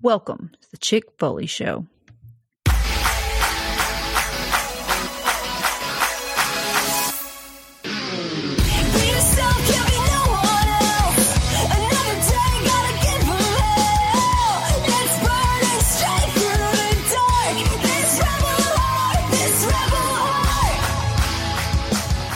Welcome 0.00 0.52
to 0.62 0.70
the 0.70 0.76
Chick 0.76 1.10
Foley 1.18 1.46
Show. 1.46 1.86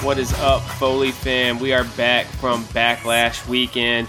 What 0.02 0.18
is 0.18 0.32
up, 0.40 0.62
Foley 0.62 1.12
fam? 1.12 1.60
We 1.60 1.72
are 1.72 1.84
back 1.96 2.26
from 2.26 2.64
Backlash 2.64 3.46
weekend. 3.46 4.08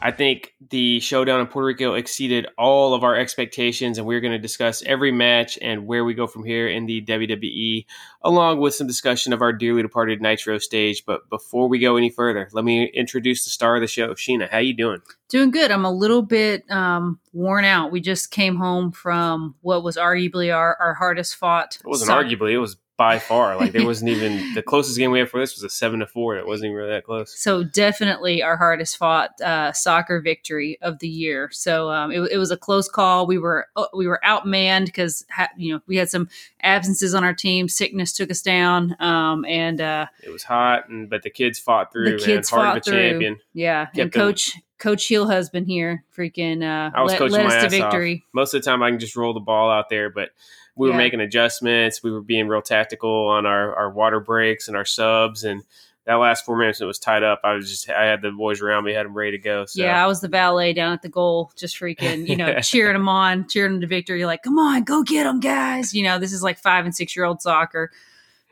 I 0.00 0.10
think 0.12 0.54
the 0.70 1.00
showdown 1.00 1.40
in 1.40 1.46
Puerto 1.46 1.66
Rico 1.66 1.94
exceeded 1.94 2.46
all 2.56 2.94
of 2.94 3.02
our 3.02 3.16
expectations, 3.16 3.98
and 3.98 4.06
we're 4.06 4.20
going 4.20 4.32
to 4.32 4.38
discuss 4.38 4.82
every 4.82 5.10
match 5.10 5.58
and 5.60 5.86
where 5.86 6.04
we 6.04 6.14
go 6.14 6.26
from 6.26 6.44
here 6.44 6.68
in 6.68 6.86
the 6.86 7.02
WWE, 7.02 7.84
along 8.22 8.60
with 8.60 8.74
some 8.74 8.86
discussion 8.86 9.32
of 9.32 9.42
our 9.42 9.52
dearly 9.52 9.82
departed 9.82 10.22
Nitro 10.22 10.58
stage. 10.58 11.04
But 11.04 11.28
before 11.28 11.68
we 11.68 11.78
go 11.78 11.96
any 11.96 12.10
further, 12.10 12.48
let 12.52 12.64
me 12.64 12.84
introduce 12.84 13.44
the 13.44 13.50
star 13.50 13.76
of 13.76 13.80
the 13.80 13.86
show, 13.86 14.14
Sheena. 14.14 14.48
How 14.48 14.58
you 14.58 14.74
doing? 14.74 15.02
Doing 15.28 15.50
good. 15.50 15.70
I'm 15.70 15.84
a 15.84 15.92
little 15.92 16.22
bit 16.22 16.70
um, 16.70 17.18
worn 17.32 17.64
out. 17.64 17.90
We 17.90 18.00
just 18.00 18.30
came 18.30 18.56
home 18.56 18.92
from 18.92 19.56
what 19.62 19.82
was 19.82 19.96
arguably 19.96 20.54
our, 20.54 20.76
our 20.80 20.94
hardest 20.94 21.36
fought. 21.36 21.76
It 21.76 21.86
wasn't 21.86 22.10
arguably; 22.10 22.52
it 22.52 22.58
was 22.58 22.76
by 22.98 23.18
far. 23.20 23.56
Like 23.56 23.72
there 23.72 23.86
wasn't 23.86 24.10
even 24.10 24.52
the 24.54 24.62
closest 24.62 24.98
game 24.98 25.12
we 25.12 25.20
had 25.20 25.30
for 25.30 25.40
this 25.40 25.54
was 25.54 25.62
a 25.62 25.70
seven 25.70 26.00
to 26.00 26.06
four. 26.06 26.36
It 26.36 26.46
wasn't 26.46 26.66
even 26.66 26.76
really 26.76 26.90
that 26.90 27.04
close. 27.04 27.40
So 27.40 27.62
definitely 27.62 28.42
our 28.42 28.58
hardest 28.58 28.98
fought 28.98 29.40
uh, 29.40 29.72
soccer 29.72 30.20
victory 30.20 30.78
of 30.82 30.98
the 30.98 31.08
year. 31.08 31.48
So 31.52 31.90
um, 31.90 32.10
it, 32.10 32.20
it, 32.32 32.36
was 32.36 32.50
a 32.50 32.56
close 32.56 32.88
call. 32.88 33.26
We 33.26 33.38
were 33.38 33.68
uh, 33.76 33.86
we 33.94 34.06
were 34.06 34.20
outmanned 34.26 34.86
because 34.86 35.24
ha- 35.30 35.48
you 35.56 35.72
know 35.72 35.80
we 35.86 35.96
had 35.96 36.10
some 36.10 36.28
absences 36.60 37.14
on 37.14 37.24
our 37.24 37.32
team. 37.32 37.68
Sickness 37.68 38.12
took 38.12 38.30
us 38.30 38.42
down, 38.42 38.96
um, 39.00 39.44
and 39.46 39.80
uh, 39.80 40.06
it 40.22 40.30
was 40.30 40.42
hot. 40.42 40.88
And 40.88 41.08
but 41.08 41.22
the 41.22 41.30
kids 41.30 41.58
fought 41.58 41.92
through. 41.92 42.18
The 42.18 42.24
kids 42.24 42.52
man. 42.52 42.58
Fought 42.60 42.76
of 42.76 42.80
a 42.82 42.84
through. 42.84 43.10
champion. 43.10 43.38
Yeah, 43.54 43.86
Kept 43.86 43.98
and 43.98 44.12
coach. 44.12 44.52
Them. 44.52 44.62
Coach 44.78 45.06
Heel 45.06 45.26
husband 45.26 45.66
here, 45.66 46.04
freaking 46.16 46.62
uh, 46.62 46.92
I 46.94 47.02
was 47.02 47.10
led, 47.10 47.18
coaching 47.18 47.36
led 47.38 47.46
us 47.46 47.64
to 47.64 47.68
victory. 47.68 48.22
Off. 48.24 48.32
Most 48.32 48.54
of 48.54 48.62
the 48.62 48.70
time, 48.70 48.80
I 48.80 48.90
can 48.90 49.00
just 49.00 49.16
roll 49.16 49.34
the 49.34 49.40
ball 49.40 49.72
out 49.72 49.90
there, 49.90 50.08
but 50.08 50.30
we 50.78 50.88
were 50.88 50.96
making 50.96 51.20
adjustments. 51.20 52.02
We 52.02 52.12
were 52.12 52.22
being 52.22 52.46
real 52.46 52.62
tactical 52.62 53.28
on 53.28 53.46
our, 53.46 53.74
our 53.74 53.90
water 53.90 54.20
breaks 54.20 54.68
and 54.68 54.76
our 54.76 54.84
subs. 54.84 55.42
And 55.42 55.64
that 56.04 56.14
last 56.14 56.44
four 56.44 56.56
minutes, 56.56 56.80
it 56.80 56.84
was 56.84 57.00
tied 57.00 57.24
up. 57.24 57.40
I 57.42 57.54
was 57.54 57.68
just, 57.68 57.90
I 57.90 58.04
had 58.04 58.22
the 58.22 58.30
boys 58.30 58.62
around 58.62 58.84
me, 58.84 58.94
had 58.94 59.04
them 59.04 59.14
ready 59.14 59.32
to 59.32 59.38
go. 59.38 59.66
So. 59.66 59.82
Yeah, 59.82 60.02
I 60.02 60.06
was 60.06 60.20
the 60.20 60.28
valet 60.28 60.72
down 60.72 60.92
at 60.92 61.02
the 61.02 61.08
goal, 61.08 61.50
just 61.56 61.76
freaking, 61.78 62.28
you 62.28 62.36
know, 62.36 62.60
cheering 62.62 62.94
them 62.94 63.08
on, 63.08 63.48
cheering 63.48 63.72
them 63.72 63.80
to 63.80 63.86
victory. 63.88 64.20
You're 64.20 64.28
like, 64.28 64.44
come 64.44 64.58
on, 64.58 64.84
go 64.84 65.02
get 65.02 65.24
them, 65.24 65.40
guys. 65.40 65.92
You 65.92 66.04
know, 66.04 66.20
this 66.20 66.32
is 66.32 66.42
like 66.42 66.58
five 66.58 66.84
and 66.84 66.94
six 66.94 67.16
year 67.16 67.24
old 67.24 67.42
soccer. 67.42 67.90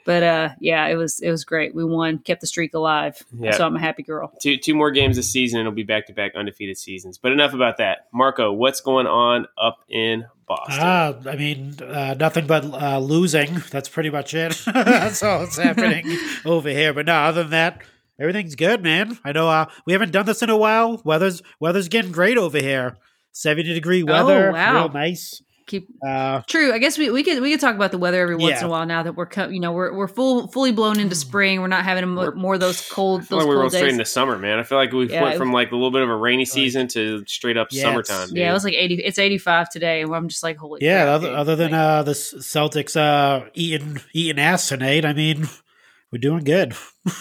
But 0.04 0.22
uh, 0.22 0.48
yeah, 0.60 0.86
it 0.86 0.94
was 0.94 1.18
it 1.18 1.30
was 1.30 1.44
great. 1.44 1.74
We 1.74 1.84
won, 1.84 2.18
kept 2.18 2.40
the 2.40 2.46
streak 2.46 2.74
alive. 2.74 3.20
Yeah. 3.36 3.56
So 3.56 3.66
I'm 3.66 3.74
a 3.74 3.80
happy 3.80 4.04
girl. 4.04 4.32
Two 4.40 4.56
two 4.56 4.74
more 4.74 4.92
games 4.92 5.16
this 5.16 5.32
season, 5.32 5.58
and 5.58 5.66
it'll 5.66 5.74
be 5.74 5.82
back 5.82 6.06
to 6.06 6.12
back 6.12 6.36
undefeated 6.36 6.78
seasons. 6.78 7.18
But 7.18 7.32
enough 7.32 7.54
about 7.54 7.78
that. 7.78 8.06
Marco, 8.12 8.52
what's 8.52 8.80
going 8.80 9.08
on 9.08 9.48
up 9.60 9.78
in 9.88 10.26
Boston? 10.46 10.82
Uh, 10.82 11.20
I 11.26 11.36
mean, 11.36 11.74
uh, 11.82 12.14
nothing 12.18 12.46
but 12.46 12.64
uh, 12.64 12.98
losing. 12.98 13.62
That's 13.70 13.88
pretty 13.88 14.10
much 14.10 14.34
it. 14.34 14.60
That's 14.74 15.22
all 15.22 15.40
that's 15.40 15.58
happening 15.58 16.18
over 16.44 16.68
here. 16.68 16.94
But 16.94 17.06
no, 17.06 17.14
other 17.14 17.42
than 17.42 17.50
that, 17.50 17.82
everything's 18.20 18.54
good, 18.54 18.82
man. 18.82 19.18
I 19.24 19.32
know 19.32 19.48
uh, 19.48 19.66
we 19.86 19.92
haven't 19.92 20.12
done 20.12 20.26
this 20.26 20.42
in 20.42 20.50
a 20.50 20.56
while. 20.56 21.00
Weather's 21.04 21.42
weather's 21.58 21.88
getting 21.88 22.12
great 22.12 22.38
over 22.38 22.58
here. 22.58 22.96
Seventy 23.32 23.74
degree 23.74 24.02
weather, 24.02 24.50
oh, 24.50 24.52
wow. 24.52 24.74
real 24.74 24.88
nice 24.92 25.42
keep 25.66 25.88
uh, 26.06 26.42
true. 26.46 26.72
I 26.72 26.78
guess 26.78 26.96
we, 26.96 27.10
we 27.10 27.22
could 27.22 27.40
we 27.42 27.50
could 27.50 27.60
talk 27.60 27.74
about 27.74 27.90
the 27.90 27.98
weather 27.98 28.20
every 28.20 28.36
once 28.36 28.54
yeah. 28.54 28.60
in 28.60 28.66
a 28.66 28.68
while 28.68 28.86
now 28.86 29.02
that 29.02 29.14
we're 29.14 29.26
co- 29.26 29.48
you 29.48 29.60
know 29.60 29.72
we're 29.72 29.92
we're 29.92 30.08
full 30.08 30.48
fully 30.48 30.72
blown 30.72 30.98
into 30.98 31.14
spring. 31.14 31.60
We're 31.60 31.66
not 31.66 31.84
having 31.84 32.08
more, 32.08 32.32
more 32.32 32.54
of 32.54 32.60
those 32.60 32.88
cold. 32.88 33.22
Those 33.22 33.44
like 33.44 33.48
we 33.48 33.56
were 33.56 33.68
straight 33.70 33.92
into 33.92 34.04
summer, 34.04 34.38
man. 34.38 34.58
I 34.58 34.62
feel 34.62 34.78
like 34.78 34.92
we 34.92 35.08
yeah, 35.08 35.22
went 35.22 35.38
from 35.38 35.52
like 35.52 35.70
a 35.72 35.74
little 35.74 35.90
bit 35.90 36.02
of 36.02 36.08
a 36.08 36.16
rainy 36.16 36.44
season 36.44 36.88
to 36.88 37.24
straight 37.26 37.56
up 37.56 37.68
yeah, 37.70 37.82
summertime. 37.82 38.28
Yeah, 38.32 38.50
it 38.50 38.52
was 38.52 38.64
like 38.64 38.74
eighty. 38.74 38.94
It's 38.96 39.18
eighty 39.18 39.38
five 39.38 39.68
today, 39.68 40.02
and 40.02 40.14
I'm 40.14 40.28
just 40.28 40.42
like 40.42 40.56
holy. 40.56 40.80
Yeah, 40.82 41.04
crap, 41.04 41.14
other, 41.14 41.30
other, 41.30 41.56
than 41.56 41.74
uh, 41.74 42.02
the 42.02 42.12
Celtics 42.12 42.96
uh, 42.96 43.48
eating 43.54 44.00
eating 44.12 44.38
ass 44.38 44.68
tonight, 44.68 45.04
I 45.04 45.12
mean, 45.12 45.48
we're 46.12 46.18
doing 46.18 46.44
good 46.44 46.74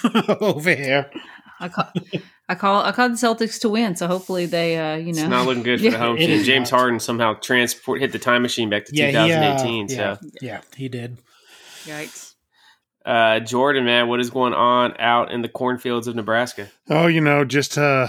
over 0.42 0.74
here. 0.74 1.10
I 1.60 1.70
call, 1.70 1.92
I 2.48 2.56
call 2.56 2.84
I 2.84 2.92
call 2.92 3.10
the 3.10 3.16
Celtics 3.16 3.60
to 3.62 3.70
win, 3.70 3.96
so 3.96 4.08
hopefully 4.08 4.46
they 4.46 4.78
uh, 4.78 4.98
you 4.98 5.14
know 5.14 5.22
it's 5.22 5.30
not 5.30 5.48
looking 5.48 5.64
good 5.64 5.82
for 5.82 5.90
the 5.90 5.98
home 5.98 6.18
team. 6.18 6.44
James 6.44 6.72
not. 6.72 6.80
Harden 6.80 7.00
somehow 7.00 7.34
transport 7.34 8.02
hit 8.02 8.12
the 8.12 8.20
time 8.20 8.44
machine 8.44 8.70
back 8.70 8.86
to 8.86 8.96
yeah, 8.96 9.12
2018. 9.12 9.90
He, 9.90 10.00
uh, 10.00 10.16
so 10.16 10.30
yeah, 10.42 10.62
he 10.76 10.88
did. 10.88 11.18
Yikes. 11.86 12.34
Uh, 13.06 13.40
Jordan, 13.40 13.86
man, 13.86 14.08
what 14.08 14.20
is 14.20 14.32
going 14.32 14.54
on 14.54 14.96
out 15.00 15.32
in 15.32 15.44
the 15.44 15.50
cornfields 15.50 16.08
of 16.08 16.16
Nebraska? 16.16 16.70
Oh, 16.90 17.06
you 17.06 17.22
know, 17.22 17.46
just 17.46 17.78
uh, 17.78 18.08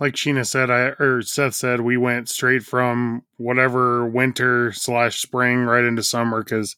like 0.00 0.14
Sheena 0.14 0.46
said, 0.46 0.70
I 0.70 0.92
or 0.98 1.22
Seth 1.22 1.54
said, 1.54 1.80
we 1.80 1.96
went 1.96 2.28
straight 2.28 2.64
from 2.64 3.22
whatever 3.36 4.06
winter 4.06 4.72
slash 4.72 5.20
spring 5.20 5.60
right 5.60 5.84
into 5.84 6.02
summer 6.02 6.42
because 6.42 6.76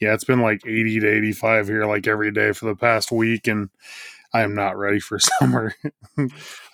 yeah, 0.00 0.12
it's 0.14 0.24
been 0.24 0.42
like 0.42 0.66
80 0.66 1.00
to 1.00 1.08
85 1.08 1.68
here 1.68 1.86
like 1.86 2.06
every 2.06 2.30
day 2.30 2.52
for 2.52 2.66
the 2.66 2.76
past 2.76 3.10
week 3.10 3.46
and 3.46 3.70
I 4.32 4.42
am 4.42 4.54
not 4.54 4.76
ready 4.76 5.00
for 5.00 5.18
summer. 5.38 5.74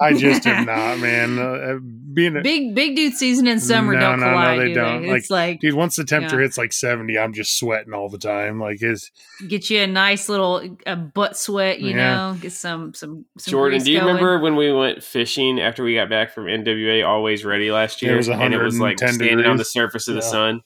I 0.01 0.15
just 0.15 0.47
am 0.47 0.67
not, 0.67 0.99
man. 0.99 1.39
Uh, 1.39 1.43
uh, 1.43 1.79
being 2.13 2.37
a, 2.37 2.43
big 2.43 2.75
big 2.75 2.97
dude 2.97 3.15
season 3.15 3.47
in 3.47 3.61
summer 3.61 3.95
no, 3.95 4.01
don't 4.01 4.21
no, 4.21 4.27
collide. 4.27 4.59
No, 4.59 4.63
they 4.63 4.69
do 4.69 4.75
don't. 4.75 5.03
They? 5.03 5.11
It's 5.11 5.31
like, 5.31 5.49
like, 5.49 5.61
dude, 5.61 5.75
once 5.75 5.97
the 5.97 6.05
temperature 6.05 6.41
yeah. 6.41 6.47
hits 6.47 6.59
like 6.59 6.73
seventy, 6.73 7.17
I'm 7.17 7.33
just 7.33 7.59
sweating 7.59 7.93
all 7.93 8.09
the 8.09 8.19
time. 8.19 8.59
Like, 8.59 8.83
is 8.83 9.11
get 9.47 9.71
you 9.71 9.81
a 9.83 9.87
nice 9.87 10.29
little 10.29 10.77
a 10.87 10.97
butt 10.97 11.37
sweat, 11.37 11.81
you 11.81 11.91
yeah. 11.91 12.33
know, 12.33 12.39
get 12.41 12.53
some 12.53 12.93
some. 12.93 13.25
some 13.39 13.53
Jordan, 13.53 13.83
do 13.83 13.93
you 13.93 14.01
going. 14.01 14.15
remember 14.15 14.41
when 14.41 14.57
we 14.57 14.73
went 14.73 15.03
fishing 15.05 15.61
after 15.61 15.85
we 15.85 15.95
got 15.95 16.11
back 16.11 16.33
from 16.33 16.47
NWA 16.47 17.07
Always 17.07 17.45
Ready 17.45 17.71
last 17.71 18.03
year? 18.03 18.15
It 18.15 18.17
was 18.17 18.29
and 18.29 18.53
it 18.53 18.61
was 18.61 18.81
like 18.81 18.99
standing 18.99 19.29
degrees. 19.29 19.47
on 19.47 19.57
the 19.59 19.65
surface 19.65 20.09
of 20.09 20.17
yeah. 20.17 20.21
the 20.21 20.27
sun. 20.27 20.61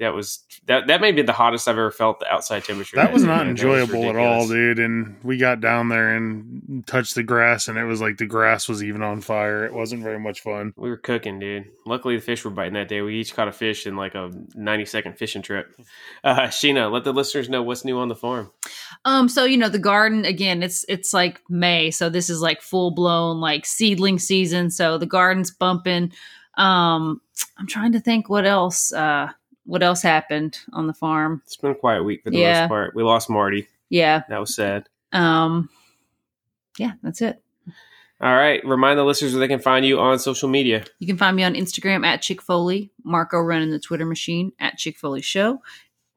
That 0.00 0.14
was 0.14 0.42
that 0.64 0.86
that 0.86 1.02
may 1.02 1.12
be 1.12 1.20
the 1.20 1.34
hottest 1.34 1.68
I've 1.68 1.76
ever 1.76 1.90
felt 1.90 2.20
the 2.20 2.32
outside 2.32 2.64
temperature. 2.64 2.96
That 2.96 3.12
was 3.12 3.22
not 3.22 3.46
enjoyable 3.46 4.00
was 4.00 4.08
at 4.08 4.16
all, 4.16 4.48
dude. 4.48 4.78
And 4.78 5.22
we 5.22 5.36
got 5.36 5.60
down 5.60 5.90
there 5.90 6.16
and 6.16 6.82
touched 6.86 7.14
the 7.14 7.22
grass, 7.22 7.68
and 7.68 7.76
it 7.76 7.84
was 7.84 8.00
like 8.00 8.16
the 8.16 8.24
grass 8.24 8.66
was 8.66 8.82
even 8.82 9.02
on 9.02 9.20
fire. 9.20 9.66
It 9.66 9.74
wasn't 9.74 10.02
very 10.02 10.18
much 10.18 10.40
fun. 10.40 10.72
We 10.74 10.88
were 10.88 10.96
cooking, 10.96 11.38
dude. 11.38 11.66
Luckily, 11.84 12.16
the 12.16 12.22
fish 12.22 12.46
were 12.46 12.50
biting 12.50 12.72
that 12.74 12.88
day. 12.88 13.02
We 13.02 13.20
each 13.20 13.34
caught 13.34 13.48
a 13.48 13.52
fish 13.52 13.86
in 13.86 13.94
like 13.94 14.14
a 14.14 14.30
ninety 14.54 14.86
second 14.86 15.18
fishing 15.18 15.42
trip. 15.42 15.78
Uh, 16.24 16.46
Sheena, 16.46 16.90
let 16.90 17.04
the 17.04 17.12
listeners 17.12 17.50
know 17.50 17.62
what's 17.62 17.84
new 17.84 17.98
on 17.98 18.08
the 18.08 18.16
farm. 18.16 18.50
Um, 19.04 19.28
so 19.28 19.44
you 19.44 19.58
know 19.58 19.68
the 19.68 19.78
garden 19.78 20.24
again. 20.24 20.62
It's 20.62 20.82
it's 20.88 21.12
like 21.12 21.42
May, 21.50 21.90
so 21.90 22.08
this 22.08 22.30
is 22.30 22.40
like 22.40 22.62
full 22.62 22.92
blown 22.92 23.38
like 23.38 23.66
seedling 23.66 24.18
season. 24.18 24.70
So 24.70 24.96
the 24.96 25.04
garden's 25.04 25.50
bumping. 25.50 26.12
Um, 26.56 27.20
I'm 27.58 27.66
trying 27.66 27.92
to 27.92 28.00
think 28.00 28.30
what 28.30 28.46
else. 28.46 28.94
Uh 28.94 29.32
what 29.64 29.82
else 29.82 30.02
happened 30.02 30.58
on 30.72 30.86
the 30.86 30.94
farm? 30.94 31.42
It's 31.44 31.56
been 31.56 31.72
a 31.72 31.74
quiet 31.74 32.02
week 32.02 32.22
for 32.22 32.30
the 32.30 32.38
yeah. 32.38 32.62
most 32.62 32.68
part. 32.68 32.94
We 32.94 33.02
lost 33.02 33.30
Marty. 33.30 33.68
Yeah. 33.88 34.22
That 34.28 34.40
was 34.40 34.54
sad. 34.54 34.88
Um 35.12 35.68
yeah, 36.78 36.92
that's 37.02 37.20
it. 37.20 37.42
All 38.22 38.36
right. 38.36 38.64
Remind 38.66 38.98
the 38.98 39.04
listeners 39.04 39.32
where 39.32 39.40
they 39.40 39.48
can 39.48 39.60
find 39.60 39.84
you 39.84 39.98
on 39.98 40.18
social 40.18 40.48
media. 40.48 40.84
You 40.98 41.06
can 41.06 41.16
find 41.16 41.34
me 41.34 41.42
on 41.42 41.54
Instagram 41.54 42.04
at 42.04 42.20
Chick 42.20 42.42
Foley, 42.42 42.90
Marco 43.02 43.38
running 43.38 43.70
the 43.70 43.78
Twitter 43.78 44.04
machine 44.04 44.52
at 44.60 44.76
Chick 44.76 44.98
Foley 44.98 45.22
Show. 45.22 45.62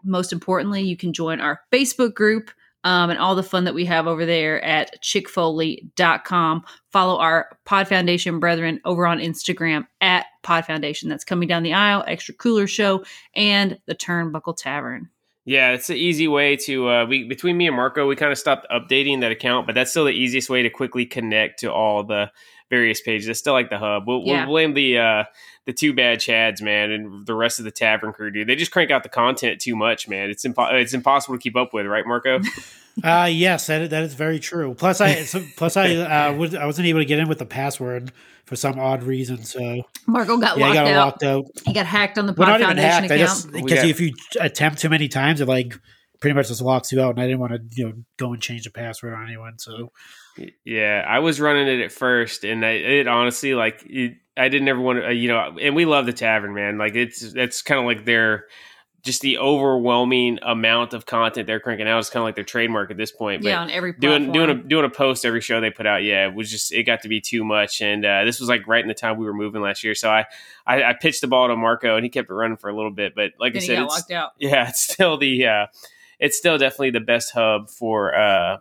Most 0.04 0.34
importantly, 0.34 0.82
you 0.82 0.98
can 0.98 1.14
join 1.14 1.40
our 1.40 1.62
Facebook 1.72 2.14
group 2.14 2.52
um, 2.84 3.10
and 3.10 3.20
all 3.20 3.36
the 3.36 3.44
fun 3.44 3.64
that 3.64 3.74
we 3.74 3.86
have 3.86 4.08
over 4.08 4.26
there 4.26 4.64
at 4.64 5.02
chickfoley.com. 5.02 6.64
Follow 6.92 7.18
our 7.18 7.58
Pod 7.66 7.88
Foundation 7.88 8.40
brethren 8.40 8.80
over 8.86 9.08
on 9.08 9.20
Instagram 9.20 9.88
at 10.02 10.26
Pod 10.42 10.66
Foundation. 10.66 11.10
That's 11.10 11.24
coming 11.24 11.48
down 11.48 11.64
the 11.64 11.74
aisle, 11.74 12.04
Extra 12.08 12.34
Cooler 12.34 12.68
Show, 12.68 13.04
and 13.36 13.80
the 13.86 13.96
Turnbuckle 13.96 14.58
Tavern. 14.58 15.10
Yeah, 15.46 15.72
it's 15.72 15.90
an 15.90 15.98
easy 15.98 16.28
way 16.30 16.56
to 16.58 16.90
uh, 16.90 17.06
we 17.06 17.26
between 17.26 17.58
me 17.58 17.68
and 17.68 17.76
Marco, 17.76 18.08
we 18.08 18.16
kind 18.16 18.32
of 18.32 18.38
stopped 18.38 18.66
updating 18.72 19.20
that 19.22 19.32
account, 19.32 19.68
but 19.68 19.76
that's 19.76 19.92
still 19.92 20.06
the 20.06 20.12
easiest 20.12 20.50
way 20.50 20.64
to 20.64 20.70
quickly 20.70 21.06
connect 21.06 21.60
to 21.60 21.72
all 21.72 22.04
the 22.04 22.32
various 22.74 23.02
pages. 23.02 23.30
I 23.30 23.34
still 23.34 23.54
like 23.54 23.70
the 23.70 23.78
hub. 23.78 24.08
We'll, 24.08 24.24
yeah. 24.24 24.40
we'll 24.40 24.48
blame 24.48 24.74
the 24.74 24.98
uh, 24.98 25.24
the 25.68 25.74
two 25.74 25.94
bad 25.94 26.18
chads, 26.18 26.60
man, 26.60 26.92
and 26.92 27.26
the 27.28 27.36
rest 27.36 27.60
of 27.60 27.66
the 27.66 27.72
tavern 27.72 28.14
crew, 28.14 28.32
dude. 28.32 28.48
They 28.48 28.56
just 28.56 28.72
crank 28.72 28.90
out 28.90 29.04
the 29.04 29.10
content 29.10 29.62
too 29.62 29.76
much, 29.76 30.08
man. 30.08 30.32
It's 30.32 30.44
impo- 30.44 30.74
it's 30.74 30.94
impossible 30.94 31.36
to 31.38 31.42
keep 31.42 31.56
up 31.56 31.72
with, 31.72 31.86
right, 31.86 32.06
Marco? 32.06 32.40
uh 33.04 33.30
yes, 33.32 33.68
that 33.68 33.92
that 33.92 34.04
is 34.04 34.16
very 34.16 34.40
true. 34.40 34.74
Plus, 34.74 35.02
I 35.02 35.24
plus 35.56 35.78
I 35.78 35.96
uh, 35.96 36.34
was, 36.38 36.56
I 36.56 36.66
wasn't 36.66 36.88
able 36.88 37.00
to 37.00 37.06
get 37.06 37.20
in 37.20 37.28
with 37.28 37.38
the 37.38 37.46
password 37.46 38.12
for 38.46 38.56
some 38.56 38.80
odd 38.80 39.04
reason. 39.04 39.44
So 39.44 39.84
Marco 40.08 40.38
got 40.38 40.58
yeah, 40.58 40.66
locked, 40.66 40.76
got 40.76 40.88
out. 40.88 41.06
locked 41.06 41.24
out. 41.24 41.46
He 41.66 41.74
got 41.74 41.86
hacked 41.86 42.18
on 42.18 42.26
the 42.26 42.34
Pod 42.34 42.48
well, 42.48 42.60
not 42.60 42.72
even 42.72 42.78
hacked. 42.78 43.12
account. 43.12 43.54
Because 43.54 43.84
if 43.84 44.00
you 44.00 44.14
attempt 44.40 44.80
too 44.80 44.90
many 44.90 45.08
times, 45.08 45.42
it 45.42 45.48
like 45.48 45.78
pretty 46.20 46.34
much 46.34 46.48
just 46.48 46.62
locks 46.62 46.92
you 46.92 47.02
out. 47.02 47.12
And 47.12 47.20
I 47.20 47.28
didn't 47.28 47.40
want 47.40 47.54
to 47.54 47.62
you 47.72 47.86
know 47.86 47.94
go 48.18 48.34
and 48.34 48.42
change 48.42 48.64
the 48.64 48.72
password 48.72 49.14
on 49.14 49.28
anyone. 49.28 49.60
So 49.60 49.92
yeah, 50.66 51.06
I 51.08 51.20
was 51.20 51.40
running 51.40 51.68
it 51.68 51.84
at 51.84 51.92
first, 51.92 52.44
and 52.44 52.66
I, 52.66 52.72
it 52.72 53.08
honestly 53.08 53.54
like 53.54 53.84
it, 53.86 54.18
I 54.36 54.50
didn't 54.50 54.68
ever 54.68 54.80
want 54.80 55.00
to, 55.00 55.08
uh, 55.08 55.12
you 55.12 55.28
know, 55.28 55.58
and 55.62 55.76
we 55.76 55.86
love 55.86 56.06
the 56.06 56.14
tavern, 56.14 56.54
man. 56.54 56.78
Like 56.78 56.96
it's 56.96 57.34
that's 57.34 57.62
kind 57.62 57.80
of 57.80 57.86
like 57.86 58.06
their 58.06 58.48
just 59.04 59.22
the 59.22 59.38
overwhelming 59.38 60.40
amount 60.42 60.94
of 60.94 61.06
content 61.06 61.46
they're 61.46 61.60
cranking 61.60 61.88
out 61.88 62.00
is 62.00 62.10
kind 62.10 62.22
of 62.22 62.26
like 62.26 62.36
their 62.36 62.44
trademark 62.46 62.90
at 62.90 62.96
this 62.96 63.12
point. 63.12 63.44
But 63.44 63.50
yeah, 63.50 63.62
on 63.62 63.70
every 63.70 63.92
doing 63.94 64.26
platform. 64.26 64.48
doing 64.48 64.50
a 64.50 64.64
doing 64.64 64.86
a 64.86 64.90
post 64.90 65.26
every 65.26 65.42
show 65.42 65.60
they 65.60 65.70
put 65.70 65.86
out, 65.86 66.04
yeah, 66.04 66.28
it 66.28 66.34
was 66.34 66.50
just 66.50 66.72
it 66.72 66.84
got 66.84 67.02
to 67.02 67.10
be 67.10 67.20
too 67.22 67.44
much. 67.44 67.82
And 67.82 68.06
uh, 68.06 68.24
this 68.24 68.40
was 68.40 68.50
like 68.50 68.66
right 68.68 68.82
in 68.82 68.88
the 68.88 68.94
time 68.94 69.18
we 69.18 69.26
were 69.26 69.34
moving 69.34 69.62
last 69.62 69.84
year, 69.84 69.94
so 69.94 70.10
I, 70.10 70.26
I 70.66 70.84
I 70.84 70.94
pitched 70.94 71.22
the 71.22 71.28
ball 71.28 71.50
to 71.50 71.56
Marco 71.56 71.96
and 71.96 72.04
he 72.04 72.10
kept 72.10 72.30
it 72.30 72.34
running 72.34 72.58
for 72.58 72.70
a 72.70 72.76
little 72.76 72.92
bit. 72.92 73.14
But 73.14 73.34
like 73.40 73.54
then 73.54 73.62
I 73.62 73.66
said, 73.66 73.84
it's, 73.84 73.94
locked 73.94 74.12
out. 74.12 74.32
yeah, 74.40 74.70
it's 74.70 74.82
still 74.82 75.18
the 75.18 75.46
uh, 75.46 75.66
it's 76.20 76.38
still 76.38 76.58
definitely 76.58 76.92
the 76.92 77.02
best 77.02 77.34
hub 77.34 77.70
for 77.70 78.16
uh 78.16 78.58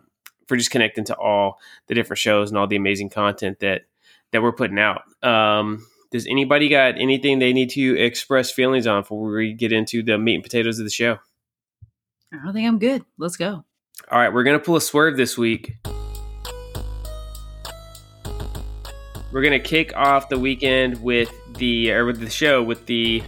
for 0.53 0.57
just 0.57 0.69
connecting 0.69 1.03
to 1.03 1.17
all 1.17 1.57
the 1.87 1.95
different 1.95 2.19
shows 2.19 2.51
and 2.51 2.59
all 2.59 2.67
the 2.67 2.75
amazing 2.75 3.09
content 3.09 3.59
that 3.59 3.85
that 4.31 4.43
we're 4.43 4.51
putting 4.51 4.77
out. 4.77 5.01
Um, 5.23 5.83
does 6.11 6.27
anybody 6.27 6.69
got 6.69 6.99
anything 6.99 7.39
they 7.39 7.53
need 7.53 7.71
to 7.71 7.99
express 7.99 8.51
feelings 8.51 8.85
on 8.85 9.01
before 9.01 9.31
we 9.31 9.51
get 9.53 9.71
into 9.71 10.03
the 10.03 10.19
meat 10.19 10.35
and 10.35 10.43
potatoes 10.43 10.77
of 10.77 10.85
the 10.85 10.91
show? 10.91 11.17
I 12.31 12.37
don't 12.45 12.53
think 12.53 12.67
I'm 12.67 12.77
good. 12.77 13.03
Let's 13.17 13.35
go. 13.35 13.65
All 14.11 14.19
right, 14.19 14.31
we're 14.31 14.43
gonna 14.43 14.59
pull 14.59 14.75
a 14.75 14.81
swerve 14.81 15.17
this 15.17 15.39
week. 15.39 15.75
We're 19.31 19.41
gonna 19.41 19.59
kick 19.59 19.91
off 19.95 20.29
the 20.29 20.37
weekend 20.37 21.01
with 21.01 21.33
the 21.55 21.91
or 21.93 22.05
with 22.05 22.19
the 22.19 22.29
show 22.29 22.61
with 22.61 22.85
the 22.85 23.23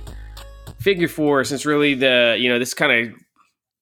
figure 0.77 1.07
four, 1.07 1.44
since 1.44 1.66
really 1.66 1.95
the 1.95 2.38
you 2.39 2.50
know 2.50 2.60
this 2.60 2.75
kind 2.75 2.92
of 2.92 3.25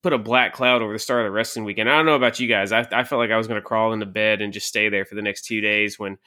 put 0.04 0.14
a 0.14 0.18
black 0.18 0.54
cloud 0.54 0.82
over 0.82 0.92
the 0.94 1.00
start 1.00 1.22
of 1.22 1.26
the 1.28 1.32
wrestling 1.32 1.64
weekend. 1.66 1.90
I 1.90 1.96
don't 1.96 2.06
know 2.06 2.16
about 2.16 2.38
you 2.40 2.48
guys. 2.48 2.72
I, 2.74 2.82
I 2.92 3.04
felt 3.06 3.20
like 3.20 3.32
I 3.32 3.38
was 3.38 3.48
gonna 3.48 3.62
crawl 3.62 3.94
into 3.94 4.06
bed 4.06 4.42
and 4.42 4.52
just 4.54 4.68
stay 4.68 4.90
there 4.90 5.06
for 5.06 5.16
the 5.16 5.22
next 5.22 5.46
two 5.46 5.62
days 5.62 5.98
when 5.98 6.18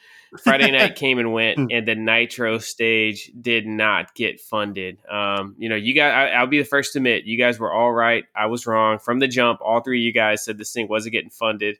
Friday 0.42 0.70
night 0.70 0.96
came 0.96 1.18
and 1.18 1.32
went, 1.32 1.58
and 1.70 1.86
the 1.86 1.94
Nitro 1.94 2.58
stage 2.58 3.30
did 3.38 3.66
not 3.66 4.14
get 4.14 4.40
funded. 4.40 4.98
Um, 5.08 5.54
you 5.58 5.68
know, 5.68 5.76
you 5.76 5.92
guys, 5.94 6.12
I, 6.32 6.36
I'll 6.36 6.46
be 6.46 6.58
the 6.58 6.64
first 6.64 6.94
to 6.94 6.98
admit, 6.98 7.24
you 7.26 7.36
guys 7.38 7.58
were 7.58 7.72
all 7.72 7.92
right. 7.92 8.24
I 8.34 8.46
was 8.46 8.66
wrong 8.66 8.98
from 8.98 9.18
the 9.20 9.28
jump. 9.28 9.60
All 9.60 9.80
three 9.80 10.00
of 10.00 10.04
you 10.04 10.12
guys 10.12 10.42
said 10.44 10.56
this 10.58 10.72
thing 10.72 10.88
wasn't 10.88 11.12
getting 11.12 11.30
funded, 11.30 11.76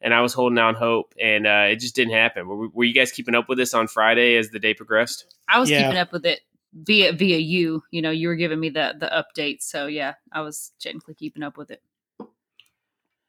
and 0.00 0.14
I 0.14 0.20
was 0.20 0.32
holding 0.32 0.58
out 0.58 0.76
hope, 0.76 1.12
and 1.20 1.46
uh, 1.46 1.66
it 1.70 1.76
just 1.80 1.96
didn't 1.96 2.14
happen. 2.14 2.46
Were, 2.46 2.68
were 2.68 2.84
you 2.84 2.94
guys 2.94 3.10
keeping 3.10 3.34
up 3.34 3.48
with 3.48 3.58
this 3.58 3.74
on 3.74 3.88
Friday 3.88 4.36
as 4.36 4.50
the 4.50 4.60
day 4.60 4.74
progressed? 4.74 5.34
I 5.48 5.58
was 5.58 5.68
Yeah. 5.68 5.82
keeping 5.82 5.98
up 5.98 6.12
with 6.12 6.24
it 6.24 6.40
via 6.74 7.12
via 7.12 7.38
you. 7.38 7.82
You 7.90 8.02
know, 8.02 8.10
you 8.10 8.28
were 8.28 8.36
giving 8.36 8.60
me 8.60 8.70
the 8.70 8.94
the 8.98 9.06
updates. 9.06 9.62
So 9.62 9.86
yeah, 9.86 10.14
I 10.32 10.40
was 10.40 10.72
technically 10.80 11.14
keeping 11.14 11.42
up 11.42 11.56
with 11.56 11.70
it. 11.70 11.82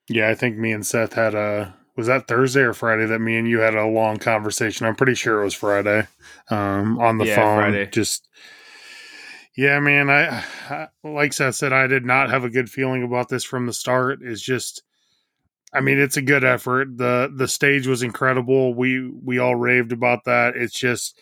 Yeah, 0.10 0.30
I 0.30 0.36
think 0.36 0.58
me 0.58 0.72
and 0.72 0.86
Seth 0.86 1.14
had 1.14 1.34
a 1.36 1.74
was 1.96 2.08
that 2.08 2.28
Thursday 2.28 2.62
or 2.62 2.74
Friday 2.74 3.06
that 3.06 3.20
me 3.20 3.38
and 3.38 3.48
you 3.48 3.60
had 3.60 3.76
a 3.76 3.86
long 3.86 4.18
conversation. 4.18 4.86
I'm 4.86 4.96
pretty 4.96 5.16
sure 5.16 5.42
it 5.42 5.46
was 5.46 5.54
Friday. 5.54 6.08
Um, 6.50 7.00
on 7.00 7.18
the 7.18 7.26
Yeah, 7.26 7.36
phone. 7.36 7.56
Friday. 7.58 7.86
Just 7.92 8.28
yeah, 9.56 9.80
man. 9.80 10.10
I, 10.10 10.44
I 10.70 10.88
like 11.04 11.34
Seth 11.34 11.56
said, 11.56 11.74
I 11.74 11.88
did 11.88 12.06
not 12.06 12.30
have 12.30 12.44
a 12.44 12.50
good 12.50 12.70
feeling 12.70 13.04
about 13.04 13.30
this 13.30 13.44
from 13.44 13.66
the 13.68 13.74
start. 13.74 14.20
It's 14.24 14.42
just, 14.42 14.84
I 15.74 15.82
mean, 15.82 16.00
it's 16.00 16.18
a 16.18 16.22
good 16.22 16.44
effort. 16.44 16.98
the 16.98 17.32
The 17.36 17.48
stage 17.48 17.88
was 17.88 18.04
incredible. 18.04 18.74
We 18.74 19.10
we 19.10 19.40
all 19.40 19.56
raved 19.56 19.92
about 19.92 20.26
that. 20.26 20.56
It's 20.56 20.78
just, 20.78 21.20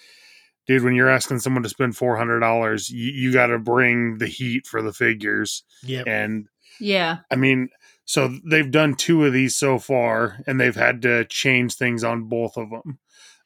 dude, 0.68 0.84
when 0.84 0.96
you're 0.96 1.10
asking 1.10 1.40
someone 1.40 1.64
to 1.64 1.70
spend 1.70 1.96
four 1.96 2.18
hundred 2.18 2.40
dollars, 2.40 2.90
you, 2.90 3.12
you 3.12 3.34
got 3.34 3.48
to 3.48 3.60
bring 3.60 4.18
the 4.18 4.28
heat 4.28 4.66
for 4.66 4.82
the 4.82 4.94
figures. 4.94 5.64
Yeah, 5.84 6.04
And 6.06 6.48
Yeah, 6.80 7.20
I 7.32 7.36
mean, 7.36 7.70
so 8.06 8.36
they've 8.50 8.70
done 8.70 8.96
two 8.96 9.26
of 9.26 9.34
these 9.34 9.56
so 9.56 9.80
far, 9.80 10.40
and 10.48 10.60
they've 10.60 10.76
had 10.76 11.02
to 11.04 11.26
change 11.26 11.76
things 11.76 12.04
on 12.04 12.30
both 12.30 12.58
of 12.58 12.70
them. 12.70 13.00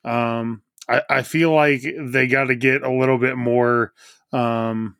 Um, 0.03 0.61
I, 0.87 1.01
I 1.09 1.21
feel 1.23 1.53
like 1.53 1.81
they 1.99 2.27
got 2.27 2.45
to 2.45 2.55
get 2.55 2.83
a 2.83 2.91
little 2.91 3.17
bit 3.17 3.37
more 3.37 3.93
um, 4.31 4.97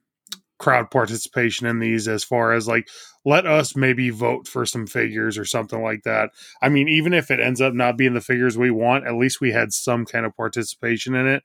crowd 0.58 0.90
participation 0.90 1.68
in 1.68 1.80
these, 1.80 2.08
as 2.08 2.24
far 2.24 2.54
as 2.54 2.68
like 2.68 2.90
let 3.26 3.46
us 3.48 3.76
maybe 3.76 4.12
vote 4.12 4.48
for 4.48 4.66
some 4.66 4.86
figures 4.86 5.38
or 5.38 5.46
something 5.46 5.82
like 5.82 6.04
that. 6.04 6.30
I 6.62 6.70
mean, 6.70 6.88
even 6.88 7.14
if 7.14 7.32
it 7.32 7.40
ends 7.40 7.60
up 7.60 7.74
not 7.74 7.98
being 7.98 8.14
the 8.14 8.22
figures 8.22 8.58
we 8.58 8.72
want, 8.72 9.08
at 9.08 9.16
least 9.16 9.42
we 9.42 9.52
had 9.52 9.74
some 9.74 10.06
kind 10.06 10.26
of 10.26 10.38
participation 10.38 11.16
in 11.16 11.28
it. 11.28 11.44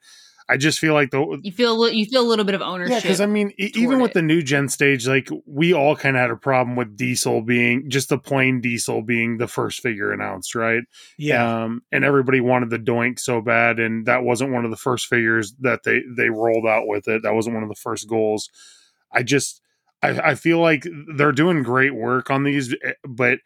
I 0.50 0.56
just 0.56 0.80
feel 0.80 0.94
like 0.94 1.10
the 1.10 1.38
you 1.42 1.52
feel 1.52 1.72
a 1.72 1.78
li- 1.78 1.94
you 1.94 2.06
feel 2.06 2.22
a 2.22 2.28
little 2.28 2.44
bit 2.44 2.56
of 2.56 2.60
ownership. 2.62 2.90
yeah, 2.90 2.94
ownership. 2.96 3.02
because 3.08 3.20
I 3.20 3.26
mean, 3.26 3.52
e- 3.58 3.70
even 3.74 3.90
toward 3.90 4.02
with 4.02 4.10
it. 4.10 4.14
the 4.14 4.22
new 4.22 4.42
gen 4.42 4.68
stage, 4.68 5.06
like 5.06 5.28
we 5.46 5.72
all 5.72 5.94
kind 5.94 6.16
of 6.16 6.20
had 6.20 6.30
a 6.30 6.36
problem 6.36 6.74
with 6.76 6.96
Diesel 6.96 7.42
being 7.42 7.88
just 7.88 8.08
the 8.08 8.18
plain 8.18 8.60
Diesel 8.60 9.02
being 9.02 9.38
the 9.38 9.46
first 9.46 9.80
figure 9.80 10.12
announced, 10.12 10.54
right? 10.56 10.82
Yeah. 11.16 11.62
Um, 11.64 11.82
and 11.92 12.04
everybody 12.04 12.40
wanted 12.40 12.70
the 12.70 12.78
Doink 12.78 13.20
so 13.20 13.40
bad, 13.40 13.78
and 13.78 14.06
that 14.06 14.24
wasn't 14.24 14.52
one 14.52 14.64
of 14.64 14.70
the 14.72 14.76
first 14.76 15.06
figures 15.06 15.54
that 15.60 15.84
they 15.84 16.02
they 16.16 16.30
rolled 16.30 16.66
out 16.66 16.88
with 16.88 17.06
it. 17.06 17.22
That 17.22 17.34
wasn't 17.34 17.54
one 17.54 17.62
of 17.62 17.68
the 17.68 17.74
first 17.76 18.08
goals. 18.08 18.50
I 19.12 19.22
just, 19.22 19.60
I, 20.02 20.10
I 20.30 20.34
feel 20.34 20.58
like 20.60 20.86
they're 21.16 21.32
doing 21.32 21.62
great 21.62 21.94
work 21.94 22.30
on 22.30 22.42
these, 22.44 22.74
eh, 22.84 22.92
but 23.08 23.38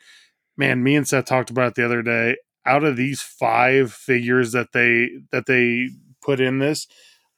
man, 0.56 0.82
me 0.82 0.96
and 0.96 1.06
Seth 1.06 1.24
talked 1.26 1.50
about 1.50 1.68
it 1.68 1.74
the 1.74 1.84
other 1.84 2.02
day. 2.02 2.36
Out 2.66 2.84
of 2.84 2.96
these 2.96 3.20
five 3.20 3.92
figures 3.92 4.52
that 4.52 4.72
they 4.72 5.10
that 5.32 5.44
they 5.46 5.90
put 6.24 6.40
in 6.40 6.58
this, 6.58 6.86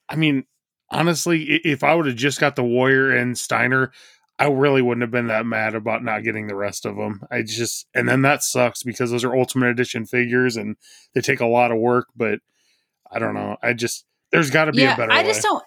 I 0.09 0.17
mean, 0.17 0.45
honestly, 0.91 1.61
if 1.65 1.83
I 1.83 1.95
would 1.95 2.07
have 2.07 2.17
just 2.17 2.41
got 2.41 2.57
the 2.57 2.65
Warrior 2.65 3.11
and 3.11 3.37
Steiner, 3.37 3.93
I 4.39 4.49
really 4.49 4.83
wouldn't 4.83 5.03
have 5.03 5.11
been 5.11 5.29
that 5.29 5.47
mad 5.47 5.75
about 5.75 6.05
not 6.05 6.23
getting 6.23 6.47
the 6.47 6.57
rest 6.57 6.85
of 6.85 6.97
them. 6.97 7.23
I 7.31 7.43
just, 7.43 7.87
and 7.95 8.09
then 8.09 8.23
that 8.23 8.43
sucks 8.43 8.83
because 8.83 9.11
those 9.11 9.25
are 9.25 9.35
Ultimate 9.35 9.69
Edition 9.69 10.05
figures 10.05 10.57
and 10.57 10.77
they 11.15 11.23
take 11.23 11.41
a 11.41 11.47
lot 11.47 11.73
of 11.73 11.79
work. 11.79 12.09
But 12.15 12.41
I 13.11 13.19
don't 13.19 13.35
know. 13.35 13.57
I 13.63 13.73
just, 13.73 14.05
there's 14.33 14.51
got 14.51 14.67
to 14.67 14.73
be 14.73 14.83
yeah, 14.83 14.95
a 14.95 14.97
better 14.97 15.11
way. 15.11 15.17
I 15.17 15.23
way. 15.23 15.29
just 15.29 15.43
don't. 15.43 15.65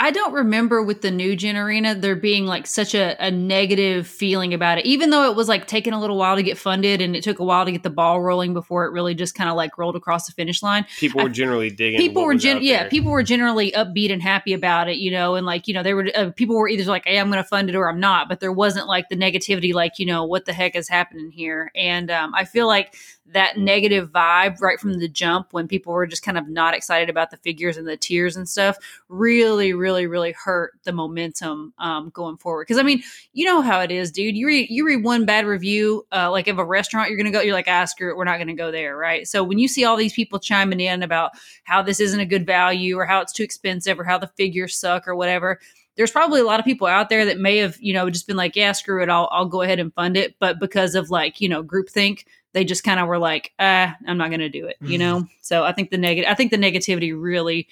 I 0.00 0.12
don't 0.12 0.32
remember 0.32 0.80
with 0.80 1.02
the 1.02 1.10
new 1.10 1.34
gen 1.34 1.56
arena 1.56 1.94
there 1.94 2.14
being 2.14 2.46
like 2.46 2.66
such 2.68 2.94
a, 2.94 3.16
a 3.18 3.30
negative 3.32 4.06
feeling 4.06 4.54
about 4.54 4.78
it, 4.78 4.86
even 4.86 5.10
though 5.10 5.28
it 5.28 5.34
was 5.34 5.48
like 5.48 5.66
taking 5.66 5.92
a 5.92 6.00
little 6.00 6.16
while 6.16 6.36
to 6.36 6.42
get 6.44 6.56
funded 6.56 7.00
and 7.00 7.16
it 7.16 7.24
took 7.24 7.40
a 7.40 7.44
while 7.44 7.64
to 7.64 7.72
get 7.72 7.82
the 7.82 7.90
ball 7.90 8.20
rolling 8.20 8.54
before 8.54 8.84
it 8.86 8.92
really 8.92 9.14
just 9.14 9.34
kind 9.34 9.50
of 9.50 9.56
like 9.56 9.76
rolled 9.76 9.96
across 9.96 10.26
the 10.26 10.32
finish 10.32 10.62
line. 10.62 10.86
People 10.98 11.20
I- 11.20 11.24
were 11.24 11.30
generally 11.30 11.70
digging. 11.70 11.98
people 11.98 12.24
were 12.24 12.34
gen- 12.36 12.62
yeah 12.62 12.82
there. 12.82 12.90
people 12.90 13.10
were 13.10 13.24
generally 13.24 13.72
upbeat 13.72 14.12
and 14.12 14.22
happy 14.22 14.52
about 14.52 14.88
it 14.88 14.98
you 14.98 15.10
know 15.10 15.34
and 15.34 15.44
like 15.44 15.66
you 15.66 15.74
know 15.74 15.82
they 15.82 15.94
were 15.94 16.08
uh, 16.14 16.30
people 16.36 16.56
were 16.56 16.68
either 16.68 16.84
like 16.84 17.04
hey 17.04 17.18
i'm 17.18 17.28
gonna 17.28 17.42
fund 17.42 17.68
it 17.68 17.74
or 17.74 17.88
i'm 17.90 17.98
not 17.98 18.28
but 18.28 18.38
there 18.40 18.52
wasn't 18.52 18.86
like 18.86 19.08
the 19.08 19.16
negativity 19.16 19.74
like 19.74 19.98
you 19.98 20.06
know 20.06 20.24
what 20.24 20.44
the 20.44 20.52
heck 20.52 20.76
is 20.76 20.88
happening 20.88 21.30
here 21.30 21.70
and 21.74 22.10
um, 22.10 22.32
i 22.34 22.44
feel 22.44 22.66
like 22.66 22.94
that 23.32 23.56
negative 23.56 24.10
vibe 24.10 24.60
right 24.60 24.80
from 24.80 24.98
the 24.98 25.08
jump 25.08 25.48
when 25.52 25.68
people 25.68 25.92
were 25.92 26.06
just 26.06 26.22
kind 26.22 26.38
of 26.38 26.48
not 26.48 26.74
excited 26.74 27.10
about 27.10 27.30
the 27.30 27.36
figures 27.38 27.76
and 27.76 27.86
the 27.86 27.96
tiers 27.96 28.36
and 28.36 28.48
stuff 28.48 28.76
really 29.08 29.72
really 29.72 30.06
really 30.06 30.32
hurt 30.32 30.72
the 30.84 30.92
momentum 30.92 31.72
um, 31.78 32.10
going 32.10 32.36
forward. 32.36 32.66
Because 32.66 32.78
i 32.78 32.82
mean 32.82 33.02
you 33.32 33.44
know 33.44 33.60
how 33.60 33.80
it 33.80 33.90
is 33.90 34.10
dude. 34.10 34.36
You 34.36 34.46
read 34.46 34.70
you 34.70 34.86
read 34.86 35.04
one 35.04 35.24
bad 35.24 35.46
review 35.46 36.06
uh, 36.12 36.30
like 36.30 36.48
of 36.48 36.58
a 36.58 36.64
restaurant 36.64 37.08
you're 37.08 37.18
gonna 37.18 37.30
go 37.30 37.40
you're 37.40 37.54
like 37.54 37.68
ah 37.68 37.84
screw 37.84 38.10
it 38.10 38.16
we're 38.16 38.24
not 38.24 38.38
gonna 38.38 38.54
go 38.54 38.70
there 38.70 38.96
right? 38.96 39.26
So 39.26 39.42
when 39.44 39.58
you 39.58 39.68
see 39.68 39.84
all 39.84 39.96
these 39.96 40.12
people 40.12 40.38
chiming 40.38 40.80
in 40.80 41.02
about 41.02 41.32
how 41.64 41.82
this 41.82 42.00
isn't 42.00 42.20
a 42.20 42.26
good 42.26 42.46
value 42.46 42.96
or 42.96 43.04
how 43.04 43.20
it's 43.20 43.32
too 43.32 43.42
expensive 43.42 43.98
or 43.98 44.04
how 44.04 44.18
the 44.18 44.28
figures 44.36 44.76
suck 44.76 45.06
or 45.06 45.14
whatever 45.14 45.58
there's 45.96 46.12
probably 46.12 46.40
a 46.40 46.44
lot 46.44 46.60
of 46.60 46.64
people 46.64 46.86
out 46.86 47.08
there 47.08 47.24
that 47.26 47.38
may 47.38 47.58
have 47.58 47.76
you 47.80 47.92
know 47.92 48.08
just 48.08 48.26
been 48.26 48.36
like 48.36 48.56
yeah 48.56 48.72
screw 48.72 49.02
it 49.02 49.10
i'll, 49.10 49.28
I'll 49.32 49.46
go 49.46 49.62
ahead 49.62 49.80
and 49.80 49.92
fund 49.92 50.16
it 50.16 50.36
but 50.38 50.60
because 50.60 50.94
of 50.94 51.10
like 51.10 51.40
you 51.40 51.48
know 51.48 51.62
groupthink 51.62 52.24
they 52.58 52.64
just 52.64 52.82
kind 52.82 52.98
of 52.98 53.06
were 53.06 53.18
like 53.18 53.52
ah 53.60 53.94
i'm 54.08 54.18
not 54.18 54.30
going 54.30 54.40
to 54.40 54.48
do 54.48 54.66
it 54.66 54.76
you 54.80 54.96
Mhm. 54.98 55.00
know 55.00 55.28
so 55.42 55.62
i 55.62 55.72
think 55.72 55.90
the 55.90 55.96
negative 55.98 56.28
i 56.28 56.34
think 56.34 56.50
the 56.50 56.56
negativity 56.58 57.12
really 57.16 57.68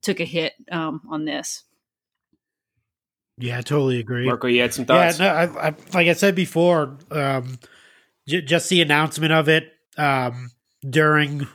took 0.00 0.20
a 0.20 0.24
hit 0.24 0.54
um, 0.70 1.02
on 1.10 1.26
this 1.26 1.64
Yeah, 3.38 3.58
I 3.58 3.62
totally 3.62 3.98
agree. 3.98 4.26
Marco, 4.26 4.46
you 4.46 4.60
had 4.60 4.72
some 4.74 4.84
Yeah, 4.88 5.06
thoughts. 5.12 5.18
no, 5.18 5.26
I, 5.28 5.68
I, 5.68 5.74
like 5.94 6.08
I 6.08 6.12
said 6.12 6.34
before, 6.34 6.98
um, 7.10 7.58
j- 8.28 8.42
just 8.42 8.68
the 8.68 8.82
announcement 8.82 9.32
of 9.32 9.48
it 9.48 9.72
um, 9.96 10.50
during 10.88 11.46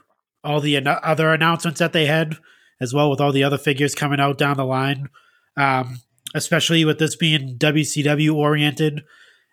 all 0.43 0.59
the 0.59 0.75
an- 0.75 0.87
other 0.87 1.33
announcements 1.33 1.79
that 1.79 1.93
they 1.93 2.05
had, 2.05 2.37
as 2.81 2.93
well 2.93 3.09
with 3.09 3.21
all 3.21 3.31
the 3.31 3.43
other 3.43 3.57
figures 3.57 3.95
coming 3.95 4.19
out 4.19 4.37
down 4.37 4.57
the 4.57 4.65
line, 4.65 5.09
um, 5.55 5.99
especially 6.35 6.83
with 6.83 6.99
this 6.99 7.15
being 7.15 7.57
WCW 7.57 8.33
oriented, 8.35 9.03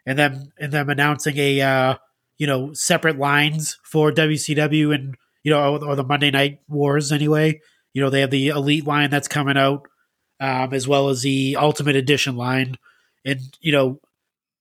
and 0.07 0.19
then 0.19 0.50
and 0.59 0.73
them 0.73 0.88
announcing 0.88 1.37
a 1.38 1.61
uh, 1.61 1.95
you 2.38 2.46
know 2.46 2.72
separate 2.72 3.18
lines 3.18 3.78
for 3.84 4.12
WCW 4.12 4.94
and 4.94 5.16
you 5.42 5.50
know 5.50 5.74
or, 5.76 5.84
or 5.84 5.96
the 5.96 6.04
Monday 6.04 6.30
Night 6.30 6.60
Wars 6.68 7.12
anyway. 7.12 7.60
You 7.92 8.02
know 8.02 8.10
they 8.10 8.20
have 8.20 8.30
the 8.30 8.48
Elite 8.48 8.86
line 8.86 9.10
that's 9.10 9.28
coming 9.28 9.56
out, 9.56 9.86
um, 10.40 10.72
as 10.74 10.88
well 10.88 11.08
as 11.08 11.22
the 11.22 11.56
Ultimate 11.58 11.96
Edition 11.96 12.36
line 12.36 12.76
and 13.24 13.40
you 13.60 13.72
know 13.72 14.00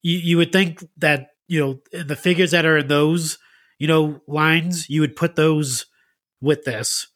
you, 0.01 0.17
you 0.17 0.37
would 0.37 0.51
think 0.51 0.83
that 0.97 1.29
you 1.47 1.59
know 1.59 2.03
the 2.03 2.15
figures 2.15 2.51
that 2.51 2.65
are 2.65 2.77
in 2.77 2.87
those 2.87 3.37
you 3.79 3.87
know 3.87 4.21
lines 4.27 4.89
you 4.89 5.01
would 5.01 5.15
put 5.15 5.35
those 5.35 5.85
with 6.41 6.63
this 6.63 7.07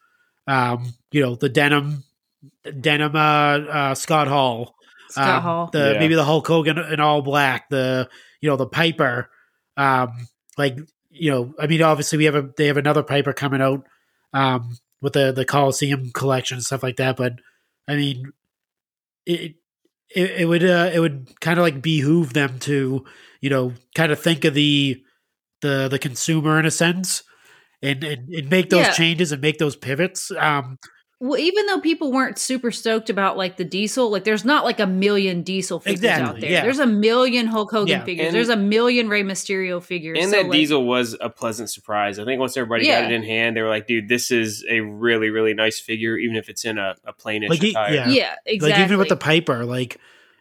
um 0.47 0.93
you 1.11 1.21
know 1.21 1.35
the 1.35 1.49
denim 1.49 2.03
denim 2.79 3.15
uh, 3.15 3.19
uh 3.19 3.95
scott 3.95 4.27
hall 4.27 4.75
scott 5.09 5.37
um, 5.37 5.43
hall 5.43 5.69
the 5.71 5.93
Yeah. 5.93 5.99
maybe 5.99 6.15
the 6.15 6.25
hulk 6.25 6.47
hogan 6.47 6.77
in 6.77 6.99
all 6.99 7.21
black 7.21 7.69
the 7.69 8.09
you 8.41 8.49
know 8.49 8.57
the 8.57 8.67
piper 8.67 9.29
um 9.77 10.27
like 10.57 10.77
you 11.09 11.31
know 11.31 11.53
i 11.59 11.67
mean 11.67 11.81
obviously 11.81 12.17
we 12.17 12.25
have 12.25 12.35
a 12.35 12.49
they 12.57 12.67
have 12.67 12.77
another 12.77 13.03
piper 13.03 13.33
coming 13.33 13.61
out 13.61 13.85
um 14.33 14.77
with 15.01 15.13
the 15.13 15.31
the 15.31 15.45
Coliseum 15.45 16.11
collection 16.11 16.55
and 16.55 16.63
stuff 16.65 16.83
like 16.83 16.97
that. 16.97 17.17
But 17.17 17.33
I 17.87 17.95
mean, 17.95 18.31
it 19.25 19.55
it, 20.09 20.31
it 20.41 20.47
would 20.47 20.63
uh, 20.65 20.89
it 20.93 20.99
would 20.99 21.39
kind 21.39 21.59
of 21.59 21.63
like 21.63 21.81
behoove 21.81 22.33
them 22.33 22.59
to 22.59 23.05
you 23.41 23.49
know 23.49 23.73
kind 23.95 24.11
of 24.11 24.19
think 24.19 24.45
of 24.45 24.53
the 24.53 25.03
the 25.61 25.87
the 25.87 25.99
consumer 25.99 26.59
in 26.59 26.65
a 26.65 26.71
sense 26.71 27.23
and 27.81 28.03
and, 28.03 28.29
and 28.29 28.49
make 28.49 28.69
those 28.69 28.85
Yeah. 28.87 28.91
changes 28.93 29.31
and 29.31 29.41
make 29.41 29.59
those 29.59 29.75
pivots. 29.75 30.31
Um, 30.31 30.79
Well, 31.19 31.39
even 31.39 31.65
though 31.65 31.81
people 31.81 32.12
weren't 32.12 32.38
super 32.38 32.69
stoked 32.69 33.09
about 33.09 33.38
like 33.38 33.57
the 33.57 33.63
diesel, 33.63 34.12
like 34.12 34.24
there's 34.24 34.45
not 34.45 34.63
like 34.65 34.79
a 34.79 34.86
million 34.86 35.41
diesel 35.41 35.79
figures 35.79 36.05
out 36.12 36.39
there. 36.39 36.51
yeah. 36.51 36.62
There's 36.62 36.77
a 36.77 36.86
million 36.86 37.47
Hulk 37.47 37.71
Hogan 37.71 37.88
Yeah. 38.00 38.03
figures. 38.05 38.27
And- 38.27 38.36
there's 38.36 38.50
a 38.50 38.55
million 38.55 39.09
Rey 39.09 39.24
Mysterio 39.24 39.81
figures. 39.81 40.19
And 40.21 40.29
So, 40.29 40.36
that 40.38 40.43
like, 40.43 40.51
diesel 40.51 40.86
was 40.86 41.17
a 41.19 41.29
pleasant 41.31 41.71
surprise. 41.71 42.19
I 42.19 42.25
think 42.25 42.39
once 42.39 42.55
everybody 42.55 42.86
Yeah. 42.86 43.01
got 43.01 43.12
it 43.12 43.15
in 43.15 43.24
hand, 43.24 43.57
they 43.57 43.63
were 43.63 43.69
like, 43.69 43.88
"Dude, 43.88 44.07
this 44.07 44.29
is 44.29 44.63
a 44.69 44.81
really, 44.81 45.31
really 45.31 45.55
nice 45.55 45.79
figure, 45.79 46.17
even 46.17 46.36
if 46.36 46.50
it's 46.50 46.63
in 46.65 46.77
a, 46.77 46.95
a 47.03 47.13
plainish 47.13 47.50
Like, 47.50 47.63
attire." 47.63 47.93
yeah. 47.95 48.09
Yeah, 48.09 48.36
exactly. 48.45 48.71
like 48.79 48.86
even 48.88 49.00
with 49.00 49.09
the 49.09 49.17
Piper, 49.17 49.65
like 49.65 49.97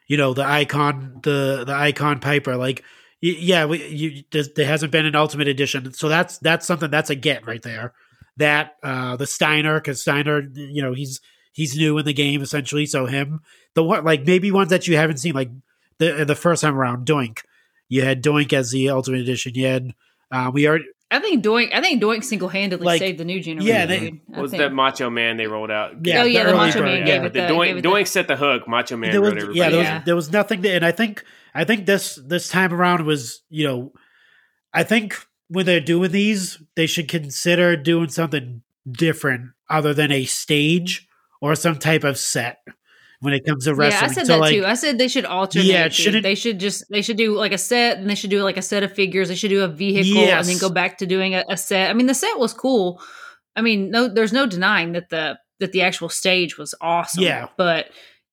you 0.08 0.18
know 0.18 0.34
the 0.34 0.44
icon 0.46 1.20
the 1.22 1.64
the 1.66 1.74
icon 1.74 2.20
Piper, 2.20 2.54
like 2.56 2.82
y- 3.22 3.34
yeah, 3.38 3.64
we, 3.64 3.82
you, 3.86 4.24
there's, 4.30 4.52
there 4.52 4.66
hasn't 4.66 4.92
been 4.92 5.06
an 5.06 5.16
Ultimate 5.16 5.48
Edition, 5.48 5.94
so 5.94 6.10
that's 6.10 6.36
that's 6.38 6.66
something 6.66 6.90
that's 6.90 7.08
a 7.08 7.14
get 7.14 7.46
right 7.46 7.62
there. 7.62 7.94
That 8.38 8.76
uh 8.82 9.16
the 9.16 9.26
Steiner 9.26 9.80
because 9.80 10.00
Steiner, 10.02 10.40
you 10.54 10.82
know 10.82 10.92
he's 10.92 11.20
he's 11.52 11.76
new 11.76 11.96
in 11.98 12.04
the 12.04 12.12
game 12.12 12.42
essentially, 12.42 12.84
so 12.86 13.06
him 13.06 13.40
the 13.74 13.82
one 13.82 14.04
like 14.04 14.26
maybe 14.26 14.50
ones 14.50 14.70
that 14.70 14.86
you 14.86 14.96
haven't 14.96 15.16
seen 15.18 15.34
like 15.34 15.50
the 15.98 16.24
the 16.26 16.34
first 16.34 16.60
time 16.62 16.76
around 16.76 17.06
Doink, 17.06 17.38
you 17.88 18.02
had 18.02 18.22
Doink 18.22 18.52
as 18.52 18.70
the 18.70 18.90
Ultimate 18.90 19.20
Edition, 19.20 19.54
you 19.54 19.66
had 19.66 19.94
uh, 20.30 20.50
we 20.52 20.68
already 20.68 20.84
I 21.10 21.20
think 21.20 21.44
Doink. 21.44 21.72
I 21.72 21.80
think 21.80 22.02
Doink 22.02 22.24
single 22.24 22.48
handedly 22.48 22.84
Like, 22.84 22.98
saved 22.98 23.18
the 23.18 23.24
new 23.24 23.40
generation. 23.40 23.68
yeah, 23.74 23.86
they- 23.86 24.00
dude. 24.10 24.20
Was 24.36 24.50
think. 24.50 24.60
that 24.60 24.72
Macho 24.72 25.08
Man 25.08 25.36
they 25.36 25.46
rolled 25.46 25.70
out? 25.70 26.04
Yeah, 26.04 26.22
oh 26.22 26.24
yeah, 26.24 26.42
the 26.42 26.48
early 26.50 26.58
Macho 26.58 26.82
Man 26.82 26.98
yeah. 26.98 27.04
gave 27.06 27.22
it 27.24 27.32
the 27.32 27.40
the, 27.42 27.46
gave 27.46 27.56
Doink, 27.56 27.78
it 27.78 27.82
the- 27.82 27.88
Doink 27.88 28.06
set 28.08 28.26
the 28.28 28.36
hook. 28.36 28.66
Macho 28.68 28.96
Man 28.96 29.12
there 29.12 29.20
was 29.22 29.32
wrote 29.34 29.54
yeah 29.54 29.68
there 29.70 29.78
was 29.78 29.86
Yeah. 29.86 30.02
there 30.04 30.16
was 30.16 30.32
nothing 30.32 30.62
to, 30.62 30.68
and 30.74 30.84
I 30.84 30.90
think 30.90 31.24
I 31.54 31.64
think 31.64 31.86
this 31.86 32.16
this 32.16 32.48
time 32.48 32.74
around 32.74 33.06
was 33.06 33.42
you 33.48 33.66
know 33.68 33.92
I 34.74 34.82
think 34.82 35.16
when 35.48 35.66
they're 35.66 35.80
doing 35.80 36.10
these 36.12 36.60
they 36.74 36.86
should 36.86 37.08
consider 37.08 37.76
doing 37.76 38.08
something 38.08 38.62
different 38.90 39.50
other 39.68 39.92
than 39.94 40.12
a 40.12 40.24
stage 40.24 41.08
or 41.40 41.54
some 41.54 41.78
type 41.78 42.04
of 42.04 42.16
set 42.18 42.58
when 43.20 43.32
it 43.32 43.44
comes 43.46 43.64
to 43.64 43.74
wrestling. 43.74 44.00
Yeah, 44.02 44.10
I 44.10 44.12
said 44.14 44.26
So, 44.26 44.32
that 44.34 44.40
like, 44.40 44.54
too. 44.54 44.64
I 44.66 44.74
said 44.74 44.98
they 44.98 45.08
should 45.08 45.24
alternate. 45.24 45.64
Yeah, 45.66 45.86
it 45.86 45.94
shouldn't- 45.94 46.22
They 46.22 46.34
should 46.34 46.60
just 46.60 46.84
they 46.90 47.02
should 47.02 47.16
do 47.16 47.34
like 47.34 47.52
a 47.52 47.58
set, 47.58 47.98
and 47.98 48.08
they 48.08 48.14
should 48.14 48.30
do 48.30 48.42
like 48.42 48.56
a 48.56 48.62
set 48.62 48.82
of 48.82 48.92
figures. 48.92 49.28
They 49.28 49.34
should 49.34 49.48
do 49.48 49.64
a 49.64 49.68
vehicle, 49.68 50.20
Yes. 50.22 50.46
and 50.46 50.54
then 50.54 50.60
go 50.60 50.72
back 50.72 50.98
to 50.98 51.06
doing 51.06 51.34
a, 51.34 51.42
a 51.48 51.56
set. 51.56 51.90
I 51.90 51.94
mean, 51.94 52.06
the 52.06 52.14
set 52.14 52.38
was 52.38 52.52
cool. 52.52 53.00
I 53.56 53.62
mean, 53.62 53.90
no, 53.90 54.06
there's 54.08 54.32
no 54.34 54.46
denying 54.46 54.92
that 54.92 55.08
the 55.08 55.38
that 55.60 55.72
the 55.72 55.82
actual 55.82 56.10
stage 56.10 56.58
was 56.58 56.74
awesome. 56.80 57.22
Yeah. 57.24 57.48
but 57.56 57.86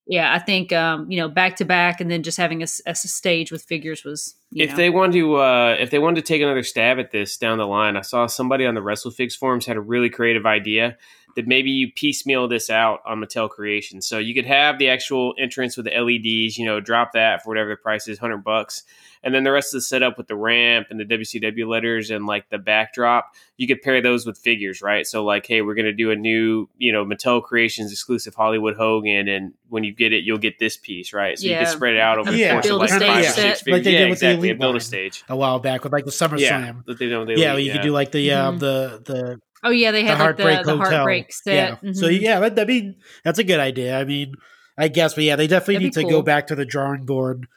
yeah, 0.06 0.34
I 0.34 0.40
think 0.40 0.74
um, 0.74 1.10
you 1.10 1.18
know 1.18 1.30
back 1.30 1.56
to 1.58 1.66
back, 1.66 2.02
and 2.02 2.12
then 2.12 2.24
just 2.24 2.38
having 2.38 2.62
a 2.62 2.68
stage 2.68 3.52
with 3.52 3.64
figures 3.64 4.04
was. 4.04 4.36
You 4.52 4.66
if 4.66 4.72
know. 4.72 4.78
they 4.78 4.90
want 4.90 5.14
to, 5.14 5.36
uh, 5.38 5.76
if 5.80 5.90
they 5.90 5.98
wanted 5.98 6.24
to 6.24 6.34
take 6.34 6.42
another 6.42 6.62
stab 6.62 7.00
at 7.00 7.12
this 7.12 7.38
down 7.38 7.58
the 7.58 7.66
line, 7.66 7.98
I 7.98 8.02
saw 8.02 8.28
somebody 8.28 8.66
on 8.66 8.76
the 8.76 8.82
WrestleFix 8.82 9.36
forums 9.36 9.66
had 9.66 9.78
a 9.78 9.82
really 9.82 10.10
creative 10.10 10.46
idea 10.46 10.98
that 11.36 11.48
maybe 11.48 11.72
you 11.72 11.92
piecemeal 11.92 12.48
this 12.48 12.70
out 12.70 13.02
on 13.06 13.20
Mattel 13.20 13.50
Creations. 13.50 14.06
So 14.06 14.18
you 14.20 14.34
could 14.36 14.46
have 14.46 14.78
the 14.78 14.90
actual 14.90 15.34
entrance 15.40 15.76
with 15.76 15.86
the 15.86 15.92
LEDs, 15.92 16.58
you 16.58 16.66
know, 16.66 16.80
drop 16.80 17.14
that 17.14 17.44
for 17.44 17.50
whatever 17.50 17.70
the 17.70 17.76
price 17.76 18.08
is, 18.08 18.20
hundred 18.20 18.44
bucks, 18.44 18.84
and 19.24 19.34
then 19.34 19.44
the 19.44 19.52
rest 19.52 19.74
of 19.74 19.78
the 19.78 19.82
setup 19.82 20.18
with 20.18 20.28
the 20.28 20.36
ramp 20.36 20.88
and 20.90 21.00
the 21.00 21.06
WCW 21.06 21.68
letters 21.68 22.12
and 22.12 22.26
like 22.26 22.50
the 22.50 22.58
backdrop, 22.58 23.34
you 23.58 23.68
could 23.68 23.82
pair 23.82 24.02
those 24.02 24.26
with 24.26 24.38
figures, 24.38 24.82
right? 24.82 25.08
So 25.08 25.24
like, 25.24 25.46
hey, 25.48 25.62
we're 25.62 25.76
gonna 25.76 25.94
do 25.94 26.12
a 26.12 26.16
new, 26.16 26.70
you 26.78 26.92
know, 26.92 27.06
Mattel 27.06 27.42
Creations 27.42 27.92
exclusive 27.92 28.36
Hollywood 28.36 28.76
Hogan, 28.76 29.28
and 29.28 29.54
when 29.70 29.84
you 29.84 29.94
get 29.94 30.14
it, 30.14 30.24
you'll 30.24 30.38
get 30.38 30.60
this 30.60 30.78
piece, 30.78 31.14
right? 31.14 31.40
So 31.40 31.48
you 31.48 31.56
can 31.56 31.66
spread 31.68 31.94
it 31.96 32.00
out 32.00 32.20
over 32.20 32.32
the 32.32 32.38
Yeah. 32.38 32.52
course 32.54 32.70
of 32.70 32.78
like 32.78 32.90
five 32.90 33.02
or 33.22 33.24
set. 33.24 33.34
six 33.34 33.46
Like 33.46 33.64
figures. 33.64 33.84
they 33.86 33.92
yeah, 33.94 33.98
did 34.00 34.10
with 34.10 34.20
the 34.20 34.26
exactly. 34.28 34.50
Elite 34.50 34.60
Build 34.60 34.76
a 34.76 34.80
stage. 34.80 35.24
a 35.30 35.36
while 35.36 35.60
back 35.60 35.84
with 35.84 35.94
like 35.94 36.06
the 36.06 36.12
SummerSlam. 36.12 36.40
Yeah, 36.40 36.74
that 36.86 37.00
they 37.00 37.10
don't. 37.10 37.26
They 37.26 37.36
Yeah, 37.36 37.56
leave, 37.56 37.66
you 37.68 37.72
could 37.72 37.82
do 37.82 37.92
like 37.92 38.12
the 38.12 38.32
uh, 38.32 38.52
Mhm. 38.52 38.60
the 38.60 39.02
the 39.06 39.40
oh 39.64 39.70
yeah, 39.72 39.92
they 39.92 40.04
the 40.04 40.08
had 40.10 40.20
like 40.20 40.38
the, 40.38 40.44
heartbreak 40.44 40.66
the 40.66 40.72
hotel. 40.78 40.92
heartbreak 40.98 41.32
Yeah. 41.46 41.78
set. 41.82 41.96
So 41.96 42.08
yeah, 42.08 42.40
that, 42.40 42.60
I 42.60 42.66
mean 42.66 42.96
that's 43.24 43.40
a 43.40 43.44
good 43.44 43.60
idea. 43.60 44.00
I 44.00 44.04
mean, 44.06 44.34
I 44.78 44.88
guess, 44.88 45.14
but 45.14 45.24
yeah, 45.24 45.36
they 45.36 45.48
definitely 45.48 45.76
That'd 45.76 45.86
need 45.86 45.94
to 45.94 46.02
cool. 46.02 46.10
go 46.12 46.22
back 46.22 46.48
to 46.48 46.56
the 46.56 46.66
drawing 46.66 47.06
board 47.06 47.48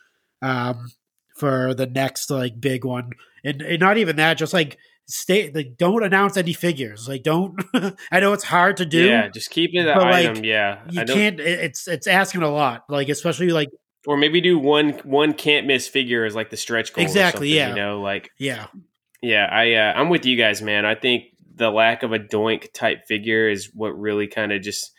um, 0.43 0.91
for 1.37 1.75
the 1.75 1.87
next 1.87 2.31
like 2.31 2.61
big 2.61 2.85
one, 2.85 3.11
and, 3.45 3.63
and 3.63 3.81
not 3.81 3.99
even 3.99 4.17
that, 4.17 4.39
just 4.39 4.53
like 4.53 4.77
stay 5.09 5.51
like 5.55 5.77
don't 5.79 6.03
announce 6.03 6.37
any 6.37 6.53
figures. 6.53 7.09
Like 7.09 7.23
don't. 7.23 7.63
I 8.11 8.21
know 8.21 8.33
it's 8.33 8.45
hard 8.45 8.77
to 8.79 8.87
do. 8.87 9.05
Yeah, 9.07 9.29
just 9.29 9.51
keep 9.51 9.71
it 9.75 9.87
an 9.87 9.95
But, 9.97 10.03
like, 10.05 10.27
item. 10.31 10.45
yeah, 10.45 10.81
You 10.91 11.01
I 11.01 11.05
don't, 11.05 11.17
can't. 11.17 11.41
It's 11.41 11.87
it's 11.89 12.07
asking 12.07 12.43
a 12.43 12.51
lot. 12.51 12.85
Like 12.89 13.09
especially 13.09 13.51
like 13.51 13.69
or 14.07 14.17
maybe 14.17 14.41
do 14.41 14.59
one 14.59 14.91
one 15.05 15.33
can't 15.33 15.67
miss 15.67 15.89
figure 15.89 16.25
as 16.25 16.35
like 16.35 16.51
the 16.51 16.57
stretch 16.57 16.93
goal. 16.93 17.03
Exactly, 17.05 17.55
yeah. 17.55 17.71
You 17.71 17.75
know, 17.77 18.01
like 18.01 18.31
yeah, 18.39 18.67
yeah, 19.23 19.47
I 19.51 19.73
uh, 19.75 19.93
I'm 19.95 20.09
with 20.11 20.27
you 20.27 20.37
guys, 20.37 20.61
man. 20.63 20.85
I 20.85 20.95
think 20.95 21.25
the 21.57 21.71
lack 21.71 22.03
of 22.03 22.13
a 22.13 22.19
doink 22.19 22.73
type 22.73 23.07
figure 23.09 23.49
is 23.49 23.71
what 23.75 23.99
really 23.99 24.27
kind 24.29 24.53
of 24.53 24.63
just 24.63 24.93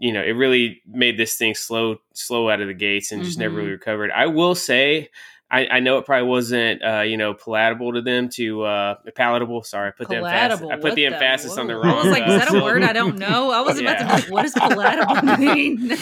you 0.00 0.12
know 0.12 0.22
it 0.22 0.32
really 0.32 0.82
made 0.86 1.16
this 1.18 1.36
thing 1.36 1.54
slow 1.54 1.96
slow 2.14 2.50
out 2.50 2.60
of 2.60 2.68
the 2.68 2.74
gates 2.74 3.12
and 3.12 3.22
just 3.24 3.38
never 3.38 3.54
Mhm. 3.54 3.58
really 3.58 3.70
recovered. 3.70 4.10
I 4.10 4.26
will 4.26 4.54
say. 4.54 5.10
I, 5.50 5.66
I 5.66 5.80
know 5.80 5.98
it 5.98 6.06
probably 6.06 6.26
wasn't, 6.28 6.82
uh, 6.82 7.02
you 7.02 7.16
know, 7.16 7.34
palatable 7.34 7.92
to 7.92 8.02
them 8.02 8.28
to 8.30 8.62
uh, 8.62 8.94
palatable. 9.14 9.62
Sorry, 9.62 9.88
I 9.88 9.90
put 9.92 10.08
the 10.08 10.16
emphasis. 10.16 10.66
I 10.70 10.76
put 10.76 10.94
the 10.94 11.06
emphasis 11.06 11.58
on 11.58 11.66
the 11.66 11.76
wrong. 11.76 11.98
I 11.98 12.02
was 12.02 12.12
like, 12.12 12.26
uh, 12.26 12.32
is 12.32 12.38
that 12.44 12.54
a 12.54 12.62
word 12.62 12.82
I 12.82 12.92
don't 12.92 13.18
know? 13.18 13.50
I 13.50 13.60
was 13.60 13.78
about 13.78 13.98
to 13.98 14.04
be 14.04 14.10
like, 14.10 14.30
what 14.30 14.42
does 14.42 14.54
palatable 14.54 15.38
mean? 15.38 15.90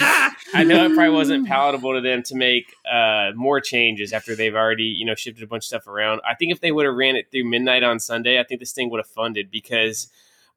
I 0.54 0.64
know 0.64 0.86
it 0.86 0.94
probably 0.94 1.10
wasn't 1.14 1.46
palatable 1.46 1.94
to 1.94 2.00
them 2.00 2.22
to 2.24 2.36
make 2.36 2.72
uh, 2.90 3.32
more 3.34 3.60
changes 3.60 4.12
after 4.12 4.34
they've 4.36 4.54
already, 4.54 4.84
you 4.84 5.04
know, 5.04 5.14
shifted 5.16 5.42
a 5.42 5.46
bunch 5.46 5.64
of 5.64 5.66
stuff 5.66 5.86
around. 5.86 6.20
I 6.26 6.34
think 6.34 6.52
if 6.52 6.60
they 6.60 6.72
would 6.72 6.86
have 6.86 6.94
ran 6.94 7.16
it 7.16 7.30
through 7.30 7.44
midnight 7.44 7.82
on 7.82 7.98
Sunday, 8.00 8.38
I 8.40 8.44
think 8.44 8.60
this 8.60 8.72
thing 8.72 8.90
would 8.90 8.98
have 9.00 9.08
funded 9.08 9.50
because 9.50 10.08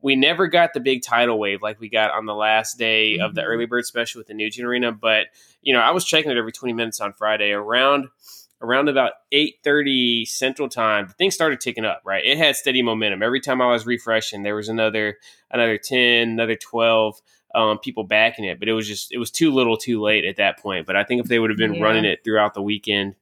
we 0.01 0.15
never 0.15 0.47
got 0.47 0.73
the 0.73 0.79
big 0.79 1.01
tidal 1.01 1.39
wave 1.39 1.61
like 1.63 1.79
we 1.79 1.89
got 1.89 2.11
on 2.11 2.27
the 2.27 2.35
last 2.35 2.77
day 2.77 3.17
of 3.17 3.33
the 3.33 3.41
Mhm. 3.41 3.47
early 3.47 3.65
bird 3.65 3.85
special 3.85 4.19
with 4.19 4.27
the 4.27 4.35
new 4.35 4.49
Arena. 4.61 4.91
But 4.91 5.27
you 5.61 5.73
know, 5.73 5.79
I 5.81 5.91
was 5.91 6.05
checking 6.05 6.29
it 6.31 6.37
every 6.37 6.51
twenty 6.51 6.73
minutes 6.73 7.01
on 7.01 7.13
Friday 7.13 7.51
around 7.51 8.09
around 8.61 8.89
about 8.89 9.13
8.30 9.33 10.27
central 10.27 10.69
time 10.69 11.07
the 11.07 11.13
thing 11.13 11.31
started 11.31 11.59
ticking 11.59 11.85
up 11.85 12.01
right 12.05 12.25
it 12.25 12.37
had 12.37 12.55
steady 12.55 12.81
momentum 12.81 13.21
every 13.21 13.41
time 13.41 13.61
i 13.61 13.67
was 13.67 13.85
refreshing 13.85 14.43
there 14.43 14.55
was 14.55 14.69
another 14.69 15.17
another 15.51 15.77
10 15.77 16.29
another 16.29 16.55
12 16.55 17.21
um, 17.55 17.79
people 17.79 18.03
backing 18.03 18.43
it, 18.43 18.59
but 18.59 18.67
it 18.67 18.73
was 18.73 18.85
just 18.85 19.13
it 19.13 19.17
was 19.17 19.31
too 19.31 19.49
little, 19.49 19.77
too 19.77 20.01
late 20.01 20.25
at 20.25 20.35
that 20.35 20.59
point. 20.59 20.85
But 20.85 20.97
I 20.97 21.03
think 21.03 21.21
if 21.21 21.27
they 21.27 21.39
would 21.39 21.49
have 21.49 21.57
been 21.57 21.75
Yeah. 21.75 21.83
running 21.83 22.03
it 22.03 22.21
throughout 22.23 22.53
the 22.53 22.61
weekend, 22.61 23.15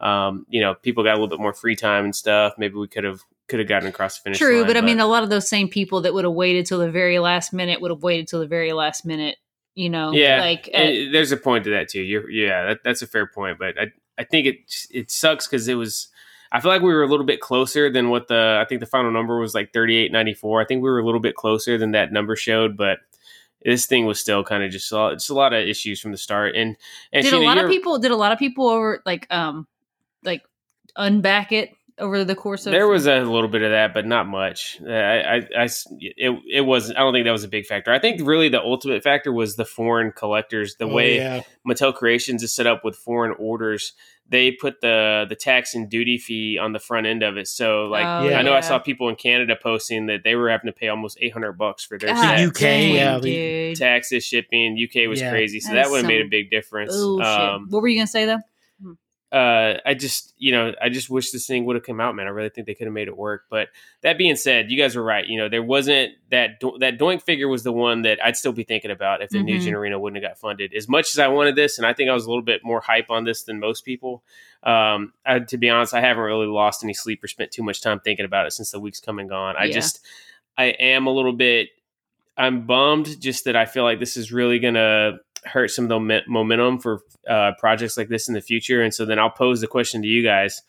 um, 0.00 0.46
you 0.48 0.62
know, 0.62 0.74
people 0.74 1.04
got 1.04 1.12
a 1.12 1.18
little 1.20 1.28
bit 1.28 1.40
more 1.40 1.52
free 1.52 1.76
time 1.76 2.04
and 2.04 2.16
stuff. 2.16 2.54
Maybe 2.58 2.74
we 2.74 2.88
could 2.88 3.04
have 3.04 3.20
could 3.48 3.60
have 3.60 3.68
gotten 3.68 3.88
across 3.88 4.18
the 4.18 4.22
finish. 4.22 4.38
True, 4.38 4.58
line, 4.58 4.66
but 4.66 4.76
I 4.76 4.80
mean, 4.80 4.98
a 4.98 5.06
lot 5.06 5.22
of 5.22 5.30
those 5.30 5.48
same 5.48 5.68
people 5.68 6.00
that 6.00 6.12
would 6.12 6.24
have 6.24 6.32
waited 6.32 6.66
till 6.66 6.78
the 6.78 6.90
very 6.90 7.18
last 7.18 7.52
minute 7.52 7.80
would 7.80 7.90
have 7.90 8.02
waited 8.02 8.26
till 8.26 8.40
the 8.40 8.46
very 8.46 8.72
last 8.72 9.04
minute. 9.04 9.36
You 9.74 9.90
know, 9.90 10.12
yeah, 10.12 10.40
like 10.40 10.70
and 10.72 11.14
there's 11.14 11.32
a 11.32 11.36
point 11.36 11.64
to 11.64 11.70
that 11.70 11.90
too. 11.90 12.00
You're, 12.00 12.30
yeah, 12.30 12.68
that, 12.68 12.78
that's 12.82 13.02
a 13.02 13.06
fair 13.06 13.26
point, 13.26 13.58
but 13.58 13.78
I 13.78 13.92
I 14.18 14.24
think 14.24 14.46
it 14.46 14.86
it 14.90 15.10
sucks 15.10 15.46
because 15.46 15.68
it 15.68 15.74
was. 15.74 16.08
I 16.52 16.60
feel 16.60 16.70
like 16.70 16.82
we 16.82 16.92
were 16.94 17.02
a 17.02 17.08
little 17.08 17.26
bit 17.26 17.40
closer 17.40 17.90
than 17.90 18.08
what 18.08 18.28
the 18.28 18.58
I 18.62 18.66
think 18.68 18.80
the 18.80 18.86
final 18.86 19.10
number 19.10 19.38
was 19.38 19.54
like 19.54 19.72
38.94. 19.72 20.62
I 20.62 20.66
think 20.66 20.82
we 20.82 20.88
were 20.88 21.00
a 21.00 21.04
little 21.04 21.20
bit 21.20 21.34
closer 21.34 21.76
than 21.76 21.90
that 21.90 22.12
number 22.12 22.36
showed, 22.36 22.76
but 22.76 23.00
this 23.64 23.86
thing 23.86 24.06
was 24.06 24.20
still 24.20 24.44
kind 24.44 24.62
of 24.62 24.70
just 24.70 24.90
a 24.92 24.96
lot, 24.96 25.12
just 25.14 25.28
a 25.28 25.34
lot 25.34 25.52
of 25.52 25.66
issues 25.66 26.00
from 26.00 26.12
the 26.12 26.18
start. 26.18 26.54
And 26.54 26.76
and 27.12 27.24
did 27.24 27.34
a 27.34 27.40
lot 27.40 27.58
of 27.58 27.68
people 27.68 27.98
did 27.98 28.12
a 28.12 28.16
lot 28.16 28.32
of 28.32 28.38
people 28.38 28.68
over 28.68 29.02
like 29.04 29.26
um 29.30 29.66
like 30.22 30.42
unback 30.96 31.52
it 31.52 31.74
over 31.98 32.24
the 32.24 32.34
course 32.34 32.66
of 32.66 32.72
There 32.72 32.86
was 32.88 33.06
a 33.06 33.20
little 33.20 33.48
bit 33.48 33.62
of 33.62 33.70
that, 33.70 33.94
but 33.94 34.06
not 34.06 34.26
much. 34.26 34.78
I, 34.86 34.92
I, 35.20 35.36
I 35.58 35.64
s- 35.64 35.86
it, 35.98 36.38
it 36.50 36.60
was. 36.62 36.90
I 36.90 36.94
don't 37.00 37.12
think 37.12 37.24
that 37.24 37.32
was 37.32 37.44
a 37.44 37.48
big 37.48 37.66
factor. 37.66 37.92
I 37.92 37.98
think 37.98 38.20
really 38.26 38.48
the 38.48 38.60
ultimate 38.60 39.02
factor 39.02 39.32
was 39.32 39.56
the 39.56 39.64
foreign 39.64 40.12
collectors. 40.12 40.76
The 40.76 40.84
Oh, 40.84 40.88
way 40.94 41.16
yeah. 41.16 41.42
Mattel 41.66 41.94
Creations 41.94 42.42
is 42.42 42.52
set 42.52 42.66
up 42.66 42.84
with 42.84 42.96
foreign 42.96 43.34
orders, 43.38 43.94
they 44.28 44.50
put 44.52 44.80
the 44.80 45.24
the 45.28 45.36
tax 45.36 45.74
and 45.74 45.88
duty 45.88 46.18
fee 46.18 46.58
on 46.58 46.72
the 46.72 46.78
front 46.80 47.06
end 47.06 47.22
of 47.22 47.36
it. 47.36 47.46
So, 47.48 47.84
like, 47.86 48.04
Oh, 48.06 48.28
Yeah. 48.28 48.38
I 48.38 48.42
know 48.42 48.52
I 48.54 48.60
saw 48.60 48.78
people 48.78 49.08
in 49.08 49.16
Canada 49.16 49.56
posting 49.60 50.06
that 50.06 50.22
they 50.24 50.34
were 50.34 50.50
having 50.50 50.66
to 50.66 50.72
pay 50.72 50.88
almost 50.88 51.16
eight 51.20 51.32
hundred 51.32 51.52
bucks 51.52 51.84
for 51.84 51.96
their 51.96 52.12
God. 52.12 52.40
UK, 52.40 52.60
yeah, 52.60 53.74
taxes, 53.74 54.24
shipping. 54.24 54.76
UK 54.76 55.08
was 55.08 55.20
Yeah. 55.20 55.30
crazy, 55.30 55.60
so 55.60 55.68
That 55.70 55.74
that 55.76 55.84
is 55.86 55.90
would 55.92 55.96
have 56.02 56.08
made 56.08 56.20
a 56.26 56.28
big 56.28 56.50
difference. 56.50 56.94
Um, 56.94 57.68
what 57.70 57.80
were 57.82 57.88
you 57.88 57.96
gonna 57.96 58.06
say 58.06 58.26
though? 58.26 58.40
Uh, 59.32 59.74
I 59.84 59.94
just, 59.94 60.32
you 60.38 60.52
know, 60.52 60.72
I 60.80 60.88
just 60.88 61.10
wish 61.10 61.32
this 61.32 61.46
thing 61.46 61.64
would 61.64 61.74
have 61.76 61.84
come 61.84 62.00
out, 62.00 62.14
man. 62.14 62.26
I 62.26 62.30
really 62.30 62.48
think 62.48 62.66
they 62.66 62.74
could 62.74 62.86
have 62.86 62.94
made 62.94 63.08
it 63.08 63.16
work. 63.16 63.46
But 63.50 63.68
that 64.02 64.18
being 64.18 64.36
said, 64.36 64.70
you 64.70 64.78
guys 64.80 64.94
were 64.94 65.02
right. 65.02 65.26
You 65.26 65.36
know, 65.38 65.48
there 65.48 65.62
wasn't 65.64 66.12
that 66.30 66.60
do- 66.60 66.76
that 66.78 66.96
Doink 66.98 67.22
figure 67.22 67.48
was 67.48 67.64
the 67.64 67.72
one 67.72 68.02
that 68.02 68.24
I'd 68.24 68.36
still 68.36 68.52
be 68.52 68.62
thinking 68.62 68.90
about 68.92 69.22
if 69.22 69.30
the 69.30 69.42
new 69.42 69.58
Mhm. 69.58 69.64
Gen 69.64 69.74
Arena 69.74 69.98
wouldn't 69.98 70.22
have 70.22 70.30
got 70.30 70.38
funded. 70.38 70.72
As 70.74 70.88
much 70.88 71.08
as 71.12 71.18
I 71.18 71.28
wanted 71.28 71.56
this, 71.56 71.76
and 71.76 71.86
I 71.86 71.92
think 71.92 72.08
I 72.08 72.14
was 72.14 72.24
a 72.24 72.28
little 72.28 72.42
bit 72.44 72.62
more 72.64 72.80
hype 72.80 73.10
on 73.10 73.24
this 73.24 73.42
than 73.42 73.58
most 73.58 73.84
people. 73.84 74.22
Um, 74.62 75.12
I, 75.24 75.40
to 75.40 75.58
be 75.58 75.68
honest, 75.70 75.92
I 75.92 76.00
haven't 76.00 76.22
really 76.22 76.46
lost 76.46 76.84
any 76.84 76.94
sleep 76.94 77.22
or 77.22 77.28
spent 77.28 77.50
too 77.50 77.62
much 77.64 77.80
time 77.82 78.00
thinking 78.00 78.24
about 78.24 78.46
it 78.46 78.52
since 78.52 78.70
the 78.70 78.80
week's 78.80 79.00
come 79.00 79.18
and 79.18 79.28
gone. 79.28 79.56
I 79.58 79.64
Yeah. 79.64 79.72
just, 79.74 80.04
I 80.56 80.66
am 80.66 81.06
a 81.06 81.12
little 81.12 81.32
bit 81.32 81.70
I'm 82.38 82.66
bummed 82.66 83.18
just 83.20 83.46
that 83.46 83.56
I 83.56 83.64
feel 83.64 83.82
like 83.82 83.98
this 83.98 84.14
is 84.16 84.30
really 84.30 84.58
gonna 84.58 85.20
hurt 85.46 85.70
some 85.70 85.84
of 85.84 85.88
the 85.88 86.22
momentum 86.26 86.78
for 86.78 87.02
uh, 87.28 87.52
projects 87.58 87.96
like 87.96 88.08
this 88.08 88.28
in 88.28 88.34
the 88.34 88.40
future. 88.40 88.82
And 88.82 88.92
so 88.92 89.04
then 89.04 89.18
I'll 89.18 89.30
pose 89.30 89.60
the 89.60 89.66
question 89.66 90.02
to 90.02 90.08
you 90.08 90.22
guys: 90.22 90.62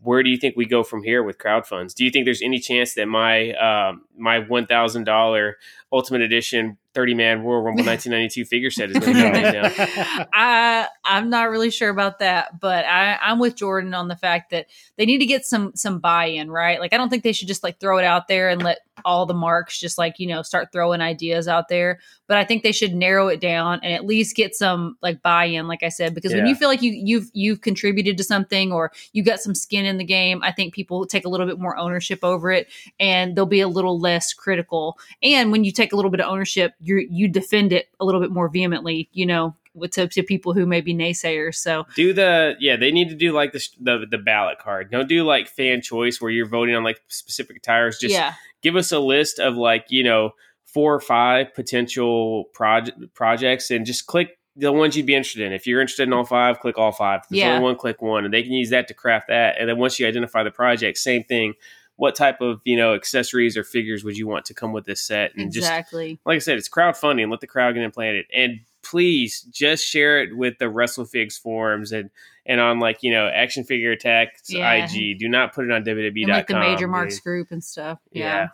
Where 0.00 0.22
do 0.22 0.30
you 0.30 0.36
think 0.36 0.56
we 0.56 0.66
go 0.66 0.82
from 0.82 1.02
here 1.02 1.22
with 1.22 1.38
crowd 1.38 1.66
funds? 1.66 1.94
Do 1.94 2.04
you 2.04 2.10
think 2.10 2.24
there's 2.24 2.42
any 2.42 2.58
chance 2.58 2.94
that 2.94 3.06
my 3.06 3.52
um, 3.54 4.02
my 4.16 4.40
one 4.40 4.66
thousand 4.66 5.04
dollar 5.04 5.56
Ultimate 5.92 6.20
Edition 6.20 6.76
30 6.98 7.14
man 7.14 7.42
Royal 7.44 7.62
Rumble 7.62 7.84
1992 7.86 8.44
figure 8.44 8.70
set 8.70 8.90
is 8.90 8.98
going 8.98 9.14
to 9.14 9.22
come 9.22 9.52
down. 9.52 10.28
I 10.32 10.88
I'm 11.04 11.30
not 11.30 11.48
really 11.48 11.70
sure 11.70 11.90
about 11.90 12.18
that, 12.18 12.58
but 12.58 12.84
I 12.84 13.16
I'm 13.22 13.38
with 13.38 13.54
Jordan 13.54 13.94
on 13.94 14.08
the 14.08 14.16
fact 14.16 14.50
that 14.50 14.66
they 14.96 15.06
need 15.06 15.18
to 15.18 15.26
get 15.26 15.44
some 15.44 15.72
some 15.76 16.00
buy-in, 16.00 16.50
right? 16.50 16.80
Like 16.80 16.92
I 16.92 16.96
don't 16.96 17.08
think 17.08 17.22
they 17.22 17.32
should 17.32 17.46
just 17.46 17.62
like 17.62 17.78
throw 17.78 17.98
it 17.98 18.04
out 18.04 18.26
there 18.26 18.48
and 18.48 18.62
let 18.62 18.80
all 19.04 19.26
the 19.26 19.34
marks 19.34 19.78
just 19.78 19.98
like, 19.98 20.18
you 20.18 20.26
know, 20.26 20.42
start 20.42 20.72
throwing 20.72 21.00
ideas 21.00 21.48
out 21.48 21.68
there, 21.68 21.98
but 22.26 22.36
I 22.36 22.44
think 22.44 22.62
they 22.62 22.72
should 22.72 22.94
narrow 22.94 23.28
it 23.28 23.40
down 23.40 23.80
and 23.82 23.92
at 23.92 24.04
least 24.04 24.36
get 24.36 24.54
some 24.54 24.96
like 25.02 25.22
buy-in 25.22 25.66
like 25.66 25.82
I 25.82 25.88
said 25.88 26.14
because 26.14 26.32
yeah. 26.32 26.38
when 26.38 26.46
you 26.46 26.54
feel 26.54 26.68
like 26.68 26.82
you 26.82 26.92
you've 26.92 27.30
you've 27.32 27.60
contributed 27.60 28.16
to 28.18 28.24
something 28.24 28.72
or 28.72 28.92
you 29.12 29.22
got 29.22 29.40
some 29.40 29.54
skin 29.54 29.84
in 29.84 29.98
the 29.98 30.04
game, 30.04 30.42
I 30.42 30.52
think 30.52 30.74
people 30.74 31.06
take 31.06 31.24
a 31.24 31.28
little 31.28 31.46
bit 31.46 31.58
more 31.58 31.76
ownership 31.76 32.20
over 32.22 32.50
it 32.50 32.68
and 33.00 33.36
they'll 33.36 33.46
be 33.46 33.60
a 33.60 33.68
little 33.68 33.98
less 33.98 34.32
critical. 34.32 34.98
And 35.22 35.50
when 35.52 35.64
you 35.64 35.72
take 35.72 35.92
a 35.92 35.96
little 35.96 36.10
bit 36.10 36.20
of 36.20 36.30
ownership, 36.30 36.74
you 36.80 37.06
you 37.10 37.28
defend 37.28 37.72
it 37.72 37.88
a 38.00 38.04
little 38.04 38.20
bit 38.20 38.30
more 38.30 38.48
vehemently, 38.48 39.08
you 39.12 39.26
know, 39.26 39.54
with 39.78 39.92
to, 39.92 40.08
to, 40.08 40.22
people 40.22 40.52
who 40.52 40.66
may 40.66 40.80
be 40.80 40.94
naysayers. 40.94 41.56
So 41.56 41.86
do 41.94 42.12
the 42.12 42.56
yeah, 42.58 42.76
they 42.76 42.90
need 42.90 43.08
to 43.10 43.14
do 43.14 43.32
like 43.32 43.52
the, 43.52 43.66
the 43.80 44.06
the 44.10 44.18
ballot 44.18 44.58
card. 44.58 44.90
Don't 44.90 45.08
do 45.08 45.24
like 45.24 45.48
fan 45.48 45.80
choice 45.80 46.20
where 46.20 46.30
you're 46.30 46.48
voting 46.48 46.74
on 46.74 46.84
like 46.84 47.00
specific 47.08 47.62
tires. 47.62 47.98
Just 47.98 48.14
yeah. 48.14 48.34
Give 48.62 48.76
us 48.76 48.92
a 48.92 48.98
list 48.98 49.38
of 49.38 49.56
like 49.56 49.86
you 49.88 50.04
know 50.04 50.30
four 50.64 50.94
or 50.94 51.00
five 51.00 51.54
potential 51.54 52.44
project 52.52 52.98
projects 53.14 53.70
and 53.70 53.86
just 53.86 54.06
click 54.06 54.38
the 54.56 54.72
ones 54.72 54.96
you'd 54.96 55.06
be 55.06 55.14
interested 55.14 55.46
in. 55.46 55.52
If 55.52 55.66
you're 55.66 55.80
interested 55.80 56.08
in 56.08 56.12
all 56.12 56.24
five, 56.24 56.58
click 56.58 56.76
all 56.78 56.92
five. 56.92 57.20
If 57.22 57.28
there's 57.28 57.38
yeah. 57.40 57.52
only 57.52 57.62
one, 57.62 57.76
click 57.76 58.02
one, 58.02 58.24
and 58.24 58.34
they 58.34 58.42
can 58.42 58.52
use 58.52 58.70
that 58.70 58.88
to 58.88 58.94
craft 58.94 59.28
that. 59.28 59.56
And 59.58 59.68
then 59.68 59.78
once 59.78 59.98
you 59.98 60.06
identify 60.06 60.42
the 60.42 60.50
project, 60.50 60.98
same 60.98 61.24
thing 61.24 61.54
what 61.98 62.14
type 62.14 62.40
of 62.40 62.60
you 62.64 62.76
know 62.76 62.94
accessories 62.94 63.56
or 63.56 63.64
figures 63.64 64.04
would 64.04 64.16
you 64.16 64.26
want 64.26 64.46
to 64.46 64.54
come 64.54 64.72
with 64.72 64.86
this 64.86 65.00
set 65.00 65.34
and 65.34 65.46
exactly 65.46 66.12
just, 66.12 66.26
like 66.26 66.36
i 66.36 66.38
said 66.38 66.56
it's 66.56 66.68
crowdfunding 66.68 67.28
let 67.28 67.40
the 67.40 67.46
crowd 67.46 67.74
get 67.74 67.82
implanted 67.82 68.24
and 68.32 68.60
please 68.82 69.42
just 69.50 69.84
share 69.84 70.22
it 70.22 70.36
with 70.36 70.58
the 70.58 70.64
wrestlefigs 70.64 71.38
forums 71.38 71.92
and 71.92 72.08
and 72.48 72.60
on 72.60 72.80
like 72.80 73.02
you 73.02 73.12
know 73.12 73.28
action 73.28 73.62
figure 73.62 73.92
attacks 73.92 74.50
yeah. 74.50 74.84
ig 74.84 75.18
do 75.18 75.28
not 75.28 75.54
put 75.54 75.64
it 75.64 75.70
on 75.70 75.84
wwe.com 75.84 76.22
and 76.24 76.28
like 76.28 76.46
the 76.48 76.58
major 76.58 76.88
marks 76.88 77.16
dude. 77.16 77.22
group 77.22 77.48
and 77.50 77.62
stuff 77.62 78.00
yeah. 78.10 78.48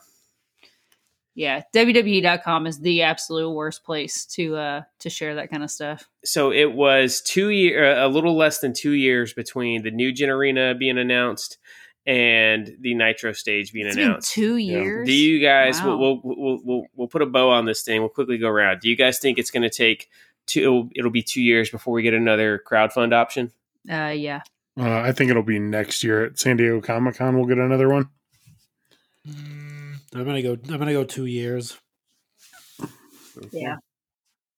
yeah 1.36 1.62
yeah 1.76 1.84
wwe.com 1.84 2.66
is 2.66 2.80
the 2.80 3.02
absolute 3.02 3.50
worst 3.50 3.84
place 3.84 4.26
to 4.26 4.56
uh 4.56 4.82
to 4.98 5.08
share 5.08 5.36
that 5.36 5.50
kind 5.50 5.62
of 5.62 5.70
stuff 5.70 6.08
so 6.24 6.52
it 6.52 6.72
was 6.72 7.22
two 7.22 7.48
year 7.48 7.96
a 7.98 8.08
little 8.08 8.36
less 8.36 8.58
than 8.58 8.72
two 8.72 8.92
years 8.92 9.32
between 9.32 9.82
the 9.82 9.90
new 9.90 10.12
gen 10.12 10.28
arena 10.28 10.74
being 10.74 10.98
announced 10.98 11.58
and 12.06 12.76
the 12.80 12.94
Nitro 12.94 13.32
stage 13.32 13.72
being 13.72 13.86
it's 13.86 13.96
announced. 13.96 14.30
two 14.30 14.56
years. 14.56 15.06
Do 15.06 15.14
you 15.14 15.40
guys? 15.40 15.80
Wow. 15.80 15.96
We'll, 15.96 16.20
we'll, 16.22 16.36
we'll 16.36 16.60
we'll 16.62 16.86
we'll 16.94 17.08
put 17.08 17.22
a 17.22 17.26
bow 17.26 17.50
on 17.50 17.64
this 17.64 17.82
thing. 17.82 18.00
We'll 18.00 18.10
quickly 18.10 18.36
go 18.36 18.48
around. 18.48 18.80
Do 18.80 18.88
you 18.88 18.96
guys 18.96 19.18
think 19.18 19.38
it's 19.38 19.50
going 19.50 19.62
to 19.62 19.70
take 19.70 20.10
two? 20.46 20.60
It'll, 20.60 20.88
it'll, 20.94 21.10
be 21.10 21.22
two 21.22 21.42
years 21.42 21.70
before 21.70 21.94
we 21.94 22.02
get 22.02 22.12
another 22.12 22.60
crowdfund 22.70 23.14
option. 23.14 23.52
Uh, 23.91 24.14
yeah. 24.14 24.41
Uh, 24.79 25.00
I 25.00 25.12
think 25.12 25.31
it'll 25.31 25.43
be 25.43 25.59
next 25.59 26.03
year 26.03 26.25
at 26.25 26.38
San 26.38 26.57
Diego 26.57 26.81
Comic 26.81 27.17
Con. 27.17 27.37
We'll 27.37 27.47
get 27.47 27.59
another 27.59 27.88
one. 27.88 28.09
Mm, 29.26 29.97
I'm 30.14 30.25
gonna 30.25 30.43
go. 30.43 30.53
I'm 30.53 30.79
gonna 30.79 30.93
go 30.93 31.05
two 31.05 31.26
years. 31.26 31.79
Yeah. 33.53 33.76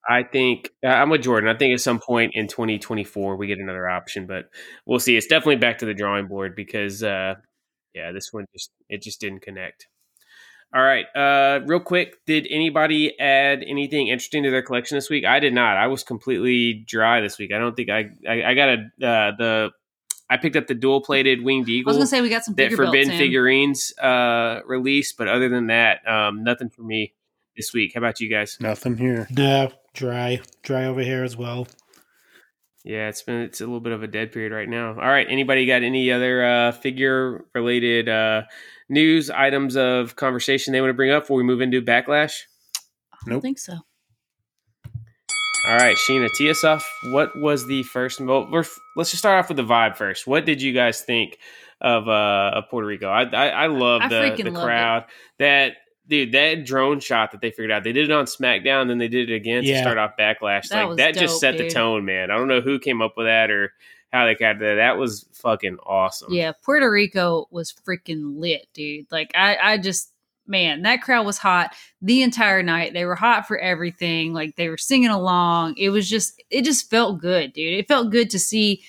I 0.08 0.22
think 0.22 0.70
I'm 0.84 1.10
with 1.10 1.22
Jordan. 1.22 1.48
I 1.48 1.58
think 1.58 1.74
at 1.74 1.80
some 1.80 1.98
point 1.98 2.32
in 2.34 2.46
2024 2.46 3.36
we 3.36 3.48
get 3.48 3.58
another 3.58 3.88
option, 3.88 4.26
but 4.26 4.48
we'll 4.86 5.00
see. 5.00 5.16
It's 5.16 5.26
definitely 5.26 5.56
back 5.56 5.78
to 5.78 5.86
the 5.86 5.94
drawing 5.94 6.28
board 6.28 6.54
because, 6.54 7.02
uh, 7.02 7.34
yeah, 7.92 8.12
this 8.12 8.32
one 8.32 8.46
just 8.52 8.70
it 8.88 9.02
just 9.02 9.20
didn't 9.20 9.42
connect. 9.42 9.88
All 10.76 10.82
right, 10.82 11.06
uh, 11.16 11.60
real 11.64 11.80
quick, 11.80 12.22
did 12.26 12.46
anybody 12.50 13.18
add 13.18 13.64
anything 13.66 14.08
interesting 14.08 14.42
to 14.42 14.50
their 14.50 14.60
collection 14.60 14.98
this 14.98 15.08
week? 15.08 15.24
I 15.24 15.40
did 15.40 15.54
not. 15.54 15.78
I 15.78 15.86
was 15.86 16.02
completely 16.02 16.84
dry 16.86 17.22
this 17.22 17.38
week. 17.38 17.50
I 17.50 17.58
don't 17.58 17.74
think 17.74 17.88
I 17.88 18.10
I, 18.28 18.50
I 18.50 18.54
got 18.54 18.68
a 18.68 18.74
uh, 18.74 19.36
the 19.38 19.70
I 20.28 20.36
picked 20.36 20.54
up 20.54 20.66
the 20.66 20.74
dual 20.74 21.00
plated 21.00 21.42
winged 21.42 21.70
eagle. 21.70 21.88
I 21.88 21.96
was 21.96 21.96
gonna 21.96 22.08
say 22.08 22.20
we 22.20 22.28
got 22.28 22.44
some 22.44 22.56
that 22.56 22.72
Forbidden 22.72 23.16
figurines 23.16 23.96
uh, 23.98 24.60
release, 24.66 25.14
but 25.14 25.28
other 25.28 25.48
than 25.48 25.68
that, 25.68 26.06
um, 26.06 26.44
nothing 26.44 26.68
for 26.68 26.82
me 26.82 27.14
this 27.56 27.72
week. 27.72 27.92
How 27.94 28.00
about 28.00 28.20
you 28.20 28.28
guys? 28.28 28.58
Nothing 28.60 28.98
here. 28.98 29.28
No, 29.30 29.72
dry, 29.94 30.42
dry 30.62 30.84
over 30.84 31.00
here 31.00 31.24
as 31.24 31.38
well. 31.38 31.68
Yeah, 32.84 33.08
it's 33.08 33.22
been 33.22 33.40
it's 33.40 33.62
a 33.62 33.64
little 33.64 33.80
bit 33.80 33.94
of 33.94 34.02
a 34.02 34.08
dead 34.08 34.30
period 34.30 34.52
right 34.52 34.68
now. 34.68 34.90
All 34.90 35.08
right, 35.08 35.26
anybody 35.26 35.64
got 35.64 35.82
any 35.82 36.12
other 36.12 36.44
uh, 36.44 36.72
figure 36.72 37.46
related 37.54 38.10
uh, 38.10 38.42
news 38.88 39.30
items 39.30 39.76
of 39.76 40.16
conversation 40.16 40.72
they 40.72 40.80
want 40.80 40.90
to 40.90 40.94
bring 40.94 41.10
up 41.10 41.24
before 41.24 41.36
we 41.36 41.42
move 41.42 41.60
into 41.60 41.82
backlash? 41.82 42.42
I 43.26 43.30
don't 43.30 43.40
think 43.40 43.58
so. 43.58 43.74
All 45.68 45.76
right, 45.76 45.96
Sheena, 45.96 46.30
tee 46.32 46.48
us 46.48 46.62
off. 46.62 46.88
What 47.10 47.36
was 47.36 47.66
the 47.66 47.82
first? 47.82 48.20
Well, 48.20 48.48
let's 48.94 49.10
just 49.10 49.18
start 49.18 49.42
off 49.42 49.48
with 49.48 49.56
the 49.56 49.64
vibe 49.64 49.96
first. 49.96 50.26
What 50.26 50.46
did 50.46 50.62
you 50.62 50.72
guys 50.72 51.00
think 51.00 51.38
of 51.80 52.08
uh, 52.08 52.52
of 52.54 52.68
Puerto 52.70 52.86
Rico? 52.86 53.08
I 53.08 53.22
I, 53.24 53.46
I 53.48 53.66
love 53.66 54.08
the 54.08 54.34
the 54.36 54.50
crowd 54.52 55.02
it. 55.02 55.08
that 55.40 55.72
dude, 56.08 56.32
that 56.32 56.64
drone 56.64 57.00
shot 57.00 57.32
that 57.32 57.40
they 57.40 57.50
figured 57.50 57.72
out, 57.72 57.82
they 57.82 57.92
did 57.92 58.08
it 58.08 58.12
on 58.12 58.26
SmackDown, 58.26 58.86
then 58.86 58.98
they 58.98 59.08
did 59.08 59.28
it 59.28 59.34
again 59.34 59.64
yeah. 59.64 59.74
to 59.74 59.80
start 59.80 59.98
off 59.98 60.12
Backlash. 60.18 60.68
That 60.68 60.88
like 60.88 60.98
that 60.98 61.14
dope, 61.14 61.22
just 61.22 61.40
set 61.40 61.56
dude. 61.56 61.68
the 61.68 61.74
tone, 61.74 62.04
man. 62.04 62.30
I 62.30 62.36
don't 62.36 62.48
know 62.48 62.60
who 62.60 62.78
came 62.78 63.02
up 63.02 63.14
with 63.16 63.26
that 63.26 63.50
or 63.50 63.72
how 64.16 64.26
they 64.26 64.34
got 64.34 64.58
that. 64.58 64.74
That 64.76 64.98
was 64.98 65.28
fucking 65.34 65.78
awesome. 65.84 66.32
Yeah, 66.32 66.52
Puerto 66.64 66.90
Rico 66.90 67.46
was 67.50 67.72
freaking 67.72 68.38
lit, 68.38 68.66
dude. 68.74 69.06
Like 69.10 69.30
I, 69.34 69.56
I 69.62 69.78
just 69.78 70.12
man, 70.46 70.82
that 70.82 71.02
crowd 71.02 71.26
was 71.26 71.38
hot 71.38 71.74
the 72.00 72.22
entire 72.22 72.62
night. 72.62 72.92
They 72.92 73.04
were 73.04 73.16
hot 73.16 73.46
for 73.46 73.58
everything. 73.58 74.32
Like 74.32 74.56
they 74.56 74.68
were 74.68 74.78
singing 74.78 75.10
along. 75.10 75.74
It 75.76 75.90
was 75.90 76.08
just, 76.08 76.40
it 76.50 76.62
just 76.62 76.88
felt 76.88 77.20
good, 77.20 77.52
dude. 77.52 77.78
It 77.78 77.88
felt 77.88 78.10
good 78.10 78.30
to 78.30 78.38
see 78.38 78.82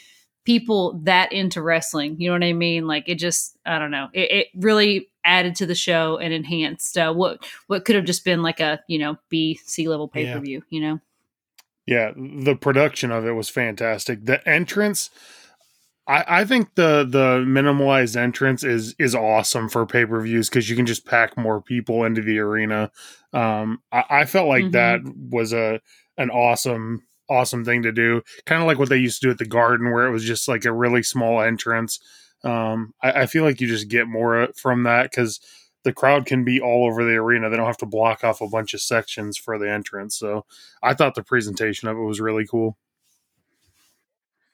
people 0.46 1.00
that 1.04 1.34
into 1.34 1.62
wrestling. 1.62 2.20
You 2.20 2.30
know 2.30 2.36
what 2.36 2.44
I 2.44 2.54
mean? 2.54 2.88
Like 2.88 3.10
it 3.10 3.16
just, 3.16 3.58
I 3.66 3.80
don't 3.80 3.92
know. 3.92 4.10
It, 4.14 4.32
it 4.32 4.48
really 4.56 5.10
added 5.26 5.56
to 5.56 5.66
the 5.66 5.76
show 5.76 6.18
and 6.18 6.34
enhanced 6.34 6.98
uh, 6.98 7.14
what 7.14 7.46
what 7.68 7.84
could 7.84 7.96
have 7.96 8.06
just 8.06 8.24
been 8.24 8.42
like 8.42 8.60
a 8.62 8.80
you 8.88 8.98
know 8.98 9.18
B 9.28 9.60
C 9.66 9.90
level 9.90 10.08
pay 10.08 10.32
per 10.32 10.40
view. 10.40 10.64
Yeah. 10.70 10.78
You 10.78 10.82
know. 10.82 11.00
Yeah, 11.88 12.12
the 12.16 12.56
production 12.56 13.12
of 13.12 13.26
it 13.26 13.32
was 13.32 13.50
fantastic. 13.50 14.26
The 14.26 14.48
entrance, 14.48 15.10
I, 16.08 16.26
I 16.28 16.46
think 16.46 16.76
the 16.76 17.08
the 17.10 17.44
minimalized 17.48 18.16
entrance 18.16 18.64
is 18.64 18.94
is 19.00 19.16
awesome 19.16 19.70
for 19.70 19.86
pay 19.86 20.06
per 20.06 20.22
views 20.22 20.50
because 20.50 20.70
you 20.70 20.76
can 20.76 20.86
just 20.86 21.06
pack 21.06 21.38
more 21.38 21.62
people 21.62 22.04
into 22.04 22.22
the 22.22 22.40
arena. 22.40 22.92
Um, 23.34 23.80
I, 23.92 24.04
I 24.10 24.26
felt 24.26 24.48
like 24.48 24.66
mm-hmm. 24.66 24.72
that 24.74 25.00
was 25.32 25.54
a 25.54 25.80
an 26.18 26.30
awesome 26.30 27.04
awesome 27.30 27.66
thing 27.66 27.84
to 27.84 27.92
do, 27.92 28.22
kind 28.46 28.62
of 28.62 28.68
like 28.68 28.80
what 28.80 28.90
they 28.90 28.98
used 28.98 29.22
to 29.22 29.28
do 29.28 29.32
at 29.32 29.38
the 29.38 29.46
Garden, 29.46 29.92
where 29.92 30.08
it 30.08 30.12
was 30.12 30.26
just 30.26 30.48
like 30.48 30.66
a 30.66 30.74
really 30.74 31.04
small 31.04 31.42
entrance 31.42 32.00
um, 32.44 32.94
I, 33.02 33.24
I 33.24 33.26
feel 33.26 33.44
like 33.44 33.60
you 33.62 33.68
just 33.68 33.88
get 33.88 34.08
more 34.08 34.50
from 34.56 34.84
that 34.84 35.12
because 35.12 35.40
the 35.88 35.94
crowd 35.94 36.26
can 36.26 36.44
be 36.44 36.60
all 36.60 36.86
over 36.86 37.06
the 37.06 37.16
arena. 37.16 37.50
They 37.50 37.56
don't 37.56 37.66
have 37.66 37.78
to 37.78 37.86
block 37.86 38.22
off 38.22 38.42
a 38.42 38.50
bunch 38.50 38.74
of 38.74 38.82
sections 38.82 39.38
for 39.38 39.58
the 39.58 39.72
entrance. 39.72 40.18
So 40.18 40.44
I 40.84 40.94
thought 40.94 41.16
the 41.16 41.24
presentation 41.24 41.88
of 41.88 41.96
it 41.96 42.02
was 42.02 42.20
really 42.20 42.46
cool. 42.46 42.78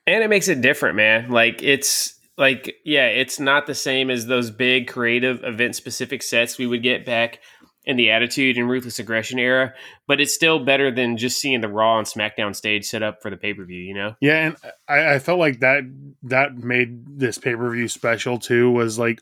And 0.05 0.23
it 0.23 0.29
makes 0.29 0.47
it 0.47 0.61
different, 0.61 0.95
man. 0.95 1.31
Like 1.31 1.63
it's 1.63 2.19
like 2.37 2.75
yeah, 2.85 3.07
it's 3.07 3.39
not 3.39 3.65
the 3.65 3.73
same 3.73 4.11
as 4.11 4.27
those 4.27 4.51
big 4.51 4.87
creative 4.87 5.43
event 5.43 5.75
specific 5.75 6.21
sets 6.21 6.59
we 6.59 6.67
would 6.67 6.83
get 6.83 7.03
back 7.03 7.39
in 7.83 7.97
the 7.97 8.11
Attitude 8.11 8.59
and 8.59 8.69
Ruthless 8.69 8.99
Aggression 8.99 9.39
era, 9.39 9.73
but 10.07 10.21
it's 10.21 10.35
still 10.35 10.63
better 10.63 10.91
than 10.91 11.17
just 11.17 11.41
seeing 11.41 11.61
the 11.61 11.67
Raw 11.67 11.97
and 11.97 12.05
SmackDown 12.05 12.55
stage 12.55 12.85
set 12.85 13.01
up 13.01 13.23
for 13.23 13.31
the 13.31 13.37
pay 13.37 13.55
per 13.55 13.65
view. 13.65 13.81
You 13.81 13.95
know? 13.95 14.15
Yeah, 14.21 14.45
and 14.45 14.57
I, 14.87 15.15
I 15.15 15.19
felt 15.19 15.39
like 15.39 15.61
that 15.61 15.81
that 16.21 16.57
made 16.57 17.17
this 17.17 17.39
pay 17.39 17.55
per 17.55 17.71
view 17.71 17.87
special 17.87 18.37
too. 18.37 18.69
Was 18.69 18.99
like 18.99 19.19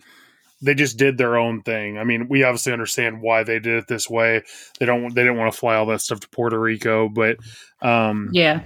they 0.61 0.75
just 0.75 0.97
did 0.97 1.17
their 1.17 1.37
own 1.37 1.61
thing. 1.63 1.97
I 1.97 2.03
mean, 2.03 2.27
we 2.29 2.43
obviously 2.43 2.73
understand 2.73 3.21
why 3.21 3.43
they 3.43 3.59
did 3.59 3.77
it 3.77 3.87
this 3.87 4.09
way. 4.09 4.43
They 4.79 4.85
don't 4.85 5.13
they 5.13 5.23
didn't 5.23 5.37
want 5.37 5.53
to 5.53 5.59
fly 5.59 5.75
all 5.75 5.85
that 5.87 6.01
stuff 6.01 6.19
to 6.21 6.29
Puerto 6.29 6.59
Rico, 6.59 7.09
but 7.09 7.37
um 7.81 8.29
yeah, 8.31 8.61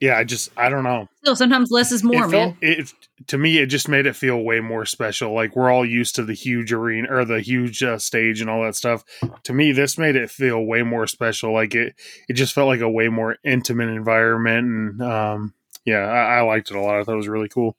yeah, 0.00 0.16
I 0.16 0.24
just 0.24 0.50
I 0.56 0.70
don't 0.70 0.82
know. 0.82 1.08
Still, 1.18 1.36
sometimes 1.36 1.70
less 1.70 1.92
is 1.92 2.02
more, 2.02 2.24
it 2.24 2.30
man. 2.30 2.56
it 2.62 2.90
to 3.26 3.36
me, 3.36 3.58
it 3.58 3.66
just 3.66 3.86
made 3.86 4.06
it 4.06 4.16
feel 4.16 4.42
way 4.42 4.60
more 4.60 4.86
special. 4.86 5.34
Like 5.34 5.54
we're 5.54 5.70
all 5.70 5.84
used 5.84 6.14
to 6.14 6.24
the 6.24 6.32
huge 6.32 6.72
arena 6.72 7.08
or 7.10 7.26
the 7.26 7.40
huge 7.40 7.82
uh, 7.82 7.98
stage 7.98 8.40
and 8.40 8.48
all 8.48 8.62
that 8.62 8.76
stuff. 8.76 9.04
To 9.44 9.52
me, 9.52 9.72
this 9.72 9.98
made 9.98 10.16
it 10.16 10.30
feel 10.30 10.64
way 10.64 10.82
more 10.82 11.06
special. 11.06 11.52
Like 11.52 11.74
it, 11.74 11.94
it 12.30 12.32
just 12.32 12.54
felt 12.54 12.68
like 12.68 12.80
a 12.80 12.88
way 12.88 13.08
more 13.08 13.36
intimate 13.44 13.90
environment, 13.90 14.66
and 14.66 15.02
um, 15.02 15.54
yeah, 15.84 15.98
I, 15.98 16.38
I 16.38 16.40
liked 16.42 16.70
it 16.70 16.76
a 16.76 16.80
lot. 16.80 16.98
I 16.98 17.04
thought 17.04 17.14
it 17.14 17.16
was 17.16 17.28
really 17.28 17.50
cool. 17.50 17.76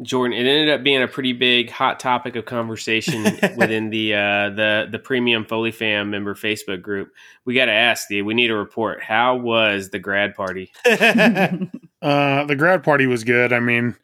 Jordan, 0.00 0.36
it 0.36 0.48
ended 0.48 0.70
up 0.70 0.82
being 0.82 1.02
a 1.02 1.06
pretty 1.06 1.32
big 1.32 1.70
hot 1.70 2.00
topic 2.00 2.34
of 2.34 2.44
conversation 2.44 3.22
within 3.56 3.90
the 3.90 4.14
uh, 4.14 4.50
the 4.50 4.88
the 4.90 4.98
premium 4.98 5.44
Foley 5.44 5.70
fam 5.70 6.10
member 6.10 6.34
Facebook 6.34 6.82
group. 6.82 7.10
We 7.44 7.54
got 7.54 7.66
to 7.66 7.72
ask 7.72 8.10
you. 8.10 8.24
We 8.24 8.34
need 8.34 8.50
a 8.50 8.56
report. 8.56 9.02
How 9.02 9.36
was 9.36 9.90
the 9.90 9.98
grad 9.98 10.34
party? 10.34 10.72
Uh, 12.02 12.44
the 12.46 12.56
grad 12.56 12.82
party 12.82 13.06
was 13.06 13.22
good. 13.22 13.52
I 13.52 13.60
mean, 13.60 13.94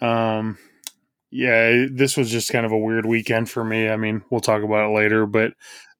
um, 0.00 0.56
yeah, 1.30 1.84
this 1.90 2.16
was 2.16 2.30
just 2.30 2.50
kind 2.50 2.64
of 2.64 2.72
a 2.72 2.78
weird 2.78 3.04
weekend 3.04 3.50
for 3.50 3.62
me. 3.62 3.90
I 3.90 3.96
mean, 3.96 4.22
we'll 4.30 4.40
talk 4.40 4.62
about 4.62 4.88
it 4.90 4.94
later, 4.94 5.26
but 5.26 5.52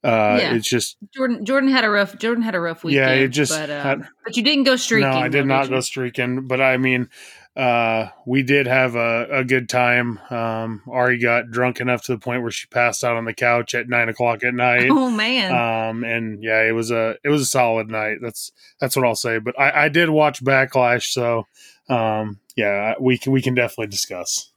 uh, 0.02 0.38
Yeah. 0.40 0.55
it's 0.55 0.66
just 0.66 0.96
Jordan 1.14 1.44
Jordan 1.44 1.68
had 1.68 1.85
a 1.85 1.90
rough 1.90 2.16
Jordan 2.18 2.42
had 2.42 2.55
a 2.55 2.61
rough 2.61 2.85
weekend. 2.85 3.05
yeah, 3.18 3.24
it 3.24 3.28
just 3.28 3.52
but, 3.52 3.68
uh, 3.68 3.83
had- 3.83 4.09
but 4.24 4.35
you 4.35 4.42
didn't 4.42 4.64
go 4.64 4.76
streaking. 4.76 5.11
No, 5.11 5.16
I 5.18 5.28
did 5.28 5.44
though, 5.44 5.48
not 5.48 5.64
you? 5.64 5.72
go 5.72 5.81
streaking, 5.81 6.46
but 6.48 6.62
I 6.62 6.78
mean, 6.78 7.11
uh, 7.55 8.09
we 8.25 8.43
did 8.43 8.67
have 8.67 8.95
a, 8.95 9.27
a 9.31 9.45
good 9.45 9.69
time. 9.69 10.19
Um, 10.31 10.83
Ari 10.91 11.19
got 11.19 11.51
drunk 11.51 11.81
enough 11.81 12.03
to 12.05 12.12
the 12.12 12.19
point 12.19 12.43
where 12.43 12.51
she 12.51 12.67
passed 12.67 13.05
out 13.05 13.17
on 13.17 13.27
the 13.27 13.35
couch 13.35 13.75
at 13.75 13.88
nine 13.88 14.09
o'clock 14.09 14.43
at 14.43 14.55
night. 14.55 14.88
Oh 14.91 15.11
man. 15.11 15.53
Um, 15.53 16.05
and 16.05 16.43
yeah, 16.43 16.62
it 16.62 16.73
was 16.73 16.91
a 16.91 17.17
it 17.23 17.29
was 17.29 17.43
a 17.43 17.47
solid 17.47 17.88
night. 17.88 18.19
That's 18.23 18.53
that's 18.81 18.97
what 18.97 19.05
I'll 19.05 19.15
say. 19.15 19.38
But 19.38 19.59
I, 19.61 19.85
I 19.85 19.88
did 19.88 20.09
watch 20.09 20.43
Backlash, 20.43 21.12
so 21.12 21.47
um, 21.88 22.41
yeah, 22.57 22.95
we 22.99 23.19
can 23.19 23.33
we 23.33 23.43
can 23.43 23.55
definitely 23.55 23.88
discuss. 23.88 24.51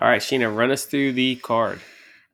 All 0.00 0.08
right, 0.08 0.20
Sheena, 0.22 0.54
run 0.54 0.70
us 0.70 0.86
through 0.86 1.12
the 1.12 1.36
card. 1.36 1.80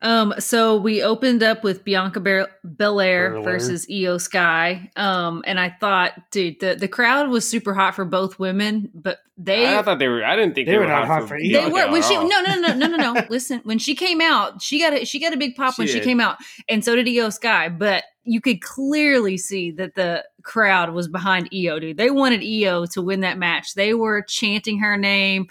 Um, 0.01 0.33
so 0.39 0.77
we 0.77 1.03
opened 1.03 1.43
up 1.43 1.63
with 1.63 1.83
Bianca 1.83 2.19
Bel- 2.19 2.47
Belair 2.63 3.31
Belair. 3.31 3.43
versus 3.43 3.85
Io 3.91 4.17
Sky. 4.17 4.89
Um, 4.95 5.43
and 5.45 5.59
I 5.59 5.69
thought, 5.69 6.13
dude, 6.31 6.59
the, 6.59 6.75
the 6.75 6.87
crowd 6.87 7.29
was 7.29 7.47
super 7.47 7.73
hot 7.73 7.93
for 7.95 8.03
both 8.05 8.39
women, 8.39 8.89
but 8.95 9.19
they 9.37 9.75
I 9.77 9.81
thought 9.83 9.99
they 9.99 10.07
were. 10.07 10.23
I 10.23 10.35
didn't 10.35 10.55
think 10.55 10.65
They 10.65 10.73
they, 10.73 10.77
were 10.77 10.85
were 10.85 10.89
not 10.89 11.05
hot, 11.07 11.19
hot 11.19 11.21
for 11.23 11.27
for 11.29 11.37
they 11.39 11.49
Bianca 11.49 11.71
were 11.71 11.91
when 11.91 12.01
she 12.03 12.15
no 12.15 12.27
no 12.27 12.55
no 12.59 12.73
no 12.75 12.87
no 12.87 13.13
no 13.13 13.25
listen 13.29 13.61
when 13.63 13.79
she 13.79 13.95
came 13.95 14.21
out 14.21 14.61
she 14.61 14.79
got 14.79 14.93
a, 14.93 15.05
she 15.05 15.19
got 15.19 15.33
a 15.33 15.37
big 15.37 15.55
pop 15.55 15.77
when 15.77 15.87
She 15.87 15.93
she 15.93 15.99
came 15.99 16.19
out 16.19 16.37
and 16.69 16.83
so 16.85 16.95
did 16.95 17.07
Io 17.07 17.29
Sky 17.29 17.69
but 17.69 18.03
you 18.23 18.39
could 18.39 18.61
clearly 18.61 19.37
see 19.37 19.71
that 19.71 19.95
the 19.95 20.23
crowd 20.43 20.93
was 20.93 21.07
behind 21.07 21.49
Io 21.53 21.79
dude 21.79 21.97
they 21.97 22.11
wanted 22.11 22.43
Io 22.43 22.85
to 22.87 23.01
win 23.01 23.21
that 23.21 23.39
match 23.39 23.73
they 23.73 23.93
were 23.95 24.21
chanting 24.21 24.77
her 24.79 24.95
name 24.97 25.47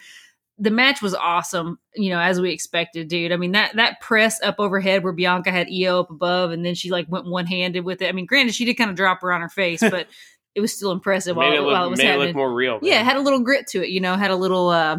the 0.61 0.71
match 0.71 1.01
was 1.01 1.15
awesome 1.15 1.79
you 1.97 2.11
know 2.11 2.21
as 2.21 2.41
we 2.41 2.53
expected 2.53 3.09
dude 3.09 3.33
I 3.33 3.37
mean 3.37 3.53
that 3.53 3.75
that 3.77 4.01
press 4.01 4.41
up 4.43 4.57
overhead 4.59 5.03
where 5.03 5.13
Bianca 5.13 5.51
had 5.51 5.69
Io 5.73 6.01
up 6.01 6.11
above 6.11 6.51
and 6.53 6.65
then 6.65 6.75
she 6.75 6.91
like 6.91 7.07
went 7.09 7.27
one 7.27 7.47
handed 7.47 7.85
with 7.85 8.03
it 8.03 8.09
I 8.09 8.13
mean 8.13 8.27
granted 8.27 8.55
she 8.55 8.67
did 8.67 8.75
kind 8.75 8.91
of 8.91 8.97
drop 8.97 9.23
her 9.23 9.33
on 9.33 9.41
her 9.41 9.49
face 9.49 9.81
but 9.81 10.07
it 10.55 10.61
was 10.61 10.75
still 10.75 10.93
impressive 10.93 11.37
while, 11.37 11.53
it 11.53 11.61
look, 11.61 11.73
while 11.73 11.87
it 11.87 11.91
was 11.91 11.99
made 11.99 12.05
it 12.05 12.11
happening 12.11 12.27
look 12.29 12.37
more 12.37 12.53
real. 12.53 12.75
man. 12.75 12.81
yeah, 12.83 13.01
it 13.01 13.05
had 13.05 13.17
a 13.17 13.21
little 13.21 13.41
grit 13.41 13.67
to 13.69 13.83
it, 13.83 13.89
you 13.89 14.01
know, 14.01 14.17
had 14.17 14.31
a 14.31 14.37
little 14.37 14.69
uh 14.69 14.99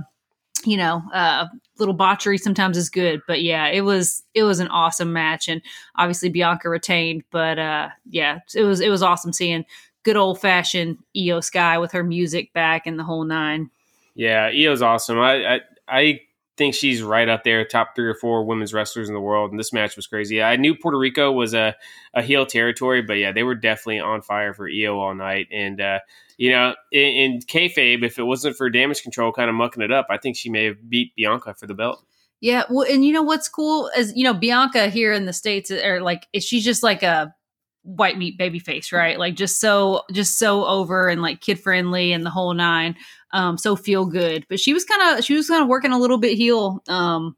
you 0.64 0.78
know, 0.78 1.02
uh 1.14 1.48
little 1.80 1.94
botchery 1.94 2.38
sometimes 2.38 2.78
is 2.78 2.90
good, 2.90 3.22
but 3.28 3.42
yeah, 3.42 3.68
it 3.68 3.82
was 3.82 4.24
it 4.34 4.44
was 4.44 4.60
an 4.60 4.68
awesome 4.68 5.14
match 5.14 5.48
and 5.48 5.62
obviously 5.96 6.30
Bianca 6.30 6.70
retained, 6.70 7.24
but 7.32 7.60
uh 7.60 7.90
yeah, 8.10 8.40
it 8.56 8.64
was 8.64 8.80
it 8.82 8.90
was 8.90 9.04
awesome 9.04 9.34
seeing 9.34 9.66
good 10.04 10.18
old 10.18 10.40
fashioned 10.40 10.98
Io 11.16 11.40
Sky 11.42 11.78
with 11.78 11.92
her 11.92 12.04
music 12.04 12.52
back 12.54 12.88
and 12.88 12.98
the 12.98 13.04
whole 13.04 13.24
nine. 13.24 13.70
Yeah, 14.16 14.50
Io's 14.54 14.82
awesome. 14.82 15.20
I, 15.20 15.56
I 15.56 15.60
I 15.88 16.22
think 16.58 16.76
she's 16.76 17.02
right 17.02 17.28
up 17.28 17.44
there, 17.44 17.66
top 17.66 17.96
three 17.96 18.08
or 18.08 18.14
four 18.14 18.46
women's 18.46 18.74
wrestlers 18.74 19.08
in 19.08 19.16
the 19.16 19.22
world. 19.22 19.52
And 19.52 19.60
this 19.60 19.74
match 19.74 19.96
was 19.96 20.06
crazy. 20.06 20.44
I 20.44 20.58
knew 20.58 20.76
Puerto 20.76 20.98
Rico 20.98 21.32
was 21.32 21.54
a, 21.54 21.76
a 22.14 22.22
heel 22.22 22.46
territory, 22.46 23.02
but 23.02 23.14
yeah, 23.14 23.32
they 23.32 23.44
were 23.44 23.56
definitely 23.56 24.00
on 24.00 24.22
fire 24.22 24.54
for 24.54 24.70
Io 24.70 25.00
all 25.00 25.16
night. 25.16 25.48
And 25.52 25.82
uh, 25.82 26.00
you 26.38 26.52
know, 26.52 26.76
in, 26.92 27.02
in 27.02 27.40
kayfabe, 27.40 28.04
if 28.04 28.20
it 28.20 28.24
wasn't 28.24 28.58
for 28.58 28.70
damage 28.70 29.02
control 29.02 29.32
kind 29.32 29.50
of 29.50 29.56
mucking 29.56 29.82
it 29.82 29.92
up, 29.92 30.08
I 30.10 30.18
think 30.18 30.38
she 30.38 30.50
may 30.50 30.66
have 30.66 30.90
beat 30.90 31.16
Bianca 31.16 31.54
for 31.54 31.68
the 31.68 31.74
belt. 31.74 32.04
Yeah, 32.42 32.64
well, 32.70 32.88
and 32.90 33.06
you 33.06 33.14
know 33.14 33.22
what's 33.22 33.48
cool 33.48 33.90
is 33.98 34.14
you 34.16 34.24
know 34.24 34.34
Bianca 34.34 34.88
here 34.90 35.14
in 35.14 35.26
the 35.26 35.34
states 35.34 35.72
are 35.72 36.02
like 36.02 36.28
she's 36.40 36.66
just 36.66 36.84
like 36.84 37.04
a 37.04 37.34
white 37.84 38.18
meat 38.18 38.38
baby 38.38 38.60
face, 38.60 38.92
right? 38.92 39.18
Like 39.18 39.36
just 39.36 39.60
so 39.60 40.04
just 40.12 40.38
so 40.38 40.66
over 40.66 41.08
and 41.08 41.22
like 41.22 41.42
kid 41.42 41.60
friendly 41.60 42.14
and 42.14 42.26
the 42.26 42.30
whole 42.30 42.54
nine, 42.54 42.96
um, 43.32 43.58
so 43.58 43.76
feel 43.76 44.06
good. 44.06 44.46
But 44.50 44.60
she 44.60 44.74
was 44.74 44.86
kind 44.86 45.18
of 45.18 45.26
she 45.26 45.34
was 45.34 45.48
kind 45.48 45.64
of 45.64 45.70
working 45.70 45.92
a 45.92 46.00
little 46.00 46.18
bit 46.18 46.38
heel, 46.38 46.84
um, 46.88 47.36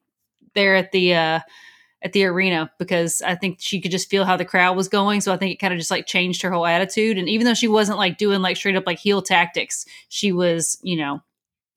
there 0.54 0.76
at 0.76 0.92
the 0.92 1.14
uh 1.16 1.40
at 2.02 2.12
the 2.12 2.26
arena 2.26 2.70
because 2.80 3.22
I 3.22 3.36
think 3.36 3.58
she 3.62 3.80
could 3.80 3.92
just 3.92 4.10
feel 4.10 4.26
how 4.26 4.36
the 4.36 4.44
crowd 4.44 4.76
was 4.76 4.90
going. 4.90 5.22
So 5.22 5.32
I 5.32 5.38
think 5.38 5.54
it 5.54 5.60
kind 5.60 5.74
of 5.74 5.80
just 5.80 5.92
like 5.92 6.06
changed 6.06 6.42
her 6.42 6.52
whole 6.52 6.66
attitude. 6.66 7.18
And 7.18 7.30
even 7.30 7.46
though 7.46 7.54
she 7.54 7.70
wasn't 7.70 7.98
like 7.98 8.18
doing 8.18 8.42
like 8.42 8.58
straight 8.58 8.76
up 8.76 8.86
like 8.86 9.00
heel 9.00 9.22
tactics, 9.22 9.86
she 10.10 10.32
was 10.32 10.78
you 10.84 10.98
know 10.98 11.22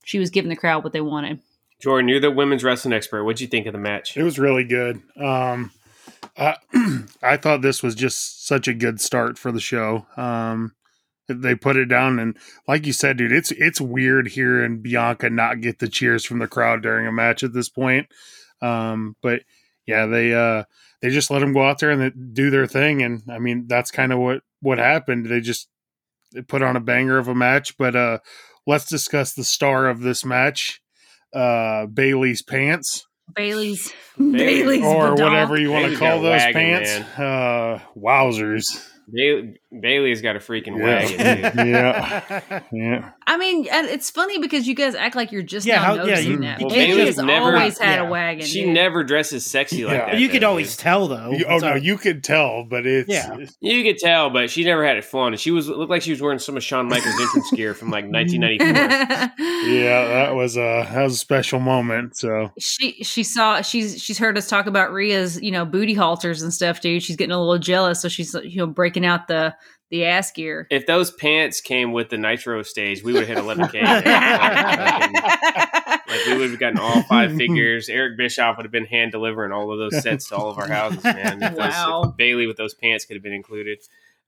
she 0.05 0.19
was 0.19 0.31
giving 0.31 0.49
the 0.49 0.57
crowd 0.57 0.85
what 0.85 0.93
they 0.93 1.01
wanted. 1.01 1.41
Jordan, 1.81 2.09
you're 2.09 2.21
the 2.21 2.31
women's 2.31 2.65
wrestling 2.65 2.95
expert. 2.95 3.25
What'd 3.25 3.41
you 3.41 3.47
think 3.47 3.67
of 3.67 3.73
the 3.73 3.79
match? 3.79 4.17
It 4.17 4.23
was 4.23 4.39
really 4.39 4.65
good. 4.65 5.03
Um, 5.21 5.71
I, 7.23 7.37
thought 7.39 7.63
this 7.63 7.83
was 7.83 7.95
just 7.95 8.47
such 8.47 8.69
a 8.69 8.75
good 8.75 9.01
start 9.01 9.39
for 9.39 9.51
the 9.51 9.61
show. 9.61 10.07
Um, 10.17 10.75
they 11.29 11.55
put 11.55 11.77
it 11.77 11.87
down, 11.87 12.19
and 12.19 12.37
like 12.69 12.87
you 12.87 12.93
said, 12.93 13.17
dude, 13.17 13.33
it's 13.33 13.51
it's 13.53 13.81
weird 13.81 14.29
hearing 14.29 14.81
Bianca 14.81 15.31
not 15.31 15.61
get 15.61 15.79
the 15.79 15.89
cheers 15.89 16.25
from 16.25 16.39
the 16.39 16.47
crowd 16.47 16.83
during 16.83 17.07
a 17.07 17.13
match 17.13 17.43
at 17.43 17.53
this 17.53 17.69
point. 17.69 18.07
Um, 18.61 19.17
but 19.23 19.43
yeah, 19.87 20.07
they 20.07 20.35
uh, 20.35 20.65
they 21.01 21.11
just 21.11 21.31
let 21.31 21.41
them 21.41 21.53
go 21.53 21.65
out 21.67 21.79
there 21.79 21.91
and 21.91 22.01
they 22.01 22.11
do 22.11 22.51
their 22.51 22.67
thing, 22.67 23.03
and 23.03 23.23
I 23.31 23.39
mean 23.39 23.67
that's 23.67 23.91
kind 23.91 24.13
of 24.13 24.19
what 24.19 24.43
what 24.61 24.79
happened. 24.79 25.27
They 25.27 25.41
just 25.41 25.69
they 26.33 26.43
put 26.43 26.63
on 26.63 26.77
a 26.77 26.81
banger 26.81 27.19
of 27.19 27.29
a 27.29 27.35
match. 27.35 27.77
But 27.79 27.97
uh, 27.97 28.19
let's 28.67 28.87
discuss 28.89 29.33
the 29.33 29.45
star 29.45 29.89
of 29.89 30.03
this 30.03 30.25
match, 30.25 30.83
uh, 31.35 31.87
Bayley's 31.87 32.43
pants 32.43 33.06
Bayley's 33.35 33.93
Bayley- 34.19 34.39
Bayley's 34.39 34.85
or 34.85 35.09
badonk. 35.15 35.23
whatever 35.25 35.59
you 35.61 35.71
want 35.73 35.93
to 35.93 35.97
call 35.99 36.21
those 36.23 36.41
wagon, 36.41 36.53
pants. 36.85 37.19
Uh, 37.19 37.81
wowzers! 37.99 38.65
Bayley, 39.13 39.61
Bayley's 39.81 40.21
got 40.23 40.37
a 40.37 40.39
freaking 40.41 40.79
Yeah. 40.79 40.85
wagon. 40.85 41.67
Yeah, 41.67 42.41
yeah. 42.73 43.11
I 43.27 43.37
mean, 43.37 43.67
and 43.71 43.87
it's 43.89 44.11
funny 44.11 44.39
because 44.39 44.67
you 44.67 44.75
guys 44.75 44.95
act 44.95 45.15
like 45.17 45.33
you're 45.33 45.43
just 45.43 45.67
Yeah, 45.67 45.77
now 45.77 45.83
how- 45.83 45.95
yeah, 45.95 46.05
noticing 46.05 46.31
you- 46.33 46.39
that. 46.41 46.61
you 46.61 46.69
Bayley 46.69 47.07
has 47.07 47.17
never- 47.19 47.57
always 47.57 47.79
had 47.79 47.97
yeah. 48.01 48.07
a 48.07 48.11
wagon. 48.11 48.45
She 48.47 48.63
dude. 48.65 48.75
never 48.75 49.05
dresses 49.05 49.45
sexy 49.47 49.85
like 49.85 49.95
Yeah. 49.95 50.07
that. 50.13 50.19
you 50.21 50.29
could 50.29 50.43
though, 50.43 50.49
always 50.51 50.77
tell 50.77 51.09
though. 51.09 51.31
You- 51.33 51.45
oh 51.49 51.55
It's 51.57 51.63
no, 51.65 51.75
you 51.75 51.97
could 51.99 52.25
tell, 52.25 52.65
but 52.65 52.87
it's 52.87 53.09
Yeah. 53.09 53.37
You 53.61 53.83
could 53.85 53.99
tell, 53.99 54.31
but 54.31 54.51
she 54.51 54.65
never 54.65 54.85
had 54.85 54.97
it 54.97 55.05
flaunted. 55.05 55.41
She 55.41 55.51
was 55.51 55.69
looked 55.69 55.91
like 55.91 56.03
she 56.03 56.11
was 56.11 56.21
wearing 56.21 56.39
some 56.39 56.57
of 56.57 56.63
Shawn 56.65 56.89
Michaels' 56.89 57.15
entrance 57.21 57.51
gear 57.53 57.75
from 57.75 57.91
like 57.91 58.07
1994. 58.07 59.33
yeah. 59.69 60.05
That 60.09 60.35
was 60.35 60.57
a 60.57 60.87
that 60.93 61.03
was 61.03 61.15
a 61.15 61.19
special 61.19 61.61
moment. 61.61 62.17
So 62.17 62.51
she 62.59 62.93
she 63.05 63.23
saw 63.23 63.63
she's 63.63 64.03
she's 64.03 64.19
heard 64.19 64.37
us 64.39 64.49
talk 64.49 64.67
about 64.67 64.91
Rhea's 64.93 65.41
you 65.41 65.51
know 65.51 65.65
booty 65.65 65.95
halters 65.95 66.43
and 66.43 66.53
stuff, 66.53 66.81
dude. 66.81 67.03
She's 67.03 67.17
getting 67.17 67.33
a 67.33 67.39
little 67.39 67.59
jealous, 67.59 68.01
so 68.03 68.09
she's 68.09 68.35
you 68.45 68.59
know 68.59 68.67
breaking 68.67 68.96
out 69.05 69.29
the 69.29 69.55
the 69.91 70.05
ass 70.05 70.33
gear. 70.33 70.67
If 70.71 70.87
those 70.87 71.11
pants 71.13 71.61
came 71.61 71.93
with 71.93 72.09
the 72.09 72.19
Nitro 72.19 72.63
stage, 72.63 73.05
we 73.05 73.13
would 73.13 73.27
have 73.29 73.37
hit 73.37 73.39
11k. 73.45 73.83
Like, 73.83 74.07
like, 76.09 76.27
we 76.27 76.39
would 76.39 76.51
have 76.51 76.61
gotten 76.61 76.79
all 76.79 77.03
five 77.05 77.35
figures. 77.37 77.89
Eric 77.89 78.17
Bischoff 78.17 78.57
would 78.57 78.65
have 78.65 78.73
been 78.73 78.87
hand 78.87 79.13
delivering 79.13 79.53
all 79.53 79.73
of 79.73 79.79
those 79.79 80.03
sets 80.03 80.29
to 80.29 80.37
all 80.37 80.51
of 80.51 80.59
our 80.59 80.69
houses, 80.69 81.03
man. 81.05 81.43
If 81.43 81.51
those- 81.55 81.59
Wow. 81.59 82.03
if 82.11 82.17
Bayley 82.17 82.47
with 82.47 82.57
those 82.57 82.75
pants 82.75 83.05
could 83.05 83.17
have 83.17 83.23
been 83.23 83.33
included. 83.33 83.79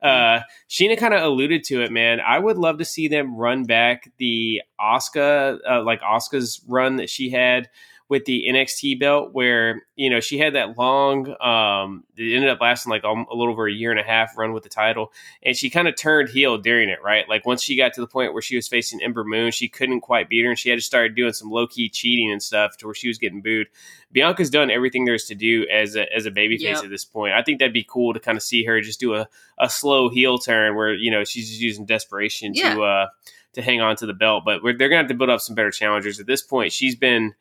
Uh, 0.01 0.41
Sheena 0.71 0.97
kind 0.97 1.13
of 1.13 1.25
alluded 1.25 1.65
to 1.65 1.83
it, 1.83 1.91
man. 1.91 2.21
I 2.21 2.39
would 2.39 2.57
love 2.57 2.79
to 2.79 2.85
see 2.85 3.09
them 3.09 3.35
run 3.35 3.65
back 3.65 4.13
the 4.19 4.63
Asuka, 4.81 5.59
uh, 5.69 5.83
like 5.83 6.01
Asuka's 6.03 6.63
run 6.69 6.97
that 6.97 7.11
she 7.11 7.31
had 7.31 7.69
with 8.11 8.25
the 8.25 8.47
NXT 8.49 8.99
belt, 8.99 9.35
where 9.35 9.83
you 9.95 10.09
know 10.09 10.21
she 10.21 10.39
had 10.39 10.55
that 10.55 10.79
long. 10.79 11.29
Um, 11.43 12.05
it 12.17 12.35
ended 12.35 12.49
up 12.49 12.61
lasting 12.61 12.91
like 12.91 13.05
a 13.05 13.09
little 13.09 13.51
over 13.53 13.69
a 13.69 13.73
year 13.73 13.91
and 13.91 14.01
a 14.01 14.03
half 14.03 14.37
run 14.39 14.53
with 14.55 14.63
the 14.63 14.69
title, 14.71 15.13
and 15.43 15.55
she 15.57 15.69
kind 15.69 15.89
of 15.89 15.95
turned 15.97 16.31
heel 16.31 16.57
during 16.59 16.89
it, 16.89 17.01
right? 17.03 17.29
Like 17.29 17.45
once 17.45 17.63
she 17.63 17.77
got 17.77 17.93
to 17.95 18.01
the 18.01 18.07
point 18.07 18.33
where 18.33 18.41
she 18.43 18.57
was 18.57 18.67
facing 18.67 19.03
Ember 19.03 19.25
Moon, 19.25 19.51
she 19.51 19.69
couldn't 19.69 20.01
quite 20.01 20.29
beat 20.31 20.43
her, 20.45 20.49
and 20.51 20.59
she 20.59 20.71
had 20.71 20.79
to 20.79 20.85
start 20.85 21.15
doing 21.15 21.33
some 21.35 21.51
low 21.51 21.67
key 21.67 21.89
cheating 21.91 22.33
and 22.33 22.43
stuff 22.43 22.77
to 22.79 22.87
where 22.87 22.95
she 22.95 23.09
was 23.09 23.19
getting 23.19 23.43
booed. 23.43 23.67
Bianca's 24.11 24.49
done 24.49 24.71
everything 24.71 25.05
there's 25.05 25.27
to 25.27 25.35
do 25.35 25.67
as 25.71 25.95
a 25.95 26.11
as 26.15 26.25
a 26.25 26.31
babyface 26.31 26.61
Yep. 26.61 26.85
at 26.85 26.91
this 26.91 27.05
point. 27.05 27.35
I 27.35 27.43
think 27.43 27.59
that'd 27.59 27.75
be 27.75 27.87
cool 27.87 28.15
to 28.15 28.21
kind 28.21 28.37
of 28.39 28.43
see 28.43 28.65
her 28.65 28.81
just 28.81 29.01
do 29.01 29.15
a, 29.17 29.29
a 29.59 29.69
slow 29.69 30.09
heel 30.09 30.39
turn 30.39 30.75
where 30.77 30.95
you 30.95 31.11
know 31.11 31.25
she's 31.25 31.49
just 31.51 31.61
using 31.61 31.85
desperation 31.85 32.55
Yeah. 32.55 32.75
to 32.75 32.83
uh 32.85 33.07
to 33.55 33.63
hang 33.63 33.81
on 33.83 33.97
to 33.97 34.07
the 34.07 34.15
belt. 34.15 34.45
But 34.47 34.63
we're, 34.63 34.77
they're 34.77 34.89
gonna 34.89 35.03
have 35.03 35.09
to 35.09 35.15
build 35.15 35.29
up 35.31 35.41
some 35.41 35.55
better 35.55 35.71
challengers 35.71 36.21
at 36.21 36.27
this 36.27 36.41
point. 36.43 36.73
She's 36.73 36.97
been 36.97 37.35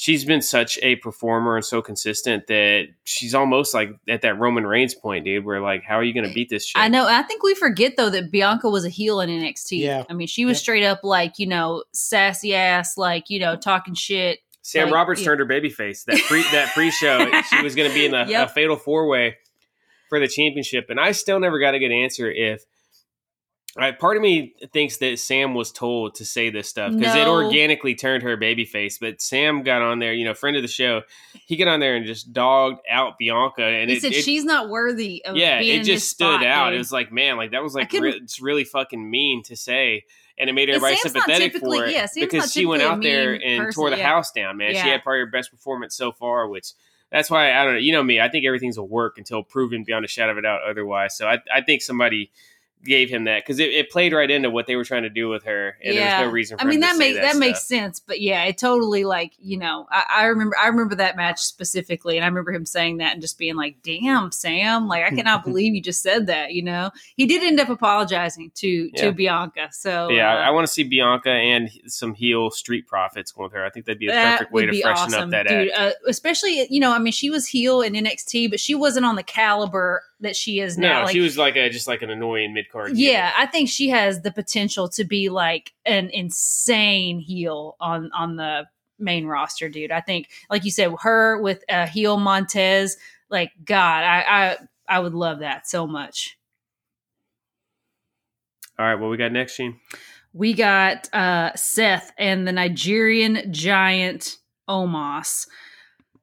she's 0.00 0.24
been 0.24 0.40
such 0.40 0.78
a 0.82 0.96
performer 0.96 1.56
and 1.56 1.64
so 1.64 1.82
consistent 1.82 2.46
that 2.46 2.86
she's 3.04 3.34
almost 3.34 3.74
like 3.74 3.90
at 4.08 4.22
that 4.22 4.38
Roman 4.38 4.66
Reigns 4.66 4.94
point, 4.94 5.26
dude. 5.26 5.44
Where 5.44 5.60
like, 5.60 5.82
how 5.86 5.96
are 5.96 6.02
you 6.02 6.14
gonna 6.14 6.32
beat 6.32 6.48
this 6.48 6.64
shit? 6.64 6.80
I 6.80 6.88
know. 6.88 7.06
I 7.06 7.22
think 7.22 7.42
we 7.42 7.54
forget 7.54 7.98
though 7.98 8.08
that 8.08 8.30
Bianca 8.30 8.70
was 8.70 8.86
a 8.86 8.88
heel 8.88 9.20
in 9.20 9.28
NXT. 9.28 9.78
Yeah. 9.80 10.04
I 10.08 10.14
mean, 10.14 10.26
she 10.26 10.46
was 10.46 10.56
Yep. 10.56 10.62
straight 10.62 10.84
up 10.84 11.00
like 11.04 11.38
you 11.38 11.46
know 11.46 11.84
sassy 11.92 12.54
ass, 12.54 12.96
like 12.96 13.28
you 13.28 13.40
know 13.40 13.56
talking 13.56 13.92
shit. 13.94 14.38
Sam 14.62 14.86
Like, 14.86 14.94
Roberts 14.94 15.20
yeah. 15.20 15.26
turned 15.26 15.40
her 15.40 15.46
babyface. 15.46 16.04
That 16.06 16.18
pre 16.28 16.44
that 16.44 16.72
pre 16.72 16.90
show, 16.90 17.30
she 17.50 17.62
was 17.62 17.74
going 17.74 17.88
to 17.88 17.94
be 17.94 18.06
in 18.06 18.14
a, 18.14 18.26
Yep. 18.26 18.48
a 18.48 18.52
fatal 18.52 18.76
four 18.76 19.06
way 19.06 19.36
for 20.08 20.18
the 20.18 20.28
championship, 20.28 20.86
and 20.88 20.98
I 20.98 21.12
still 21.12 21.38
never 21.40 21.58
got 21.60 21.74
a 21.74 21.78
good 21.78 21.92
answer 21.92 22.30
if 22.30 22.62
Right, 23.76 23.96
part 23.96 24.16
of 24.16 24.22
me 24.22 24.54
thinks 24.72 24.96
that 24.96 25.20
Sam 25.20 25.54
was 25.54 25.70
told 25.70 26.16
to 26.16 26.24
say 26.24 26.50
this 26.50 26.68
stuff 26.68 26.92
because 26.92 27.14
it 27.14 27.28
organically 27.28 27.94
turned 27.94 28.24
her 28.24 28.36
babyface. 28.36 28.98
But 29.00 29.22
Sam 29.22 29.62
got 29.62 29.80
on 29.80 30.00
there, 30.00 30.12
you 30.12 30.24
know, 30.24 30.34
friend 30.34 30.56
of 30.56 30.62
the 30.62 30.68
show. 30.68 31.02
He 31.46 31.56
got 31.56 31.68
on 31.68 31.78
there 31.78 31.94
and 31.94 32.04
just 32.04 32.32
dogged 32.32 32.80
out 32.90 33.16
Bianca, 33.16 33.62
and 33.62 33.88
he 33.88 33.98
it, 33.98 34.02
said 34.02 34.12
it- 34.12 34.24
she's 34.24 34.44
not 34.44 34.68
worthy 34.70 35.24
of 35.24 35.36
yeah, 35.36 35.60
it 35.60 35.84
just 35.84 36.10
stood 36.10 36.40
spot, 36.40 36.46
out. 36.46 36.70
dude. 36.70 36.74
It 36.74 36.78
was 36.78 36.90
like, 36.90 37.12
man, 37.12 37.36
like 37.36 37.52
that 37.52 37.62
was 37.62 37.72
like 37.76 37.92
re- 37.92 38.10
it's 38.16 38.40
really 38.42 38.64
fucking 38.64 39.08
mean 39.08 39.44
to 39.44 39.54
say, 39.54 40.02
and 40.36 40.50
it 40.50 40.52
made 40.52 40.68
everybody 40.68 40.96
sympathetic 40.96 41.56
for 41.56 41.84
it 41.84 41.92
yeah, 41.92 42.08
because 42.16 42.50
she 42.50 42.66
went 42.66 42.82
out 42.82 43.00
there 43.02 43.34
and 43.34 43.66
person, 43.66 43.80
tore 43.80 43.90
the 43.90 43.98
yeah. 43.98 44.08
house 44.08 44.32
down. 44.32 44.56
Man, 44.56 44.72
she 44.72 44.88
had 44.88 45.04
probably 45.04 45.20
her 45.20 45.26
best 45.26 45.52
performance 45.52 45.94
so 45.94 46.10
far, 46.10 46.48
which. 46.48 46.72
That's 47.12 47.28
why 47.28 47.52
I 47.52 47.64
don't 47.64 47.72
know. 47.72 47.80
You 47.80 47.90
know 47.90 48.04
me. 48.04 48.20
I 48.20 48.28
think 48.28 48.46
everything's 48.46 48.76
a 48.76 48.84
work 48.84 49.18
until 49.18 49.42
proven 49.42 49.82
beyond 49.82 50.04
a 50.04 50.08
shadow 50.08 50.30
of 50.30 50.38
a 50.38 50.42
doubt 50.42 50.60
otherwise. 50.62 51.16
So 51.16 51.26
I, 51.26 51.38
I 51.52 51.60
think 51.60 51.82
somebody 51.82 52.30
gave 52.84 53.10
him 53.10 53.24
that 53.24 53.42
because 53.42 53.58
it, 53.58 53.70
it 53.70 53.90
played 53.90 54.12
right 54.12 54.30
into 54.30 54.50
what 54.50 54.66
they 54.66 54.76
were 54.76 54.84
trying 54.84 55.02
to 55.02 55.10
do 55.10 55.28
with 55.28 55.44
her, 55.44 55.76
and 55.82 55.96
there 55.96 56.04
was 56.04 56.26
no 56.26 56.30
reason. 56.30 56.58
for 56.58 56.64
I 56.64 56.66
mean 56.66 56.82
him 56.82 56.82
to 56.82 56.86
that 56.88 56.98
makes 56.98 57.16
that, 57.16 57.32
that, 57.32 57.38
makes 57.38 57.66
sense, 57.66 58.00
but 58.00 58.20
yeah, 58.20 58.44
it 58.44 58.58
totally 58.58 59.04
like 59.04 59.32
you 59.38 59.58
know 59.58 59.86
I, 59.90 60.04
I 60.10 60.24
remember 60.26 60.56
I 60.56 60.68
remember 60.68 60.94
that 60.96 61.16
match 61.16 61.40
specifically, 61.40 62.16
and 62.16 62.24
I 62.24 62.28
remember 62.28 62.52
him 62.52 62.64
saying 62.64 62.98
that 62.98 63.12
and 63.12 63.22
just 63.22 63.38
being 63.38 63.56
like, 63.56 63.76
"Damn, 63.82 64.32
Sam! 64.32 64.88
Like 64.88 65.04
I 65.04 65.10
cannot 65.10 65.44
believe 65.44 65.74
you 65.74 65.82
just 65.82 66.02
said 66.02 66.26
that." 66.28 66.52
You 66.52 66.62
know, 66.62 66.90
he 67.16 67.26
did 67.26 67.42
end 67.42 67.60
up 67.60 67.68
apologizing 67.68 68.52
to 68.56 68.90
Yeah. 68.94 69.02
to 69.02 69.12
Bianca. 69.12 69.68
So 69.72 70.10
Yeah, 70.10 70.32
uh, 70.32 70.36
I, 70.36 70.48
I 70.48 70.50
want 70.50 70.66
to 70.66 70.72
see 70.72 70.84
Bianca 70.84 71.30
and 71.30 71.70
some 71.86 72.14
heel 72.14 72.50
street 72.50 72.86
profits 72.86 73.32
going 73.32 73.44
with 73.44 73.52
her. 73.52 73.64
I 73.64 73.70
think 73.70 73.86
that'd 73.86 73.98
be 73.98 74.08
a 74.08 74.12
that 74.12 74.38
perfect 74.38 74.52
way 74.52 74.66
to 74.66 74.80
freshen 74.80 75.14
awesome, 75.14 75.22
up 75.24 75.30
that 75.30 75.46
dude. 75.46 75.70
act. 75.70 75.80
Uh, 75.80 76.08
especially 76.08 76.66
you 76.70 76.80
know, 76.80 76.92
I 76.92 76.98
mean, 76.98 77.12
she 77.12 77.30
was 77.30 77.46
heel 77.46 77.82
in 77.82 77.92
NXT, 77.92 78.50
but 78.50 78.60
she 78.60 78.74
wasn't 78.74 79.06
on 79.06 79.16
the 79.16 79.22
caliber 79.22 80.02
that 80.20 80.36
she 80.36 80.60
is 80.60 80.78
now. 80.78 81.00
no, 81.00 81.04
like, 81.04 81.12
she 81.12 81.20
was 81.20 81.36
like 81.36 81.56
a 81.56 81.68
just 81.70 81.86
like 81.86 82.02
an 82.02 82.10
annoying 82.10 82.54
mid 82.54 82.70
card. 82.70 82.96
Yeah, 82.96 83.32
I 83.36 83.46
think 83.46 83.68
she 83.68 83.88
has 83.88 84.22
the 84.22 84.30
potential 84.30 84.88
to 84.90 85.04
be 85.04 85.28
like 85.28 85.72
an 85.84 86.10
insane 86.10 87.20
heel 87.20 87.76
on 87.80 88.10
on 88.12 88.36
the 88.36 88.68
main 88.98 89.26
roster, 89.26 89.68
dude. 89.68 89.90
I 89.90 90.00
think, 90.00 90.28
like 90.50 90.64
you 90.64 90.70
said, 90.70 90.92
her 91.00 91.40
with 91.40 91.64
uh, 91.68 91.86
heel 91.86 92.18
Montez, 92.18 92.96
like 93.30 93.52
God, 93.64 94.04
I, 94.04 94.24
I 94.28 94.56
I 94.88 95.00
would 95.00 95.14
love 95.14 95.40
that 95.40 95.68
so 95.68 95.86
much. 95.86 96.36
All 98.78 98.86
right, 98.86 98.94
what 98.94 99.10
we 99.10 99.16
got 99.16 99.32
next, 99.32 99.54
Sheen? 99.54 99.78
We 100.32 100.54
got 100.54 101.12
uh, 101.12 101.54
Seth 101.54 102.12
and 102.16 102.46
the 102.46 102.52
Nigerian 102.52 103.52
giant 103.52 104.38
Omos. 104.68 105.46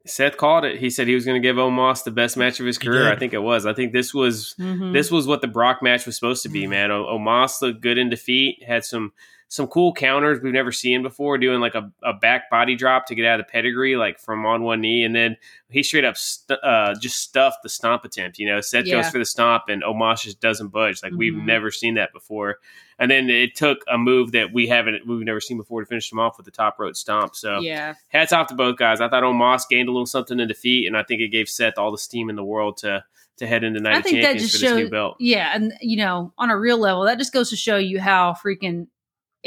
Seth 0.09 0.37
called 0.37 0.65
it. 0.65 0.79
He 0.79 0.89
said 0.89 1.07
he 1.07 1.15
was 1.15 1.25
going 1.25 1.41
to 1.41 1.45
give 1.47 1.57
Omos 1.57 2.03
the 2.03 2.11
best 2.11 2.37
match 2.37 2.59
of 2.59 2.65
his 2.65 2.77
career. 2.77 3.11
I 3.11 3.15
think 3.17 3.33
it 3.33 3.39
was. 3.43 3.65
I 3.65 3.73
think 3.73 3.93
this 3.93 4.13
was 4.13 4.55
Mhm. 4.59 4.93
this 4.93 5.11
was 5.11 5.27
what 5.27 5.41
the 5.41 5.47
Brock 5.47 5.81
match 5.83 6.05
was 6.05 6.15
supposed 6.15 6.43
to 6.43 6.49
be. 6.49 6.65
Man, 6.67 6.91
o- 6.91 7.05
Omos 7.05 7.61
looked 7.61 7.81
good 7.81 7.97
in 7.97 8.09
defeat. 8.09 8.63
Had 8.65 8.85
some 8.85 9.11
some 9.49 9.67
cool 9.67 9.93
counters 9.93 10.41
we've 10.41 10.51
never 10.53 10.71
seen 10.71 11.03
before. 11.03 11.37
Doing 11.37 11.59
like 11.61 11.75
a, 11.75 11.91
a 12.03 12.13
back 12.13 12.49
body 12.49 12.75
drop 12.75 13.05
to 13.07 13.15
get 13.15 13.25
out 13.25 13.39
of 13.39 13.45
the 13.45 13.51
pedigree, 13.51 13.95
like 13.95 14.19
from 14.19 14.45
on 14.45 14.63
one 14.63 14.81
knee, 14.81 15.03
and 15.03 15.15
then 15.15 15.37
he 15.69 15.83
straight 15.83 16.03
up 16.05 16.17
st- 16.17 16.59
uh, 16.63 16.93
just 16.99 17.17
stuffed 17.17 17.63
the 17.63 17.69
stomp 17.69 18.03
attempt. 18.05 18.39
You 18.39 18.47
know, 18.47 18.59
Seth 18.61 18.85
Yeah. 18.85 18.95
goes 19.01 19.09
for 19.09 19.19
the 19.19 19.25
stomp, 19.25 19.63
and 19.69 19.83
Omos 19.83 20.23
just 20.23 20.41
doesn't 20.41 20.67
budge. 20.69 21.01
Like 21.01 21.13
we've 21.15 21.33
Mhm. 21.33 21.45
never 21.45 21.71
seen 21.71 21.93
that 21.95 22.11
before. 22.13 22.57
And 22.99 23.09
then 23.11 23.29
it 23.29 23.55
took 23.55 23.79
a 23.87 23.97
move 23.97 24.31
that 24.31 24.51
we 24.51 24.67
haven't 24.67 25.05
we've 25.07 25.19
never 25.25 25.39
seen 25.39 25.57
before 25.57 25.81
to 25.81 25.85
finish 25.87 26.11
him 26.11 26.19
off 26.19 26.35
with 26.37 26.45
the 26.45 26.51
top 26.51 26.77
rope 26.79 26.95
stomp. 26.95 27.35
So 27.35 27.59
yeah, 27.59 27.93
hats 28.09 28.33
off 28.33 28.47
to 28.47 28.55
both 28.55 28.77
guys. 28.77 28.99
I 29.01 29.07
thought 29.07 29.23
Omos 29.23 29.69
gained 29.69 29.87
a 29.87 29.91
little 29.91 30.05
something 30.07 30.39
in 30.39 30.47
defeat, 30.47 30.87
and 30.87 30.97
I 30.97 31.03
think 31.03 31.21
it 31.21 31.29
gave 31.29 31.47
Seth 31.47 31.77
all 31.77 31.91
the 31.91 31.97
steam 31.97 32.29
in 32.29 32.35
the 32.35 32.43
world 32.43 32.77
to 32.77 33.03
to 33.37 33.45
head 33.45 33.63
into 33.63 33.79
Night 33.79 33.93
I 33.95 33.97
of 33.99 34.03
think 34.03 34.23
that 34.23 34.33
just 34.39 34.55
for 34.55 34.61
this 34.61 34.73
new 34.73 34.81
shows, 34.81 34.89
belt. 34.89 35.15
yeah, 35.19 35.51
and 35.53 35.71
you 35.79 35.95
know, 35.97 36.33
on 36.39 36.49
a 36.49 36.57
real 36.57 36.79
level, 36.79 37.03
that 37.03 37.19
just 37.19 37.31
goes 37.31 37.51
to 37.51 37.55
show 37.55 37.77
you 37.77 37.99
how 38.01 38.33
freaking 38.43 38.87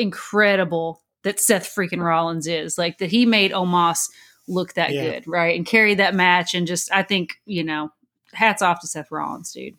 incredible 0.00 1.02
that 1.22 1.38
Seth 1.40 1.72
freaking 1.74 2.02
Rollins 2.02 2.46
is. 2.46 2.78
Like 2.78 2.98
that 2.98 3.10
he 3.10 3.26
made 3.26 3.52
Omos 3.52 4.08
look 4.48 4.74
that 4.74 4.90
Yeah. 4.92 5.02
good, 5.02 5.28
right, 5.28 5.56
and 5.56 5.66
carry 5.66 5.94
that 5.94 6.14
match, 6.14 6.54
and 6.54 6.66
just 6.66 6.92
I 6.92 7.02
think 7.02 7.34
you 7.46 7.62
know, 7.64 7.90
hats 8.32 8.62
off 8.62 8.80
to 8.80 8.86
Seth 8.86 9.10
Rollins, 9.10 9.52
dude. 9.52 9.74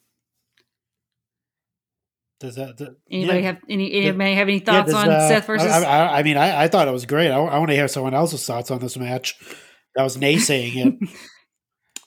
Does 2.40 2.56
that, 2.56 2.78
that- 2.78 2.96
Anybody 3.10 3.40
yeah. 3.42 3.46
have 3.46 3.58
any? 3.70 3.92
Yeah. 3.94 4.08
Anybody 4.10 4.34
have 4.34 4.48
any 4.48 4.58
Yeah, 4.58 4.64
thoughts 4.66 4.92
does, 4.92 5.04
on 5.04 5.10
uh, 5.10 5.28
Seth 5.28 5.46
versus? 5.46 5.68
I, 5.72 5.84
I, 5.84 6.20
I 6.20 6.24
mean, 6.24 6.38
I, 6.38 6.64
I 6.64 6.68
thought 6.70 6.88
it 6.88 6.92
was 6.92 7.06
great. 7.06 7.30
I, 7.30 7.38
want 7.38 7.70
to 7.70 7.76
hear 7.76 7.88
someone 7.88 8.16
else's 8.16 8.44
thoughts 8.46 8.72
on 8.72 8.80
this 8.80 8.98
match. 8.98 9.36
That 9.96 10.04
was 10.04 10.18
naysaying 10.18 10.86
it. 11.04 11.10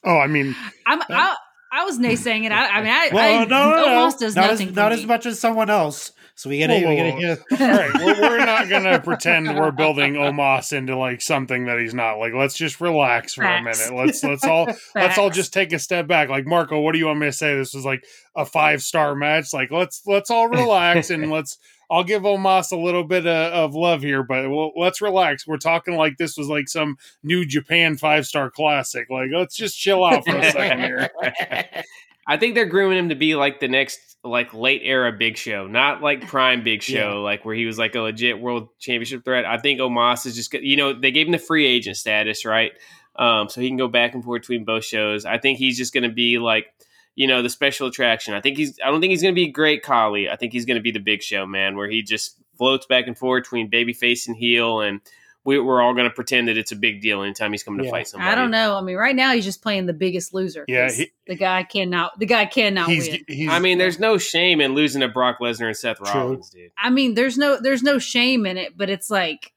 Oh, 0.06 0.18
I 0.18 0.26
mean, 0.26 0.54
I'm, 0.86 1.00
I, 1.08 1.34
I 1.74 1.84
was 1.84 1.98
naysaying 1.98 2.44
it. 2.44 2.52
I, 2.52 2.68
I 2.68 2.82
mean, 2.82 2.92
I, 2.92 3.10
Well, 3.12 3.40
I 3.40 3.44
no, 3.44 3.70
no, 3.70 3.76
no, 3.76 3.94
almost 3.96 4.20
does 4.20 4.36
not 4.36 4.50
nothing. 4.50 4.68
as 4.68 4.74
not 4.76 4.92
me. 4.92 4.98
as 4.98 5.06
much 5.06 5.26
as 5.26 5.40
someone 5.40 5.70
else. 5.70 6.12
So 6.36 6.50
we 6.50 6.58
gotta, 6.58 6.74
Whoa, 6.80 6.88
we 6.88 6.96
whoa, 6.96 7.10
gotta 7.10 7.20
hear. 7.20 7.38
all 7.52 7.76
right, 7.78 7.94
we're, 7.94 8.20
we're 8.20 8.44
not 8.44 8.68
gonna 8.68 9.00
pretend 9.00 9.46
we're 9.56 9.70
building 9.70 10.14
Omos 10.14 10.72
into 10.72 10.96
like 10.96 11.20
something 11.20 11.66
that 11.66 11.78
he's 11.78 11.94
not. 11.94 12.18
Like, 12.18 12.32
let's 12.32 12.54
just 12.56 12.80
relax 12.80 13.34
for 13.34 13.42
Facts. 13.42 13.88
a 13.88 13.92
minute. 13.92 14.04
Let's 14.06 14.24
let's 14.24 14.44
all 14.44 14.66
let's 14.96 15.16
all 15.16 15.30
just 15.30 15.52
take 15.52 15.72
a 15.72 15.78
step 15.78 16.08
back. 16.08 16.28
Like 16.28 16.44
Marco, 16.44 16.80
what 16.80 16.92
do 16.92 16.98
you 16.98 17.06
want 17.06 17.20
me 17.20 17.26
to 17.26 17.32
say? 17.32 17.54
This 17.56 17.72
was 17.72 17.84
like 17.84 18.04
a 18.34 18.44
five 18.44 18.82
star 18.82 19.14
match. 19.14 19.52
Like, 19.54 19.70
let's 19.70 20.02
let's 20.06 20.28
all 20.30 20.48
relax 20.48 21.10
and 21.10 21.30
let's. 21.30 21.58
I'll 21.90 22.04
give 22.04 22.22
Omos 22.22 22.72
a 22.72 22.76
little 22.76 23.04
bit 23.04 23.26
of, 23.26 23.52
of 23.52 23.74
love 23.74 24.02
here, 24.02 24.22
but 24.22 24.48
we'll, 24.50 24.72
let's 24.76 25.00
relax. 25.00 25.46
We're 25.46 25.58
talking 25.58 25.96
like 25.96 26.16
this 26.16 26.36
was 26.36 26.48
like 26.48 26.68
some 26.68 26.96
New 27.22 27.44
Japan 27.44 27.96
five 27.96 28.26
star 28.26 28.50
classic. 28.50 29.08
Like, 29.10 29.28
let's 29.32 29.56
just 29.56 29.78
chill 29.78 30.04
out 30.04 30.24
for 30.24 30.36
a 30.36 30.50
second 30.50 30.80
here. 30.80 31.10
I 32.26 32.38
think 32.38 32.54
they're 32.54 32.64
grooming 32.66 32.98
him 32.98 33.08
to 33.10 33.14
be 33.14 33.34
like 33.34 33.60
the 33.60 33.68
next 33.68 34.00
like 34.24 34.54
late 34.54 34.80
era 34.84 35.12
Big 35.12 35.36
Show, 35.36 35.66
not 35.66 36.00
like 36.00 36.26
prime 36.26 36.64
Big 36.64 36.82
Show, 36.82 36.94
Yeah. 36.94 37.12
like 37.14 37.44
where 37.44 37.54
he 37.54 37.66
was 37.66 37.76
like 37.76 37.94
a 37.94 38.00
legit 38.00 38.40
world 38.40 38.68
championship 38.78 39.24
threat. 39.24 39.44
I 39.44 39.58
think 39.58 39.78
Omos 39.80 40.24
is 40.24 40.34
just 40.34 40.52
you 40.54 40.76
know 40.78 40.98
they 40.98 41.10
gave 41.10 41.26
him 41.26 41.32
the 41.32 41.38
free 41.38 41.66
agent 41.66 41.98
status, 41.98 42.46
right? 42.46 42.72
Um, 43.16 43.48
so 43.50 43.60
he 43.60 43.68
can 43.68 43.76
go 43.76 43.88
back 43.88 44.14
and 44.14 44.24
forth 44.24 44.42
between 44.42 44.64
both 44.64 44.84
shows. 44.84 45.24
I 45.26 45.36
think 45.38 45.58
he's 45.58 45.76
just 45.76 45.92
going 45.92 46.08
to 46.08 46.14
be 46.14 46.38
like 46.38 46.66
you 47.14 47.26
know 47.26 47.42
the 47.42 47.50
special 47.50 47.86
attraction. 47.88 48.34
I 48.34 48.40
think 48.40 48.56
he's. 48.56 48.78
I 48.84 48.90
don't 48.90 49.00
think 49.00 49.10
he's 49.10 49.22
going 49.22 49.34
to 49.34 49.40
be 49.40 49.48
a 49.48 49.52
Great 49.52 49.82
Khali. 49.82 50.28
I 50.28 50.36
think 50.36 50.52
he's 50.52 50.64
going 50.64 50.76
to 50.76 50.82
be 50.82 50.90
the 50.90 50.98
Big 51.00 51.22
Show 51.22 51.46
man, 51.46 51.76
where 51.76 51.88
he 51.88 52.02
just 52.02 52.36
floats 52.58 52.86
back 52.86 53.06
and 53.06 53.16
forth 53.16 53.44
between 53.44 53.70
babyface 53.70 54.26
and 54.28 54.36
heel, 54.36 54.80
and 54.80 55.00
we, 55.44 55.58
we're 55.58 55.82
all 55.82 55.92
going 55.92 56.08
to 56.08 56.14
pretend 56.14 56.48
that 56.48 56.56
it's 56.56 56.72
a 56.72 56.76
big 56.76 57.00
deal 57.02 57.22
anytime 57.22 57.52
he's 57.52 57.62
coming 57.62 57.84
to 57.84 57.90
fight 57.90 58.08
somebody. 58.08 58.30
I 58.30 58.34
don't 58.34 58.50
know. 58.50 58.76
I 58.76 58.80
mean, 58.80 58.96
right 58.96 59.14
now 59.14 59.32
he's 59.32 59.44
just 59.44 59.60
playing 59.62 59.86
the 59.86 59.92
biggest 59.92 60.32
loser. 60.34 60.64
Yeah, 60.68 60.90
he- 60.90 61.12
the 61.26 61.36
guy 61.36 61.62
cannot. 61.64 62.18
The 62.18 62.26
guy 62.26 62.46
cannot 62.46 62.88
He's, 62.88 63.08
win. 63.08 63.20
he's 63.28 63.48
I 63.50 63.58
mean, 63.58 63.78
there's 63.78 63.98
no 63.98 64.18
shame 64.18 64.60
in 64.60 64.74
losing 64.74 65.00
to 65.02 65.08
Brock 65.08 65.38
Lesnar 65.40 65.66
and 65.66 65.76
Seth 65.76 65.98
True. 65.98 66.06
Rollins, 66.12 66.50
dude. 66.50 66.70
I 66.78 66.90
mean, 66.90 67.14
there's 67.14 67.36
no 67.38 67.58
there's 67.60 67.82
no 67.82 67.98
shame 67.98 68.44
in 68.46 68.56
it, 68.58 68.76
but 68.76 68.90
it's 68.90 69.10
like, 69.10 69.52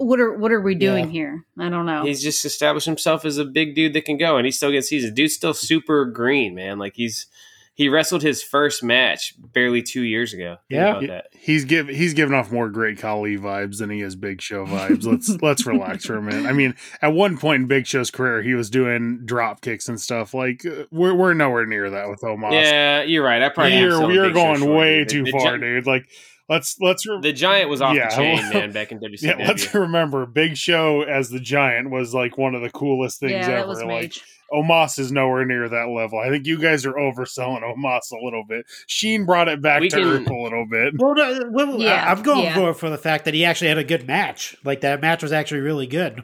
what 0.00 0.18
are 0.20 0.32
what 0.36 0.50
are 0.52 0.60
we 0.60 0.74
doing 0.74 1.06
Yeah. 1.06 1.10
here? 1.12 1.44
I 1.58 1.68
don't 1.68 1.86
know. 1.86 2.04
He's 2.04 2.22
just 2.22 2.44
established 2.44 2.86
himself 2.86 3.24
as 3.24 3.38
a 3.38 3.44
big 3.44 3.74
dude 3.74 3.92
that 3.94 4.04
can 4.04 4.16
go, 4.16 4.36
and 4.36 4.46
he 4.46 4.50
still 4.52 4.70
gets 4.72 4.88
seasons. 4.88 5.14
Dude's 5.14 5.34
still 5.34 5.54
super 5.54 6.04
green, 6.06 6.54
man. 6.54 6.78
Like 6.78 6.94
he's 6.96 7.26
he 7.74 7.88
wrestled 7.88 8.20
his 8.22 8.42
first 8.42 8.82
match 8.82 9.32
barely 9.54 9.80
two 9.80 10.02
years 10.02 10.34
ago. 10.34 10.56
Think 10.68 10.80
Yeah. 11.02 11.06
that. 11.06 11.26
he's 11.38 11.64
give 11.64 11.88
he's 11.88 12.12
giving 12.14 12.34
off 12.34 12.52
more 12.52 12.68
Great 12.68 12.98
Khali 12.98 13.38
vibes 13.38 13.78
than 13.78 13.88
he 13.88 14.02
is 14.02 14.16
Big 14.16 14.42
Show 14.42 14.66
vibes. 14.66 15.04
Let's 15.06 15.28
let's 15.42 15.66
relax 15.66 16.04
for 16.04 16.16
a 16.16 16.22
minute. 16.22 16.46
I 16.46 16.52
mean, 16.52 16.74
at 17.00 17.12
one 17.14 17.38
point 17.38 17.62
in 17.62 17.68
Big 17.68 17.86
Show's 17.86 18.10
career, 18.10 18.42
he 18.42 18.54
was 18.54 18.68
doing 18.68 19.22
drop 19.24 19.60
kicks 19.62 19.88
and 19.88 19.98
stuff. 20.00 20.34
Like 20.34 20.64
uh, 20.66 20.84
we're 20.90 21.14
we're 21.14 21.32
nowhere 21.34 21.64
near 21.64 21.88
that 21.90 22.08
with 22.10 22.20
Omos. 22.20 22.52
Yeah, 22.52 23.02
you're 23.02 23.24
right. 23.24 23.42
I 23.42 23.48
probably 23.48 23.74
am 23.74 23.82
you're 23.82 23.92
selling 23.92 24.14
you're 24.14 24.30
going 24.32 24.74
way 24.74 25.04
dude. 25.04 25.26
too 25.26 25.32
far, 25.32 25.56
Gi- 25.56 25.60
dude. 25.64 25.86
Like 25.86 26.06
let's 26.50 26.76
let's 26.80 27.06
re- 27.06 27.18
The 27.22 27.32
Giant 27.32 27.70
was 27.70 27.80
off 27.80 27.94
Yeah, 27.96 28.10
the 28.10 28.16
chain, 28.16 28.36
well- 28.42 28.52
man, 28.52 28.72
back 28.72 28.92
in 28.92 28.98
WCW. 29.00 29.22
yeah, 29.38 29.46
let's 29.48 29.72
remember 29.74 30.26
Big 30.26 30.58
Show 30.58 31.00
as 31.02 31.30
the 31.30 31.40
Giant 31.40 31.90
was 31.90 32.12
like 32.12 32.36
one 32.36 32.54
of 32.54 32.60
the 32.60 32.68
coolest 32.70 33.20
things 33.20 33.32
yeah, 33.32 33.46
ever. 33.46 33.56
that 33.56 33.68
was 33.68 33.78
like 33.82 33.88
Mage. 34.02 34.22
Omos 34.52 34.98
is 34.98 35.12
nowhere 35.12 35.44
near 35.46 35.68
that 35.68 35.88
level. 35.88 36.18
I 36.18 36.28
think 36.28 36.44
you 36.44 36.58
guys 36.58 36.84
are 36.84 36.94
overselling 36.94 37.62
Omos 37.62 38.10
a 38.12 38.22
little 38.24 38.42
bit. 38.48 38.66
Sheen 38.88 39.24
brought 39.24 39.46
it 39.48 39.62
back 39.62 39.80
We 39.80 39.88
to 39.90 39.96
can- 39.96 40.06
earth 40.08 40.28
a 40.28 40.34
little 40.34 40.66
bit. 40.68 40.94
Well, 40.98 41.14
no, 41.14 41.40
well, 41.52 41.80
Yeah, 41.80 42.04
I- 42.04 42.10
I'm 42.10 42.22
going 42.22 42.42
yeah. 42.44 42.54
for 42.54 42.74
for 42.74 42.90
the 42.90 42.98
fact 42.98 43.24
that 43.26 43.34
he 43.34 43.44
actually 43.44 43.68
had 43.68 43.78
a 43.78 43.84
good 43.84 44.06
match. 44.08 44.56
Like 44.64 44.80
that 44.82 45.00
match 45.00 45.22
was 45.22 45.32
actually 45.32 45.60
really 45.60 45.86
good. 45.86 46.22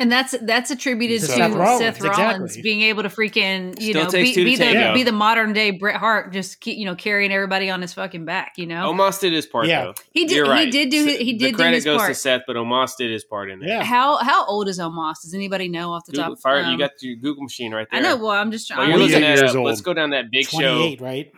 And 0.00 0.12
that's 0.12 0.32
that's 0.42 0.70
attributed 0.70 1.20
To 1.22 1.26
to 1.26 1.32
Seth 1.32 1.38
Seth 1.38 1.54
Rollins, 1.58 2.00
Rollins, 2.00 2.06
exactly. 2.52 2.62
being 2.62 2.82
able 2.82 3.02
to 3.02 3.08
freaking 3.08 3.80
you 3.80 3.90
Still 3.90 4.04
know 4.04 4.10
be, 4.12 4.32
be 4.34 4.54
the 4.56 4.64
tango. 4.64 4.94
be 4.94 5.02
the 5.02 5.10
modern 5.10 5.52
day 5.52 5.72
Bret 5.72 5.96
Hart, 5.96 6.32
just 6.32 6.60
keep, 6.60 6.78
you 6.78 6.84
know 6.84 6.94
carrying 6.94 7.32
everybody 7.32 7.68
on 7.68 7.82
his 7.82 7.92
fucking 7.94 8.24
back. 8.24 8.52
You 8.56 8.66
know, 8.66 8.92
Omos 8.92 9.18
did 9.20 9.32
his 9.32 9.44
part, 9.46 9.66
Yeah. 9.66 9.84
though. 9.86 9.94
he 10.12 10.24
did 10.26 10.36
You're 10.36 10.54
he 10.54 10.70
did 10.70 10.90
do 10.90 11.08
S- 11.08 11.18
he 11.18 11.32
the 11.32 11.38
did 11.38 11.50
do 11.50 11.56
credit 11.56 11.74
his 11.74 11.84
goes 11.84 11.98
part. 11.98 12.08
to 12.10 12.14
Seth, 12.14 12.42
but 12.46 12.54
Omos 12.54 12.96
did 12.96 13.10
his 13.10 13.24
part 13.24 13.50
in 13.50 13.58
there. 13.58 13.68
Yeah. 13.70 13.82
How 13.84 14.18
how 14.18 14.46
old 14.46 14.68
is 14.68 14.78
Omos? 14.78 15.22
Does 15.22 15.34
anybody 15.34 15.68
know 15.68 15.92
off 15.92 16.04
the 16.06 16.12
Google, 16.12 16.36
top? 16.36 16.40
fire, 16.42 16.62
um, 16.62 16.70
you 16.72 16.78
got 16.78 16.92
your 17.02 17.16
Google 17.16 17.42
machine 17.42 17.74
right 17.74 17.88
there. 17.90 17.98
I 17.98 18.02
know. 18.02 18.16
Well, 18.16 18.30
I'm 18.30 18.52
just 18.52 18.70
While 18.70 18.78
trying. 18.86 18.90
you're 18.90 19.00
he's 19.00 19.10
looking 19.12 19.26
at 19.26 19.38
years 19.38 19.54
old. 19.56 19.66
let's 19.66 19.80
go 19.80 19.94
down 19.94 20.10
that 20.10 20.30
big 20.30 20.46
show. 20.48 20.94
right? 21.00 21.32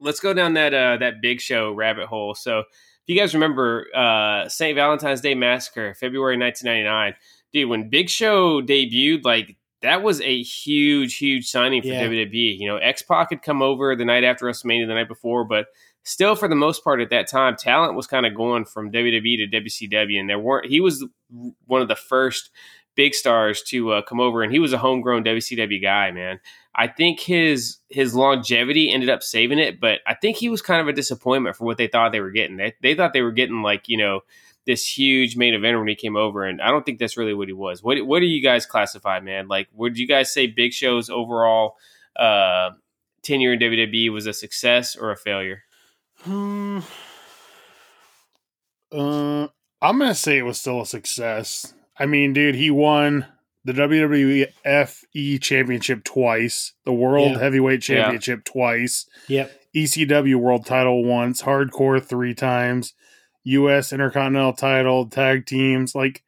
let's 0.00 0.18
go 0.18 0.34
down 0.34 0.54
that 0.54 0.74
uh 0.74 0.96
that 0.96 1.20
big 1.22 1.40
show 1.40 1.72
rabbit 1.72 2.06
hole. 2.08 2.34
So 2.34 2.58
if 2.60 2.66
you 3.06 3.16
guys 3.16 3.32
remember 3.34 3.86
uh 3.94 4.48
St. 4.48 4.74
Valentine's 4.74 5.20
Day 5.20 5.34
Massacre, 5.36 5.94
February 5.94 6.36
1999, 6.36 7.14
dude, 7.52 7.68
when 7.68 7.88
Big 7.88 8.08
Show 8.08 8.60
debuted, 8.62 9.24
like 9.24 9.56
that 9.82 10.02
was 10.02 10.20
a 10.20 10.42
huge, 10.42 11.16
huge 11.16 11.48
signing 11.48 11.82
for 11.82 11.88
Yeah. 11.88 12.06
WWE. 12.06 12.58
You 12.58 12.68
know, 12.68 12.76
X 12.76 13.02
Pac 13.02 13.30
had 13.30 13.42
come 13.42 13.62
over 13.62 13.96
the 13.96 14.04
night 14.04 14.24
after 14.24 14.46
WrestleMania, 14.46 14.86
the 14.86 14.94
night 14.94 15.08
before, 15.08 15.44
but 15.44 15.66
still 16.04 16.34
for 16.34 16.48
the 16.48 16.54
most 16.54 16.82
part 16.84 17.00
at 17.00 17.10
that 17.10 17.28
time, 17.28 17.56
talent 17.56 17.94
was 17.94 18.06
kind 18.06 18.24
of 18.26 18.34
going 18.34 18.64
from 18.64 18.90
WWE 18.92 19.50
to 19.50 19.60
WCW, 19.60 20.18
and 20.18 20.28
there 20.30 20.38
weren't. 20.38 20.66
He 20.70 20.80
was 20.80 21.04
one 21.66 21.82
of 21.82 21.88
the 21.88 21.96
first 21.96 22.50
big 22.94 23.14
stars 23.14 23.62
to 23.62 23.92
uh, 23.92 24.02
come 24.02 24.20
over, 24.20 24.42
and 24.42 24.52
he 24.52 24.58
was 24.58 24.72
a 24.72 24.78
homegrown 24.78 25.24
WCW 25.24 25.80
guy, 25.82 26.10
man. 26.10 26.38
I 26.74 26.86
think 26.88 27.20
his 27.20 27.78
his 27.88 28.14
longevity 28.14 28.90
ended 28.90 29.10
up 29.10 29.22
saving 29.22 29.58
it, 29.58 29.80
but 29.80 30.00
I 30.06 30.14
think 30.14 30.36
he 30.36 30.48
was 30.48 30.62
kind 30.62 30.80
of 30.80 30.88
a 30.88 30.92
disappointment 30.92 31.56
for 31.56 31.64
what 31.64 31.76
they 31.76 31.86
thought 31.86 32.12
they 32.12 32.20
were 32.20 32.30
getting. 32.30 32.56
They, 32.56 32.74
they 32.82 32.94
thought 32.94 33.12
they 33.12 33.22
were 33.22 33.32
getting 33.32 33.62
like 33.62 33.88
you 33.88 33.98
know 33.98 34.20
this 34.66 34.86
huge 34.96 35.36
main 35.36 35.54
event 35.54 35.78
when 35.78 35.88
he 35.88 35.94
came 35.94 36.16
over, 36.16 36.44
and 36.44 36.60
I 36.62 36.70
don't 36.70 36.84
think 36.86 36.98
that's 36.98 37.16
really 37.16 37.34
what 37.34 37.48
he 37.48 37.54
was. 37.54 37.82
What 37.82 38.04
what 38.06 38.20
do 38.20 38.26
you 38.26 38.42
guys 38.42 38.64
classify, 38.66 39.20
man? 39.20 39.48
Like, 39.48 39.68
would 39.72 39.98
you 39.98 40.06
guys 40.06 40.32
say 40.32 40.46
Big 40.46 40.72
Show's 40.72 41.10
overall 41.10 41.76
uh, 42.16 42.70
tenure 43.22 43.54
in 43.54 43.58
WWE 43.60 44.12
was 44.12 44.26
a 44.26 44.32
success 44.32 44.94
or 44.96 45.10
a 45.10 45.16
failure? 45.16 45.62
Hmm. 46.22 46.80
Uh, 48.92 49.48
I'm 49.80 49.98
gonna 49.98 50.14
say 50.14 50.38
it 50.38 50.42
was 50.42 50.60
still 50.60 50.82
a 50.82 50.86
success. 50.86 51.74
I 51.98 52.06
mean, 52.06 52.32
dude, 52.32 52.54
he 52.54 52.70
won 52.70 53.26
the 53.64 53.72
WWF 53.72 55.40
Championship 55.40 56.04
twice, 56.04 56.72
the 56.84 56.92
World 56.92 57.32
Yeah. 57.32 57.38
Heavyweight 57.38 57.82
Championship 57.82 58.44
twice, 58.44 59.08
Yep. 59.28 59.50
ECW 59.74 60.36
World 60.36 60.66
Title 60.66 61.04
once, 61.04 61.42
Hardcore 61.42 62.02
three 62.04 62.34
times, 62.34 62.92
U.S. 63.44 63.92
Intercontinental 63.92 64.52
Title, 64.52 65.06
tag 65.06 65.46
teams. 65.46 65.94
Like, 65.94 66.22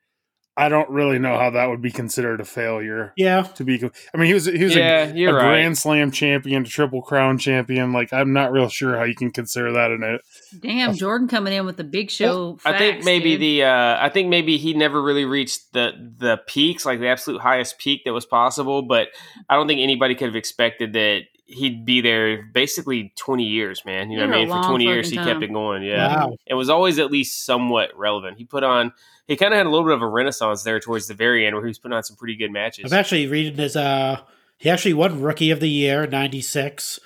I 0.56 0.68
don't 0.68 0.88
really 0.88 1.18
know 1.18 1.36
how 1.36 1.50
that 1.50 1.68
would 1.68 1.82
be 1.82 1.90
considered 1.90 2.40
a 2.40 2.44
failure. 2.44 3.12
Yeah. 3.16 3.42
To 3.42 3.64
be, 3.64 3.82
I 4.14 4.16
mean, 4.16 4.28
he 4.28 4.34
was 4.34 4.46
he 4.46 4.62
was 4.62 4.76
yeah, 4.76 5.06
a, 5.06 5.10
a 5.10 5.14
you're 5.14 5.34
right. 5.34 5.42
Grand 5.42 5.76
Slam 5.76 6.12
champion, 6.12 6.62
a 6.62 6.66
Triple 6.66 7.02
Crown 7.02 7.38
champion. 7.38 7.92
Like, 7.92 8.12
I'm 8.12 8.32
not 8.32 8.52
real 8.52 8.68
sure 8.68 8.96
how 8.96 9.02
you 9.02 9.16
can 9.16 9.32
consider 9.32 9.72
that 9.72 9.90
in 9.90 10.04
it. 10.04 10.20
Damn, 10.60 10.94
Jordan 10.94 11.26
coming 11.26 11.52
in 11.52 11.66
with 11.66 11.76
the 11.76 11.84
big 11.84 12.08
show. 12.08 12.58
I 12.64 12.78
think 12.78 13.04
maybe 13.04 13.32
dude. 13.32 13.40
the 13.40 13.64
uh, 13.64 13.96
I 14.00 14.10
think 14.10 14.28
maybe 14.28 14.56
he 14.56 14.74
never 14.74 15.02
really 15.02 15.24
reached 15.24 15.72
the 15.72 15.90
the 16.18 16.40
peaks, 16.46 16.86
like 16.86 17.00
the 17.00 17.08
absolute 17.08 17.40
highest 17.40 17.78
peak 17.78 18.02
that 18.04 18.12
was 18.12 18.24
possible. 18.24 18.82
But 18.82 19.08
I 19.48 19.56
don't 19.56 19.66
think 19.66 19.80
anybody 19.80 20.14
could 20.14 20.28
have 20.28 20.36
expected 20.36 20.92
that 20.92 21.22
he'd 21.46 21.84
be 21.84 22.00
there 22.00 22.42
basically 22.42 23.12
twenty 23.16 23.44
years, 23.44 23.82
man. 23.84 24.10
You 24.10 24.18
know 24.18 24.26
what 24.26 24.36
I 24.36 24.38
mean? 24.40 24.48
For 24.48 24.62
twenty 24.68 24.84
years, 24.84 25.10
he 25.10 25.16
fucking 25.16 25.32
kept 25.32 25.42
it 25.44 25.52
going. 25.52 25.82
Yeah, 25.82 26.14
Wow. 26.16 26.36
it 26.46 26.54
was 26.54 26.68
always 26.70 26.98
at 26.98 27.10
least 27.10 27.44
somewhat 27.44 27.90
relevant. 27.96 28.38
He 28.38 28.44
put 28.44 28.62
on. 28.64 28.92
He 29.26 29.36
kind 29.36 29.54
of 29.54 29.58
had 29.58 29.66
a 29.66 29.70
little 29.70 29.86
bit 29.86 29.94
of 29.94 30.02
a 30.02 30.06
renaissance 30.08 30.62
there 30.64 30.78
towards 30.80 31.06
the 31.06 31.14
very 31.14 31.46
end, 31.46 31.54
where 31.56 31.64
he 31.64 31.68
was 31.68 31.78
putting 31.78 31.96
on 31.96 32.02
some 32.02 32.16
pretty 32.16 32.36
good 32.36 32.50
matches. 32.50 32.92
I'm 32.92 32.98
actually 32.98 33.26
reading 33.26 33.56
his. 33.56 33.74
Uh, 33.76 34.20
he 34.58 34.68
actually 34.70 34.94
won 34.94 35.20
Rookie 35.22 35.50
of 35.50 35.60
the 35.60 35.68
Year 35.70 36.04
in 36.04 36.10
'96 36.10 37.00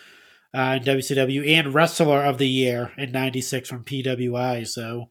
uh, 0.55 0.79
in 0.81 0.85
WCW 0.85 1.49
and 1.59 1.75
Wrestler 1.75 2.23
of 2.25 2.39
the 2.39 2.49
Year 2.49 2.93
in 2.97 3.13
'96 3.13 3.69
from 3.69 3.85
PWI. 3.85 4.67
So 4.67 5.11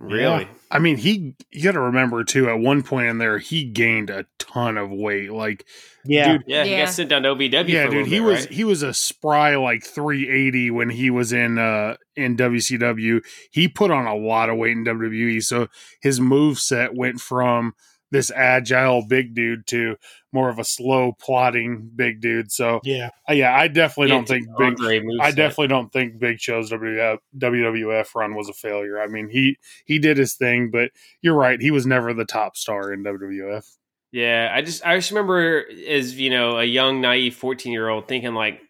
really, 0.00 0.48
I 0.70 0.78
mean, 0.78 0.96
he 0.96 1.34
you 1.50 1.62
got 1.64 1.72
to 1.72 1.80
remember 1.80 2.24
too. 2.24 2.48
At 2.48 2.58
one 2.58 2.82
point 2.82 3.08
in 3.08 3.18
there, 3.18 3.38
he 3.38 3.64
gained 3.64 4.10
a 4.10 4.26
ton 4.38 4.76
of 4.78 4.90
weight. 4.90 5.30
Like, 5.30 5.66
yeah, 6.04 6.32
dude, 6.32 6.44
yeah, 6.46 6.64
he 6.64 6.70
Yeah. 6.72 6.84
got 6.86 6.92
sent 6.94 7.10
down 7.10 7.22
to 7.22 7.28
OVW. 7.34 7.68
yeah, 7.68 7.82
for 7.84 7.88
a 7.88 7.90
dude, 7.90 7.92
little 7.92 8.04
he 8.06 8.10
bit, 8.18 8.20
was 8.24 8.40
right? 8.40 8.50
he 8.50 8.64
was 8.64 8.82
a 8.82 8.94
spry 8.94 9.56
like 9.56 9.84
380 9.84 10.70
when 10.70 10.90
he 10.90 11.10
was 11.10 11.32
in 11.32 11.58
uh 11.58 11.96
in 12.16 12.36
WCW. 12.36 13.20
He 13.50 13.68
put 13.68 13.90
on 13.90 14.06
a 14.06 14.16
lot 14.16 14.48
of 14.48 14.56
weight 14.56 14.72
in 14.72 14.84
WWE, 14.84 15.42
so 15.42 15.68
his 16.00 16.20
move 16.20 16.58
set 16.58 16.94
went 16.94 17.20
from 17.20 17.74
this 18.10 18.30
agile 18.30 19.04
big 19.06 19.34
dude 19.34 19.66
to 19.68 19.96
more 20.32 20.48
of 20.48 20.58
a 20.58 20.64
slow 20.64 21.12
plotting 21.20 21.90
big 21.94 22.20
dude. 22.20 22.50
So 22.52 22.80
yeah, 22.84 23.10
uh, 23.28 23.32
yeah, 23.34 23.54
I 23.54 23.68
definitely 23.68 24.08
Yeah, 24.08 24.16
don't 24.16 24.28
think 24.28 24.46
big. 24.56 24.66
Andre 24.68 25.02
I 25.20 25.30
definitely 25.30 25.68
don't 25.68 25.92
think 25.92 26.18
Big 26.18 26.40
Show's 26.40 26.70
WWF, 26.70 27.18
WWF 27.38 28.14
run 28.14 28.34
was 28.34 28.48
a 28.48 28.52
failure. 28.52 29.00
I 29.00 29.06
mean, 29.06 29.28
he 29.28 29.56
he 29.84 29.98
did 29.98 30.16
his 30.16 30.34
thing, 30.34 30.70
but 30.70 30.90
you're 31.22 31.34
right, 31.34 31.60
he 31.60 31.70
was 31.70 31.86
never 31.86 32.12
the 32.14 32.24
top 32.24 32.56
star 32.56 32.92
in 32.92 33.02
WWF. 33.04 33.64
Yeah, 34.12 34.50
I 34.52 34.62
just 34.62 34.84
I 34.84 34.96
just 34.96 35.10
remember 35.10 35.64
as 35.88 36.18
you 36.18 36.30
know 36.30 36.58
a 36.58 36.64
young 36.64 37.00
naive 37.00 37.36
fourteen 37.36 37.72
year 37.72 37.88
old 37.88 38.08
thinking 38.08 38.34
like 38.34 38.60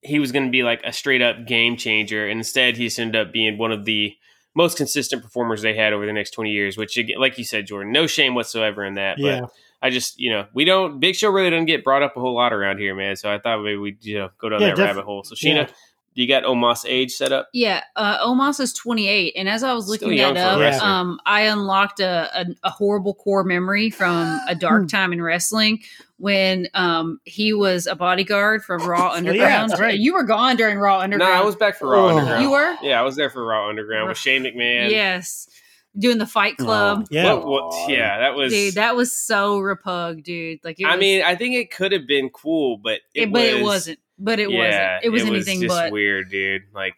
he 0.00 0.18
was 0.18 0.32
going 0.32 0.46
to 0.46 0.50
be 0.50 0.62
like 0.62 0.82
a 0.84 0.92
straight 0.92 1.20
up 1.22 1.46
game 1.46 1.76
changer, 1.76 2.26
and 2.26 2.38
instead 2.40 2.76
he 2.76 2.84
just 2.84 2.98
ended 2.98 3.20
up 3.20 3.32
being 3.32 3.58
one 3.58 3.72
of 3.72 3.84
the 3.84 4.14
most 4.56 4.76
consistent 4.76 5.22
performers 5.22 5.62
they 5.62 5.74
had 5.76 5.92
over 5.92 6.04
the 6.06 6.12
next 6.12 6.30
twenty 6.32 6.50
years. 6.50 6.76
Which, 6.76 6.98
like 7.16 7.38
you 7.38 7.44
said, 7.44 7.66
Jordan, 7.66 7.92
no 7.92 8.06
shame 8.08 8.34
whatsoever 8.34 8.84
in 8.84 8.94
that. 8.94 9.18
But 9.18 9.24
yeah. 9.26 9.46
I 9.82 9.90
just 9.90 10.18
you 10.18 10.30
know 10.30 10.46
we 10.54 10.64
don't 10.64 10.98
Big 10.98 11.14
Show 11.14 11.30
really 11.30 11.50
doesn't 11.50 11.66
get 11.66 11.84
brought 11.84 12.02
up 12.02 12.16
a 12.16 12.20
whole 12.20 12.34
lot 12.34 12.52
around 12.52 12.78
here, 12.78 12.94
man. 12.96 13.14
So 13.16 13.32
I 13.32 13.38
thought 13.38 13.62
maybe 13.62 13.76
we 13.76 13.96
you 14.00 14.18
know 14.18 14.30
go 14.38 14.48
down 14.48 14.60
Yeah, 14.62 14.68
that 14.68 14.76
def- 14.76 14.86
rabbit 14.86 15.04
hole. 15.04 15.22
So 15.22 15.34
Sheena, 15.34 15.54
yeah. 15.54 15.68
you 16.14 16.26
got 16.26 16.44
Omos 16.44 16.86
age 16.88 17.12
set 17.12 17.30
up? 17.30 17.48
Yeah, 17.52 17.82
uh, 17.94 18.26
Omos 18.26 18.58
is 18.58 18.72
28, 18.72 19.34
and 19.36 19.48
as 19.50 19.62
I 19.62 19.74
was 19.74 19.86
looking 19.88 20.14
young 20.14 20.32
that 20.34 20.54
up, 20.54 20.60
wrestler. 20.60 20.88
um, 20.88 21.20
I 21.26 21.42
unlocked 21.42 22.00
a, 22.00 22.30
a, 22.40 22.46
a 22.64 22.70
horrible 22.70 23.12
core 23.14 23.44
memory 23.44 23.90
from 23.90 24.16
a 24.48 24.54
Hmm. 24.54 24.58
dark 24.58 24.88
time 24.88 25.12
in 25.12 25.20
wrestling 25.20 25.82
when 26.18 26.68
um, 26.74 27.20
he 27.24 27.52
was 27.52 27.86
a 27.86 27.94
bodyguard 27.94 28.64
for 28.64 28.78
Raw 28.78 29.10
Underground. 29.12 29.70
that's 29.70 29.80
right. 29.80 29.98
You 29.98 30.14
were 30.14 30.22
gone 30.24 30.56
during 30.56 30.78
Raw 30.78 31.00
Underground. 31.00 31.18
No, 31.20 31.24
Underground. 31.26 31.42
I 31.42 31.46
was 31.46 31.56
back 31.56 31.76
for 31.76 31.88
Raw 31.90 32.04
Oh. 32.06 32.08
Underground. 32.08 32.42
You 32.42 32.50
were? 32.50 32.76
Yeah, 32.82 32.98
I 32.98 33.02
was 33.02 33.16
there 33.16 33.30
for 33.30 33.44
Raw 33.44 33.68
Underground 33.68 34.08
with 34.08 34.16
Shane 34.18 34.42
McMahon. 34.44 34.90
Yes, 34.90 35.48
doing 35.98 36.18
the 36.18 36.26
Fight 36.26 36.56
Club. 36.56 37.06
Yeah. 37.10 37.34
What- 37.34 37.46
what- 37.46 37.90
yeah, 37.90 38.18
that 38.20 38.34
was. 38.34 38.52
Dude, 38.52 38.74
that 38.74 38.96
was 38.96 39.12
so 39.12 39.60
repug, 39.60 40.22
dude. 40.22 40.60
Like, 40.64 40.80
it 40.80 40.86
I 40.86 40.96
mean, 40.96 41.22
I 41.22 41.34
think 41.36 41.54
it 41.56 41.70
could 41.70 41.92
have 41.92 42.06
been 42.06 42.30
cool, 42.30 42.78
but 42.78 43.00
it, 43.14 43.24
it, 43.24 43.32
but 43.32 43.40
was, 43.40 43.48
it 43.50 43.62
wasn't. 43.62 43.98
But 44.18 44.38
it 44.40 44.50
yeah, 44.50 44.58
wasn't. 44.94 45.04
It 45.04 45.08
was 45.10 45.22
anything 45.24 45.60
just 45.60 45.74
but. 45.76 45.92
weird, 45.92 46.30
dude. 46.30 46.62
Like, 46.74 46.94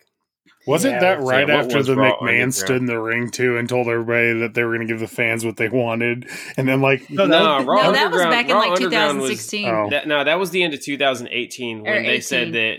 Wasn't 0.68 0.94
Yeah. 0.94 1.00
that 1.00 1.20
right 1.22 1.48
Yeah, 1.48 1.56
after 1.56 1.82
the 1.82 1.96
Raw 1.96 2.18
McMahon 2.18 2.52
stood 2.52 2.76
in 2.76 2.86
the 2.86 3.00
ring 3.00 3.30
too 3.30 3.56
and 3.56 3.68
told 3.68 3.88
everybody 3.88 4.38
that 4.40 4.54
they 4.54 4.62
were 4.64 4.74
going 4.76 4.86
to 4.86 4.92
give 4.92 5.00
the 5.00 5.08
fans 5.08 5.44
what 5.44 5.56
they 5.56 5.68
wanted, 5.68 6.26
and 6.56 6.68
then 6.68 6.80
like 6.80 7.08
No, 7.10 7.26
no, 7.26 7.58
that- 7.58 7.66
Raw 7.66 7.82
No, 7.84 7.92
that 7.92 8.10
was 8.12 8.22
back 8.22 8.48
in 8.48 8.54
Raw 8.54 8.60
like 8.60 8.70
Underground 8.72 9.18
was- 9.20 9.30
2016. 9.30 9.68
Oh. 9.68 9.88
that, 9.90 10.06
no, 10.06 10.22
that 10.24 10.38
was 10.38 10.50
the 10.50 10.62
end 10.62 10.74
of 10.74 10.80
2018 10.82 11.82
when 11.82 11.92
Or 11.92 12.02
they 12.02 12.20
said 12.20 12.52
that 12.52 12.76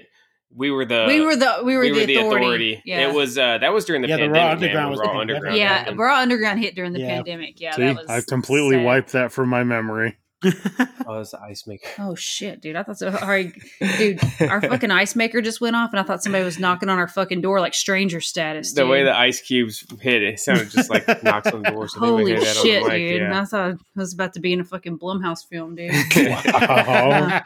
we 0.55 0.71
were 0.71 0.85
the 0.85 1.05
we 1.07 1.21
were 1.21 1.35
the 1.35 1.61
we 1.63 1.75
were, 1.75 1.83
we 1.83 2.05
the, 2.05 2.15
authority. 2.15 2.81
Yeah. 2.85 3.07
It 3.09 3.13
was 3.13 3.37
uh, 3.37 3.59
that 3.59 3.71
was 3.73 3.85
during 3.85 4.01
the 4.01 4.07
Yeah, 4.07 4.17
the 4.17 4.29
Raw. 4.29 4.51
Underground 4.51 4.73
man, 4.75 4.89
was 4.89 4.99
Raw 4.99 5.13
the 5.13 5.19
Underground. 5.19 5.57
yeah, 5.57 5.77
happened. 5.79 5.99
Raw 5.99 6.19
Underground 6.21 6.59
hit 6.59 6.75
during 6.75 6.93
the 6.93 6.99
Yeah. 7.01 7.15
pandemic. 7.17 7.59
Yeah, 7.61 7.75
see, 7.75 7.83
that 7.83 7.95
was. 7.97 8.05
I've 8.09 8.25
completely 8.25 8.77
sad. 8.77 8.85
wiped 8.85 9.11
that 9.11 9.31
from 9.31 9.49
my 9.49 9.63
memory. 9.63 10.17
Oh, 11.05 11.15
it 11.15 11.19
was 11.19 11.31
the 11.31 11.41
ice 11.41 11.65
maker. 11.65 11.87
Oh 11.97 12.13
shit, 12.13 12.61
dude! 12.61 12.75
I 12.75 12.83
thought 12.83 12.99
so. 12.99 13.09
All 13.09 13.27
right, 13.27 13.51
dude, 13.97 14.19
our 14.41 14.61
fucking 14.69 14.91
ice 14.91 15.15
maker 15.15 15.41
just 15.41 15.59
went 15.59 15.75
off, 15.75 15.89
and 15.91 15.99
I 15.99 16.03
thought 16.03 16.21
somebody 16.21 16.43
was 16.45 16.59
knocking 16.59 16.87
on 16.87 16.99
our 16.99 17.07
fucking 17.07 17.41
door 17.41 17.59
like 17.59 17.73
stranger 17.73 18.21
status. 18.21 18.73
The 18.73 18.85
way 18.85 19.03
the 19.03 19.17
ice 19.17 19.41
cubes 19.41 19.83
hit, 19.99 20.21
it 20.21 20.39
sounded 20.39 20.69
just 20.69 20.89
like 20.91 21.23
knocks 21.23 21.47
on 21.47 21.63
doors. 21.63 21.93
So 21.93 21.99
Holy 21.99 22.33
hear 22.33 22.45
shit, 22.45 22.83
the 22.83 22.89
mic, 22.89 22.97
dude! 22.97 23.21
And 23.23 23.33
Yeah. 23.33 23.41
I 23.41 23.45
thought 23.45 23.71
I 23.71 23.75
was 23.99 24.13
about 24.13 24.33
to 24.33 24.39
be 24.39 24.53
in 24.53 24.59
a 24.59 24.63
fucking 24.65 24.99
Blumhouse 24.99 25.47
film, 25.49 25.75
dude. 25.75 25.91
Wow. 26.15 27.41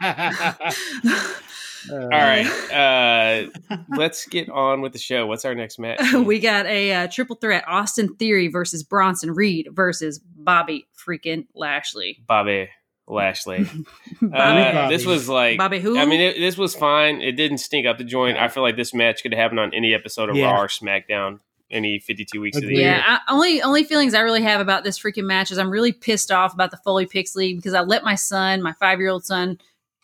All 1.90 1.98
right, 1.98 2.46
uh, 2.72 3.78
let's 3.96 4.26
get 4.26 4.48
on 4.48 4.80
with 4.80 4.92
the 4.92 4.98
show. 4.98 5.26
What's 5.26 5.44
our 5.44 5.54
next 5.54 5.78
match? 5.78 6.00
we 6.14 6.38
got 6.38 6.66
a 6.66 6.92
uh, 6.92 7.06
triple 7.08 7.36
threat: 7.36 7.64
Austin 7.66 8.14
Theory 8.16 8.48
versus 8.48 8.82
Bronson 8.82 9.30
Reed 9.32 9.68
versus 9.72 10.18
Bobby 10.18 10.86
freaking 10.96 11.46
Lashley. 11.54 12.22
Bobby 12.26 12.68
Lashley. 13.06 13.64
Bobby, 13.64 13.84
Uh, 14.22 14.72
Bobby. 14.72 14.96
this 14.96 15.04
was 15.06 15.28
like 15.28 15.58
Bobby 15.58 15.80
who? 15.80 15.98
I 15.98 16.06
mean, 16.06 16.20
it, 16.20 16.38
this 16.38 16.56
was 16.56 16.74
fine. 16.74 17.20
It 17.20 17.32
didn't 17.32 17.58
stink 17.58 17.86
up 17.86 17.98
the 17.98 18.04
joint. 18.04 18.38
I 18.38 18.48
feel 18.48 18.62
like 18.62 18.76
this 18.76 18.94
match 18.94 19.22
could 19.22 19.34
happen 19.34 19.58
on 19.58 19.74
any 19.74 19.92
episode 19.94 20.30
of 20.30 20.36
Yeah. 20.36 20.52
Raw 20.52 20.62
or 20.62 20.68
SmackDown, 20.68 21.40
any 21.70 21.98
52 21.98 22.40
weeks 22.40 22.56
of 22.56 22.62
the 22.62 22.74
year. 22.74 22.82
Yeah, 22.92 23.02
I, 23.26 23.32
only 23.32 23.60
only 23.62 23.84
feelings 23.84 24.14
I 24.14 24.20
really 24.20 24.42
have 24.42 24.60
about 24.60 24.84
this 24.84 24.98
freaking 24.98 25.24
match 25.24 25.50
is 25.50 25.58
I'm 25.58 25.70
really 25.70 25.92
pissed 25.92 26.32
off 26.32 26.54
about 26.54 26.70
the 26.70 26.78
Foley 26.78 27.06
Picks 27.06 27.34
League 27.36 27.56
because 27.56 27.74
I 27.74 27.80
let 27.82 28.04
my 28.04 28.14
son, 28.14 28.62
my 28.62 28.72
five 28.72 28.98
year 29.00 29.10
old 29.10 29.24
son, 29.26 29.58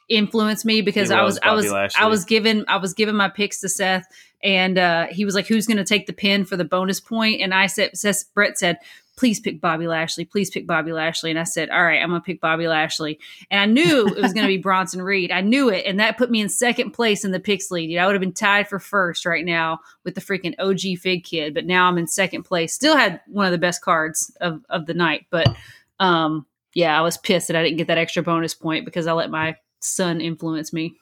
influence 0.08 0.64
me 0.64 0.82
because 0.82 1.08
He 1.08 1.14
I 1.14 1.22
loves 1.22 1.34
was 1.36 1.40
I 1.42 1.52
was 1.54 1.70
Lashley. 1.72 2.00
I 2.02 2.06
was 2.06 2.24
given 2.24 2.64
I 2.68 2.76
was 2.76 2.92
given 2.94 3.16
my 3.16 3.28
picks 3.28 3.60
to 3.60 3.68
Seth 3.68 4.06
and 4.42 4.76
uh, 4.78 5.06
he 5.10 5.24
was 5.24 5.34
like, 5.34 5.46
"Who's 5.46 5.66
going 5.66 5.76
to 5.78 5.84
take 5.84 6.06
the 6.06 6.12
pin 6.12 6.44
for 6.44 6.56
the 6.56 6.64
bonus 6.64 7.00
point?" 7.00 7.40
And 7.42 7.52
I 7.54 7.66
said, 7.66 7.96
Seth, 7.96 8.24
Brett 8.34 8.58
said. 8.58 8.78
Please 9.16 9.40
pick 9.40 9.60
Bobby 9.60 9.86
Lashley. 9.86 10.24
Please 10.24 10.50
pick 10.50 10.66
Bobby 10.66 10.92
Lashley. 10.92 11.30
And 11.30 11.38
I 11.38 11.44
said, 11.44 11.70
All 11.70 11.82
right, 11.82 12.00
I'm 12.00 12.08
going 12.08 12.20
to 12.20 12.24
pick 12.24 12.40
Bobby 12.40 12.66
Lashley. 12.66 13.18
And 13.50 13.60
I 13.60 13.66
knew 13.66 14.06
it 14.08 14.22
was 14.22 14.32
going 14.32 14.44
to 14.46 14.48
be 14.48 14.56
Bronson 14.62 15.02
Reed. 15.02 15.30
I 15.30 15.40
knew 15.40 15.68
it. 15.68 15.84
And 15.86 16.00
that 16.00 16.16
put 16.16 16.30
me 16.30 16.40
in 16.40 16.48
second 16.48 16.92
place 16.92 17.24
in 17.24 17.32
the 17.32 17.40
picks 17.40 17.70
lead. 17.70 17.90
You 17.90 17.96
know, 17.96 18.04
I 18.04 18.06
would 18.06 18.14
have 18.14 18.20
been 18.20 18.32
tied 18.32 18.68
for 18.68 18.78
first 18.78 19.26
right 19.26 19.44
now 19.44 19.80
with 20.04 20.14
the 20.14 20.20
freaking 20.20 20.54
OG 20.58 21.00
Fig 21.00 21.24
Kid, 21.24 21.54
but 21.54 21.66
now 21.66 21.86
I'm 21.86 21.98
in 21.98 22.06
second 22.06 22.44
place. 22.44 22.72
Still 22.72 22.96
had 22.96 23.20
one 23.26 23.46
of 23.46 23.52
the 23.52 23.58
best 23.58 23.82
cards 23.82 24.34
of, 24.40 24.62
of 24.70 24.86
the 24.86 24.94
night, 24.94 25.26
but 25.30 25.54
um, 25.98 26.46
yeah, 26.74 26.96
I 26.96 27.02
was 27.02 27.18
pissed 27.18 27.48
that 27.48 27.56
I 27.56 27.62
didn't 27.62 27.78
get 27.78 27.88
that 27.88 27.98
extra 27.98 28.22
bonus 28.22 28.54
point 28.54 28.84
because 28.84 29.06
I 29.06 29.12
let 29.12 29.30
my 29.30 29.56
son 29.80 30.20
influence 30.20 30.72
me. 30.72 30.94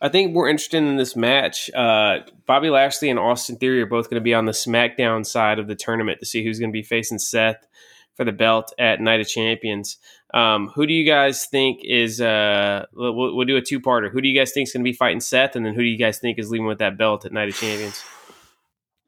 I 0.00 0.08
think 0.08 0.34
we're 0.34 0.48
interested 0.48 0.78
in 0.78 0.96
this 0.96 1.16
match. 1.16 1.70
Uh, 1.74 2.18
Bobby 2.46 2.70
Lashley 2.70 3.10
and 3.10 3.18
Austin 3.18 3.56
Theory 3.56 3.82
are 3.82 3.86
both 3.86 4.08
going 4.08 4.20
to 4.20 4.24
be 4.24 4.34
on 4.34 4.44
the 4.44 4.52
SmackDown 4.52 5.26
side 5.26 5.58
of 5.58 5.66
the 5.66 5.74
tournament 5.74 6.20
to 6.20 6.26
see 6.26 6.44
who's 6.44 6.58
going 6.60 6.70
to 6.70 6.72
be 6.72 6.84
facing 6.84 7.18
Seth 7.18 7.66
for 8.14 8.24
the 8.24 8.32
belt 8.32 8.72
at 8.78 9.00
Night 9.00 9.20
of 9.20 9.26
Champions. 9.28 9.96
Um, 10.34 10.68
who 10.68 10.86
do 10.86 10.92
you 10.92 11.04
guys 11.04 11.46
think 11.46 11.80
is? 11.84 12.20
Uh, 12.20 12.84
we'll, 12.92 13.34
we'll 13.36 13.46
do 13.46 13.56
a 13.56 13.62
two-parter. 13.62 14.10
Who 14.10 14.20
do 14.20 14.28
you 14.28 14.38
guys 14.38 14.52
think 14.52 14.68
is 14.68 14.72
going 14.72 14.84
to 14.84 14.90
be 14.90 14.96
fighting 14.96 15.20
Seth, 15.20 15.56
and 15.56 15.64
then 15.66 15.74
who 15.74 15.80
do 15.82 15.88
you 15.88 15.98
guys 15.98 16.18
think 16.18 16.38
is 16.38 16.50
leaving 16.50 16.66
with 16.66 16.78
that 16.78 16.96
belt 16.98 17.24
at 17.24 17.32
Night 17.32 17.48
of 17.48 17.56
Champions? 17.56 18.04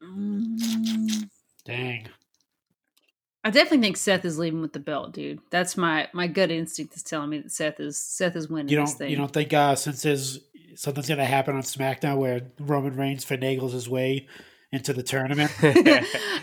Mm, 0.03 1.29
Dang. 1.63 2.07
I 3.43 3.49
definitely 3.49 3.79
think 3.81 3.97
Seth 3.97 4.23
is 4.25 4.37
leaving 4.37 4.61
with 4.61 4.73
the 4.73 4.79
belt, 4.79 5.13
dude. 5.13 5.39
That's 5.49 5.75
my 5.75 6.07
my 6.13 6.27
gut 6.27 6.51
instinct 6.51 6.95
is 6.95 7.01
telling 7.03 7.29
me 7.29 7.39
that 7.39 7.51
Seth 7.51 7.79
is 7.79 7.97
Seth 7.97 8.35
is 8.35 8.49
winning 8.49 8.69
You 8.69 8.81
this 8.81 8.91
don't 8.91 8.97
thing. 8.99 9.09
you 9.11 9.17
don't 9.17 9.33
think 9.33 9.51
uh, 9.53 9.75
since 9.75 10.03
there's 10.03 10.39
something's 10.75 11.07
gonna 11.07 11.25
happen 11.25 11.55
on 11.55 11.61
SmackDown 11.61 12.17
where 12.17 12.41
Roman 12.59 12.95
Reigns 12.95 13.25
finagles 13.25 13.71
his 13.71 13.89
way 13.89 14.27
into 14.71 14.93
the 14.93 15.03
tournament? 15.03 15.51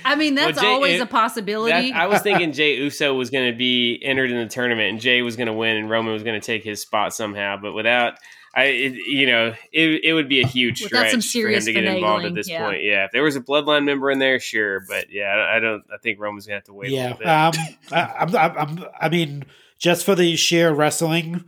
I 0.05 0.15
mean, 0.17 0.35
that's 0.35 0.57
Well, 0.57 0.65
Jay- 0.65 0.75
always 0.75 1.01
it- 1.01 1.03
a 1.03 1.07
possibility. 1.07 1.91
That, 1.91 1.99
I 1.99 2.07
was 2.07 2.21
thinking 2.23 2.53
Jay 2.53 2.77
Uso 2.77 3.15
was 3.15 3.31
going 3.31 3.51
to 3.51 3.57
be 3.57 4.01
entered 4.03 4.31
in 4.31 4.37
the 4.37 4.49
tournament, 4.49 4.91
and 4.91 5.01
Jay 5.01 5.23
was 5.23 5.37
going 5.37 5.47
to 5.47 5.53
win, 5.53 5.77
and 5.77 5.91
Roman 5.91 6.13
was 6.13 6.23
going 6.23 6.41
to 6.41 6.47
take 6.47 6.65
his 6.65 6.81
spot 6.81 7.15
somehow. 7.15 7.57
But 7.57 7.73
without, 7.73 8.15
I, 8.55 8.65
it, 8.65 8.93
you 8.95 9.27
know, 9.27 9.55
it, 9.73 10.05
it 10.05 10.13
would 10.13 10.29
be 10.29 10.43
a 10.43 10.47
huge 10.47 10.83
Without 10.83 11.09
stretch 11.09 11.11
some 11.11 11.21
for 11.21 11.27
him 11.27 11.31
serious 11.31 11.65
to 11.65 11.73
get 11.73 11.85
involved 11.85 12.27
at 12.27 12.35
this 12.35 12.49
yeah. 12.49 12.65
point. 12.65 12.83
Yeah, 12.83 13.05
if 13.07 13.13
there 13.13 13.23
was 13.23 13.37
a 13.37 13.41
bloodline 13.41 13.85
member 13.85 14.11
in 14.11 14.19
there, 14.19 14.41
sure, 14.41 14.81
but 14.89 15.11
yeah, 15.11 15.25
I 15.25 15.57
I 15.57 15.61
don't. 15.61 15.85
I 15.93 15.97
think 15.99 16.21
Roman's 16.21 16.47
going 16.47 16.55
to 16.55 16.59
have 16.59 16.65
to 16.65 16.75
wait. 16.75 16.91
yeah. 16.91 17.15
a 17.15 17.17
bit. 17.17 17.27
Um. 17.27 17.53
I, 17.93 18.15
I'm, 18.21 18.37
I'm, 18.37 18.59
I'm. 18.59 18.85
I 19.01 19.09
mean, 19.09 19.45
just 19.79 20.05
for 20.05 20.15
the 20.15 20.37
sheer 20.37 20.73
wrestling, 20.73 21.45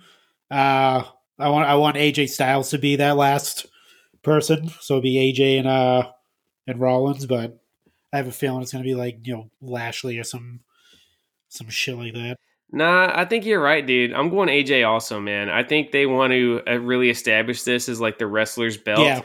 uh, 0.50 1.04
I 1.40 1.48
want 1.48 1.68
I 1.68 1.74
want 1.74 1.96
AJ 1.96 2.28
Styles 2.30 2.70
to 2.70 2.78
be 2.78 2.96
that 2.96 3.16
last 3.16 3.66
person. 4.22 4.70
So 4.80 4.94
it'd 4.94 5.02
be 5.02 5.16
AJ 5.16 5.58
and 5.58 5.68
uh 5.68 6.10
and 6.66 6.80
Rollins, 6.80 7.26
but 7.26 7.58
I 8.12 8.18
have 8.18 8.28
a 8.28 8.32
feeling 8.32 8.62
it's 8.62 8.72
gonna 8.72 8.84
be 8.84 8.94
like 8.94 9.26
you 9.26 9.34
know 9.34 9.50
Lashley 9.60 10.18
or 10.18 10.24
some 10.24 10.60
some 11.48 11.68
shit 11.68 11.96
like 11.96 12.14
that. 12.14 12.36
Nah, 12.72 13.10
I 13.12 13.24
think 13.24 13.44
you're 13.44 13.60
right, 13.60 13.84
dude. 13.84 14.12
I'm 14.12 14.30
going 14.30 14.48
AJ 14.48 14.88
also, 14.88 15.18
man. 15.18 15.50
I 15.50 15.64
think 15.64 15.90
they 15.90 16.06
want 16.06 16.32
to 16.32 16.62
uh, 16.68 16.76
really 16.76 17.10
establish 17.10 17.64
this 17.64 17.88
as 17.88 18.00
like 18.00 18.18
the 18.18 18.28
wrestler's 18.28 18.76
belt. 18.76 19.00
Yeah. 19.00 19.22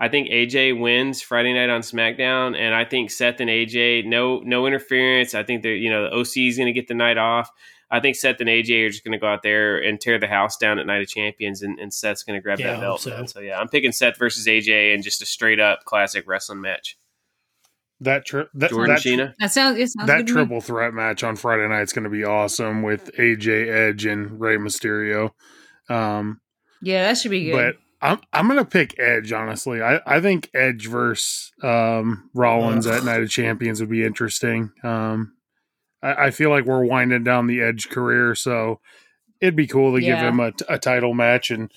I 0.00 0.08
think 0.08 0.28
AJ 0.28 0.80
wins 0.80 1.22
Friday 1.22 1.52
night 1.52 1.70
on 1.70 1.80
SmackDown, 1.80 2.56
and 2.56 2.74
I 2.74 2.84
think 2.84 3.10
Seth 3.10 3.40
and 3.40 3.50
AJ 3.50 4.06
no 4.06 4.40
no 4.40 4.66
interference. 4.66 5.34
I 5.34 5.42
think 5.42 5.62
that 5.62 5.76
you 5.76 5.90
know 5.90 6.04
the 6.04 6.16
OC 6.16 6.48
is 6.48 6.56
going 6.56 6.66
to 6.66 6.72
get 6.72 6.88
the 6.88 6.94
night 6.94 7.18
off. 7.18 7.50
I 7.90 8.00
think 8.00 8.16
Seth 8.16 8.40
and 8.40 8.48
AJ 8.50 8.86
are 8.86 8.90
just 8.90 9.02
going 9.04 9.12
to 9.12 9.18
go 9.18 9.26
out 9.26 9.42
there 9.42 9.78
and 9.78 9.98
tear 10.00 10.18
the 10.18 10.26
house 10.26 10.56
down 10.58 10.78
at 10.78 10.86
Night 10.86 11.00
of 11.02 11.08
Champions, 11.08 11.62
and, 11.62 11.78
and 11.78 11.92
Seth's 11.92 12.22
going 12.22 12.38
to 12.38 12.42
grab 12.42 12.60
Yeah, 12.60 12.72
that 12.72 12.80
belt. 12.80 13.00
so. 13.00 13.24
So 13.26 13.40
yeah, 13.40 13.58
I'm 13.58 13.68
picking 13.68 13.92
Seth 13.92 14.18
versus 14.18 14.46
AJ 14.46 14.92
and 14.94 15.02
just 15.02 15.22
a 15.22 15.26
straight 15.26 15.58
up 15.60 15.84
classic 15.84 16.24
wrestling 16.28 16.60
match. 16.60 16.98
That 18.00 18.24
tri- 18.26 18.44
that 18.54 18.70
Jordan 18.70 18.94
that, 18.94 19.02
Sheena. 19.02 19.34
that 19.40 19.50
sounds 19.52 19.76
it 19.78 19.88
sounds 19.88 20.06
that 20.06 20.18
good 20.18 20.26
triple 20.28 20.60
threat 20.60 20.94
match 20.94 21.24
on 21.24 21.34
Friday 21.34 21.66
night 21.66 21.82
is 21.82 21.92
going 21.92 22.04
to 22.04 22.10
be 22.10 22.22
awesome 22.24 22.82
with 22.82 23.10
AJ 23.16 23.68
Edge 23.68 24.06
and 24.06 24.38
Rey 24.38 24.56
Mysterio. 24.56 25.30
Um, 25.88 26.40
Yeah, 26.80 27.04
that 27.08 27.18
should 27.18 27.32
be 27.32 27.46
good. 27.46 27.52
but 27.52 27.76
I'm 28.06 28.20
I'm 28.32 28.46
gonna 28.46 28.64
pick 28.64 28.96
Edge 29.00 29.32
honestly. 29.32 29.82
I, 29.82 30.00
I 30.06 30.20
think 30.20 30.48
Edge 30.54 30.86
versus 30.86 31.50
um, 31.64 32.30
Rollins 32.34 32.86
at 32.86 33.02
Night 33.02 33.22
of 33.22 33.30
Champions 33.30 33.80
would 33.80 33.90
be 33.90 34.04
interesting. 34.04 34.70
Um, 34.84 35.32
I, 36.02 36.26
I 36.26 36.30
feel 36.30 36.50
like 36.50 36.64
we're 36.64 36.84
winding 36.84 37.24
down 37.24 37.46
the 37.46 37.60
Edge 37.62 37.88
career, 37.88 38.34
so 38.34 38.80
it'd 39.40 39.56
be 39.56 39.66
cool 39.66 39.94
to 39.94 40.00
give 40.00 40.18
him 40.18 40.40
a, 40.40 40.52
a 40.68 40.78
title 40.78 41.14
match, 41.14 41.50
and 41.50 41.70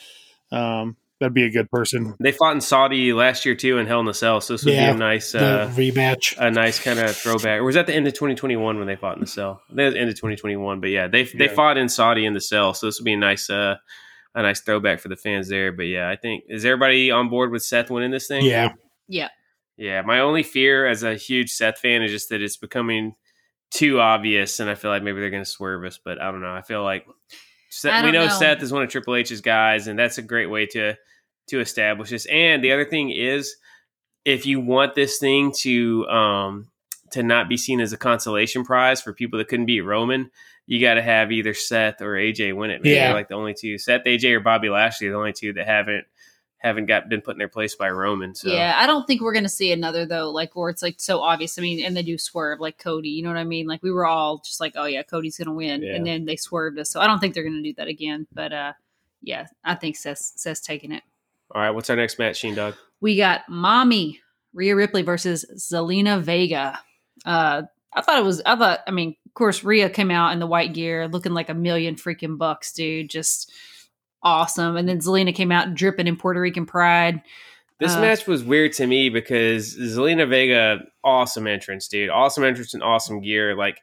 um, 0.51 0.95
that'd 1.19 1.33
be 1.33 1.43
a 1.45 1.51
good 1.51 1.69
person. 1.69 2.15
They 2.19 2.31
fought 2.31 2.55
in 2.55 2.61
Saudi 2.61 3.13
last 3.13 3.45
year 3.45 3.55
too 3.55 3.77
in 3.77 3.87
Hell 3.87 3.99
in 4.01 4.07
a 4.07 4.13
Cell, 4.13 4.41
so 4.41 4.53
this 4.53 4.65
would 4.65 4.73
Yeah, 4.73 4.91
be 4.91 4.95
a 4.97 4.99
nice 4.99 5.33
uh, 5.35 5.71
rematch. 5.75 6.35
a 6.37 6.51
nice 6.51 6.79
kind 6.79 6.99
of 6.99 7.15
throwback. 7.15 7.59
Or 7.59 7.63
was 7.63 7.75
that 7.75 7.87
the 7.87 7.95
end 7.95 8.07
of 8.07 8.13
2021 8.13 8.77
when 8.77 8.87
they 8.87 8.95
fought 8.95 9.15
in 9.15 9.21
the 9.21 9.27
cell? 9.27 9.61
That 9.73 9.85
was 9.85 9.93
the 9.93 9.99
end 9.99 10.09
of 10.09 10.15
2021, 10.15 10.81
but 10.81 10.89
yeah, 10.89 11.07
they 11.07 11.23
they 11.23 11.45
Yeah. 11.45 11.53
fought 11.53 11.77
in 11.77 11.89
Saudi 11.89 12.25
in 12.25 12.33
the 12.33 12.41
cell, 12.41 12.73
so 12.73 12.85
this 12.87 12.99
would 12.99 13.05
be 13.05 13.13
a 13.13 13.17
nice 13.17 13.49
uh 13.49 13.75
a 14.33 14.41
nice 14.41 14.61
throwback 14.61 14.99
for 15.01 15.09
the 15.09 15.15
fans 15.17 15.49
there. 15.49 15.71
But 15.71 15.83
yeah, 15.83 16.09
I 16.09 16.15
think 16.15 16.45
is 16.47 16.63
everybody 16.65 17.11
on 17.11 17.29
board 17.29 17.51
with 17.51 17.63
Seth 17.63 17.89
winning 17.91 18.11
this 18.11 18.27
thing? 18.27 18.45
yeah. 18.45 18.69
yeah. 19.07 19.27
yeah. 19.77 20.01
My 20.03 20.19
only 20.21 20.41
fear 20.43 20.87
as 20.87 21.03
a 21.03 21.15
huge 21.15 21.51
Seth 21.51 21.79
fan 21.79 22.01
is 22.01 22.11
just 22.11 22.29
that 22.29 22.41
it's 22.41 22.55
becoming 22.57 23.15
too 23.71 23.99
obvious, 23.99 24.59
and 24.59 24.69
I 24.69 24.75
feel 24.75 24.91
like 24.91 25.01
maybe 25.01 25.19
they're 25.19 25.29
going 25.29 25.43
to 25.43 25.49
swerve 25.49 25.83
us. 25.85 25.99
But 26.03 26.21
I 26.21 26.31
don't 26.31 26.41
know. 26.41 26.53
I 26.53 26.61
feel 26.61 26.83
like 26.83 27.07
Seth, 27.69 27.93
I 27.93 28.05
we 28.05 28.11
know, 28.11 28.27
know. 28.27 28.33
Seth 28.33 28.61
is 28.61 28.71
one 28.71 28.83
of 28.83 28.89
Triple 28.89 29.15
H's 29.15 29.41
guys, 29.41 29.87
and 29.87 29.97
that's 29.97 30.17
a 30.17 30.21
great 30.21 30.47
way 30.47 30.65
to 30.67 30.95
to 31.47 31.59
establish 31.59 32.09
this. 32.09 32.27
And 32.27 32.63
the 32.63 32.71
other 32.71 32.85
thing 32.85 33.09
is, 33.09 33.55
if 34.25 34.45
you 34.45 34.59
want 34.59 34.93
this 34.93 35.17
thing 35.17 35.53
to 35.59 36.05
um 36.07 36.67
to 37.11 37.23
not 37.23 37.49
be 37.49 37.57
seen 37.57 37.81
as 37.81 37.93
a 37.93 37.97
consolation 37.97 38.63
prize 38.63 39.01
for 39.01 39.13
people 39.13 39.39
that 39.39 39.47
couldn't 39.47 39.65
beat 39.65 39.81
Roman, 39.81 40.31
you 40.65 40.79
got 40.79 40.93
to 40.95 41.01
have 41.01 41.31
either 41.31 41.53
Seth 41.53 42.01
or 42.01 42.13
AJ 42.13 42.55
win 42.55 42.71
it. 42.71 42.83
Man. 42.83 42.93
Yeah. 42.93 43.05
They're 43.07 43.13
like 43.13 43.27
the 43.27 43.35
only 43.35 43.53
two. 43.53 43.77
Seth, 43.77 44.03
AJ, 44.05 44.31
or 44.33 44.39
Bobby 44.39 44.69
Lashley 44.69 45.07
are 45.07 45.11
the 45.11 45.17
only 45.17 45.33
two 45.33 45.53
that 45.53 45.67
haven't 45.67 46.05
haven't 46.61 46.85
got 46.85 47.09
been 47.09 47.21
put 47.21 47.31
in 47.35 47.39
their 47.39 47.47
place 47.47 47.75
by 47.75 47.89
Roman. 47.89 48.35
So 48.35 48.49
Yeah, 48.49 48.75
I 48.77 48.85
don't 48.85 49.05
think 49.07 49.21
we're 49.21 49.33
gonna 49.33 49.49
see 49.49 49.71
another 49.71 50.05
though, 50.05 50.29
like 50.29 50.55
where 50.55 50.69
it's 50.69 50.81
like 50.83 50.99
so 50.99 51.21
obvious. 51.21 51.57
I 51.57 51.61
mean, 51.61 51.83
and 51.83 51.97
they 51.97 52.03
do 52.03 52.17
swerve 52.17 52.59
like 52.59 52.77
Cody. 52.77 53.09
You 53.09 53.23
know 53.23 53.29
what 53.29 53.37
I 53.37 53.43
mean? 53.43 53.65
Like 53.67 53.81
we 53.81 53.91
were 53.91 54.05
all 54.05 54.37
just 54.39 54.59
like, 54.59 54.73
oh 54.75 54.85
yeah, 54.85 55.03
Cody's 55.03 55.37
gonna 55.37 55.53
win, 55.53 55.81
Yeah. 55.81 55.95
and 55.95 56.05
then 56.05 56.25
they 56.25 56.35
swerved 56.35 56.77
us. 56.79 56.89
So 56.91 57.01
I 57.01 57.07
don't 57.07 57.19
think 57.19 57.33
they're 57.33 57.43
gonna 57.43 57.63
do 57.63 57.73
that 57.77 57.87
again. 57.87 58.27
But 58.31 58.53
uh, 58.53 58.73
yeah, 59.21 59.47
I 59.63 59.75
think 59.75 59.95
Seth's, 59.95 60.33
Seth's 60.35 60.61
taking 60.61 60.91
it. 60.91 61.03
All 61.53 61.61
right, 61.61 61.71
what's 61.71 61.89
our 61.89 61.95
next 61.95 62.17
match, 62.19 62.37
Sheen 62.37 62.55
Dog? 62.55 62.75
We 63.01 63.17
got 63.17 63.41
Mommy 63.49 64.21
Rhea 64.53 64.75
Ripley 64.75 65.01
versus 65.01 65.45
Zelina 65.57 66.21
Vega. 66.21 66.79
Uh, 67.25 67.63
I 67.93 68.01
thought 68.01 68.19
it 68.19 68.23
was. 68.25 68.41
I 68.45 68.55
thought. 68.55 68.79
I 68.87 68.91
mean, 68.91 69.15
of 69.25 69.33
course, 69.33 69.63
Rhea 69.63 69.89
came 69.89 70.11
out 70.11 70.31
in 70.31 70.39
the 70.39 70.47
white 70.47 70.73
gear, 70.73 71.07
looking 71.07 71.33
like 71.33 71.49
a 71.49 71.53
million 71.53 71.95
freaking 71.95 72.37
bucks, 72.37 72.71
dude. 72.71 73.09
Just 73.09 73.51
awesome. 74.23 74.75
And 74.77 74.87
then 74.87 74.99
Zelina 74.99 75.33
came 75.33 75.51
out 75.51 75.73
dripping 75.73 76.07
in 76.07 76.15
Puerto 76.17 76.39
Rican 76.41 76.65
pride. 76.65 77.21
This 77.79 77.95
Uh, 77.95 78.01
match 78.01 78.27
was 78.27 78.43
weird 78.43 78.73
to 78.73 78.85
me 78.85 79.09
because 79.09 79.75
Zelina 79.75 80.27
Vega, 80.29 80.81
awesome 81.03 81.47
entrance, 81.47 81.87
dude. 81.87 82.09
Awesome 82.09 82.43
entrance 82.43 82.73
and 82.73 82.83
awesome 82.83 83.21
gear. 83.21 83.55
Like, 83.55 83.81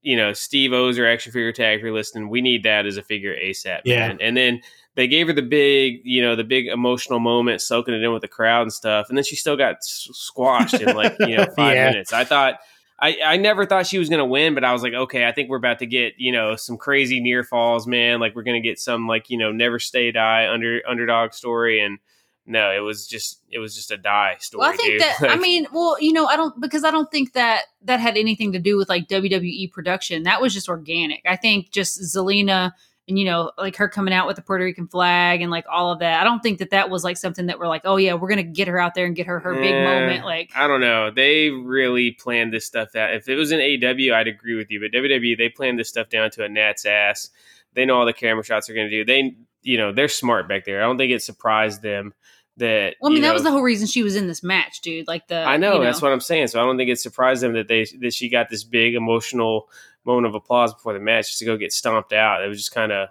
you 0.00 0.16
know, 0.16 0.32
Steve 0.32 0.72
O's 0.72 0.98
action 0.98 1.32
figure 1.32 1.52
tag, 1.52 1.78
if 1.78 1.82
you're 1.84 1.92
listening, 1.92 2.28
we 2.30 2.40
need 2.40 2.62
that 2.62 2.86
as 2.86 2.96
a 2.96 3.02
figure 3.02 3.34
ASAP, 3.34 3.80
Yeah. 3.84 4.08
man. 4.08 4.18
And 4.22 4.36
then 4.36 4.62
they 4.94 5.06
gave 5.06 5.26
her 5.26 5.32
the 5.34 5.42
big, 5.42 6.00
you 6.04 6.22
know, 6.22 6.34
the 6.36 6.44
big 6.44 6.66
emotional 6.68 7.18
moment, 7.20 7.60
soaking 7.60 7.94
it 7.94 8.02
in 8.02 8.12
with 8.12 8.22
the 8.22 8.28
crowd 8.28 8.62
and 8.62 8.72
stuff. 8.72 9.08
And 9.10 9.18
then 9.18 9.24
she 9.24 9.36
still 9.36 9.56
got 9.56 9.76
s- 9.76 10.08
squashed 10.12 10.80
in 10.80 10.96
like, 10.96 11.14
you 11.20 11.36
know, 11.36 11.46
five 11.56 11.74
Yeah. 11.76 11.90
minutes. 11.90 12.12
I 12.14 12.24
thought, 12.24 12.58
I, 13.00 13.18
I 13.24 13.36
never 13.36 13.64
thought 13.64 13.86
she 13.86 13.98
was 13.98 14.08
going 14.08 14.18
to 14.18 14.24
win, 14.24 14.54
but 14.54 14.64
I 14.64 14.72
was 14.72 14.82
like, 14.82 14.92
okay, 14.92 15.26
I 15.26 15.32
think 15.32 15.48
we're 15.48 15.56
about 15.56 15.78
to 15.78 15.86
get, 15.86 16.14
you 16.16 16.32
know, 16.32 16.56
some 16.56 16.76
crazy 16.76 17.20
near 17.20 17.44
falls, 17.44 17.86
man. 17.86 18.18
Like 18.18 18.34
we're 18.34 18.42
going 18.42 18.60
to 18.60 18.68
get 18.68 18.80
some 18.80 19.06
like, 19.06 19.30
you 19.30 19.38
know, 19.38 19.52
never 19.52 19.78
stay 19.78 20.10
die 20.10 20.48
under 20.48 20.80
underdog 20.88 21.32
story. 21.32 21.80
And 21.80 21.98
no, 22.44 22.72
it 22.72 22.80
was 22.80 23.06
just, 23.06 23.40
it 23.50 23.60
was 23.60 23.76
just 23.76 23.92
a 23.92 23.96
die 23.96 24.36
story. 24.40 24.62
Well, 24.62 24.72
I 24.72 24.76
think 24.76 24.92
dude. 24.94 25.02
that 25.02 25.18
I 25.30 25.36
mean, 25.36 25.68
well, 25.72 25.96
you 26.00 26.12
know, 26.12 26.26
I 26.26 26.34
don't 26.34 26.60
because 26.60 26.82
I 26.82 26.90
don't 26.90 27.10
think 27.10 27.34
that 27.34 27.64
that 27.82 28.00
had 28.00 28.16
anything 28.16 28.52
to 28.52 28.58
do 28.58 28.76
with 28.76 28.88
like 28.88 29.06
WWE 29.06 29.70
production. 29.70 30.24
That 30.24 30.40
was 30.40 30.52
just 30.52 30.68
organic. 30.68 31.22
I 31.24 31.36
think 31.36 31.70
just 31.70 32.00
Zelina 32.00 32.72
and 33.08 33.18
you 33.18 33.24
know, 33.24 33.50
like 33.56 33.74
her 33.76 33.88
coming 33.88 34.12
out 34.12 34.26
with 34.26 34.36
the 34.36 34.42
Puerto 34.42 34.64
Rican 34.64 34.86
flag 34.86 35.40
and 35.40 35.50
like 35.50 35.64
all 35.70 35.90
of 35.90 36.00
that. 36.00 36.20
I 36.20 36.24
don't 36.24 36.40
think 36.40 36.58
that 36.58 36.70
that 36.70 36.90
was 36.90 37.02
like 37.04 37.16
something 37.16 37.46
that 37.46 37.58
we're 37.58 37.66
like, 37.66 37.82
oh 37.84 37.96
yeah, 37.96 38.14
we're 38.14 38.28
gonna 38.28 38.42
get 38.42 38.68
her 38.68 38.78
out 38.78 38.94
there 38.94 39.06
and 39.06 39.16
get 39.16 39.26
her 39.26 39.40
her 39.40 39.54
big 39.54 39.72
Eh, 39.74 39.84
moment. 39.84 40.24
Like, 40.24 40.52
I 40.54 40.66
don't 40.66 40.80
know. 40.80 41.10
They 41.10 41.48
really 41.50 42.12
planned 42.12 42.52
this 42.52 42.66
stuff 42.66 42.94
out. 42.94 43.14
If 43.14 43.28
it 43.28 43.36
was 43.36 43.50
an 43.50 43.60
AW, 43.60 44.14
I'd 44.14 44.28
agree 44.28 44.54
with 44.54 44.70
you. 44.70 44.80
But 44.80 44.92
WWE, 44.92 45.36
they 45.38 45.48
planned 45.48 45.78
this 45.78 45.88
stuff 45.88 46.08
down 46.08 46.30
to 46.32 46.44
a 46.44 46.48
gnat's 46.48 46.84
ass. 46.86 47.30
They 47.74 47.84
know 47.84 47.96
all 47.96 48.06
the 48.06 48.12
camera 48.12 48.44
shots 48.44 48.68
are 48.68 48.74
going 48.74 48.88
to 48.88 48.90
do. 48.90 49.04
They, 49.04 49.36
you 49.62 49.78
know, 49.78 49.92
they're 49.92 50.08
smart 50.08 50.48
back 50.48 50.64
there. 50.64 50.82
I 50.82 50.86
don't 50.86 50.98
think 50.98 51.12
it 51.12 51.22
surprised 51.22 51.82
them 51.82 52.12
that. 52.58 52.96
well, 53.00 53.10
I 53.10 53.14
mean, 53.14 53.22
that 53.22 53.28
know, 53.28 53.34
was 53.34 53.42
the 53.42 53.50
whole 53.50 53.62
reason 53.62 53.86
she 53.86 54.02
was 54.02 54.16
in 54.16 54.26
this 54.26 54.42
match, 54.42 54.80
dude. 54.80 55.06
Like 55.06 55.28
the, 55.28 55.42
I 55.42 55.56
know, 55.56 55.78
you 55.78 55.84
that's 55.84 56.02
what 56.02 56.12
I'm 56.12 56.20
saying. 56.20 56.48
So 56.48 56.60
I 56.60 56.64
don't 56.64 56.76
think 56.76 56.90
it 56.90 56.98
surprised 56.98 57.42
them 57.42 57.54
that 57.54 57.68
they 57.68 57.86
that 58.00 58.14
she 58.14 58.28
got 58.28 58.48
this 58.48 58.64
big 58.64 58.94
emotional 58.94 59.68
moment 60.04 60.26
of 60.26 60.34
applause 60.34 60.72
before 60.72 60.92
the 60.92 61.00
match 61.00 61.26
just 61.28 61.38
to 61.40 61.44
go 61.44 61.56
get 61.56 61.72
stomped 61.72 62.12
out. 62.12 62.42
It 62.44 62.48
was 62.48 62.58
just 62.58 62.72
kind 62.72 62.92
of. 62.92 63.08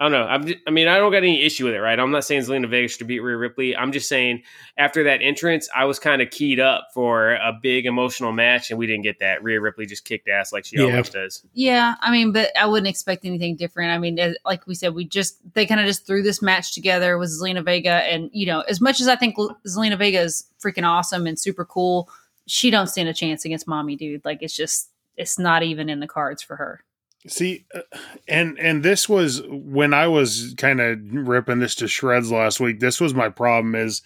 I 0.00 0.04
don't 0.04 0.12
know. 0.12 0.22
I'm 0.28 0.46
just, 0.46 0.58
I 0.64 0.70
mean, 0.70 0.86
I 0.86 0.98
don't 0.98 1.10
got 1.10 1.18
any 1.24 1.42
issue 1.42 1.64
with 1.64 1.74
it, 1.74 1.80
right? 1.80 1.98
I'm 1.98 2.12
not 2.12 2.22
saying 2.24 2.42
Zelina 2.42 2.70
Vega 2.70 2.86
should 2.86 3.06
beat 3.08 3.18
Rhea 3.18 3.36
Ripley. 3.36 3.76
I'm 3.76 3.90
just 3.90 4.08
saying 4.08 4.42
after 4.76 5.02
that 5.04 5.22
entrance, 5.22 5.68
I 5.74 5.86
was 5.86 5.98
kind 5.98 6.22
of 6.22 6.30
keyed 6.30 6.60
up 6.60 6.88
for 6.94 7.32
a 7.34 7.52
big 7.60 7.84
emotional 7.84 8.30
match, 8.30 8.70
and 8.70 8.78
we 8.78 8.86
didn't 8.86 9.02
get 9.02 9.18
that. 9.18 9.42
Rhea 9.42 9.60
Ripley 9.60 9.86
just 9.86 10.04
kicked 10.04 10.28
ass 10.28 10.52
like 10.52 10.64
she 10.66 10.76
Yeah. 10.76 10.84
always 10.84 11.10
does. 11.10 11.44
Yeah, 11.52 11.94
I 12.00 12.12
mean, 12.12 12.30
but 12.30 12.56
I 12.56 12.66
wouldn't 12.66 12.86
expect 12.88 13.24
anything 13.24 13.56
different. 13.56 13.90
I 13.90 13.98
mean, 13.98 14.20
as- 14.20 14.36
like 14.44 14.66
we 14.68 14.76
said, 14.76 14.94
we 14.94 15.04
just 15.04 15.38
they 15.54 15.66
kind 15.66 15.80
of 15.80 15.86
just 15.86 16.06
threw 16.06 16.22
this 16.22 16.40
match 16.40 16.74
together 16.74 17.18
with 17.18 17.30
Zelina 17.30 17.64
Vega, 17.64 17.90
and 17.90 18.30
you 18.32 18.46
know, 18.46 18.60
as 18.68 18.80
much 18.80 19.00
as 19.00 19.08
I 19.08 19.16
think 19.16 19.34
Zelina 19.66 19.98
Vega 19.98 20.20
is 20.20 20.44
freaking 20.64 20.86
awesome 20.86 21.26
and 21.26 21.36
super 21.36 21.64
cool, 21.64 22.08
she 22.46 22.70
don't 22.70 22.86
stand 22.86 23.08
a 23.08 23.14
chance 23.14 23.44
against 23.44 23.66
Mommy, 23.66 23.96
dude. 23.96 24.24
Like 24.24 24.42
it's 24.42 24.54
just 24.54 24.90
it's 25.16 25.40
not 25.40 25.64
even 25.64 25.88
in 25.88 25.98
the 25.98 26.06
cards 26.06 26.40
for 26.40 26.54
her. 26.54 26.84
See, 27.26 27.66
uh, 27.74 27.80
and 28.28 28.58
and 28.58 28.82
this 28.84 29.08
was 29.08 29.42
when 29.48 29.92
I 29.92 30.06
was 30.08 30.54
kind 30.56 30.80
of 30.80 30.98
ripping 31.12 31.58
this 31.58 31.74
to 31.76 31.88
shreds 31.88 32.30
last 32.30 32.60
week. 32.60 32.80
This 32.80 33.00
was 33.00 33.12
my 33.12 33.28
problem 33.28 33.74
is 33.74 34.02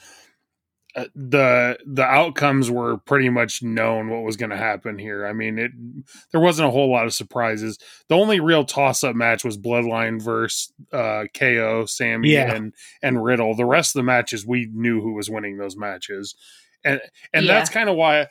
uh, 0.97 1.05
the 1.15 1.79
the 1.87 2.05
outcomes 2.05 2.71
were 2.71 2.97
pretty 2.99 3.29
much 3.29 3.63
known 3.63 4.09
what 4.09 4.23
was 4.23 4.37
going 4.37 4.51
to 4.51 4.57
happen 4.57 4.99
here. 4.99 5.27
I 5.27 5.35
mean, 5.35 5.59
it 5.59 5.73
there 6.33 6.41
wasn't 6.41 6.69
a 6.69 6.73
whole 6.73 6.91
lot 6.91 7.05
of 7.07 7.13
surprises. 7.15 7.79
The 8.09 8.17
only 8.17 8.41
real 8.41 8.65
toss 8.65 9.05
up 9.05 9.15
match 9.15 9.45
was 9.45 9.59
Bloodline 9.59 10.21
versus 10.21 10.73
uh, 10.93 11.25
KO, 11.35 11.85
Sammy, 11.87 12.31
Yeah. 12.31 12.55
and 12.55 12.75
and 13.03 13.23
Riddle. 13.23 13.55
The 13.55 13.67
rest 13.67 13.95
of 13.95 14.01
the 14.01 14.05
matches 14.05 14.47
we 14.47 14.69
knew 14.73 15.01
who 15.03 15.13
was 15.13 15.31
winning 15.31 15.59
those 15.59 15.77
matches. 15.77 16.35
and 16.85 17.01
and 17.33 17.47
Yeah. 17.47 17.53
that's 17.55 17.71
kind 17.71 17.89
of 17.89 17.97
why 17.97 18.27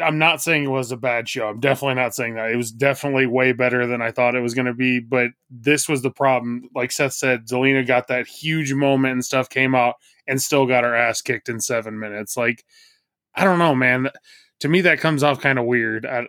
I'm 0.00 0.18
not 0.18 0.40
saying 0.40 0.64
it 0.64 0.68
was 0.68 0.92
a 0.92 0.96
bad 0.96 1.28
show. 1.28 1.48
I'm 1.48 1.60
definitely 1.60 1.96
not 1.96 2.14
saying 2.14 2.34
that. 2.34 2.50
It 2.50 2.56
was 2.56 2.70
definitely 2.70 3.26
way 3.26 3.52
better 3.52 3.86
than 3.86 4.00
I 4.00 4.12
thought 4.12 4.36
it 4.36 4.40
was 4.40 4.54
going 4.54 4.66
to 4.66 4.74
be. 4.74 5.00
But 5.00 5.30
this 5.50 5.88
was 5.88 6.02
the 6.02 6.10
problem. 6.10 6.62
Like 6.74 6.92
Seth 6.92 7.14
said, 7.14 7.48
Zelina 7.48 7.86
got 7.86 8.08
that 8.08 8.26
huge 8.26 8.72
moment 8.72 9.12
and 9.12 9.24
stuff 9.24 9.48
came 9.48 9.74
out 9.74 9.94
and 10.26 10.40
still 10.40 10.66
got 10.66 10.84
her 10.84 10.94
ass 10.94 11.20
kicked 11.20 11.48
in 11.48 11.60
seven 11.60 11.98
minutes. 11.98 12.36
Like 12.36 12.64
I 13.34 13.44
don't 13.44 13.58
know, 13.58 13.74
man. 13.74 14.10
To 14.60 14.68
me, 14.68 14.80
that 14.82 15.00
comes 15.00 15.22
off 15.22 15.40
kind 15.40 15.58
of 15.58 15.64
weird. 15.64 16.04
I, 16.06 16.26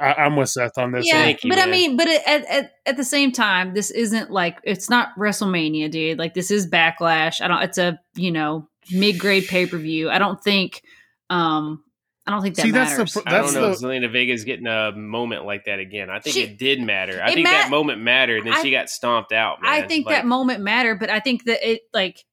I, 0.00 0.14
I'm 0.14 0.36
with 0.36 0.48
Seth 0.48 0.78
on 0.78 0.92
this. 0.92 1.06
yeah, 1.06 1.16
one. 1.16 1.24
Thank 1.24 1.44
you, 1.44 1.50
but 1.50 1.58
I 1.58 1.66
mean, 1.66 1.96
but 1.96 2.08
at, 2.08 2.44
at 2.46 2.72
at 2.86 2.96
the 2.96 3.04
same 3.04 3.32
time, 3.32 3.74
this 3.74 3.90
isn't 3.90 4.30
like 4.30 4.58
it's 4.64 4.88
not 4.88 5.10
WrestleMania, 5.18 5.90
dude. 5.90 6.18
Like 6.18 6.34
this 6.34 6.50
is 6.50 6.66
Backlash. 6.66 7.42
I 7.42 7.48
don't. 7.48 7.62
It's 7.62 7.78
a 7.78 8.00
you 8.14 8.30
know 8.30 8.66
mid 8.90 9.18
grade 9.18 9.46
pay 9.46 9.66
per 9.66 9.76
view. 9.78 10.10
I 10.10 10.18
don't 10.18 10.42
think. 10.42 10.82
um 11.28 11.82
I 12.30 12.34
don't 12.34 12.42
think 12.42 12.54
that 12.56 12.62
See, 12.62 12.70
that's 12.70 12.92
matters. 12.92 13.14
the 13.14 13.22
pr- 13.22 13.28
I 13.28 13.32
don't 13.40 13.54
know 13.54 13.60
the- 13.62 13.70
if 13.72 13.78
Zelina 13.78 14.10
Vega's 14.12 14.44
getting 14.44 14.66
a 14.66 14.92
moment 14.92 15.44
like 15.44 15.64
that 15.64 15.78
again. 15.80 16.10
I 16.10 16.20
think 16.20 16.34
She- 16.34 16.42
it 16.42 16.58
did 16.58 16.80
matter. 16.80 17.20
I 17.22 17.32
think 17.34 17.44
ma- 17.44 17.50
that 17.50 17.70
moment 17.70 18.00
mattered, 18.00 18.44
and 18.46 18.54
I- 18.54 18.62
she 18.62 18.70
got 18.70 18.88
stomped 18.88 19.32
out. 19.32 19.60
Man. 19.62 19.70
I 19.72 19.82
think 19.86 20.06
Like, 20.06 20.16
that 20.16 20.26
moment 20.26 20.60
mattered, 20.60 21.00
but 21.00 21.10
I 21.10 21.20
think 21.20 21.44
that 21.44 21.68
it 21.68 21.82
like 21.92 22.24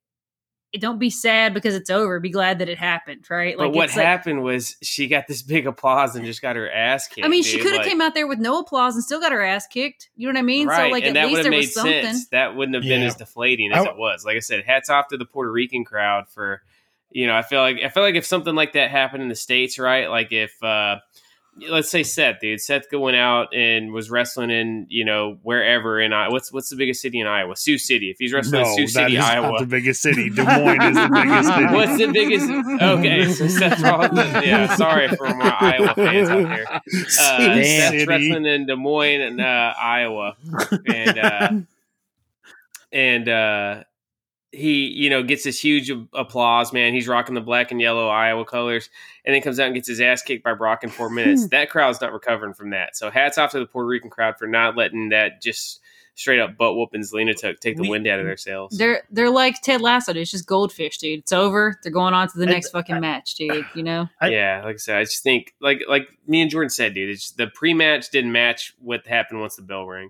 it 0.73 0.81
don't 0.81 0.99
be 0.99 1.09
sad 1.09 1.53
because 1.53 1.73
it's 1.75 1.89
over. 1.89 2.19
Be 2.19 2.29
glad 2.29 2.59
that 2.59 2.67
it 2.67 2.77
happened, 2.77 3.25
right? 3.29 3.57
Like 3.57 3.69
But 3.69 3.73
what 3.75 3.85
it's 3.85 3.95
like- 3.95 4.05
happened 4.05 4.43
was 4.43 4.75
she 4.83 5.07
got 5.07 5.25
this 5.25 5.41
big 5.41 5.65
applause 5.65 6.15
and 6.17 6.25
just 6.25 6.41
got 6.41 6.57
her 6.57 6.69
ass 6.69 7.07
kicked. 7.07 7.25
I 7.25 7.29
mean, 7.29 7.41
she 7.41 7.57
could 7.57 7.67
have 7.71 7.77
Like, 7.77 7.87
came 7.87 8.01
out 8.01 8.13
there 8.13 8.27
with 8.27 8.37
no 8.39 8.59
applause 8.59 8.93
and 8.95 9.03
still 9.03 9.21
got 9.21 9.31
her 9.31 9.41
ass 9.41 9.65
kicked. 9.65 10.09
You 10.17 10.27
know 10.27 10.33
what 10.33 10.39
I 10.39 10.43
mean? 10.43 10.67
right, 10.67 10.87
So 10.87 10.91
like 10.91 11.05
and 11.05 11.17
at 11.17 11.21
that 11.21 11.27
least 11.27 11.37
would 11.37 11.45
there 11.45 11.51
have 11.53 11.59
made 11.59 11.65
was 11.67 11.73
something. 11.73 12.03
sense. 12.03 12.27
That 12.29 12.55
wouldn't 12.57 12.75
have 12.75 12.83
been 12.83 12.99
Yeah. 13.01 13.07
as 13.07 13.15
deflating 13.15 13.71
as 13.71 13.85
I- 13.85 13.89
it 13.91 13.97
was. 13.97 14.25
Like 14.25 14.35
I 14.35 14.39
said, 14.41 14.65
hats 14.65 14.89
off 14.89 15.07
to 15.07 15.17
the 15.17 15.25
Puerto 15.25 15.49
Rican 15.51 15.85
crowd 15.85 16.27
for, 16.29 16.61
you 17.17 17.25
know, 17.25 17.35
I 17.35 17.41
feel 17.41 17.61
like 17.61 17.77
I 17.83 17.89
feel 17.89 18.03
like 18.03 18.13
if 18.13 18.27
something 18.27 18.53
like 18.53 18.73
that 18.73 18.91
happened 18.91 19.23
in 19.23 19.29
the 19.29 19.35
states, 19.35 19.79
right? 19.79 20.07
Like 20.07 20.31
if, 20.31 20.61
uh 20.63 20.97
let's 21.67 21.89
say 21.89 22.03
Seth, 22.03 22.41
dude, 22.41 22.61
Seth 22.61 22.85
went 22.93 23.17
out 23.17 23.55
and 23.55 23.91
was 23.91 24.11
wrestling 24.11 24.51
in, 24.51 24.85
you 24.89 25.03
know, 25.03 25.39
wherever 25.41 25.99
in 25.99 26.13
Iowa. 26.13 26.31
What's 26.31 26.53
what's 26.53 26.69
the 26.69 26.75
biggest 26.75 27.01
city 27.01 27.19
in 27.19 27.25
Iowa? 27.25 27.55
Sioux 27.55 27.79
City. 27.79 28.11
If 28.11 28.17
he's 28.19 28.31
wrestling 28.33 28.61
no, 28.61 28.69
in 28.69 28.75
Sioux 28.75 28.87
City, 28.87 29.15
is 29.15 29.23
Iowa. 29.25 29.49
not 29.49 29.59
the 29.61 29.65
biggest 29.65 29.99
city. 30.03 30.29
Des 30.29 30.43
Moines 30.43 30.83
is 30.83 30.95
the 30.95 31.09
biggest 31.11 31.49
city. 31.49 31.65
What's 31.73 31.97
the 31.97 32.11
biggest? 32.11 32.83
Okay, 32.83 33.33
so 33.33 33.47
Seth 33.47 33.81
Rollins. 33.81 34.45
Yeah, 34.45 34.75
sorry 34.75 35.07
for 35.07 35.25
my 35.25 35.55
Iowa 35.59 35.95
fans 35.95 36.29
out 36.29 36.47
there. 36.49 36.71
Uh, 36.71 36.81
Seth's 37.63 38.05
wrestling 38.05 38.45
in 38.45 38.67
Des 38.67 38.75
Moines 38.75 39.21
and 39.21 39.41
uh, 39.41 39.73
Iowa, 39.75 40.35
and 40.85 41.17
uh, 41.17 41.51
and 42.91 43.27
uh, 43.27 43.83
he 44.51 44.87
you 44.87 45.09
know 45.09 45.23
gets 45.23 45.43
this 45.43 45.59
huge 45.59 45.91
applause. 46.13 46.71
Man, 46.73 46.93
he's 46.93 47.07
rocking 47.07 47.35
the 47.35 47.41
black 47.41 47.71
and 47.71 47.81
yellow 47.81 48.07
Iowa 48.07 48.45
colors, 48.45 48.89
and 49.25 49.33
then 49.35 49.41
comes 49.41 49.59
out 49.59 49.65
and 49.67 49.75
gets 49.75 49.87
his 49.87 49.99
ass 50.01 50.21
kicked 50.21 50.43
by 50.43 50.53
Brock 50.53 50.83
in 50.83 50.89
four 50.89 51.09
minutes. 51.09 51.43
Hmm. 51.43 51.47
that 51.49 51.69
crowd's 51.69 52.01
not 52.01 52.13
recovering 52.13 52.53
from 52.53 52.69
that. 52.71 52.95
So 52.95 53.09
hats 53.11 53.37
off 53.37 53.51
to 53.51 53.59
the 53.59 53.65
Puerto 53.65 53.87
Rican 53.87 54.09
crowd 54.09 54.37
for 54.37 54.47
not 54.47 54.75
letting 54.77 55.09
that 55.09 55.41
just 55.41 55.81
straight 56.15 56.39
up 56.39 56.57
butt 56.57 56.75
whooping 56.75 57.01
Zelina 57.01 57.35
took 57.35 57.59
take 57.59 57.75
the 57.75 57.83
We- 57.83 57.89
wind 57.89 58.07
out 58.07 58.19
of 58.19 58.25
their 58.25 58.37
sails. 58.37 58.75
They're 58.75 59.03
they're 59.11 59.29
like 59.29 59.61
Ted 59.61 59.81
Lasso. 59.81 60.13
dude. 60.13 60.23
It's 60.23 60.31
just 60.31 60.47
goldfish, 60.47 60.97
dude. 60.97 61.19
It's 61.19 61.31
over. 61.33 61.77
They're 61.83 61.91
going 61.91 62.15
on 62.15 62.27
to 62.29 62.37
the 62.39 62.47
I- 62.47 62.51
next 62.53 62.71
fucking 62.71 62.99
match, 62.99 63.35
dude. 63.35 63.65
You 63.75 63.83
know. 63.83 64.09
I- 64.19 64.29
yeah, 64.29 64.61
like 64.65 64.75
I 64.75 64.77
said, 64.77 64.97
I 64.97 65.03
just 65.03 65.21
think 65.21 65.53
like 65.61 65.83
like 65.87 66.07
me 66.25 66.41
and 66.41 66.49
Jordan 66.49 66.69
said, 66.71 66.93
dude, 66.95 67.09
it's 67.11 67.31
the 67.31 67.47
pre 67.47 67.73
match 67.75 68.09
didn't 68.09 68.31
match 68.31 68.73
what 68.79 69.05
happened 69.05 69.41
once 69.41 69.57
the 69.57 69.61
bell 69.61 69.85
rang, 69.85 70.09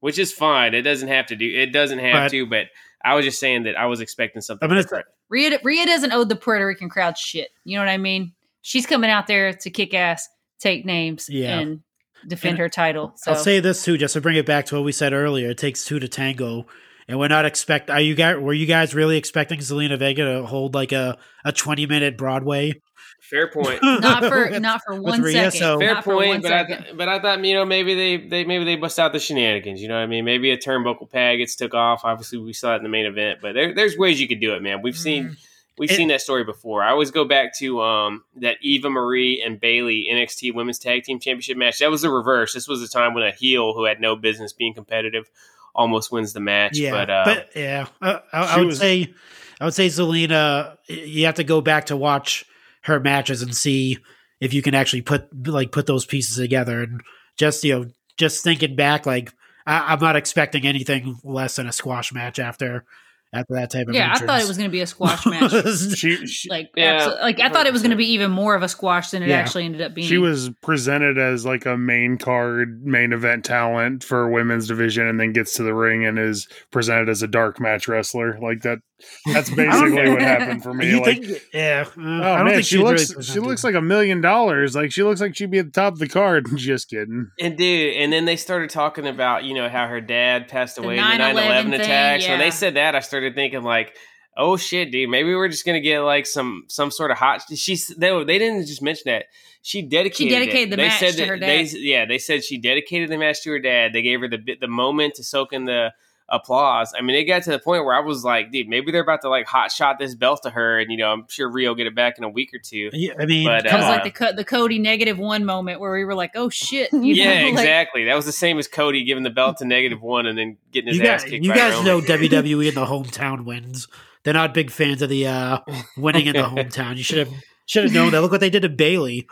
which 0.00 0.18
is 0.18 0.32
fine. 0.32 0.74
It 0.74 0.82
doesn't 0.82 1.08
have 1.08 1.26
to 1.26 1.36
do. 1.36 1.46
It 1.48 1.72
doesn't 1.72 2.00
have 2.00 2.24
But- 2.24 2.30
to. 2.32 2.44
But 2.44 2.66
I 3.04 3.14
was 3.14 3.24
just 3.24 3.38
saying 3.40 3.62
that 3.64 3.76
I 3.76 3.86
was 3.86 4.00
expecting 4.00 4.42
something. 4.42 4.66
I 4.66 4.70
mean, 4.70 4.78
it's- 4.78 4.86
different. 4.86 5.06
Rhea 5.30 5.58
Rhea 5.62 5.84
doesn't 5.86 6.12
owe 6.12 6.24
the 6.24 6.36
Puerto 6.36 6.66
Rican 6.66 6.88
crowd 6.88 7.18
shit. 7.18 7.50
You 7.64 7.76
know 7.76 7.82
what 7.84 7.90
I 7.90 7.98
mean? 7.98 8.32
She's 8.62 8.86
coming 8.86 9.10
out 9.10 9.26
there 9.26 9.52
to 9.52 9.70
kick 9.70 9.92
ass, 9.94 10.26
take 10.58 10.84
names, 10.86 11.28
Yeah. 11.28 11.58
and 11.60 11.80
defend 12.26 12.52
And 12.52 12.58
her 12.60 12.68
title. 12.68 13.12
So 13.16 13.32
I'll 13.32 13.38
say 13.38 13.60
this 13.60 13.84
too, 13.84 13.96
just 13.98 14.14
to 14.14 14.20
bring 14.20 14.36
it 14.36 14.46
back 14.46 14.66
to 14.66 14.76
what 14.76 14.84
we 14.84 14.92
said 14.92 15.12
earlier. 15.12 15.50
It 15.50 15.58
takes 15.58 15.84
two 15.84 15.98
to 16.00 16.08
tango, 16.08 16.66
and 17.06 17.18
we're 17.18 17.28
not 17.28 17.44
expect. 17.44 17.90
Are 17.90 18.00
you 18.00 18.14
guys? 18.14 18.36
Were 18.38 18.52
you 18.54 18.66
guys 18.66 18.94
really 18.94 19.16
expecting 19.18 19.58
Zelina 19.60 19.98
Vega 19.98 20.24
to 20.24 20.46
hold 20.46 20.74
like 20.74 20.92
a 20.92 21.18
a 21.44 21.52
twenty 21.52 21.86
minute 21.86 22.16
Broadway? 22.16 22.80
Fair 23.20 23.48
point. 23.48 23.80
not 23.82 24.24
for 24.24 24.48
not 24.60 24.80
for 24.86 25.00
one 25.00 25.20
Rhea, 25.20 25.50
second. 25.50 25.58
so- 25.58 25.78
Fair 25.78 25.94
Not 25.94 26.04
point, 26.04 26.42
but 26.42 26.52
I, 26.52 26.66
second. 26.66 26.96
but 26.96 27.08
I 27.08 27.18
thought 27.20 27.44
you 27.44 27.54
know 27.54 27.64
maybe 27.64 27.94
they, 27.94 28.16
they 28.28 28.44
maybe 28.44 28.64
they 28.64 28.76
bust 28.76 28.98
out 28.98 29.12
the 29.12 29.18
shenanigans. 29.18 29.82
You 29.82 29.88
know 29.88 29.94
what 29.96 30.02
I 30.02 30.06
mean? 30.06 30.24
Maybe 30.24 30.50
a 30.50 30.56
turnbuckle 30.56 31.10
pad 31.10 31.38
gets 31.38 31.54
took 31.56 31.74
off. 31.74 32.02
Obviously, 32.04 32.38
we 32.38 32.52
saw 32.52 32.74
it 32.74 32.76
in 32.78 32.82
the 32.84 32.88
main 32.88 33.06
event, 33.06 33.40
but 33.42 33.52
there, 33.54 33.74
there's 33.74 33.96
ways 33.98 34.20
you 34.20 34.28
could 34.28 34.40
do 34.40 34.54
it, 34.54 34.62
man. 34.62 34.80
We've 34.82 34.96
seen 34.96 35.36
we've 35.78 35.90
It- 35.90 35.94
seen 35.96 36.08
that 36.08 36.20
story 36.22 36.44
before. 36.44 36.82
I 36.82 36.90
always 36.90 37.10
go 37.10 37.24
back 37.24 37.54
to 37.58 37.82
um 37.82 38.24
that 38.36 38.56
Eva 38.62 38.88
Marie 38.88 39.42
and 39.44 39.60
Bayley 39.60 40.08
NXT 40.10 40.54
Women's 40.54 40.78
Tag 40.78 41.02
Team 41.04 41.18
Championship 41.20 41.56
match. 41.58 41.80
That 41.80 41.90
was 41.90 42.02
the 42.02 42.10
reverse. 42.10 42.54
This 42.54 42.66
was 42.68 42.82
a 42.82 42.88
time 42.88 43.14
when 43.14 43.24
a 43.24 43.32
heel 43.32 43.74
who 43.74 43.84
had 43.84 44.00
no 44.00 44.16
business 44.16 44.52
being 44.52 44.72
competitive 44.74 45.28
almost 45.74 46.10
wins 46.10 46.32
the 46.32 46.40
match. 46.40 46.78
Yeah, 46.78 46.90
but, 46.92 47.10
uh, 47.10 47.22
but 47.26 47.50
yeah, 47.54 47.86
I, 48.00 48.12
I, 48.12 48.20
I 48.32 48.58
would 48.58 48.68
was- 48.68 48.78
say, 48.78 49.12
I 49.60 49.64
would 49.64 49.74
say 49.74 49.88
Zelina. 49.88 50.76
You 50.86 51.26
have 51.26 51.34
to 51.36 51.44
go 51.44 51.60
back 51.60 51.86
to 51.86 51.96
watch 51.96 52.44
her 52.88 53.00
matches 53.00 53.40
and 53.42 53.54
see 53.54 53.98
if 54.40 54.52
you 54.52 54.62
can 54.62 54.74
actually 54.74 55.02
put 55.02 55.28
like 55.46 55.72
put 55.72 55.86
those 55.86 56.04
pieces 56.04 56.36
together. 56.36 56.82
And 56.82 57.00
just 57.38 57.64
you 57.64 57.72
know, 57.78 57.86
just 58.16 58.42
thinking 58.44 58.76
back, 58.76 59.06
like 59.06 59.32
I, 59.66 59.92
I'm 59.92 60.00
not 60.00 60.16
expecting 60.16 60.66
anything 60.66 61.16
less 61.24 61.56
than 61.56 61.66
a 61.66 61.72
squash 61.72 62.12
match 62.12 62.38
after 62.38 62.84
after 63.30 63.52
that 63.54 63.70
type 63.70 63.86
of 63.88 63.94
yeah, 63.94 64.10
I 64.14 64.18
thought 64.18 64.40
it 64.40 64.48
was 64.48 64.56
going 64.56 64.70
to 64.70 64.72
be 64.72 64.80
a 64.80 64.86
squash 64.86 65.26
match. 65.26 65.52
She, 65.96 66.26
she, 66.26 66.48
like, 66.48 66.70
Yeah, 66.74 67.04
like 67.20 67.40
I 67.40 67.50
thought 67.50 67.66
it 67.66 67.74
was 67.74 67.82
going 67.82 67.90
to 67.90 67.96
be 67.96 68.12
even 68.12 68.30
more 68.30 68.54
of 68.54 68.62
a 68.62 68.68
squash 68.68 69.10
than 69.10 69.22
it 69.22 69.28
Yeah. 69.28 69.36
actually 69.36 69.66
ended 69.66 69.82
up 69.82 69.92
being. 69.92 70.08
she 70.08 70.16
was 70.16 70.48
presented 70.62 71.18
as 71.18 71.44
like 71.44 71.66
a 71.66 71.76
main 71.76 72.16
card, 72.16 72.82
main 72.86 73.12
event 73.12 73.44
talent 73.44 74.02
for 74.02 74.30
women's 74.30 74.66
division, 74.66 75.06
and 75.06 75.20
then 75.20 75.34
gets 75.34 75.54
to 75.56 75.62
the 75.62 75.74
ring 75.74 76.06
and 76.06 76.18
is 76.18 76.48
presented 76.70 77.10
as 77.10 77.22
a 77.22 77.28
dark 77.28 77.60
match 77.60 77.86
wrestler. 77.86 78.38
Like 78.40 78.62
that. 78.62 78.78
That's 79.26 79.50
basically 79.50 80.08
what 80.10 80.20
happened 80.22 80.62
for 80.62 80.74
me. 80.74 80.90
You 80.90 81.00
like, 81.02 81.24
think? 81.24 81.42
Yeah, 81.54 81.84
uh, 81.96 82.00
oh 82.00 82.02
I 82.02 82.36
don't 82.38 82.44
man, 82.46 82.54
think 82.54 82.66
she 82.66 82.78
looks 82.78 83.10
really 83.12 83.22
she 83.24 83.38
looks 83.40 83.62
like 83.64 83.74
a 83.74 83.80
million 83.80 84.20
dollars. 84.20 84.74
Like 84.74 84.90
she 84.92 85.02
looks 85.02 85.20
like 85.20 85.36
she'd 85.36 85.50
be 85.50 85.58
at 85.58 85.66
the 85.66 85.70
top 85.80 85.92
of 85.94 85.98
the 85.98 86.08
card. 86.08 86.48
Just 86.56 86.90
kidding. 86.90 87.30
And 87.40 87.56
dude, 87.56 87.94
and 87.96 88.12
then 88.12 88.24
they 88.24 88.36
started 88.36 88.70
talking 88.70 89.06
about 89.06 89.44
you 89.44 89.54
know 89.54 89.68
how 89.68 89.86
her 89.86 90.00
dad 90.00 90.48
passed 90.48 90.76
The 90.76 90.82
away 90.82 90.98
in 90.98 91.04
the 91.04 91.10
9/11 91.10 91.34
9/11 91.34 91.62
thing, 91.64 91.74
attacks. 91.80 92.28
When 92.28 92.38
they 92.40 92.50
said 92.50 92.74
that, 92.74 92.94
I 92.96 93.00
started 93.00 93.34
thinking 93.34 93.62
like, 93.62 93.94
oh 94.36 94.56
shit, 94.56 94.90
dude, 94.90 95.08
maybe 95.10 95.34
we're 95.34 95.48
just 95.48 95.64
gonna 95.64 95.80
get 95.80 96.00
like 96.00 96.26
some 96.26 96.64
some 96.68 96.90
sort 96.90 97.10
of 97.10 97.18
hot. 97.18 97.42
She's 97.54 97.86
they 97.88 98.10
they 98.24 98.38
didn't 98.38 98.66
just 98.66 98.82
mention 98.82 99.04
that 99.06 99.26
she 99.62 99.82
dedicated 99.82 100.16
She 100.16 100.28
dedicated 100.28 100.68
it. 100.68 100.70
the 100.70 100.76
they 100.76 100.88
match 100.88 100.98
said 101.00 101.10
to 101.12 101.16
that- 101.18 101.28
her 101.28 101.38
They, 101.38 101.64
dad. 101.64 101.72
yeah, 101.74 102.04
they 102.06 102.18
said 102.18 102.44
she 102.44 102.58
dedicated 102.58 103.10
the 103.10 103.18
match 103.18 103.42
to 103.42 103.50
her 103.50 103.58
dad. 103.60 103.92
They 103.92 104.02
gave 104.02 104.20
her 104.20 104.28
the 104.28 104.38
the 104.60 104.68
moment 104.68 105.14
to 105.16 105.24
soak 105.24 105.52
in 105.52 105.66
the 105.66 105.92
applause. 106.28 106.92
I 106.96 107.00
mean, 107.02 107.16
it 107.16 107.24
got 107.24 107.42
to 107.44 107.50
the 107.50 107.58
point 107.58 107.84
where 107.84 107.94
I 107.94 108.00
was 108.00 108.24
like, 108.24 108.50
dude, 108.52 108.68
maybe 108.68 108.92
they're 108.92 109.02
about 109.02 109.22
to 109.22 109.28
like 109.28 109.46
hot 109.46 109.72
shot 109.72 109.98
this 109.98 110.14
belt 110.14 110.42
to 110.42 110.50
her, 110.50 110.78
and 110.78 110.90
you 110.90 110.96
know, 110.98 111.10
I'm 111.12 111.26
sure 111.28 111.48
Rhea 111.50 111.68
will 111.68 111.74
get 111.74 111.86
it 111.86 111.94
back 111.94 112.18
in 112.18 112.24
a 112.24 112.28
week 112.28 112.52
or 112.54 112.58
two. 112.58 112.90
Yeah, 112.92 113.14
I 113.18 113.26
mean, 113.26 113.46
But, 113.46 113.64
That 113.64 113.70
come 113.70 113.80
was 113.80 113.86
uh, 113.88 113.90
like 113.92 114.04
the 114.04 114.10
Co- 114.10 114.32
the 114.32 114.44
Cody 114.44 114.78
negative 114.78 115.18
one 115.18 115.44
moment 115.44 115.80
where 115.80 115.92
we 115.92 116.04
were 116.04 116.14
like, 116.14 116.32
"Oh 116.34 116.48
shit!" 116.50 116.92
You 116.92 117.00
Yeah, 117.14 117.40
know? 117.42 117.46
Like, 117.48 117.52
exactly. 117.60 118.04
That 118.04 118.14
was 118.16 118.26
the 118.26 118.32
same 118.32 118.58
as 118.58 118.68
Cody 118.68 119.04
giving 119.04 119.22
the 119.24 119.30
belt 119.30 119.58
to 119.58 119.64
negative 119.64 120.02
one 120.02 120.26
and 120.26 120.36
then 120.38 120.56
getting 120.72 120.88
his 120.88 120.98
you 120.98 121.04
ass 121.06 121.22
guys, 121.22 121.30
kicked. 121.30 121.44
you 121.44 121.50
by 121.50 121.56
guys 121.56 121.72
Roman. 121.74 121.86
know 121.86 122.00
WWE 122.16 122.68
in 122.68 122.74
the 122.74 122.84
hometown 122.86 123.44
wins. 123.44 123.88
They're 124.24 124.34
not 124.34 124.52
big 124.52 124.70
fans 124.70 125.00
of 125.00 125.08
the 125.08 125.26
uh, 125.28 125.58
winning 125.96 126.26
in 126.26 126.34
the 126.34 126.42
hometown. 126.42 126.96
You 126.96 127.02
should 127.02 127.18
have 127.18 127.30
should 127.66 127.84
have 127.84 127.92
known 127.94 128.10
that. 128.12 128.20
Look 128.20 128.32
what 128.32 128.40
they 128.40 128.50
did 128.50 128.62
to 128.62 128.68
Bayley 128.68 129.26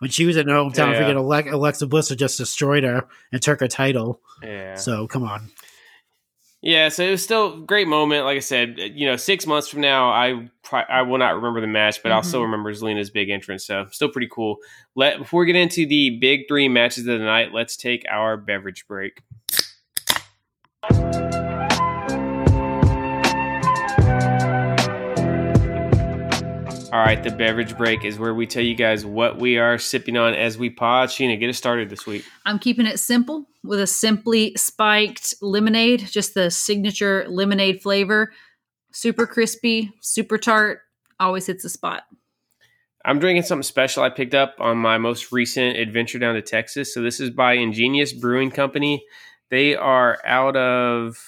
when 0.00 0.10
she 0.10 0.26
was 0.26 0.36
in 0.36 0.48
her 0.48 0.54
hometown. 0.54 0.92
Yeah. 0.92 1.02
Freaking 1.10 1.46
Ale- 1.48 1.54
Alexa 1.54 1.86
Bliss 1.86 2.08
just 2.08 2.36
destroyed 2.38 2.82
her 2.84 3.06
and 3.30 3.40
took 3.40 3.60
her 3.60 3.68
title. 3.68 4.20
Yeah. 4.42 4.74
So 4.74 5.06
come 5.06 5.22
on. 5.22 5.50
Yeah, 6.64 6.90
so 6.90 7.02
it 7.02 7.10
was 7.10 7.24
still 7.24 7.54
a 7.54 7.66
great 7.66 7.88
moment. 7.88 8.24
Like 8.24 8.36
I 8.36 8.40
said, 8.40 8.78
you 8.78 9.04
know, 9.04 9.16
six 9.16 9.48
months 9.48 9.66
from 9.68 9.80
now, 9.80 10.10
I 10.10 10.48
I 10.88 11.02
will 11.02 11.18
not 11.18 11.34
remember 11.34 11.60
the 11.60 11.66
match, 11.66 12.02
but 12.04 12.12
I'll 12.12 12.22
Mhm. 12.22 12.26
still 12.26 12.42
remember 12.42 12.72
Zelina's 12.72 13.10
big 13.10 13.30
entrance. 13.30 13.66
So 13.66 13.86
still 13.90 14.08
pretty 14.08 14.28
cool. 14.30 14.58
Let 14.94 15.18
before 15.18 15.40
we 15.40 15.46
get 15.46 15.56
into 15.56 15.86
the 15.86 16.18
big 16.20 16.46
three 16.46 16.68
matches 16.68 17.06
of 17.08 17.18
the 17.18 17.24
night, 17.24 17.52
let's 17.52 17.76
take 17.76 18.04
our 18.08 18.36
beverage 18.36 18.86
break. 18.86 19.22
All 26.92 26.98
right, 26.98 27.22
the 27.22 27.30
beverage 27.30 27.74
break 27.78 28.04
is 28.04 28.18
where 28.18 28.34
we 28.34 28.46
tell 28.46 28.62
you 28.62 28.74
guys 28.74 29.06
what 29.06 29.38
we 29.38 29.56
are 29.56 29.78
sipping 29.78 30.18
on 30.18 30.34
as 30.34 30.58
we 30.58 30.68
pod. 30.68 31.08
Sheena, 31.08 31.40
get 31.40 31.48
us 31.48 31.56
started 31.56 31.88
this 31.88 32.04
week. 32.04 32.22
I'm 32.44 32.58
keeping 32.58 32.84
it 32.84 33.00
simple 33.00 33.46
with 33.64 33.80
a 33.80 33.86
simply 33.86 34.52
spiked 34.56 35.36
lemonade, 35.40 36.00
just 36.00 36.34
the 36.34 36.50
signature 36.50 37.24
lemonade 37.30 37.80
flavor. 37.80 38.34
Super 38.92 39.26
crispy, 39.26 39.90
super 40.02 40.36
tart, 40.36 40.80
always 41.18 41.46
hits 41.46 41.62
the 41.62 41.70
spot. 41.70 42.02
I'm 43.06 43.18
drinking 43.18 43.44
something 43.44 43.62
special 43.62 44.02
I 44.02 44.10
picked 44.10 44.34
up 44.34 44.56
on 44.58 44.76
my 44.76 44.98
most 44.98 45.32
recent 45.32 45.78
adventure 45.78 46.18
down 46.18 46.34
to 46.34 46.42
Texas. 46.42 46.92
So 46.92 47.00
this 47.00 47.20
is 47.20 47.30
by 47.30 47.54
Ingenious 47.54 48.12
Brewing 48.12 48.50
Company. 48.50 49.02
They 49.48 49.74
are 49.74 50.18
out 50.26 50.56
of 50.56 51.18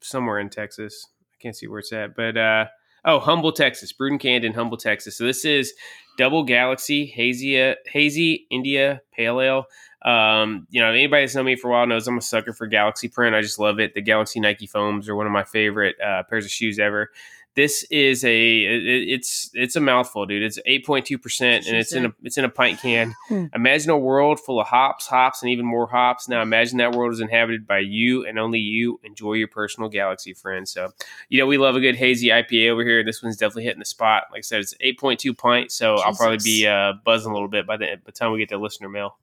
somewhere 0.00 0.38
in 0.38 0.48
Texas. 0.48 1.04
I 1.34 1.42
can't 1.42 1.56
see 1.56 1.66
where 1.66 1.80
it's 1.80 1.92
at, 1.92 2.14
but 2.14 2.36
uh, 2.36 2.66
Oh, 3.10 3.18
Humble, 3.18 3.52
Texas. 3.52 3.90
Bruden 3.90 4.44
in 4.44 4.52
Humble, 4.52 4.76
Texas. 4.76 5.16
So 5.16 5.24
this 5.24 5.46
is 5.46 5.72
Double 6.18 6.44
Galaxy 6.44 7.06
Hazy 7.06 7.74
Hazy 7.86 8.46
India 8.50 9.00
Pale 9.12 9.40
Ale. 9.40 9.66
Um, 10.04 10.66
you 10.68 10.82
know, 10.82 10.90
anybody 10.90 11.22
that's 11.22 11.34
known 11.34 11.46
me 11.46 11.56
for 11.56 11.68
a 11.68 11.70
while 11.72 11.86
knows 11.86 12.06
I'm 12.06 12.18
a 12.18 12.20
sucker 12.20 12.52
for 12.52 12.66
Galaxy 12.66 13.08
print. 13.08 13.34
I 13.34 13.40
just 13.40 13.58
love 13.58 13.80
it. 13.80 13.94
The 13.94 14.02
Galaxy 14.02 14.40
Nike 14.40 14.66
foams 14.66 15.08
are 15.08 15.16
one 15.16 15.24
of 15.24 15.32
my 15.32 15.42
favorite 15.42 15.96
uh, 16.06 16.24
pairs 16.24 16.44
of 16.44 16.50
shoes 16.50 16.78
ever. 16.78 17.10
This 17.58 17.82
is 17.90 18.24
a 18.24 18.64
it, 18.64 19.08
it's 19.08 19.50
it's 19.52 19.74
a 19.74 19.80
mouthful, 19.80 20.26
dude. 20.26 20.44
It's 20.44 20.60
eight 20.64 20.86
point 20.86 21.06
two 21.06 21.18
percent, 21.18 21.66
and 21.66 21.76
it's 21.76 21.92
in 21.92 22.06
a 22.06 22.14
it's 22.22 22.38
in 22.38 22.44
a 22.44 22.48
pint 22.48 22.80
can. 22.80 23.16
Hmm. 23.26 23.46
Imagine 23.52 23.90
a 23.90 23.98
world 23.98 24.38
full 24.38 24.60
of 24.60 24.68
hops, 24.68 25.08
hops, 25.08 25.42
and 25.42 25.50
even 25.50 25.66
more 25.66 25.88
hops. 25.88 26.28
Now 26.28 26.40
imagine 26.40 26.78
that 26.78 26.92
world 26.92 27.12
is 27.12 27.18
inhabited 27.18 27.66
by 27.66 27.80
you 27.80 28.24
and 28.24 28.38
only 28.38 28.60
you. 28.60 29.00
Enjoy 29.02 29.32
your 29.32 29.48
personal 29.48 29.88
Galaxy 29.88 30.34
friend. 30.34 30.68
So, 30.68 30.92
you 31.30 31.40
know, 31.40 31.46
we 31.46 31.58
love 31.58 31.74
a 31.74 31.80
good 31.80 31.96
hazy 31.96 32.28
IPA 32.28 32.70
over 32.70 32.84
here. 32.84 33.02
This 33.02 33.24
one's 33.24 33.36
definitely 33.36 33.64
hitting 33.64 33.80
the 33.80 33.86
spot. 33.86 34.26
Like 34.30 34.38
I 34.38 34.42
said, 34.42 34.60
it's 34.60 34.76
eight 34.78 35.00
point 35.00 35.18
two 35.18 35.34
pint, 35.34 35.72
so 35.72 35.96
I'll 35.96 36.14
probably 36.14 36.38
be 36.44 36.64
uh, 36.64 36.92
buzzing 37.04 37.32
a 37.32 37.34
little 37.34 37.48
bit 37.48 37.66
by 37.66 37.76
the, 37.76 37.86
by 37.86 38.02
the 38.04 38.12
time 38.12 38.30
we 38.30 38.38
get 38.38 38.50
to 38.50 38.58
listener 38.58 38.88
mail. 38.88 39.18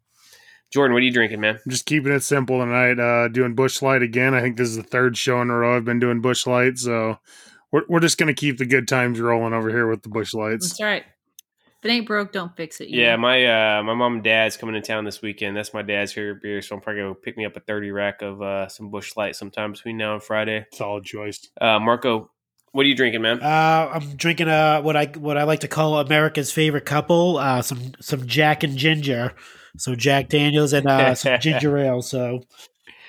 Jordan, 0.71 0.93
what 0.93 1.03
are 1.03 1.05
you 1.05 1.13
drinking, 1.13 1.39
man? 1.39 1.61
Just 1.69 1.85
keeping 1.85 2.11
it 2.11 2.19
simple 2.19 2.59
tonight. 2.59 2.99
Uh, 2.99 3.29
doing 3.29 3.55
Busch 3.55 3.81
Light 3.81 4.01
again. 4.01 4.33
I 4.33 4.41
think 4.41 4.57
this 4.57 4.67
is 4.67 4.75
the 4.75 4.83
third 4.83 5.15
show 5.15 5.41
in 5.41 5.49
a 5.49 5.55
row 5.55 5.77
I've 5.77 5.85
been 5.85 6.01
doing 6.01 6.19
Busch 6.19 6.45
Light, 6.45 6.77
so 6.77 7.17
we're 7.75 7.83
we're 7.89 7.99
just 7.99 8.17
gonna 8.17 8.33
keep 8.33 8.57
the 8.57 8.65
good 8.65 8.87
times 8.87 9.19
rolling 9.19 9.53
over 9.53 9.69
here 9.69 9.85
with 9.85 10.01
the 10.01 10.07
Busch 10.07 10.33
Lights. 10.33 10.69
That's 10.69 10.81
right. 10.81 11.03
If 11.79 11.83
it 11.83 11.89
ain't 11.89 12.07
broke, 12.07 12.31
don't 12.31 12.55
fix 12.55 12.79
it. 12.79 12.87
Yeah, 12.87 13.17
know? 13.17 13.21
my 13.23 13.77
uh, 13.77 13.83
my 13.83 13.93
mom 13.93 14.15
and 14.15 14.23
dad's 14.23 14.55
coming 14.55 14.75
to 14.75 14.81
town 14.81 15.03
this 15.03 15.21
weekend. 15.21 15.57
That's 15.57 15.73
my 15.73 15.81
dad's 15.81 16.13
favorite 16.13 16.41
beer, 16.41 16.61
so 16.61 16.75
I'm 16.75 16.81
probably 16.81 17.01
gonna 17.01 17.15
pick 17.15 17.35
me 17.35 17.45
up 17.45 17.57
a 17.57 17.59
thirty 17.59 17.91
rack 17.91 18.21
of 18.21 18.41
uh, 18.41 18.69
some 18.69 18.91
Busch 18.91 19.17
Light 19.17 19.35
sometime 19.35 19.73
between 19.73 19.97
now 19.97 20.13
and 20.13 20.23
Friday. 20.23 20.65
Solid 20.71 21.03
choice. 21.03 21.49
Uh, 21.59 21.77
Marco, 21.79 22.31
what 22.71 22.85
are 22.85 22.89
you 22.89 22.95
drinking, 22.95 23.21
man? 23.21 23.43
Uh, 23.43 23.91
I'm 23.93 24.15
drinking 24.15 24.47
uh 24.47 24.81
what 24.81 24.95
I 24.95 25.07
what 25.07 25.37
I 25.37 25.43
like 25.43 25.59
to 25.59 25.67
call 25.67 25.99
America's 25.99 26.53
favorite 26.53 26.85
couple. 26.85 27.37
Uh, 27.37 27.61
some 27.61 27.91
some 27.99 28.25
Jack 28.25 28.63
and 28.63 28.77
Ginger. 28.77 29.33
So 29.77 29.95
Jack 29.95 30.29
Daniels 30.29 30.71
and 30.71 30.87
uh, 30.87 31.13
some 31.13 31.37
ginger 31.41 31.77
ale. 31.77 32.01
So 32.01 32.43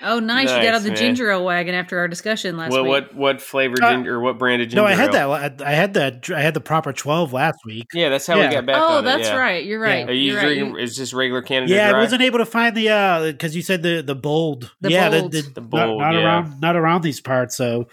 Oh, 0.03 0.19
nice! 0.21 0.51
you 0.51 0.63
got 0.63 0.75
on 0.75 0.83
the 0.83 0.89
man. 0.91 0.97
ginger 0.97 1.31
ale 1.31 1.45
wagon 1.45 1.75
after 1.75 1.99
our 1.99 2.09
discussion 2.09 2.57
last 2.57 2.71
what 2.73 2.83
week. 2.83 2.91
what 2.91 3.15
what 3.15 3.41
flavor 3.43 3.77
Uh, 3.83 3.93
ginger 3.93 4.15
or 4.17 4.21
what 4.21 4.39
brand 4.39 4.61
of 4.63 4.69
ginger? 4.69 4.83
no, 4.83 4.87
I 4.87 4.93
had 4.95 5.15
ale? 5.15 5.31
that. 5.33 5.63
I 5.63 5.73
had 5.73 5.95
that. 5.95 6.31
I 6.31 6.41
had 6.41 6.55
the 6.55 6.61
proper 6.61 6.93
twelve 6.93 7.33
last 7.33 7.59
week. 7.65 7.87
Yeah, 7.95 8.09
that's 8.11 8.27
how 8.27 8.37
Yeah. 8.37 8.49
we 8.49 8.55
got 8.55 8.67
back. 8.67 8.77
oh, 8.77 8.99
on 8.99 8.99
it, 8.99 9.03
that's 9.07 9.29
yeah. 9.29 9.37
right. 9.37 9.65
You're 9.65 9.81
right. 9.81 10.01
Yeah. 10.01 10.07
Are 10.07 10.13
you 10.13 10.33
You're 10.33 10.41
drinking? 10.41 10.67
You- 10.75 10.77
Is 10.79 10.97
just 10.97 11.13
regular 11.13 11.43
Canada 11.43 11.73
Yeah, 11.73 11.91
Dry? 11.91 11.99
I 11.99 12.03
wasn't 12.03 12.23
able 12.23 12.39
to 12.39 12.47
find 12.47 12.77
the 12.77 12.89
uh 12.91 13.27
because 13.33 13.57
you 13.57 13.63
said 13.63 13.83
the 13.83 14.03
the 14.03 14.15
bold. 14.15 14.73
The 14.81 14.91
yeah, 14.91 15.09
bold. 15.11 15.33
the, 15.33 15.43
The 15.43 15.61
not- 15.63 15.71
bold, 15.71 16.01
Not, 16.01 16.15
yeah. 16.15 16.25
around 16.25 16.61
not 16.61 16.77
around 16.77 17.03
these 17.03 17.21
parts. 17.21 17.57
So 17.57 17.89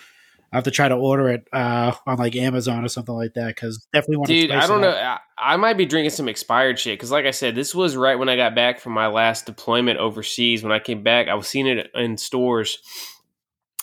I 0.53 0.57
have 0.57 0.65
to 0.65 0.71
try 0.71 0.87
to 0.87 0.93
order 0.95 1.29
it 1.29 1.47
uh 1.51 1.93
on 2.05 2.17
like 2.17 2.35
Amazon 2.35 2.85
or 2.85 2.87
something 2.87 3.15
like 3.15 3.33
that 3.33 3.47
because 3.47 3.87
definitely 3.91 4.17
want 4.17 4.27
to. 4.27 4.41
Dude, 4.41 4.51
I 4.51 4.67
don't 4.67 4.81
know. 4.81 4.91
I, 4.91 5.17
I 5.35 5.57
might 5.57 5.77
be 5.77 5.87
drinking 5.87 6.11
some 6.11 6.29
expired 6.29 6.77
shit 6.77 6.97
because, 6.97 7.09
like 7.09 7.25
I 7.25 7.31
said, 7.31 7.55
this 7.55 7.73
was 7.73 7.97
right 7.97 8.19
when 8.19 8.29
I 8.29 8.35
got 8.35 8.53
back 8.53 8.79
from 8.79 8.93
my 8.93 9.07
last 9.07 9.47
deployment 9.47 9.97
overseas. 9.97 10.61
When 10.61 10.71
I 10.71 10.77
came 10.77 11.01
back, 11.01 11.27
I 11.27 11.33
was 11.33 11.47
seeing 11.47 11.65
it 11.65 11.89
in 11.95 12.17
stores, 12.17 12.77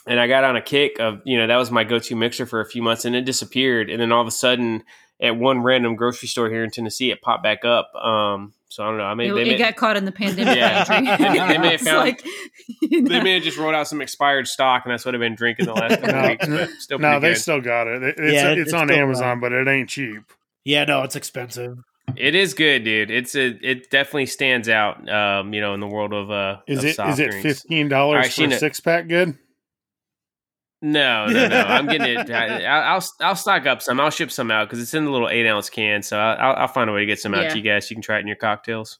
and 0.06 0.20
I 0.20 0.28
got 0.28 0.44
on 0.44 0.54
a 0.54 0.62
kick 0.62 1.00
of 1.00 1.20
you 1.24 1.38
know 1.38 1.48
that 1.48 1.56
was 1.56 1.72
my 1.72 1.82
go-to 1.82 2.14
mixer 2.14 2.46
for 2.46 2.60
a 2.60 2.66
few 2.66 2.82
months, 2.82 3.04
and 3.04 3.16
it 3.16 3.24
disappeared. 3.24 3.90
And 3.90 4.00
then 4.00 4.12
all 4.12 4.22
of 4.22 4.28
a 4.28 4.32
sudden, 4.32 4.84
at 5.20 5.36
one 5.36 5.62
random 5.62 5.96
grocery 5.96 6.28
store 6.28 6.48
here 6.48 6.64
in 6.64 6.70
Tennessee, 6.70 7.10
it 7.10 7.20
popped 7.22 7.42
back 7.42 7.64
up. 7.64 7.94
Um, 7.94 8.52
so 8.68 8.84
I 8.84 8.88
don't 8.88 8.98
know. 8.98 9.04
I 9.04 9.14
mean, 9.14 9.30
it, 9.32 9.34
they, 9.34 9.42
it 9.42 9.46
may, 9.48 9.58
got 9.58 9.76
caught 9.76 9.96
in 9.96 10.04
the 10.04 10.12
pandemic. 10.22 10.56
Yeah. 10.56 10.84
pantry. 10.84 11.26
They- 11.26 11.32
they 11.34 11.58
may 11.58 11.64
have 11.72 11.72
It's 11.74 11.82
found- 11.84 11.98
like, 11.98 12.24
you 12.80 13.02
they 13.08 13.20
may 13.20 13.34
have 13.34 13.42
just 13.42 13.58
rolled 13.58 13.74
out 13.74 13.88
some 13.88 14.00
expired 14.00 14.46
stock, 14.48 14.82
and 14.84 14.92
that's 14.92 15.04
what 15.04 15.14
I've 15.14 15.20
been 15.20 15.34
drinking 15.34 15.66
the 15.66 15.74
last 15.74 16.00
couple 16.00 16.12
No, 16.22 16.28
weeks. 16.28 16.46
But 16.46 16.68
still, 16.78 16.98
no, 17.00 17.20
they 17.20 17.30
good. 17.30 17.38
still 17.38 17.60
got 17.60 17.86
it. 17.88 18.02
It- 18.02 18.14
It's, 18.18 18.32
Yeah, 18.32 18.50
it's, 18.52 18.60
it's 18.62 18.72
on 18.72 18.90
Amazon, 18.90 19.24
around. 19.26 19.40
but 19.40 19.52
it 19.52 19.66
ain't 19.68 19.88
cheap. 19.88 20.22
Yeah, 20.64 20.84
no, 20.84 21.02
it's 21.02 21.16
expensive. 21.16 21.78
It 22.16 22.34
is 22.34 22.54
good, 22.54 22.82
dude. 22.84 23.10
It's 23.10 23.36
a 23.36 23.56
it 23.62 23.88
definitely 23.88 24.26
stands 24.26 24.68
out. 24.68 25.08
Um, 25.08 25.54
you 25.54 25.60
know, 25.60 25.74
in 25.74 25.80
the 25.80 25.86
world 25.86 26.12
of 26.12 26.28
uh, 26.30 26.56
Is 26.66 26.80
of 26.80 26.84
it 26.86 26.96
soft 26.96 27.12
is 27.12 27.18
it 27.20 27.34
fifteen 27.40 27.88
dollars 27.88 28.16
Alright, 28.16 28.32
for 28.50 28.56
a 28.56 28.58
six 28.58 28.80
pack? 28.80 29.06
Good. 29.06 29.38
No, 30.82 31.26
no, 31.26 31.48
no. 31.48 31.60
I'm 31.60 31.86
getting 31.86 32.18
it. 32.18 32.30
I, 32.30 32.64
I'll 32.64 33.04
I'll 33.20 33.36
stock 33.36 33.66
up 33.66 33.82
some. 33.82 34.00
I'll 34.00 34.10
ship 34.10 34.30
some 34.30 34.50
out 34.50 34.68
because 34.68 34.80
it's 34.82 34.94
in 34.94 35.04
the 35.04 35.10
little 35.10 35.28
eight 35.28 35.46
ounce 35.46 35.68
can. 35.68 36.02
So 36.02 36.18
I'll, 36.18 36.56
I'll 36.56 36.68
find 36.68 36.88
a 36.88 36.92
way 36.92 37.00
to 37.00 37.06
get 37.06 37.18
some 37.20 37.34
out 37.34 37.42
Yeah. 37.44 37.48
to 37.50 37.56
you 37.58 37.62
guys. 37.64 37.90
You 37.90 37.96
can 37.96 38.02
try 38.02 38.16
it 38.16 38.20
in 38.20 38.26
your 38.26 38.36
cocktails. 38.36 38.98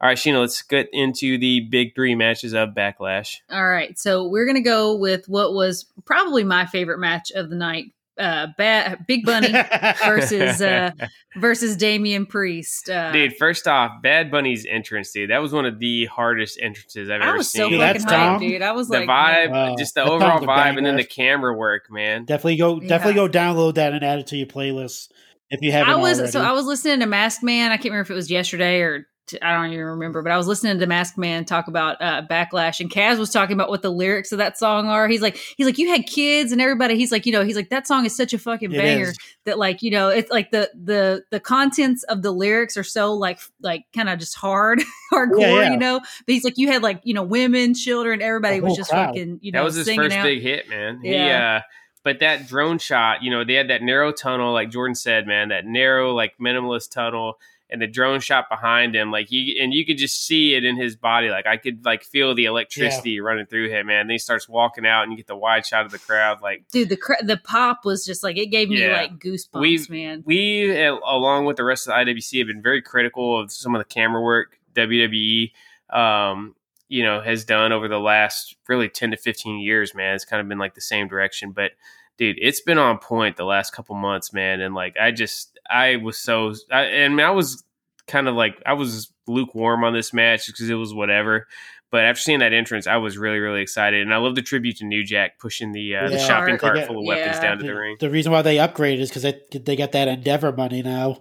All 0.00 0.08
right, 0.08 0.18
Sheena, 0.18 0.40
let's 0.40 0.60
get 0.62 0.88
into 0.92 1.38
the 1.38 1.60
big 1.60 1.94
three 1.94 2.14
matches 2.14 2.52
of 2.52 2.70
Backlash. 2.70 3.38
All 3.50 3.66
right, 3.66 3.98
so 3.98 4.28
we're 4.28 4.44
gonna 4.46 4.60
go 4.60 4.94
with 4.94 5.28
what 5.28 5.54
was 5.54 5.86
probably 6.04 6.44
my 6.44 6.66
favorite 6.66 6.98
match 6.98 7.30
of 7.32 7.48
the 7.48 7.56
night: 7.56 7.86
uh, 8.18 8.46
ba- 8.56 8.96
Big 9.08 9.24
Bunny 9.24 9.52
versus 10.04 10.62
uh, 10.62 10.90
versus 11.36 11.76
Damian 11.76 12.26
Priest. 12.26 12.88
Uh, 12.88 13.10
Dude, 13.12 13.36
first 13.36 13.66
off, 13.66 13.90
Bad 14.02 14.30
Bunny's 14.30 14.66
entrance, 14.70 15.10
dude. 15.12 15.30
That 15.30 15.42
was 15.42 15.52
one 15.52 15.66
of 15.66 15.78
the 15.78 16.06
hardest 16.06 16.58
entrances 16.62 17.10
I've 17.10 17.20
I 17.22 17.28
ever 17.28 17.38
was 17.38 17.50
so 17.50 17.64
seen. 17.64 17.70
Dude, 17.72 17.80
fucking 17.80 18.02
that's 18.02 18.04
hyped, 18.12 18.16
Tom. 18.16 18.40
dude. 18.40 18.62
I 18.62 18.72
was 18.72 18.88
like, 18.88 19.00
the 19.00 19.06
like, 19.06 19.36
vibe, 19.36 19.50
Wow. 19.50 19.74
just 19.78 19.94
the 19.94 20.04
That 20.04 20.10
overall 20.10 20.40
vibe, 20.40 20.76
and 20.78 20.86
then 20.86 20.96
the 20.96 21.04
camera 21.04 21.56
work, 21.56 21.84
man. 21.90 22.24
definitely 22.24 22.56
go 22.56 22.80
Yeah. 22.80 22.88
definitely 22.88 23.14
go 23.14 23.28
download 23.28 23.74
that 23.74 23.92
and 23.92 24.04
add 24.04 24.20
it 24.20 24.26
to 24.28 24.36
your 24.36 24.46
playlist 24.46 25.08
if 25.50 25.60
you 25.62 25.72
haven't 25.72 25.92
I 25.92 25.96
was 25.96 26.18
already. 26.18 26.32
so 26.32 26.40
I 26.40 26.52
was 26.52 26.66
listening 26.66 27.00
to 27.00 27.06
Masked 27.06 27.42
Man. 27.42 27.70
I 27.72 27.76
can't 27.76 27.86
remember 27.86 28.02
if 28.02 28.10
it 28.10 28.14
was 28.14 28.30
yesterday 28.30 28.80
or 28.80 29.06
t- 29.26 29.40
I 29.42 29.54
don't 29.56 29.72
even 29.72 29.84
remember, 29.84 30.22
but 30.22 30.32
I 30.32 30.36
was 30.36 30.46
listening 30.46 30.78
to 30.78 30.86
Masked 30.86 31.18
Man 31.18 31.44
talk 31.44 31.68
about 31.68 32.00
uh, 32.00 32.22
backlash, 32.28 32.80
and 32.80 32.90
Kaz 32.90 33.18
was 33.18 33.30
talking 33.30 33.54
about 33.54 33.68
what 33.68 33.82
the 33.82 33.90
lyrics 33.90 34.32
of 34.32 34.38
that 34.38 34.58
song 34.58 34.86
are. 34.88 35.08
He's 35.08 35.22
like, 35.22 35.36
he's 35.56 35.66
like, 35.66 35.78
you 35.78 35.88
had 35.88 36.06
kids 36.06 36.52
and 36.52 36.60
everybody. 36.60 36.96
He's 36.96 37.12
like, 37.12 37.26
you 37.26 37.32
know, 37.32 37.44
he's 37.44 37.56
like, 37.56 37.70
that 37.70 37.86
song 37.86 38.04
is 38.06 38.16
such 38.16 38.32
a 38.34 38.38
fucking 38.38 38.72
It 38.72 38.76
banger 38.78 39.08
is. 39.08 39.18
that 39.44 39.58
like, 39.58 39.82
you 39.82 39.90
know, 39.90 40.08
it's 40.08 40.30
like 40.30 40.50
the 40.50 40.70
the 40.74 41.24
the 41.30 41.40
contents 41.40 42.02
of 42.04 42.22
the 42.22 42.30
lyrics 42.32 42.76
are 42.76 42.84
so 42.84 43.14
like 43.14 43.38
like 43.60 43.84
kind 43.94 44.08
of 44.08 44.18
just 44.18 44.34
hard, 44.36 44.80
hardcore, 45.12 45.40
Yeah, 45.40 45.60
yeah. 45.62 45.70
you 45.72 45.76
know. 45.76 45.98
But 46.00 46.32
he's 46.32 46.44
like, 46.44 46.58
you 46.58 46.68
had 46.70 46.82
like 46.82 47.00
you 47.04 47.14
know 47.14 47.22
women, 47.22 47.74
children, 47.74 48.22
everybody 48.22 48.60
was 48.60 48.76
just 48.76 48.90
crowd. 48.90 49.06
fucking, 49.08 49.40
you 49.42 49.52
know, 49.52 49.58
that 49.60 49.64
was 49.64 49.74
his 49.74 49.90
first 49.94 50.16
out. 50.16 50.22
big 50.24 50.42
hit, 50.42 50.68
man. 50.68 51.00
He, 51.02 51.12
Yeah. 51.14 51.60
uh, 51.62 51.66
but 52.02 52.20
that 52.20 52.46
drone 52.46 52.78
shot, 52.78 53.22
you 53.22 53.30
know, 53.30 53.44
they 53.44 53.54
had 53.54 53.70
that 53.70 53.80
narrow 53.82 54.12
tunnel, 54.12 54.52
like 54.52 54.68
Jordan 54.70 54.94
said, 54.94 55.26
man, 55.26 55.48
that 55.48 55.64
narrow, 55.64 56.12
like 56.12 56.34
minimalist 56.38 56.90
tunnel, 56.90 57.38
and 57.74 57.82
the 57.82 57.86
drone 57.86 58.20
shot 58.20 58.48
behind 58.48 58.94
him, 58.94 59.10
like 59.10 59.28
he, 59.28 59.58
and 59.60 59.74
you 59.74 59.84
could 59.84 59.98
just 59.98 60.24
see 60.26 60.54
it 60.54 60.64
in 60.64 60.76
his 60.76 60.96
body. 60.96 61.28
Like 61.28 61.44
I 61.46 61.56
could 61.58 61.84
like 61.84 62.04
feel 62.04 62.34
the 62.34 62.44
electricity 62.46 63.20
running 63.20 63.44
through 63.46 63.68
him, 63.68 63.88
man. 63.88 64.06
Then 64.06 64.14
he 64.14 64.18
starts 64.18 64.48
walking 64.48 64.86
out, 64.86 65.02
and 65.02 65.10
you 65.12 65.16
get 65.16 65.26
the 65.26 65.36
wide 65.36 65.66
shot 65.66 65.84
of 65.84 65.90
the 65.90 65.98
crowd. 65.98 66.40
Like 66.40 66.64
Dude, 66.70 66.88
the 66.88 66.96
cra- 66.96 67.22
the 67.24 67.36
pop 67.36 67.84
was 67.84 68.06
just 68.06 68.22
like 68.22 68.38
it 68.38 68.46
gave 68.46 68.68
me 68.70 68.80
Yeah. 68.80 68.92
like 68.96 69.18
goosebumps, 69.18 69.60
We've- 69.60 69.86
man. 69.90 70.22
we, 70.24 70.72
along 70.84 71.44
with 71.46 71.56
the 71.56 71.64
rest 71.64 71.86
of 71.88 71.90
the 71.92 72.12
IWC, 72.12 72.38
have 72.38 72.46
been 72.46 72.62
very 72.62 72.80
critical 72.80 73.38
of 73.40 73.50
some 73.52 73.74
of 73.74 73.80
the 73.80 73.84
camera 73.92 74.22
work 74.22 74.58
WWE, 74.74 75.52
um, 75.90 76.54
you 76.88 77.02
know, 77.02 77.20
has 77.20 77.44
done 77.44 77.72
over 77.72 77.88
the 77.88 77.98
last 77.98 78.56
really 78.68 78.88
ten 78.88 79.10
to 79.10 79.16
fifteen 79.16 79.58
years. 79.58 79.94
Man, 79.94 80.14
it's 80.14 80.24
kind 80.24 80.40
of 80.40 80.48
been 80.48 80.58
like 80.58 80.74
the 80.74 80.80
same 80.80 81.08
direction, 81.08 81.50
but 81.52 81.72
dude, 82.18 82.36
it's 82.40 82.60
been 82.60 82.78
on 82.78 82.98
point 82.98 83.36
the 83.36 83.44
last 83.44 83.72
couple 83.72 83.94
months, 83.96 84.32
man. 84.32 84.60
And 84.60 84.72
like, 84.74 84.96
I 84.96 85.10
just, 85.10 85.53
I 85.70 85.96
was 85.96 86.18
so, 86.18 86.52
I, 86.70 86.82
and 86.84 87.20
I 87.20 87.30
was 87.30 87.64
kind 88.06 88.28
of 88.28 88.34
like, 88.34 88.62
I 88.66 88.74
was 88.74 89.12
lukewarm 89.26 89.84
on 89.84 89.92
this 89.94 90.12
match 90.12 90.46
because 90.46 90.68
it 90.68 90.74
was 90.74 90.92
whatever. 90.94 91.46
But 91.90 92.04
after 92.04 92.20
seeing 92.22 92.40
that 92.40 92.52
entrance, 92.52 92.86
I 92.88 92.96
was 92.96 93.16
really, 93.16 93.38
really 93.38 93.62
excited, 93.62 94.02
and 94.02 94.12
I 94.12 94.16
love 94.16 94.34
the 94.34 94.42
tribute 94.42 94.78
to 94.78 94.84
New 94.84 95.04
Jack 95.04 95.38
pushing 95.38 95.70
the 95.70 95.94
uh, 95.94 96.08
the 96.08 96.18
shopping 96.18 96.58
Cart. 96.58 96.74
cart 96.74 96.86
full 96.88 96.98
of 96.98 97.06
weapons 97.06 97.36
Yeah. 97.36 97.40
down 97.40 97.58
to 97.58 97.62
the 97.62 97.68
the, 97.68 97.74
ring. 97.78 97.96
the 98.00 98.10
reason 98.10 98.32
why 98.32 98.42
they 98.42 98.56
upgraded 98.56 98.98
is 98.98 99.10
because 99.10 99.22
they, 99.22 99.40
they 99.58 99.76
got 99.76 99.92
that 99.92 100.08
Endeavor 100.08 100.50
money 100.50 100.82
now, 100.82 101.18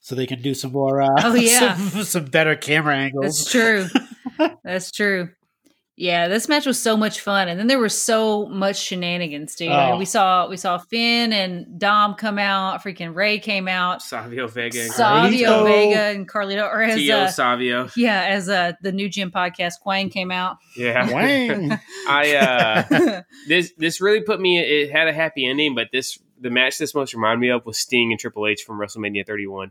so 0.00 0.14
they 0.14 0.26
can 0.26 0.42
do 0.42 0.52
some 0.52 0.72
more. 0.72 1.00
Uh, 1.00 1.08
Oh, 1.22 1.34
yeah. 1.36 1.74
some, 1.74 2.04
some 2.04 2.24
better 2.26 2.54
camera 2.54 2.96
angles. 2.96 3.38
That's 3.38 3.50
true. 3.50 3.86
That's 4.62 4.90
true. 4.92 5.30
Yeah, 6.00 6.28
this 6.28 6.48
match 6.48 6.64
was 6.64 6.80
so 6.80 6.96
much 6.96 7.20
fun, 7.20 7.48
and 7.48 7.60
then 7.60 7.66
there 7.66 7.78
was 7.78 7.94
so 8.00 8.46
much 8.46 8.80
shenanigans, 8.80 9.54
dude. 9.54 9.68
I 9.68 9.84
mean, 9.84 9.94
Oh. 9.96 9.98
we 9.98 10.06
saw 10.06 10.48
we 10.48 10.56
saw 10.56 10.78
Finn 10.78 11.30
and 11.34 11.78
Dom 11.78 12.14
come 12.14 12.38
out. 12.38 12.82
Freaking 12.82 13.14
Rey 13.14 13.38
came 13.38 13.68
out. 13.68 14.00
Savio 14.00 14.46
Vega 14.46 14.80
and 14.80 14.92
Savio 14.92 15.50
Carlito. 15.50 15.64
Vega 15.66 16.00
and 16.00 16.26
Carlito, 16.26 16.62
or 16.66 16.80
as 16.82 16.94
Tio 16.96 17.16
uh, 17.18 17.28
Savio. 17.28 17.90
yeah, 17.98 18.24
as 18.30 18.48
uh, 18.48 18.72
the 18.80 18.92
new 18.92 19.10
gym 19.10 19.30
podcast, 19.30 19.74
Quang 19.82 20.08
came 20.08 20.30
out. 20.30 20.56
Yeah. 20.74 21.06
Wang. 21.12 21.78
I 22.08 22.34
uh 22.34 23.22
this 23.48 23.72
this 23.76 24.00
really 24.00 24.22
put 24.22 24.40
me 24.40 24.58
it 24.58 24.90
had 24.90 25.06
a 25.06 25.12
happy 25.12 25.46
ending, 25.46 25.74
but 25.74 25.88
this 25.92 26.18
the 26.40 26.48
match 26.48 26.78
this 26.78 26.94
most 26.94 27.12
reminded 27.12 27.40
me 27.42 27.50
of 27.50 27.66
was 27.66 27.76
Sting 27.78 28.10
and 28.10 28.18
Triple 28.18 28.46
H 28.46 28.62
from 28.62 28.78
WrestleMania 28.80 29.26
31. 29.26 29.70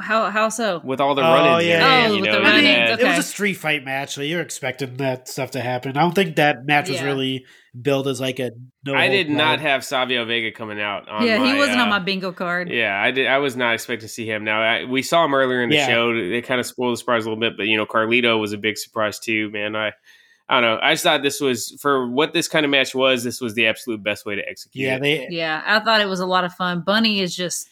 How 0.00 0.30
how 0.30 0.48
so? 0.48 0.80
With 0.84 1.00
all 1.00 1.14
the 1.14 1.22
Oh, 1.22 1.32
run-ins 1.32 1.66
yeah, 1.66 1.74
in 1.76 1.80
yeah. 1.80 2.04
it, 2.06 2.08
Oh, 2.10 2.14
you 2.14 2.20
with 2.22 2.30
know, 2.30 2.36
the 2.36 2.40
you 2.42 2.46
I 2.46 2.50
run-ins, 2.52 2.90
had- 2.90 3.00
it 3.00 3.04
was 3.06 3.18
a 3.18 3.22
street 3.22 3.54
fight 3.54 3.84
match, 3.84 4.14
so 4.14 4.22
you're 4.22 4.40
expecting 4.40 4.96
that 4.98 5.28
stuff 5.28 5.50
to 5.52 5.60
happen. 5.60 5.96
I 5.96 6.02
don't 6.02 6.14
think 6.14 6.36
that 6.36 6.64
match 6.66 6.88
was 6.88 6.98
Yeah. 7.00 7.04
really 7.06 7.46
billed 7.80 8.06
as 8.08 8.20
like 8.20 8.38
a. 8.38 8.50
No 8.84 8.94
I 8.94 9.08
did 9.08 9.28
not 9.28 9.44
barred. 9.44 9.60
have 9.60 9.84
Savio 9.84 10.24
Vega 10.24 10.52
coming 10.52 10.80
out 10.80 11.08
on 11.08 11.26
yeah, 11.26 11.44
he 11.44 11.54
wasn't 11.58 11.80
on 11.80 11.88
uh, 11.88 11.90
my 11.90 11.98
bingo 11.98 12.32
card. 12.32 12.70
Yeah, 12.70 13.00
I 13.00 13.10
did. 13.10 13.26
I 13.26 13.38
was 13.38 13.56
not 13.56 13.74
expecting 13.74 14.06
to 14.06 14.12
see 14.12 14.24
him. 14.26 14.44
Now 14.44 14.60
I, 14.62 14.84
we 14.84 15.02
saw 15.02 15.24
him 15.24 15.34
earlier 15.34 15.62
in 15.62 15.68
the 15.70 15.76
Yeah. 15.76 15.86
show. 15.88 16.14
They 16.14 16.42
kind 16.42 16.60
of 16.60 16.66
spoiled 16.66 16.92
the 16.94 16.96
surprise 16.98 17.24
a 17.24 17.28
little 17.28 17.40
bit, 17.40 17.56
but 17.56 17.66
you 17.66 17.76
know, 17.76 17.86
Carlito 17.86 18.38
was 18.40 18.52
a 18.52 18.58
big 18.58 18.78
surprise 18.78 19.18
too. 19.18 19.50
Man, 19.50 19.74
I 19.76 19.92
I 20.48 20.60
don't 20.60 20.62
know. 20.62 20.78
I 20.82 20.92
just 20.94 21.02
thought 21.02 21.22
this 21.22 21.40
was 21.40 21.76
for 21.82 22.08
what 22.08 22.32
this 22.32 22.48
kind 22.48 22.64
of 22.64 22.70
match 22.70 22.94
was. 22.94 23.22
This 23.24 23.40
was 23.40 23.54
the 23.54 23.66
absolute 23.66 24.02
best 24.02 24.24
way 24.24 24.36
to 24.36 24.48
execute. 24.48 24.86
Yeah, 24.86 24.98
they 24.98 25.26
Yeah, 25.28 25.60
I 25.66 25.80
thought 25.80 26.00
it 26.00 26.08
was 26.08 26.20
a 26.20 26.26
lot 26.26 26.44
of 26.44 26.54
fun. 26.54 26.82
Bunny 26.86 27.20
is 27.20 27.34
just 27.36 27.68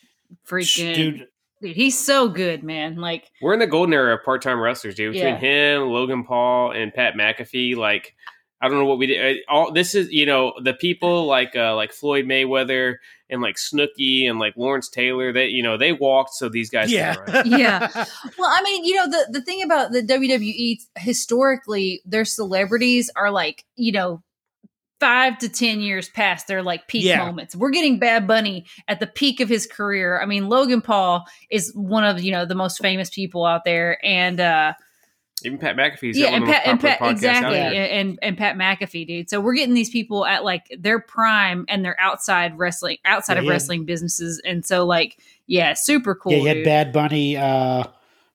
freaking 0.46 0.94
dude. 0.94 1.26
Dude. 1.60 1.76
he's 1.76 1.98
so 1.98 2.28
good, 2.28 2.62
man. 2.62 2.96
Like 2.96 3.30
we're 3.42 3.54
in 3.54 3.60
the 3.60 3.66
golden 3.66 3.94
era 3.94 4.14
of 4.14 4.24
part-time 4.24 4.60
wrestlers, 4.60 4.94
dude. 4.94 5.12
Between 5.14 5.34
Yeah. 5.34 5.38
him, 5.78 5.82
Logan 5.88 6.24
Paul, 6.24 6.72
and 6.72 6.92
Pat 6.92 7.14
McAfee, 7.14 7.76
like 7.76 8.14
I 8.60 8.68
don't 8.68 8.78
know 8.78 8.86
what 8.86 8.98
we 8.98 9.06
did. 9.06 9.38
All 9.48 9.70
this 9.72 9.94
is, 9.94 10.10
you 10.10 10.24
know, 10.26 10.54
the 10.62 10.72
people 10.74 11.26
like 11.26 11.54
uh 11.54 11.74
like 11.76 11.92
Floyd 11.92 12.24
Mayweather 12.24 12.96
and 13.28 13.42
like 13.42 13.56
Snooki 13.56 14.30
and 14.30 14.38
like 14.38 14.56
Lawrence 14.56 14.88
Taylor. 14.88 15.32
They, 15.32 15.48
you 15.48 15.62
know, 15.62 15.76
they 15.76 15.92
walked 15.92 16.32
so 16.34 16.48
these 16.48 16.70
guys. 16.70 16.90
Yeah, 16.90 17.16
run. 17.28 17.46
Yeah. 17.50 17.88
Well, 17.94 18.50
I 18.50 18.62
mean, 18.62 18.84
you 18.84 18.94
know, 18.94 19.08
the 19.10 19.26
the 19.30 19.42
thing 19.42 19.62
about 19.62 19.92
the 19.92 20.02
WWE 20.02 20.78
historically, 20.98 22.00
their 22.06 22.24
celebrities 22.24 23.10
are 23.16 23.30
like, 23.30 23.64
you 23.76 23.92
know, 23.92 24.22
five 25.00 25.36
to 25.38 25.48
ten 25.48 25.80
years 25.80 26.08
past 26.08 26.46
their 26.46 26.62
like 26.62 26.88
peak 26.88 27.04
Yeah. 27.04 27.24
moments. 27.24 27.54
We're 27.54 27.70
getting 27.70 27.98
Bad 27.98 28.26
Bunny 28.26 28.66
at 28.88 29.00
the 29.00 29.06
peak 29.06 29.40
of 29.40 29.48
his 29.48 29.66
career. 29.66 30.20
I 30.20 30.26
mean, 30.26 30.48
Logan 30.48 30.80
Paul 30.80 31.26
is 31.50 31.72
one 31.74 32.04
of 32.04 32.20
you 32.22 32.32
know 32.32 32.46
the 32.46 32.54
most 32.54 32.78
famous 32.80 33.10
people 33.10 33.44
out 33.44 33.64
there, 33.64 33.98
and 34.04 34.40
uh 34.40 34.72
Even 35.44 35.58
Pat 35.58 35.76
McAfee's 35.76 36.16
yeah, 36.18 36.28
and 36.28 36.46
Pat, 36.46 36.62
and 36.66 36.80
Pat 36.80 36.98
popular 36.98 37.12
podcasts 37.12 37.16
out 37.42 37.52
exactly, 37.52 37.58
and, 37.58 37.76
and 37.76 38.18
and 38.22 38.38
Pat 38.38 38.56
McAfee, 38.56 39.06
dude. 39.06 39.28
So 39.30 39.38
we're 39.40 39.54
getting 39.54 39.74
these 39.74 39.90
people 39.90 40.24
at 40.24 40.44
like 40.44 40.64
their 40.78 40.98
prime 40.98 41.66
and 41.68 41.84
their 41.84 41.98
outside 42.00 42.56
wrestling, 42.58 42.96
outside 43.04 43.34
Yeah, 43.34 43.40
of 43.40 43.44
yeah. 43.44 43.50
wrestling 43.50 43.84
businesses, 43.84 44.40
and 44.46 44.64
so 44.64 44.86
like, 44.86 45.18
yeah, 45.46 45.74
super 45.74 46.14
cool. 46.14 46.32
yeah, 46.32 46.38
you 46.38 46.46
had 46.46 46.54
dude. 46.54 46.64
Bad 46.64 46.92
Bunny. 46.92 47.36
Uh, 47.36 47.84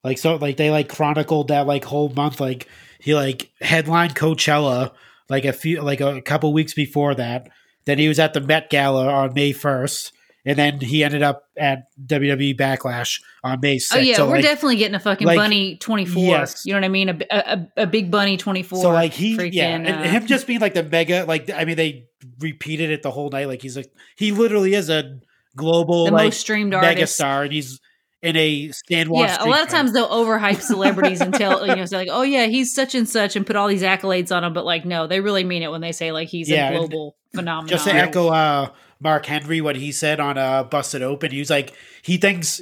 like 0.04 0.18
so, 0.20 0.36
like 0.36 0.58
they 0.58 0.70
like 0.70 0.90
chronicled 0.90 1.48
that 1.48 1.66
like 1.66 1.86
whole 1.86 2.10
month. 2.10 2.40
Like 2.40 2.68
he 3.00 3.16
like 3.16 3.50
headlined 3.62 4.16
Coachella 4.16 4.92
like 5.32 5.46
a 5.46 5.54
few 5.54 5.82
like 5.82 6.02
a 6.02 6.22
couple 6.22 6.54
weeks 6.54 6.74
before 6.74 7.16
that. 7.16 7.48
Then 7.86 7.98
he 7.98 8.08
was 8.08 8.20
at 8.20 8.34
the 8.34 8.42
Met 8.42 8.70
Gala 8.70 9.08
on 9.08 9.34
May 9.34 9.54
first, 9.54 10.14
and 10.46 10.60
then 10.60 10.80
he 10.80 11.04
ended 11.04 11.24
up 11.24 11.46
at 11.58 11.86
WWE 12.06 12.56
Backlash 12.56 13.22
on 13.44 13.60
May 13.62 13.80
Oh 13.92 13.98
yeah, 13.98 14.18
so, 14.18 14.28
we're 14.28 14.36
like, 14.36 14.44
definitely 14.44 14.76
getting 14.76 14.94
a 14.94 15.00
fucking 15.00 15.26
like, 15.26 15.38
bunny 15.38 15.78
twenty 15.78 16.06
four. 16.06 16.26
yes. 16.26 16.66
You 16.66 16.74
know 16.74 16.80
what 16.80 16.86
I 16.86 16.90
mean? 16.90 17.10
A, 17.10 17.18
a, 17.32 17.68
a 17.78 17.88
big 17.88 18.12
bunny 18.12 18.38
twenty 18.38 18.62
four. 18.62 18.82
So 18.82 18.92
like 18.92 19.14
he, 19.14 19.36
freaking, 19.36 19.54
yeah, 19.54 19.76
and 19.76 19.88
uh, 19.88 20.04
him 20.04 20.28
just 20.28 20.46
being 20.46 20.60
like 20.60 20.74
the 20.74 20.84
mega, 20.84 21.26
like 21.26 21.50
I 21.50 21.66
mean, 21.66 21.78
they 21.78 22.08
repeated 22.40 22.92
it 22.92 23.02
the 23.02 23.12
whole 23.12 23.30
night. 23.30 23.48
Like 23.48 23.62
he's 23.62 23.78
like 23.78 23.92
he 24.18 24.32
literally 24.32 24.76
is 24.76 24.90
a 24.90 25.20
global 25.56 26.06
the 26.06 26.12
like 26.12 26.26
most 26.26 26.42
streamed 26.42 26.74
artist. 26.74 27.20
megastar, 27.20 27.44
and 27.46 27.54
he's 27.54 27.80
in 28.22 28.36
a 28.36 28.70
stand. 28.72 29.10
Yeah, 29.12 29.44
a 29.44 29.48
lot 29.48 29.62
of 29.64 29.70
times 29.70 29.94
they'll 29.94 30.08
overhype 30.10 30.62
celebrities 30.62 31.22
and 31.22 31.34
tell 31.34 31.66
you 31.66 31.76
know, 31.76 31.86
say 31.86 31.98
like, 31.98 32.10
oh 32.12 32.22
yeah, 32.22 32.46
he's 32.46 32.74
such 32.74 32.96
and 32.96 33.08
such, 33.08 33.36
and 33.36 33.46
put 33.46 33.56
all 33.56 33.68
these 33.68 33.82
accolades 33.84 34.36
on 34.36 34.44
him. 34.44 34.54
But 34.54 34.66
like, 34.66 34.86
no, 34.86 35.08
they 35.08 35.20
really 35.20 35.44
mean 35.44 35.64
it 35.64 35.72
when 35.72 35.82
they 35.82 35.92
say 35.92 36.12
like 36.12 36.28
he's 36.30 36.50
Yeah, 36.50 36.70
a 36.70 36.78
global 36.78 37.16
phenomenon. 37.34 37.68
just 37.68 37.86
to 37.86 37.94
echo 37.94 38.30
uh, 38.30 38.70
Mark 39.00 39.26
Henry, 39.26 39.62
what 39.62 39.76
he 39.76 39.92
said 39.92 40.20
on 40.20 40.38
uh, 40.38 40.64
Busted 40.64 41.02
Open, 41.02 41.32
he 41.32 41.40
was 41.40 41.50
like 41.50 41.74
he 42.04 42.18
thinks 42.18 42.62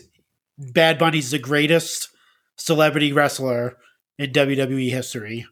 Bad 0.57 0.97
Bunny's 0.97 1.32
the 1.32 1.39
greatest 1.39 2.10
celebrity 2.55 3.12
wrestler 3.14 3.78
in 4.18 4.32
WWE 4.32 4.89
history. 4.89 5.45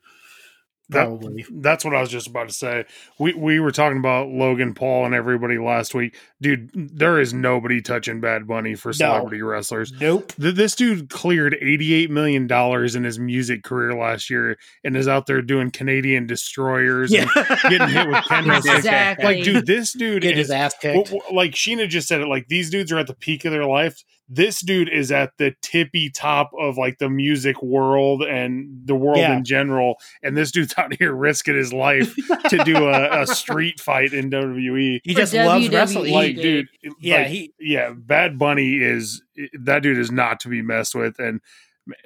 That- 0.90 1.46
That's 1.52 1.84
what 1.84 1.94
I 1.94 2.00
was 2.00 2.10
just 2.10 2.28
about 2.28 2.48
to 2.48 2.54
say. 2.54 2.86
We 3.20 3.34
we 3.34 3.60
were 3.60 3.72
talking 3.74 3.98
about 3.98 4.30
Logan 4.30 4.74
Paul 4.74 5.06
and 5.06 5.14
everybody 5.14 5.58
last 5.58 5.94
week, 5.94 6.16
dude. 6.42 6.70
There 6.74 7.20
is 7.20 7.34
nobody 7.34 7.82
touching 7.82 8.22
Bad 8.22 8.48
Bunny 8.48 8.74
for 8.76 8.94
celebrity 8.94 9.42
wrestlers. 9.42 9.92
Nope. 10.00 10.34
Th- 10.40 10.56
This 10.56 10.76
dude 10.76 11.10
cleared 11.10 11.56
eighty-eight 11.60 12.10
million 12.10 12.48
dollars 12.48 12.96
in 12.96 13.04
his 13.04 13.20
music 13.20 13.64
career 13.64 13.94
last 13.96 14.30
year, 14.30 14.58
and 14.86 14.96
is 14.96 15.10
out 15.10 15.26
there 15.26 15.42
doing 15.42 15.72
Canadian 15.72 16.26
destroyers 16.26 17.12
Yeah. 17.12 17.28
and 17.36 17.60
getting 17.70 17.90
hit 17.90 18.08
with 18.08 18.24
candlesticks. 18.28 18.76
exactly. 18.78 19.26
Like, 19.36 19.44
dude, 19.44 19.66
this 19.66 19.92
dude 19.92 20.22
Get 20.22 20.38
his 20.38 20.48
is 20.48 20.52
ass 20.52 20.74
kicked. 20.82 21.14
like 21.34 21.52
Sheena 21.52 21.90
just 21.90 22.08
said 22.08 22.22
it. 22.22 22.28
Like 22.28 22.48
these 22.48 22.70
dudes 22.70 22.92
are 22.94 22.98
at 22.98 23.08
the 23.08 23.14
peak 23.16 23.44
of 23.44 23.52
their 23.52 23.66
life. 23.66 24.02
This 24.30 24.60
dude 24.62 24.90
is 24.90 25.12
at 25.12 25.32
the 25.38 25.56
tippy 25.62 26.10
top 26.10 26.52
of 26.60 26.78
like 26.78 26.98
the 26.98 27.10
music 27.10 27.62
world 27.64 28.24
and 28.24 28.82
the 28.86 28.96
world 28.96 29.20
Yeah. 29.20 29.38
in 29.38 29.46
general. 29.46 29.96
And 30.22 30.36
this 30.36 30.52
dude's 30.52 30.74
out 30.78 30.94
here 30.98 31.14
risking 31.14 31.56
his 31.56 31.72
life 31.72 32.14
to 32.50 32.58
do 32.66 32.88
a, 32.90 33.22
a 33.22 33.28
street 33.28 33.80
fight 33.80 34.12
in 34.14 34.30
WWE. 34.30 35.00
He 35.04 35.14
For 35.14 35.20
just 35.22 35.34
loves 35.34 35.68
WWE. 35.70 35.74
wrestling. 35.74 36.14
Like, 36.14 36.36
dude. 36.36 36.68
dude, 36.84 36.94
yeah, 37.00 37.18
like, 37.20 37.28
he 37.28 37.54
yeah, 37.60 37.94
Bad 37.96 38.38
Bunny 38.38 38.76
is 38.76 39.22
that 39.62 39.84
dude 39.84 39.98
is 39.98 40.12
not 40.12 40.40
to 40.42 40.50
be 40.50 40.62
messed 40.62 40.94
with. 40.96 41.20
And 41.20 41.40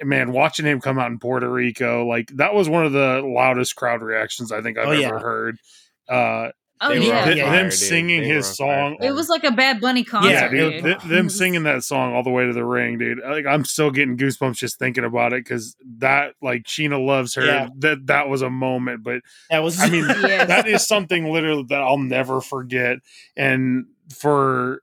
man, 0.00 0.30
watching 0.30 0.64
him 0.64 0.80
come 0.80 0.98
out 1.00 1.10
in 1.10 1.18
Puerto 1.18 1.50
Rico, 1.50 2.06
like 2.06 2.28
that 2.36 2.54
was 2.54 2.68
one 2.68 2.86
of 2.86 2.92
the 2.92 3.20
loudest 3.24 3.74
crowd 3.74 4.00
reactions 4.00 4.52
I 4.52 4.62
think 4.62 4.78
I've 4.78 4.86
Oh, 4.86 4.90
ever 4.92 5.00
yeah. 5.00 5.18
heard. 5.18 5.56
Uh, 6.08 6.48
oh 6.82 6.88
They 6.90 7.06
yeah, 7.06 7.22
on 7.24 7.36
yeah. 7.36 7.52
them 7.52 7.64
dude. 7.66 7.72
singing 7.72 8.20
They 8.22 8.28
his 8.28 8.46
song. 8.46 8.96
it 9.00 9.12
was 9.12 9.28
like 9.28 9.44
a 9.44 9.50
Bad 9.52 9.80
Bunny 9.80 10.04
concert. 10.04 10.30
yeah, 10.30 10.48
dude. 10.48 10.72
dude, 10.72 10.84
th- 10.84 11.02
them 11.10 11.28
singing 11.30 11.62
that 11.64 11.84
song 11.84 12.14
all 12.14 12.22
the 12.22 12.30
way 12.30 12.44
to 12.46 12.52
the 12.52 12.64
ring, 12.64 12.98
dude. 12.98 13.18
Like 13.24 13.46
I'm 13.46 13.64
still 13.64 13.90
getting 13.90 14.16
goosebumps 14.16 14.56
just 14.56 14.78
thinking 14.78 15.04
about 15.04 15.32
it 15.32 15.44
because 15.44 15.76
that, 15.98 16.34
like, 16.42 16.64
Sheena 16.64 17.04
loves 17.04 17.34
her. 17.36 17.44
Yeah. 17.44 17.68
That 17.78 18.06
that 18.06 18.28
was 18.28 18.42
a 18.42 18.50
moment, 18.50 19.02
but 19.02 19.22
that 19.50 19.60
was 19.60 19.80
I 19.80 19.88
mean, 19.88 20.04
Yes. 20.08 20.48
that 20.48 20.66
is 20.68 20.86
something 20.86 21.32
literally 21.32 21.64
that 21.68 21.80
I'll 21.80 21.98
never 21.98 22.40
forget. 22.40 22.98
And 23.36 23.86
for 24.14 24.80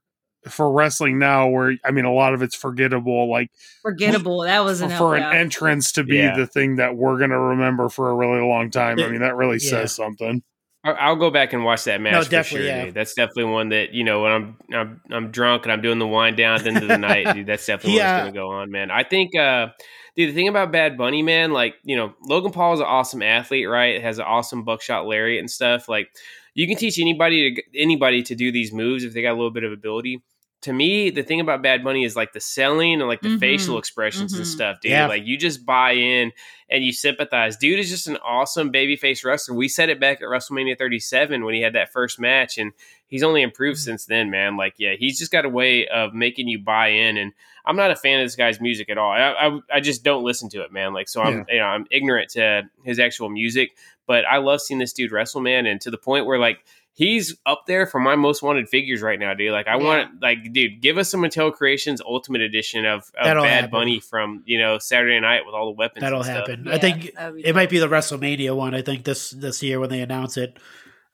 for 0.48 0.72
wrestling 0.72 1.18
now, 1.18 1.48
where 1.48 1.74
I 1.84 1.90
mean, 1.90 2.06
a 2.06 2.12
lot 2.12 2.32
of 2.32 2.40
it's 2.40 2.56
forgettable. 2.56 3.30
Like 3.30 3.50
forgettable. 3.82 4.40
That 4.42 4.64
was 4.64 4.80
for, 4.80 4.86
an 4.86 4.96
for 4.98 5.16
an 5.16 5.36
entrance 5.36 5.92
to 5.92 6.02
be 6.04 6.16
Yeah. 6.16 6.34
the 6.34 6.46
thing 6.46 6.76
that 6.76 6.96
we're 6.96 7.18
gonna 7.18 7.38
remember 7.38 7.90
for 7.90 8.10
a 8.10 8.14
really 8.14 8.40
long 8.40 8.70
time. 8.70 8.98
I 9.00 9.08
mean, 9.08 9.20
that 9.20 9.36
really 9.36 9.58
Yeah. 9.60 9.70
says 9.70 9.94
something. 9.94 10.42
I- 10.82 10.92
I'll 10.92 11.16
go 11.16 11.30
back 11.30 11.52
and 11.52 11.64
watch 11.64 11.84
that 11.84 12.00
match 12.00 12.30
No, 12.30 12.38
for 12.42 12.44
sure. 12.44 12.62
yeah. 12.62 12.86
Dude. 12.86 12.94
That's 12.94 13.14
definitely 13.14 13.44
one 13.52 13.68
that 13.70 13.92
you 13.92 14.02
know 14.04 14.22
when 14.22 14.32
I'm 14.32 14.56
I'm 14.72 15.00
I'm 15.10 15.30
drunk 15.30 15.64
and 15.64 15.72
I'm 15.72 15.82
doing 15.82 15.98
the 15.98 16.06
wind 16.06 16.36
down 16.36 16.54
at 16.56 16.62
the 16.62 16.68
end 16.70 16.78
of 16.78 16.88
the 16.88 16.98
night, 17.08 17.34
dude. 17.34 17.46
That's 17.46 17.66
definitely 17.66 17.98
Yeah. 17.98 18.24
what's 18.24 18.34
gonna 18.34 18.46
go 18.46 18.50
on, 18.50 18.70
man. 18.70 18.90
I 18.90 19.02
think, 19.04 19.36
uh, 19.36 19.68
dude, 20.16 20.30
the 20.30 20.34
thing 20.34 20.48
about 20.48 20.72
Bad 20.72 20.96
Bunny, 20.96 21.22
man, 21.22 21.52
like 21.52 21.74
you 21.84 21.96
know, 21.96 22.14
Logan 22.22 22.52
Paul 22.52 22.74
is 22.74 22.80
an 22.80 22.86
awesome 22.86 23.22
athlete, 23.22 23.68
right? 23.68 24.00
Has 24.00 24.18
an 24.18 24.24
awesome 24.24 24.64
buckshot 24.64 25.06
lariat 25.06 25.40
and 25.40 25.50
stuff. 25.50 25.88
Like 25.88 26.08
you 26.54 26.66
can 26.66 26.76
teach 26.76 26.98
anybody 26.98 27.54
to 27.54 27.62
anybody 27.78 28.22
to 28.24 28.34
do 28.34 28.50
these 28.50 28.72
moves 28.72 29.04
if 29.04 29.12
they 29.12 29.22
got 29.22 29.32
a 29.32 29.38
little 29.38 29.50
bit 29.50 29.64
of 29.64 29.72
ability. 29.72 30.22
To 30.62 30.72
me, 30.74 31.08
the 31.08 31.22
thing 31.22 31.40
about 31.40 31.62
Bad 31.62 31.82
Bunny 31.82 32.04
is 32.04 32.14
like 32.16 32.32
the 32.34 32.40
selling 32.40 33.00
and 33.00 33.08
like 33.08 33.22
the 33.22 33.30
Mhm. 33.30 33.40
facial 33.40 33.78
expressions 33.78 34.34
and 34.34 34.42
Mhm. 34.42 34.46
stuff, 34.46 34.80
dude. 34.82 34.92
Yeah. 34.92 35.06
Like 35.06 35.24
you 35.24 35.38
just 35.38 35.64
buy 35.64 35.92
in 35.92 36.32
and 36.68 36.84
you 36.84 36.92
sympathize. 36.92 37.56
Dude 37.56 37.78
is 37.78 37.88
just 37.88 38.06
an 38.08 38.18
awesome 38.18 38.70
babyface 38.70 39.24
wrestler. 39.24 39.54
We 39.56 39.68
said 39.68 39.88
it 39.88 39.98
back 39.98 40.18
at 40.18 40.28
WrestleMania 40.28 40.76
37 40.76 41.44
when 41.46 41.54
he 41.54 41.62
had 41.62 41.72
that 41.72 41.90
first 41.92 42.20
match, 42.20 42.58
and 42.58 42.72
he's 43.06 43.22
only 43.22 43.40
improved 43.40 43.78
Mm-hmm. 43.78 43.84
since 43.90 44.04
then, 44.04 44.30
man. 44.30 44.58
Like, 44.58 44.74
yeah, 44.76 44.92
he's 44.98 45.18
just 45.18 45.32
got 45.32 45.46
a 45.46 45.48
way 45.48 45.86
of 45.88 46.12
making 46.12 46.48
you 46.48 46.58
buy 46.58 46.88
in. 46.88 47.16
And 47.16 47.32
I'm 47.64 47.76
not 47.76 47.90
a 47.90 47.96
fan 47.96 48.20
of 48.20 48.26
this 48.26 48.36
guy's 48.36 48.60
music 48.60 48.90
at 48.90 48.98
all. 48.98 49.12
I, 49.12 49.30
I, 49.32 49.60
I 49.76 49.80
just 49.80 50.04
don't 50.04 50.24
listen 50.24 50.50
to 50.50 50.62
it, 50.62 50.72
man. 50.72 50.92
Like, 50.92 51.08
so 51.08 51.22
I'm, 51.22 51.46
you 51.48 51.58
know, 51.58 51.64
I'm 51.64 51.86
ignorant 51.90 52.30
to 52.32 52.64
his 52.84 52.98
actual 52.98 53.30
music, 53.30 53.70
but 54.06 54.24
I 54.26 54.38
love 54.38 54.60
seeing 54.60 54.78
this 54.78 54.92
dude 54.92 55.10
wrestle, 55.12 55.40
man. 55.40 55.64
And 55.66 55.80
to 55.82 55.90
the 55.90 55.98
point 55.98 56.26
where 56.26 56.38
like 56.38 56.64
he's 57.00 57.34
up 57.46 57.62
there 57.66 57.86
for 57.86 57.98
my 57.98 58.14
most 58.14 58.42
wanted 58.42 58.68
figures 58.68 59.00
right 59.00 59.18
now, 59.18 59.32
dude. 59.32 59.52
Like, 59.52 59.66
I 59.66 59.78
Yeah. 59.78 59.82
want, 59.84 60.20
like, 60.20 60.52
dude, 60.52 60.82
give 60.82 60.98
us 60.98 61.10
some 61.10 61.22
Mattel 61.22 61.50
Creations 61.50 62.02
Ultimate 62.02 62.42
Edition 62.42 62.84
of, 62.84 63.10
of 63.18 63.24
Bad 63.24 63.36
happen. 63.46 63.70
Bunny 63.70 64.00
from 64.00 64.42
you 64.44 64.58
know 64.58 64.78
Saturday 64.78 65.18
Night 65.18 65.46
with 65.46 65.54
all 65.54 65.64
the 65.66 65.72
weapons. 65.72 66.02
that'll 66.02 66.18
and 66.18 66.26
stuff. 66.26 66.48
happen. 66.48 66.64
Yeah, 66.66 66.74
I 66.74 66.78
think 66.78 67.14
that'd 67.14 67.40
it 67.44 67.54
might 67.54 67.70
be 67.70 67.78
the 67.78 67.88
WrestleMania 67.88 68.54
one. 68.54 68.74
I 68.74 68.82
think 68.82 69.04
this 69.04 69.30
this 69.30 69.62
year 69.62 69.80
when 69.80 69.88
they 69.88 70.02
announce 70.02 70.36
it. 70.36 70.58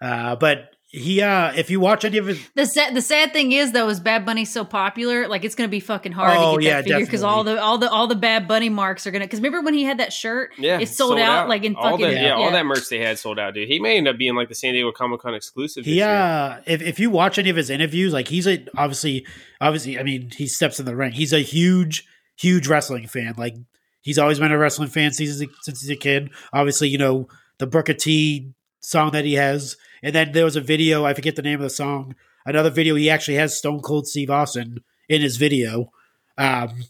Uh, 0.00 0.34
but 0.36 0.75
he, 0.96 1.20
uh, 1.22 1.52
if 1.54 1.70
you 1.70 1.78
watch 1.78 2.04
any 2.04 2.18
of 2.18 2.26
his, 2.26 2.40
The 2.54 2.66
sad, 2.66 2.94
the 2.94 3.02
sad 3.02 3.32
thing 3.32 3.52
is 3.52 3.72
though, 3.72 3.88
is 3.88 4.00
Bad 4.00 4.24
Bunny's 4.26 4.50
so 4.50 4.64
popular, 4.64 5.28
like 5.28 5.44
it's 5.44 5.54
gonna 5.54 5.68
be 5.68 5.80
fucking 5.80 6.12
hard 6.12 6.36
Oh, 6.36 6.56
to 6.56 6.62
get 6.62 6.68
yeah, 6.68 6.76
that 6.76 6.84
figure 6.84 7.00
because 7.06 7.22
all 7.22 7.44
the 7.44 7.60
all 7.62 7.78
the 7.78 7.90
all 7.90 8.06
the 8.06 8.14
Bad 8.16 8.48
Bunny 8.48 8.68
marks 8.68 9.06
are 9.06 9.10
gonna. 9.10 9.24
Because 9.26 9.38
remember 9.40 9.60
when 9.62 9.74
he 9.74 9.84
had 9.84 9.98
that 9.98 10.12
shirt? 10.12 10.52
Yeah, 10.58 10.80
It 10.80 10.88
sold 10.88 11.18
out, 11.18 11.48
like, 11.48 11.64
in 11.64 11.76
all 11.76 11.92
fucking- 11.92 12.06
the, 12.06 12.12
yeah, 12.14 12.22
yeah. 12.28 12.34
all 12.34 12.50
that 12.50 12.64
merch 12.66 12.88
they 12.88 12.98
had 12.98 13.18
sold 13.18 13.38
out, 13.38 13.54
dude. 13.54 13.68
He 13.68 13.78
may 13.78 13.96
end 13.98 14.08
up 14.08 14.16
being 14.18 14.34
like 14.34 14.48
the 14.48 14.54
San 14.54 14.72
Diego 14.72 14.90
Comic 14.92 15.20
Con 15.20 15.34
exclusive. 15.34 15.84
this 15.84 15.90
he, 15.92 15.96
year. 15.98 16.08
uh, 16.08 16.60
if 16.66 16.82
if 16.82 16.98
you 16.98 17.10
watch 17.10 17.38
any 17.38 17.50
of 17.50 17.56
his 17.56 17.70
interviews, 17.70 18.12
like 18.12 18.28
he's 18.28 18.46
a 18.46 18.64
obviously, 18.76 19.26
obviously, 19.60 19.98
I 19.98 20.02
mean, 20.02 20.30
he 20.36 20.46
steps 20.46 20.80
in 20.80 20.86
the 20.86 20.96
ring. 20.96 21.12
He's 21.12 21.32
a 21.32 21.40
huge, 21.40 22.06
huge 22.38 22.66
wrestling 22.68 23.06
fan. 23.06 23.34
Like 23.36 23.54
he's 24.00 24.18
always 24.18 24.38
been 24.38 24.52
a 24.52 24.58
wrestling 24.58 24.88
fan 24.88 25.12
since 25.12 25.18
he's 25.28 25.42
a, 25.42 25.46
since 25.62 25.80
he's 25.82 25.90
a 25.90 25.96
kid. 25.96 26.30
Obviously, 26.52 26.88
you 26.88 26.98
know 26.98 27.28
the 27.58 27.66
Booker 27.66 27.94
T 27.94 28.52
song 28.80 29.10
that 29.12 29.24
he 29.24 29.34
has, 29.34 29.76
and 30.02 30.14
then 30.14 30.32
there 30.32 30.44
was 30.44 30.56
a 30.56 30.60
video. 30.60 31.04
I 31.04 31.14
forget 31.14 31.36
the 31.36 31.42
name 31.42 31.56
of 31.56 31.62
the 31.62 31.70
song. 31.70 32.14
Another 32.44 32.70
video 32.70 32.94
he 32.94 33.10
actually 33.10 33.36
has 33.36 33.56
Stone 33.58 33.80
Cold 33.80 34.06
Steve 34.06 34.30
Austin 34.30 34.78
in 35.08 35.20
his 35.22 35.36
video, 35.36 35.90
um, 36.38 36.84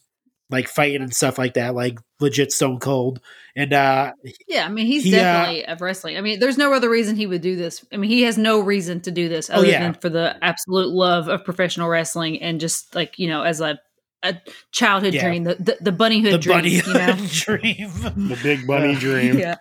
like 0.51 0.69
fighting 0.69 1.03
and 1.03 1.15
stuff 1.15 1.39
like 1.39 1.55
that, 1.55 1.75
like 1.75 1.99
legit 2.21 2.53
Stone 2.53 2.79
Cold. 2.81 3.21
And 3.57 3.73
uh, 3.73 4.13
Yeah, 4.49 4.67
I 4.67 4.69
mean 4.69 4.87
he's 4.87 5.03
He, 5.05 5.15
uh, 5.15 5.23
definitely 5.23 5.65
of 5.67 5.81
wrestling. 5.81 6.17
I 6.19 6.21
mean, 6.21 6.41
there's 6.41 6.59
no 6.59 6.73
other 6.75 6.91
reason 6.91 7.17
he 7.17 7.27
would 7.27 7.41
do 7.41 7.57
this. 7.57 7.85
I 7.93 7.97
mean, 7.97 8.11
he 8.11 8.23
has 8.23 8.37
no 8.37 8.61
reason 8.61 9.01
to 9.03 9.11
do 9.11 9.29
this 9.29 9.49
Oh, 9.51 9.55
other 9.55 9.67
yeah. 9.67 9.81
than 9.81 9.95
for 9.95 10.09
the 10.11 10.37
absolute 10.43 10.89
love 10.91 11.29
of 11.29 11.45
professional 11.45 11.89
wrestling 11.89 12.43
and 12.43 12.61
just 12.61 12.95
like 12.95 13.19
you 13.19 13.29
know 13.29 13.43
as 13.43 13.61
a 13.61 13.79
a 14.23 14.35
childhood 14.73 15.15
Yeah. 15.15 15.27
dream, 15.29 15.45
the 15.45 15.55
the, 15.55 15.79
the 15.81 15.93
bunnyhood 15.93 16.33
the 16.33 16.39
dream. 16.39 16.57
bunny 16.59 16.71
you 16.71 16.95
know? 16.95 17.17
dream. 17.31 18.29
The 18.29 18.39
big 18.43 18.67
bunny 18.67 18.95
Uh, 18.95 18.99
dream. 19.01 19.39
yeah. 19.39 19.57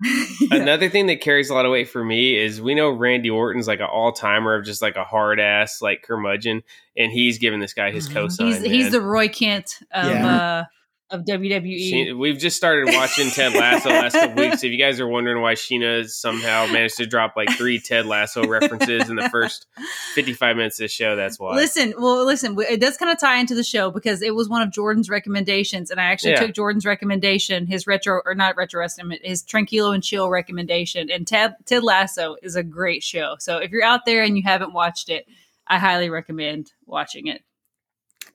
Another 0.50 0.88
thing 0.88 1.06
that 1.08 1.20
carries 1.20 1.50
a 1.50 1.54
lot 1.54 1.66
of 1.66 1.72
weight 1.72 1.88
for 1.88 2.02
me 2.04 2.36
is 2.38 2.60
we 2.60 2.74
know 2.74 2.90
Randy 2.90 3.28
Orton's 3.30 3.68
like 3.68 3.80
an 3.80 3.86
all 3.92 4.12
timer 4.12 4.54
of 4.54 4.64
just 4.64 4.80
like 4.82 4.96
a 4.96 5.04
hard 5.04 5.38
ass 5.40 5.82
like 5.82 6.02
curmudgeon, 6.02 6.62
and 6.96 7.12
he's 7.12 7.38
giving 7.38 7.60
this 7.60 7.74
guy 7.74 7.90
his 7.90 8.08
Mhm. 8.08 8.14
cosign. 8.14 8.46
he's 8.46 8.62
he's 8.62 8.90
the 8.92 9.00
Roy 9.00 9.28
Kent 9.28 9.78
of 9.92 10.10
Yeah. 10.10 10.36
uh, 10.36 10.64
of 11.10 11.24
WWE. 11.24 11.78
She- 11.78 12.12
we've 12.12 12.38
just 12.38 12.56
started 12.56 12.94
watching 12.94 13.30
Ted 13.30 13.52
Lasso 13.54 13.88
the 13.88 13.94
last 13.94 14.12
couple 14.14 14.36
weeks. 14.42 14.62
If 14.64 14.70
you 14.72 14.78
guys 14.78 15.00
are 15.00 15.08
wondering 15.08 15.42
why 15.42 15.54
Sheena 15.54 16.08
somehow 16.08 16.66
managed 16.66 16.96
to 16.98 17.06
drop 17.06 17.34
like 17.36 17.50
three 17.56 17.78
Ted 17.80 18.06
Lasso 18.06 18.46
references 18.46 19.10
in 19.10 19.16
the 19.16 19.28
first 19.30 19.66
55 20.14 20.56
minutes 20.56 20.78
of 20.78 20.84
the 20.84 20.88
show, 20.88 21.16
that's 21.16 21.38
why. 21.38 21.54
Listen, 21.56 21.94
well, 21.98 22.24
listen, 22.24 22.56
it 22.68 22.80
does 22.80 22.96
kind 22.96 23.10
of 23.10 23.18
tie 23.18 23.38
into 23.38 23.54
the 23.54 23.64
show 23.64 23.90
because 23.90 24.22
it 24.22 24.34
was 24.34 24.48
one 24.48 24.62
of 24.62 24.70
Jordan's 24.72 25.08
recommendations, 25.10 25.90
and 25.90 26.00
I 26.00 26.04
actually 26.04 26.32
Yeah. 26.32 26.40
took 26.46 26.54
Jordan's 26.54 26.86
recommendation, 26.86 27.66
his 27.66 27.86
retro 27.86 28.20
or 28.24 28.34
not 28.34 28.56
retro 28.56 28.84
estimate, 28.84 29.20
his 29.24 29.42
Tranquilo 29.42 29.94
and 29.94 30.02
Chill 30.02 30.28
recommendation, 30.30 31.10
and 31.10 31.26
Ted 31.26 31.54
Ted 31.66 31.82
Lasso 31.82 32.36
is 32.42 32.56
a 32.56 32.62
great 32.62 33.02
show. 33.02 33.36
So 33.40 33.58
if 33.58 33.70
you're 33.70 33.84
out 33.84 34.06
there 34.06 34.22
and 34.22 34.36
you 34.36 34.42
haven't 34.44 34.72
watched 34.72 35.08
it, 35.08 35.26
I 35.66 35.78
highly 35.78 36.10
recommend 36.10 36.72
watching 36.86 37.26
it. 37.26 37.42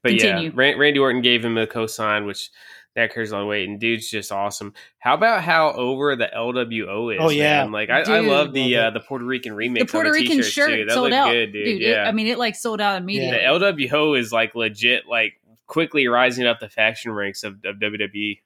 But 0.06 0.12
Continue. 0.20 0.49
yeah, 0.49 0.51
Ran- 0.53 0.78
Randy 0.78 0.99
Orton 0.99 1.24
gave 1.24 1.43
him 1.43 1.58
a 1.58 1.66
cosign, 1.66 2.28
which 2.28 2.51
that 2.93 3.12
carries 3.12 3.32
a 3.32 3.36
lot 3.36 3.41
of 3.41 3.47
weight, 3.47 3.68
and 3.68 3.80
dude's 3.80 4.08
just 4.08 4.32
awesome. 4.32 4.76
How 4.99 5.16
about 5.16 5.43
how 5.43 5.72
over 5.72 6.16
the 6.16 6.30
LWO 6.32 7.12
is? 7.12 7.20
Oh, 7.20 7.30
yeah. 7.30 7.64
man? 7.64 7.72
like 7.72 7.89
I, 7.89 8.01
I 8.01 8.20
love 8.20 8.53
the 8.53 8.76
Love 8.76 8.86
uh, 8.86 8.89
the 8.91 8.99
Puerto 8.99 9.26
Rican 9.26 9.53
remix. 9.53 9.80
The 9.80 9.86
Puerto 9.86 10.10
on 10.10 10.14
the 10.14 10.20
Rican 10.20 10.38
t-shirts, 10.38 10.53
shirt 10.53 10.70
too. 10.70 10.86
That 10.86 10.93
sold 10.93 11.12
out, 11.12 11.32
good, 11.32 11.53
dude. 11.53 11.68
it- 11.68 11.82
yeah, 11.82 12.03
I 12.08 12.12
mean, 12.12 12.28
it 12.28 12.38
like 12.38 12.56
sold 12.56 12.80
out 12.80 13.01
immediately. 13.01 13.38
the 13.39 13.88
LWO 13.89 14.16
is 14.18 14.32
like 14.32 14.53
legit, 14.53 15.08
like 15.08 15.34
quickly 15.66 16.08
rising 16.08 16.45
up 16.45 16.60
the 16.60 16.70
faction 16.70 17.12
ranks 17.12 17.43
of, 17.43 17.56
of. 17.66 17.78
WWE. 17.78 18.41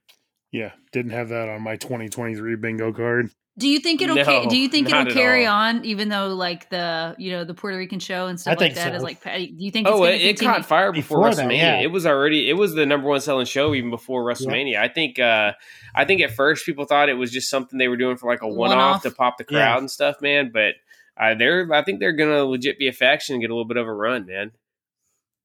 Yeah, 0.54 0.72
didn't 0.94 1.12
have 1.12 1.28
that 1.30 1.50
on 1.50 1.62
my 1.62 1.76
2023 1.76 2.56
bingo 2.56 2.94
card. 2.94 3.30
Do 3.60 3.68
you 3.68 3.80
think 3.80 4.02
it'll? 4.02 4.16
No, 4.16 4.24
ca- 4.24 4.46
do 4.48 4.58
you 4.58 4.70
think 4.70 4.90
it'll 4.90 5.06
carry 5.14 5.46
all. 5.46 5.56
on, 5.56 5.86
even 5.86 6.08
though 6.10 6.30
like 6.30 6.70
the 6.70 7.14
you 7.18 7.32
know 7.32 7.44
the 7.44 7.54
Puerto 7.54 7.78
Rican 7.78 8.00
show 8.00 8.28
and 8.28 8.40
stuff 8.40 8.52
I 8.52 8.56
like 8.56 8.60
think 8.74 8.76
that 8.76 8.96
is 8.96 9.02
so. 9.02 9.06
like? 9.06 9.22
Do 9.24 9.54
you 9.58 9.70
think? 9.72 9.88
It's 9.88 9.96
Oh, 9.96 10.04
it, 10.06 10.22
it 10.22 10.40
caught 10.40 10.66
fire 10.66 10.92
before, 10.92 11.18
Before 11.30 11.36
that, 11.36 11.46
WrestleMania. 11.46 11.58
yeah. 11.58 11.80
It 11.82 11.92
was 11.92 12.06
already 12.06 12.50
it 12.50 12.54
was 12.54 12.74
the 12.74 12.86
number 12.86 13.08
one 13.08 13.20
selling 13.22 13.46
show 13.46 13.76
even 13.76 13.90
before 13.90 14.24
WrestleMania. 14.24 14.78
I 14.80 14.88
think 14.88 15.20
uh 15.20 15.54
I 15.94 16.06
think 16.06 16.22
at 16.22 16.32
first 16.32 16.66
people 16.66 16.86
thought 16.86 17.10
it 17.10 17.16
was 17.16 17.32
just 17.32 17.50
something 17.50 17.78
they 17.78 17.88
were 17.90 17.98
doing 17.98 18.18
for 18.18 18.32
like 18.32 18.42
a 18.42 18.48
one 18.48 18.70
One-off. 18.70 19.04
to 19.04 19.12
pop 19.12 19.38
the 19.38 19.46
Yeah. 19.50 19.58
crowd 19.66 19.80
and 19.80 19.92
stuff, 19.92 20.16
man. 20.22 20.52
But 20.54 20.76
uh, 21.20 21.36
they're 21.36 21.68
I 21.74 21.84
think 21.84 22.00
they're 22.00 22.14
gonna 22.14 22.46
legit 22.46 22.80
be 22.80 22.88
a 22.88 22.94
faction 22.94 23.34
and 23.36 23.42
get 23.42 23.50
a 23.50 23.54
little 23.54 23.68
bit 23.68 23.78
of 23.78 23.88
a 23.88 23.94
run, 23.94 24.26
man. 24.26 24.52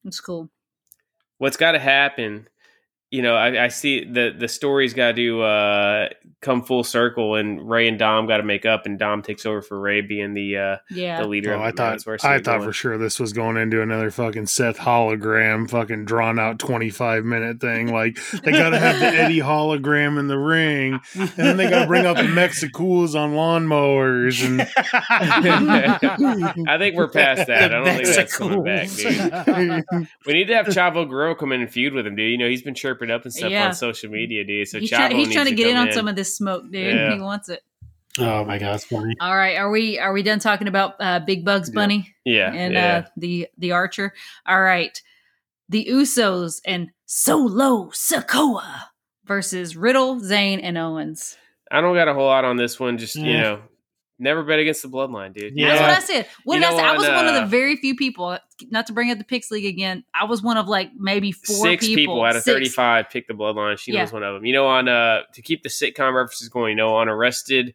It's 0.05 0.21
cool. 0.21 0.51
What's 1.39 1.57
got 1.57 1.73
to 1.73 1.81
happen? 1.81 2.47
You 3.15 3.23
know, 3.23 3.37
I, 3.37 3.67
I 3.67 3.69
see 3.69 4.05
the 4.05 4.35
the 4.37 4.49
story's 4.49 4.93
got 4.93 5.15
to 5.15 5.43
uh, 5.43 6.09
come 6.41 6.65
full 6.65 6.83
circle, 6.83 7.37
and 7.37 7.71
Rey 7.71 7.87
and 7.87 7.97
Dom 7.97 8.27
got 8.27 8.39
to 8.39 8.43
make 8.43 8.67
up, 8.67 8.87
and 8.87 8.99
Dom 8.99 9.23
takes 9.23 9.47
over 9.47 9.63
for 9.63 9.79
Rey 9.79 10.01
being 10.01 10.35
the 10.35 10.57
uh, 10.57 10.77
Yeah. 10.91 11.21
the 11.23 11.29
leader. 11.29 11.53
Oh, 11.53 11.59
of 11.59 11.63
I 11.63 11.71
the 11.71 11.77
thought 11.77 12.07
Men's 12.07 12.25
I 12.25 12.39
thought 12.39 12.45
going. 12.59 12.63
for 12.69 12.73
sure 12.73 12.99
this 12.99 13.21
was 13.21 13.33
going 13.33 13.57
into 13.57 13.83
another 13.83 14.11
fucking 14.11 14.47
Seth 14.47 14.79
hologram, 14.79 15.71
fucking 15.71 16.07
drawn 16.07 16.41
out 16.41 16.59
25 16.59 17.25
minute 17.25 17.61
thing. 17.61 17.93
Like 17.93 18.19
they 18.43 18.51
got 18.51 18.71
to 18.71 18.81
have 18.81 18.99
the 18.99 19.07
Eddie 19.07 19.39
hologram 19.39 20.19
in 20.19 20.27
the 20.27 20.39
ring, 20.39 20.99
and 21.15 21.29
then 21.37 21.57
they 21.57 21.71
got 21.71 21.83
to 21.83 21.87
bring 21.87 22.07
up 22.07 22.17
the 22.17 22.25
Mexicools 22.25 23.15
on 23.15 23.35
lawnmowers, 23.35 24.45
and 24.45 24.61
I 26.69 26.79
think 26.79 26.97
we're 26.97 27.09
past 27.09 27.47
that. 27.47 27.75
I 27.75 27.79
don't 27.79 27.85
think 27.97 28.09
that's 28.09 28.37
coming 28.37 28.65
back, 28.65 28.89
dude. 28.91 29.45
dude. 29.47 30.09
We 30.27 30.33
need 30.33 30.49
to 30.49 30.55
have 30.57 30.67
Chavo 30.67 31.09
Guerrero 31.09 31.35
come 31.35 31.53
in 31.53 31.61
and 31.61 31.71
feud 31.71 31.93
with 31.95 32.07
him, 32.07 32.17
dude. 32.17 32.31
You 32.31 32.39
know, 32.39 32.49
he's 32.49 32.63
been 32.63 32.75
chirping 32.75 33.04
up 33.11 33.25
and 33.25 33.33
stuff 33.33 33.51
Yeah. 33.51 33.67
on 33.69 33.75
social 33.75 34.11
media, 34.11 34.45
dude. 34.45 34.69
So 34.69 34.79
he's, 34.81 34.91
try- 34.91 35.13
he's 35.13 35.33
trying 35.33 35.45
to 35.47 35.51
to 35.51 35.57
get 35.57 35.67
in 35.69 35.75
come 35.77 35.89
on 35.89 35.93
some 35.93 36.09
of 36.09 36.17
this 36.17 36.37
smoke, 36.37 36.65
dude. 36.71 36.95
Yeah. 36.95 37.15
He 37.15 37.21
wants 37.21 37.49
it. 37.49 37.63
oh 38.19 38.45
my 38.45 38.59
god, 38.59 38.77
it's 38.77 38.85
funny. 38.85 39.15
All 39.21 39.37
right, 39.37 39.57
are 39.57 39.71
we 39.71 39.99
are 39.99 40.13
we 40.13 40.23
done 40.23 40.39
talking 40.39 40.69
about 40.69 40.95
uh, 41.01 41.21
Big 41.21 41.45
Bugs 41.45 41.71
Bunny 41.71 42.15
Yeah, 42.25 42.53
and 42.53 42.75
yeah. 42.75 42.97
uh, 43.07 43.09
the 43.17 43.49
the 43.59 43.73
Archer? 43.73 44.13
All 44.47 44.61
right, 44.61 44.97
the 45.69 45.87
Usos 45.91 46.61
and 46.65 46.91
Solo 47.07 47.91
Sikoa 47.91 48.83
versus 49.25 49.77
Riddle, 49.77 50.21
Zayn, 50.21 50.61
and 50.63 50.79
Owens. 50.79 51.37
I 51.71 51.81
don't 51.81 51.95
got 51.97 52.07
a 52.09 52.15
whole 52.15 52.27
lot 52.27 52.45
on 52.45 52.57
this 52.57 52.79
one. 52.79 52.99
Just 52.99 53.17
you 53.17 53.33
know, 53.39 53.63
never 54.19 54.43
bet 54.43 54.59
against 54.59 54.83
the 54.83 54.89
bloodline, 54.89 55.33
dude. 55.33 55.53
Yeah. 55.57 55.69
That's 55.69 55.81
what 55.81 55.91
I 55.91 56.01
said. 56.01 56.27
What 56.45 56.55
You 56.55 56.61
did 56.61 56.67
I 56.67 56.71
know, 56.71 56.77
say? 56.77 56.83
I 56.85 56.97
was 56.97 57.09
on, 57.09 57.15
one 57.15 57.27
of 57.29 57.35
uh, 57.35 57.41
the 57.41 57.47
very 57.47 57.77
few 57.77 57.97
people. 57.97 58.39
Not 58.71 58.87
to 58.87 58.93
bring 58.93 59.11
up 59.11 59.19
the 59.19 59.25
Picks 59.25 59.51
League 59.51 59.67
again. 59.67 60.05
I 60.15 60.25
was 60.25 60.43
one 60.43 60.57
of 60.57 60.69
like 60.69 60.91
maybe 60.97 61.33
four 61.33 61.57
Six 61.57 61.87
people, 61.87 62.23
out 62.23 62.37
of 62.37 62.43
Six. 62.43 62.55
thirty-five 62.55 63.11
picked 63.11 63.29
the 63.29 63.35
bloodline. 63.35 63.79
She 63.79 63.93
Yeah. 63.93 64.01
knows 64.01 64.13
one 64.13 64.23
of 64.23 64.35
them. 64.35 64.45
You 64.45 64.53
know, 64.53 64.67
on 64.67 64.89
uh 64.89 65.23
to 65.33 65.43
keep 65.43 65.63
the 65.63 65.69
sitcom 65.69 66.15
references 66.15 66.49
going. 66.49 66.71
You 66.71 66.77
know, 66.77 66.95
on 66.97 67.09
Arrested 67.09 67.75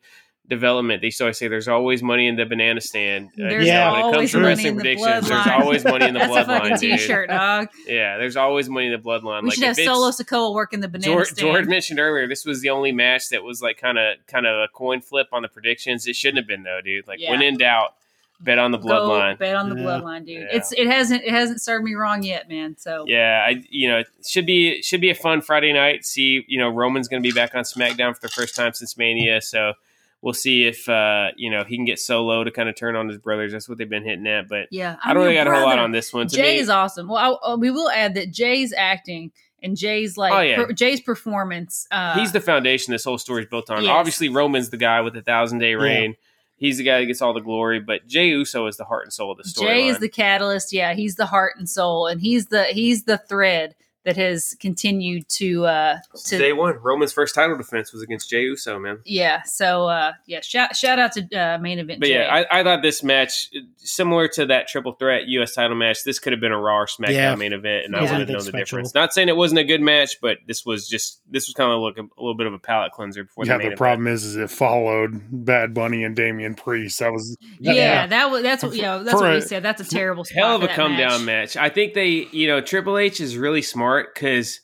Development, 0.50 1.00
they 1.00 1.08
used 1.08 1.20
to 1.20 1.26
always 1.26 1.38
say 1.38 1.48
there's 1.48 1.68
always 1.68 2.02
money 2.02 2.26
in 2.28 2.36
the 2.36 2.46
banana 2.46 2.82
stand. 2.82 3.28
Uh, 3.28 3.50
There's 3.50 3.68
Yeah. 3.68 3.92
when 3.92 4.00
it 4.00 4.18
comes 4.18 4.32
to 4.32 4.40
wrestling 4.42 4.66
in 4.68 4.76
the 4.78 4.82
predictions, 4.84 5.30
there's 5.30 5.48
always 5.48 5.84
money 5.84 6.06
in 6.08 6.14
the 6.16 6.20
That's 6.22 6.32
a 6.36 6.46
fucking 6.46 6.72
bloodline, 6.72 6.80
dude. 6.80 6.92
t-shirt, 7.00 7.30
dog. 7.30 7.68
Yeah, 7.88 8.18
there's 8.18 8.36
always 8.36 8.68
money 8.68 8.88
in 8.88 8.92
the 8.94 8.98
bloodline. 8.98 9.44
We 9.44 9.50
like 9.50 9.56
should 9.60 9.64
have 9.66 9.76
Solo 9.78 10.10
Sikoa 10.10 10.52
working 10.54 10.80
the 10.80 10.88
banana 10.88 11.06
George, 11.14 11.28
stand. 11.28 11.40
George 11.40 11.68
mentioned 11.68 12.00
earlier 12.00 12.28
this 12.28 12.46
was 12.46 12.62
the 12.62 12.72
only 12.72 12.92
match 12.92 13.30
that 13.30 13.44
was 13.44 13.62
like 13.62 13.78
kind 13.78 14.00
of 14.00 14.18
kind 14.26 14.48
of 14.48 14.56
a 14.60 14.68
coin 14.74 15.02
flip 15.02 15.28
on 15.32 15.44
the 15.44 15.50
predictions. 15.50 16.08
It 16.08 16.16
shouldn't 16.16 16.38
have 16.40 16.48
been 16.48 16.64
though, 16.64 16.80
dude. 16.84 17.08
Like 17.08 17.20
when 17.30 17.44
in 17.44 17.58
doubt, 17.58 17.94
bet 18.40 18.58
on 18.58 18.72
the 18.72 18.80
Go 18.80 18.88
bloodline. 18.88 19.38
bet 19.38 19.56
on 19.56 19.70
the 19.70 19.76
Yeah. 19.76 19.82
bloodline, 19.84 20.26
dude. 20.26 20.40
Yeah. 20.42 20.48
It's 20.58 20.72
it 20.72 20.88
hasn't 20.88 21.24
it 21.24 21.30
hasn't 21.32 21.62
served 21.62 21.86
me 21.86 21.94
wrong 21.94 22.24
yet, 22.24 22.50
man. 22.50 22.76
So 22.80 23.06
Yeah, 23.08 23.46
I 23.48 23.62
you 23.70 23.88
know 23.88 24.00
it 24.00 24.08
should 24.28 24.48
be 24.48 24.82
should 24.82 25.02
be 25.02 25.12
a 25.12 25.16
fun 25.16 25.42
Friday 25.42 25.74
night. 25.74 26.06
See, 26.06 26.44
you 26.48 26.58
know 26.58 26.70
Roman's 26.70 27.08
going 27.08 27.22
to 27.22 27.28
be 27.30 27.34
back 27.34 27.54
on 27.54 27.66
SmackDown 27.66 28.16
for 28.16 28.22
the 28.22 28.30
first 28.30 28.56
time 28.56 28.74
since 28.74 28.98
Mania, 28.98 29.42
so 29.42 29.74
we'll 30.22 30.34
see 30.34 30.66
if 30.66 30.88
uh 30.90 31.30
you 31.38 31.50
know 31.50 31.64
he 31.64 31.76
can 31.76 31.86
get 31.86 32.00
Solo 32.00 32.44
to 32.44 32.52
kind 32.52 32.70
of 32.70 32.76
turn 32.76 32.96
on 32.96 33.08
his 33.08 33.18
brothers. 33.18 33.52
That's 33.52 33.70
what 33.70 33.78
they've 33.78 33.90
been 33.90 34.04
hitting 34.04 34.28
at, 34.28 34.48
but 34.48 34.68
yeah, 34.72 34.98
I 35.04 35.14
don't 35.14 35.24
really 35.24 35.36
your 35.36 35.46
got 35.46 35.52
a 35.54 35.56
whole 35.56 35.66
lot 35.66 35.80
on 35.80 35.92
this 35.92 36.14
one. 36.14 36.28
To 36.28 36.36
Jay 36.36 36.56
me, 36.56 36.60
is 36.60 36.70
awesome. 36.70 37.08
Well, 37.08 37.40
I, 37.44 37.52
uh, 37.54 37.58
we 37.58 37.72
will 37.72 37.90
add 37.90 38.16
that 38.16 38.32
Jay's 38.32 38.74
acting 38.74 39.32
and 39.62 39.76
Jay's 39.76 40.18
like 40.18 40.34
Oh, 40.34 40.40
yeah. 40.42 40.56
per- 40.66 40.74
Jay's 40.74 41.02
performance. 41.02 41.88
Uh, 41.92 42.18
he's 42.20 42.32
the 42.32 42.40
foundation 42.42 42.92
this 42.92 43.04
whole 43.04 43.18
story 43.18 43.44
is 43.44 43.50
built 43.50 43.70
on. 43.70 43.84
Yes. 43.84 43.92
Obviously, 43.92 44.30
Roman's 44.30 44.70
the 44.70 44.78
guy 44.78 45.02
with 45.02 45.14
the 45.14 45.22
thousand 45.22 45.60
day 45.60 45.76
reign. 45.76 46.16
He's 46.58 46.78
the 46.78 46.84
guy 46.84 47.00
that 47.00 47.06
gets 47.06 47.22
all 47.22 47.34
the 47.34 47.40
glory, 47.40 47.80
but 47.80 48.06
Jay 48.06 48.28
Uso 48.28 48.68
is 48.68 48.76
the 48.76 48.84
heart 48.84 49.04
and 49.06 49.14
soul 49.14 49.32
of 49.32 49.38
the 49.38 49.46
story. 49.46 49.68
Jay 49.70 49.88
is 49.88 50.00
the 50.00 50.10
catalyst. 50.10 50.74
Yeah, 50.74 50.94
he's 50.94 51.16
the 51.16 51.26
heart 51.26 51.54
and 51.58 51.70
soul, 51.70 52.08
and 52.08 52.20
he's 52.20 52.48
the 52.48 52.66
he's 52.66 53.04
the 53.06 53.18
thread 53.18 53.76
that 54.10 54.18
has 54.18 54.56
continued 54.60 55.28
to 55.30 55.66
uh 55.66 55.98
to 56.26 56.38
Day 56.38 56.54
one, 56.54 56.76
Roman's 56.82 57.14
first 57.14 57.36
title 57.36 57.56
defense 57.58 57.94
was 57.94 58.02
against 58.02 58.30
Jay 58.30 58.42
Uso, 58.42 58.80
man. 58.80 59.00
yeah. 59.06 59.44
So 59.44 59.88
uh 59.88 60.14
yeah, 60.26 60.42
shout 60.42 60.76
shout 60.76 60.98
out 61.00 61.12
to 61.14 61.22
uh, 61.36 61.58
main 61.60 61.80
event. 61.80 62.00
But 62.00 62.08
Jay. 62.08 62.16
yeah, 62.16 62.34
I, 62.52 62.60
I 62.60 62.64
thought 62.64 62.82
this 62.82 63.04
match, 63.04 63.50
similar 63.78 64.28
to 64.30 64.46
that 64.48 64.68
triple 64.68 64.94
threat 64.94 65.28
U.S. 65.28 65.54
title 65.54 65.76
match, 65.76 66.04
this 66.04 66.20
could 66.20 66.34
have 66.34 66.40
been 66.42 66.52
a 66.52 66.60
Raw 66.60 66.80
or 66.80 66.86
SmackDown 66.88 67.10
Yeah. 67.14 67.36
main 67.36 67.54
event, 67.54 67.86
and 67.86 67.96
I 67.96 68.04
Yeah, 68.04 68.12
would 68.12 68.20
have 68.22 68.30
known 68.30 68.46
the 68.46 68.52
difference. 68.52 68.94
Not 68.94 69.14
saying 69.14 69.30
it 69.30 69.36
wasn't 69.38 69.60
a 69.60 69.64
good 69.64 69.82
match, 69.82 70.18
but 70.22 70.38
this 70.48 70.66
was 70.66 70.88
just 70.88 71.22
this 71.30 71.48
was 71.48 71.54
kind 71.54 71.72
of 71.72 71.80
like 71.82 71.98
a, 71.98 72.02
a 72.02 72.22
little 72.22 72.36
bit 72.36 72.48
of 72.48 72.54
a 72.54 72.60
palate 72.60 72.92
cleanser 72.92 73.24
before 73.24 73.46
yeah, 73.46 73.54
the 73.58 73.60
main 73.64 73.70
the 73.72 73.76
problem 73.78 74.08
is, 74.08 74.24
is 74.24 74.36
it 74.36 74.50
followed 74.50 75.22
Bad 75.32 75.74
Bunny 75.74 76.04
and 76.04 76.16
Damian 76.16 76.56
Priest. 76.56 77.00
That 77.00 77.12
was 77.14 77.36
yeah, 77.60 77.74
Yeah. 77.74 78.08
that 78.08 78.32
was 78.32 78.44
that's 78.44 78.64
what 78.64 78.76
yeah 78.76 78.98
that's 78.98 79.12
For 79.12 79.22
what 79.26 79.32
we 79.32 79.38
a- 79.38 79.42
said. 79.42 79.64
That's 79.64 79.82
a 79.82 79.86
terrible 79.90 80.24
spot 80.26 80.38
hell 80.44 80.56
of 80.56 80.64
a 80.64 80.68
come 80.70 80.94
match. 80.94 81.10
down 81.10 81.26
match. 81.26 81.58
I 81.58 81.70
think 81.70 81.94
they, 81.94 82.28
you 82.32 82.48
know, 82.48 82.62
Triple 82.62 82.98
H 82.98 83.20
is 83.20 83.38
really 83.38 83.62
smart 83.62 83.99
because 84.14 84.60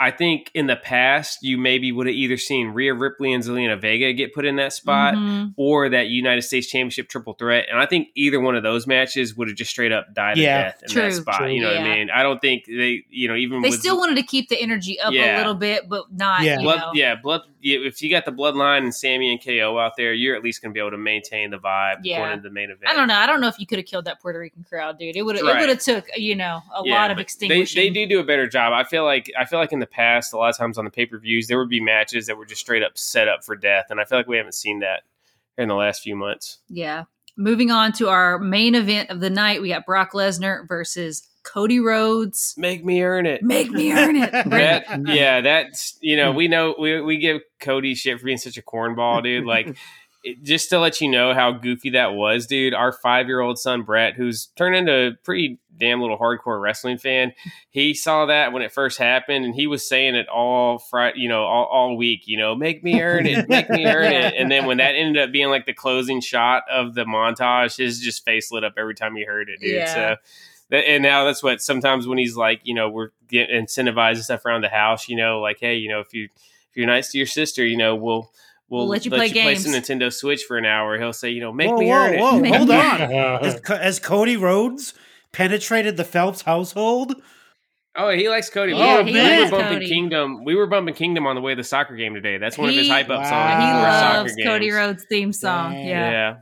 I 0.00 0.10
think 0.12 0.50
in 0.54 0.66
the 0.68 0.76
past 0.76 1.38
you 1.42 1.58
maybe 1.58 1.90
would 1.90 2.06
have 2.06 2.14
either 2.14 2.36
seen 2.36 2.68
Rhea 2.68 2.94
Ripley 2.94 3.32
and 3.32 3.42
Zelina 3.42 3.80
Vega 3.80 4.12
get 4.12 4.32
put 4.32 4.44
in 4.44 4.56
that 4.56 4.72
spot. 4.72 5.14
Mhm. 5.14 5.54
Or 5.56 5.88
that 5.88 6.06
United 6.06 6.42
States 6.42 6.68
Championship 6.68 7.08
triple 7.08 7.32
threat, 7.34 7.66
and 7.70 7.80
I 7.80 7.86
think 7.86 8.08
either 8.14 8.38
one 8.40 8.54
of 8.54 8.62
those 8.62 8.86
matches 8.86 9.36
would 9.36 9.48
have 9.48 9.56
just 9.56 9.70
straight 9.70 9.90
up 9.92 10.14
died 10.14 10.36
Yeah. 10.36 10.58
a 10.58 10.62
death 10.64 10.82
in 10.84 10.88
True, 10.90 11.02
that 11.02 11.12
spot. 11.14 11.38
true. 11.38 11.48
You 11.50 11.62
know 11.62 11.68
what 11.68 11.78
I 11.80 11.96
mean? 11.96 12.10
I 12.10 12.22
don't 12.22 12.40
think 12.40 12.64
they, 12.66 13.04
you 13.10 13.26
know, 13.28 13.34
even 13.34 13.60
They 13.62 13.70
with 13.70 13.80
still 13.80 13.98
wanted 13.98 14.14
to 14.16 14.22
keep 14.22 14.48
the 14.48 14.60
energy 14.60 15.00
up 15.00 15.12
a 15.12 15.36
little 15.38 15.54
bit, 15.54 15.88
but 15.88 16.04
not. 16.12 16.42
Yeah. 16.42 16.56
you 16.58 16.62
blood, 16.62 16.78
know. 16.78 16.90
yeah, 16.94 17.14
blood. 17.16 17.42
yeah, 17.60 17.78
If 17.80 18.00
you 18.00 18.08
got 18.10 18.24
the 18.24 18.30
bloodline 18.32 18.78
and 18.84 18.94
Sammy 18.94 19.32
and 19.32 19.42
KO 19.44 19.78
out 19.78 19.96
there, 19.96 20.12
you're 20.12 20.36
at 20.36 20.44
least 20.44 20.62
going 20.62 20.70
to 20.70 20.74
be 20.74 20.80
able 20.80 20.92
to 20.92 20.98
maintain 20.98 21.50
the 21.50 21.58
vibe 21.58 21.96
Yeah. 22.04 22.18
going 22.18 22.32
into 22.34 22.48
the 22.48 22.54
main 22.54 22.70
event. 22.70 22.88
I 22.88 22.94
don't 22.94 23.08
know. 23.08 23.16
I 23.16 23.26
don't 23.26 23.40
know 23.40 23.48
if 23.48 23.58
you 23.58 23.66
could 23.66 23.78
have 23.78 23.86
killed 23.86 24.04
that 24.04 24.20
Puerto 24.20 24.38
Rican 24.38 24.64
crowd, 24.68 24.98
dude. 24.98 25.16
It 25.16 25.22
would 25.22 25.34
have. 25.36 25.44
It 25.44 25.58
would 25.60 25.68
have 25.68 25.80
took 25.80 26.04
you 26.16 26.36
know 26.36 26.62
a 26.72 26.82
Yeah, 26.84 26.94
lot 26.94 27.10
of 27.10 27.16
but 27.16 27.22
extinguishing. 27.22 27.82
They, 27.82 27.88
they 27.88 28.06
do 28.06 28.06
do 28.16 28.20
a 28.20 28.24
better 28.24 28.46
job. 28.46 28.72
I 28.72 28.84
feel 28.84 29.04
like 29.04 29.28
I 29.36 29.44
feel 29.44 29.58
like 29.58 29.72
in 29.72 29.80
the 29.80 29.87
past, 29.90 30.32
a 30.32 30.36
lot 30.36 30.50
of 30.50 30.56
times 30.56 30.78
on 30.78 30.84
the 30.84 30.90
pay 30.90 31.06
per 31.06 31.18
views, 31.18 31.46
there 31.46 31.58
would 31.58 31.68
be 31.68 31.80
matches 31.80 32.26
that 32.26 32.36
were 32.36 32.46
just 32.46 32.60
straight 32.60 32.82
up 32.82 32.96
set 32.96 33.28
up 33.28 33.44
for 33.44 33.56
death, 33.56 33.86
and 33.90 34.00
I 34.00 34.04
feel 34.04 34.18
like 34.18 34.28
we 34.28 34.36
haven't 34.36 34.54
seen 34.54 34.80
that 34.80 35.02
in 35.56 35.68
the 35.68 35.74
last 35.74 36.02
few 36.02 36.16
months. 36.16 36.58
Yeah. 36.68 37.04
Moving 37.36 37.70
on 37.70 37.92
to 37.94 38.08
our 38.08 38.38
main 38.38 38.74
event 38.74 39.10
of 39.10 39.20
the 39.20 39.30
night, 39.30 39.62
we 39.62 39.68
got 39.68 39.86
Brock 39.86 40.12
Lesnar 40.12 40.66
versus 40.66 41.28
Cody 41.44 41.80
Rhodes. 41.80 42.54
Make 42.56 42.84
me 42.84 43.02
earn 43.02 43.26
it. 43.26 43.42
Make 43.42 43.70
me 43.70 43.92
earn 43.92 44.16
it. 44.16 44.32
That 44.48 45.06
yeah, 45.06 45.40
that's 45.40 45.96
you 46.00 46.16
know 46.16 46.32
hmm. 46.32 46.36
we 46.36 46.48
know 46.48 46.74
we 46.78 47.00
we 47.00 47.18
give 47.18 47.42
Cody 47.60 47.94
shit 47.94 48.18
for 48.18 48.24
being 48.24 48.38
such 48.38 48.56
a 48.56 48.62
cornball, 48.62 49.22
dude. 49.22 49.44
Like 49.44 49.76
it- 50.30 50.42
just 50.42 50.70
to 50.70 50.78
let 50.78 51.00
you 51.00 51.08
know 51.10 51.34
how 51.34 51.52
goofy 51.52 51.90
that 51.90 52.14
was, 52.14 52.46
dude. 52.46 52.74
Our 52.74 52.92
five-year-old 52.92 53.58
son 53.58 53.82
Brett, 53.82 54.14
who's 54.14 54.46
turned 54.56 54.76
into 54.76 54.92
a 54.92 55.12
pretty 55.24 55.58
damn 55.76 56.00
little 56.00 56.18
hardcore 56.18 56.60
wrestling 56.60 56.98
fan, 56.98 57.32
he 57.70 57.94
saw 57.94 58.26
that 58.26 58.52
when 58.52 58.62
it 58.62 58.72
first 58.72 58.98
happened, 58.98 59.44
and 59.44 59.54
he 59.54 59.66
was 59.66 59.88
saying 59.88 60.14
it 60.16 60.28
all 60.28 60.78
Friday, 60.78 61.20
you 61.20 61.28
know, 61.28 61.44
all, 61.44 61.66
all 61.66 61.96
week. 61.96 62.22
You 62.26 62.38
know, 62.38 62.54
make 62.54 62.82
me 62.82 63.00
earn 63.00 63.26
it, 63.26 63.48
make 63.48 63.70
me 63.70 63.86
earn 63.86 64.12
it. 64.12 64.34
And 64.36 64.50
then 64.50 64.66
when 64.66 64.78
that 64.78 64.94
ended 64.94 65.22
up 65.22 65.32
being 65.32 65.48
like 65.48 65.66
the 65.66 65.74
closing 65.74 66.20
shot 66.20 66.64
of 66.70 66.94
the 66.94 67.04
montage, 67.04 67.76
his 67.78 68.00
just 68.00 68.24
face 68.24 68.50
lit 68.50 68.64
up 68.64 68.74
every 68.76 68.94
time 68.94 69.14
he 69.14 69.24
heard 69.24 69.48
it, 69.48 69.60
dude. 69.60 69.70
Yeah. 69.72 69.94
So. 69.94 70.16
And 70.70 71.02
now 71.02 71.24
that's 71.24 71.42
what 71.42 71.62
sometimes 71.62 72.06
when 72.06 72.18
he's 72.18 72.36
like, 72.36 72.60
you 72.64 72.74
know, 72.74 72.90
we're 72.90 73.08
getting 73.26 73.64
incentivized 73.64 74.16
and 74.16 74.24
stuff 74.24 74.44
around 74.44 74.60
the 74.60 74.68
house, 74.68 75.08
you 75.08 75.16
know, 75.16 75.40
like, 75.40 75.56
hey, 75.60 75.76
you 75.76 75.88
know, 75.88 76.00
if 76.00 76.12
you 76.12 76.24
if 76.24 76.76
you're 76.76 76.86
nice 76.86 77.10
to 77.12 77.16
your 77.16 77.26
sister, 77.26 77.64
you 77.64 77.78
know, 77.78 77.94
we'll 77.94 78.30
we'll, 78.68 78.80
We'll 78.82 78.88
let 78.88 79.04
you 79.04 79.10
play 79.10 79.30
play 79.32 79.54
some. 79.56 79.72
Nintendo 79.72 80.12
Switch 80.12 80.42
for 80.46 80.56
an 80.58 80.64
hour. 80.66 80.98
He'll 80.98 81.12
say, 81.12 81.30
you 81.30 81.40
know, 81.40 81.52
make 81.52 81.70
whoa, 81.70 81.78
me 81.78 81.88
whoa, 81.88 81.94
earn 81.96 82.14
it. 82.14 82.20
whoa, 82.20 82.40
Make 82.40 82.54
hold 82.54 82.70
on. 82.70 82.78
Has, 83.42 83.60
Co- 83.60 83.76
has 83.76 83.98
Cody 84.00 84.36
Rhodes 84.36 84.94
penetrated 85.32 85.96
the 85.96 86.04
Phelps 86.04 86.42
household? 86.42 87.14
Oh, 87.96 88.10
he 88.10 88.28
likes 88.28 88.48
Cody. 88.48 88.74
We 88.74 88.78
Yeah, 88.78 88.98
were- 88.98 89.04
he 89.04 89.12
we, 89.12 89.20
likes 89.20 89.50
were 89.50 89.58
bumping 89.58 89.74
Cody. 89.78 89.88
Kingdom. 89.88 90.44
We 90.44 90.54
were 90.54 90.66
bumping 90.68 90.94
Kingdom 90.94 91.26
on 91.26 91.34
the 91.34 91.40
way 91.42 91.52
to 91.52 91.56
the 91.56 91.64
soccer 91.64 91.96
game 91.96 92.14
today. 92.14 92.38
That's 92.38 92.56
one 92.56 92.68
of 92.68 92.74
his 92.76 92.88
hype 92.88 93.10
up 93.10 93.22
Wow. 93.22 93.28
songs. 93.28 93.62
he 93.64 93.68
for 93.70 93.90
soccer 93.90 94.18
loves 94.18 94.34
games. 94.36 94.46
Cody 94.48 94.70
Rhodes' 94.70 95.04
theme 95.08 95.32
song. 95.32 95.72
Dang. 95.72 95.86
Yeah, 95.88 96.10
Yeah. 96.10 96.36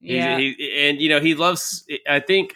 yeah. 0.00 0.38
He, 0.38 0.86
and 0.88 1.00
you 1.00 1.08
know 1.08 1.18
he 1.20 1.34
loves. 1.34 1.84
I 2.08 2.20
think 2.20 2.54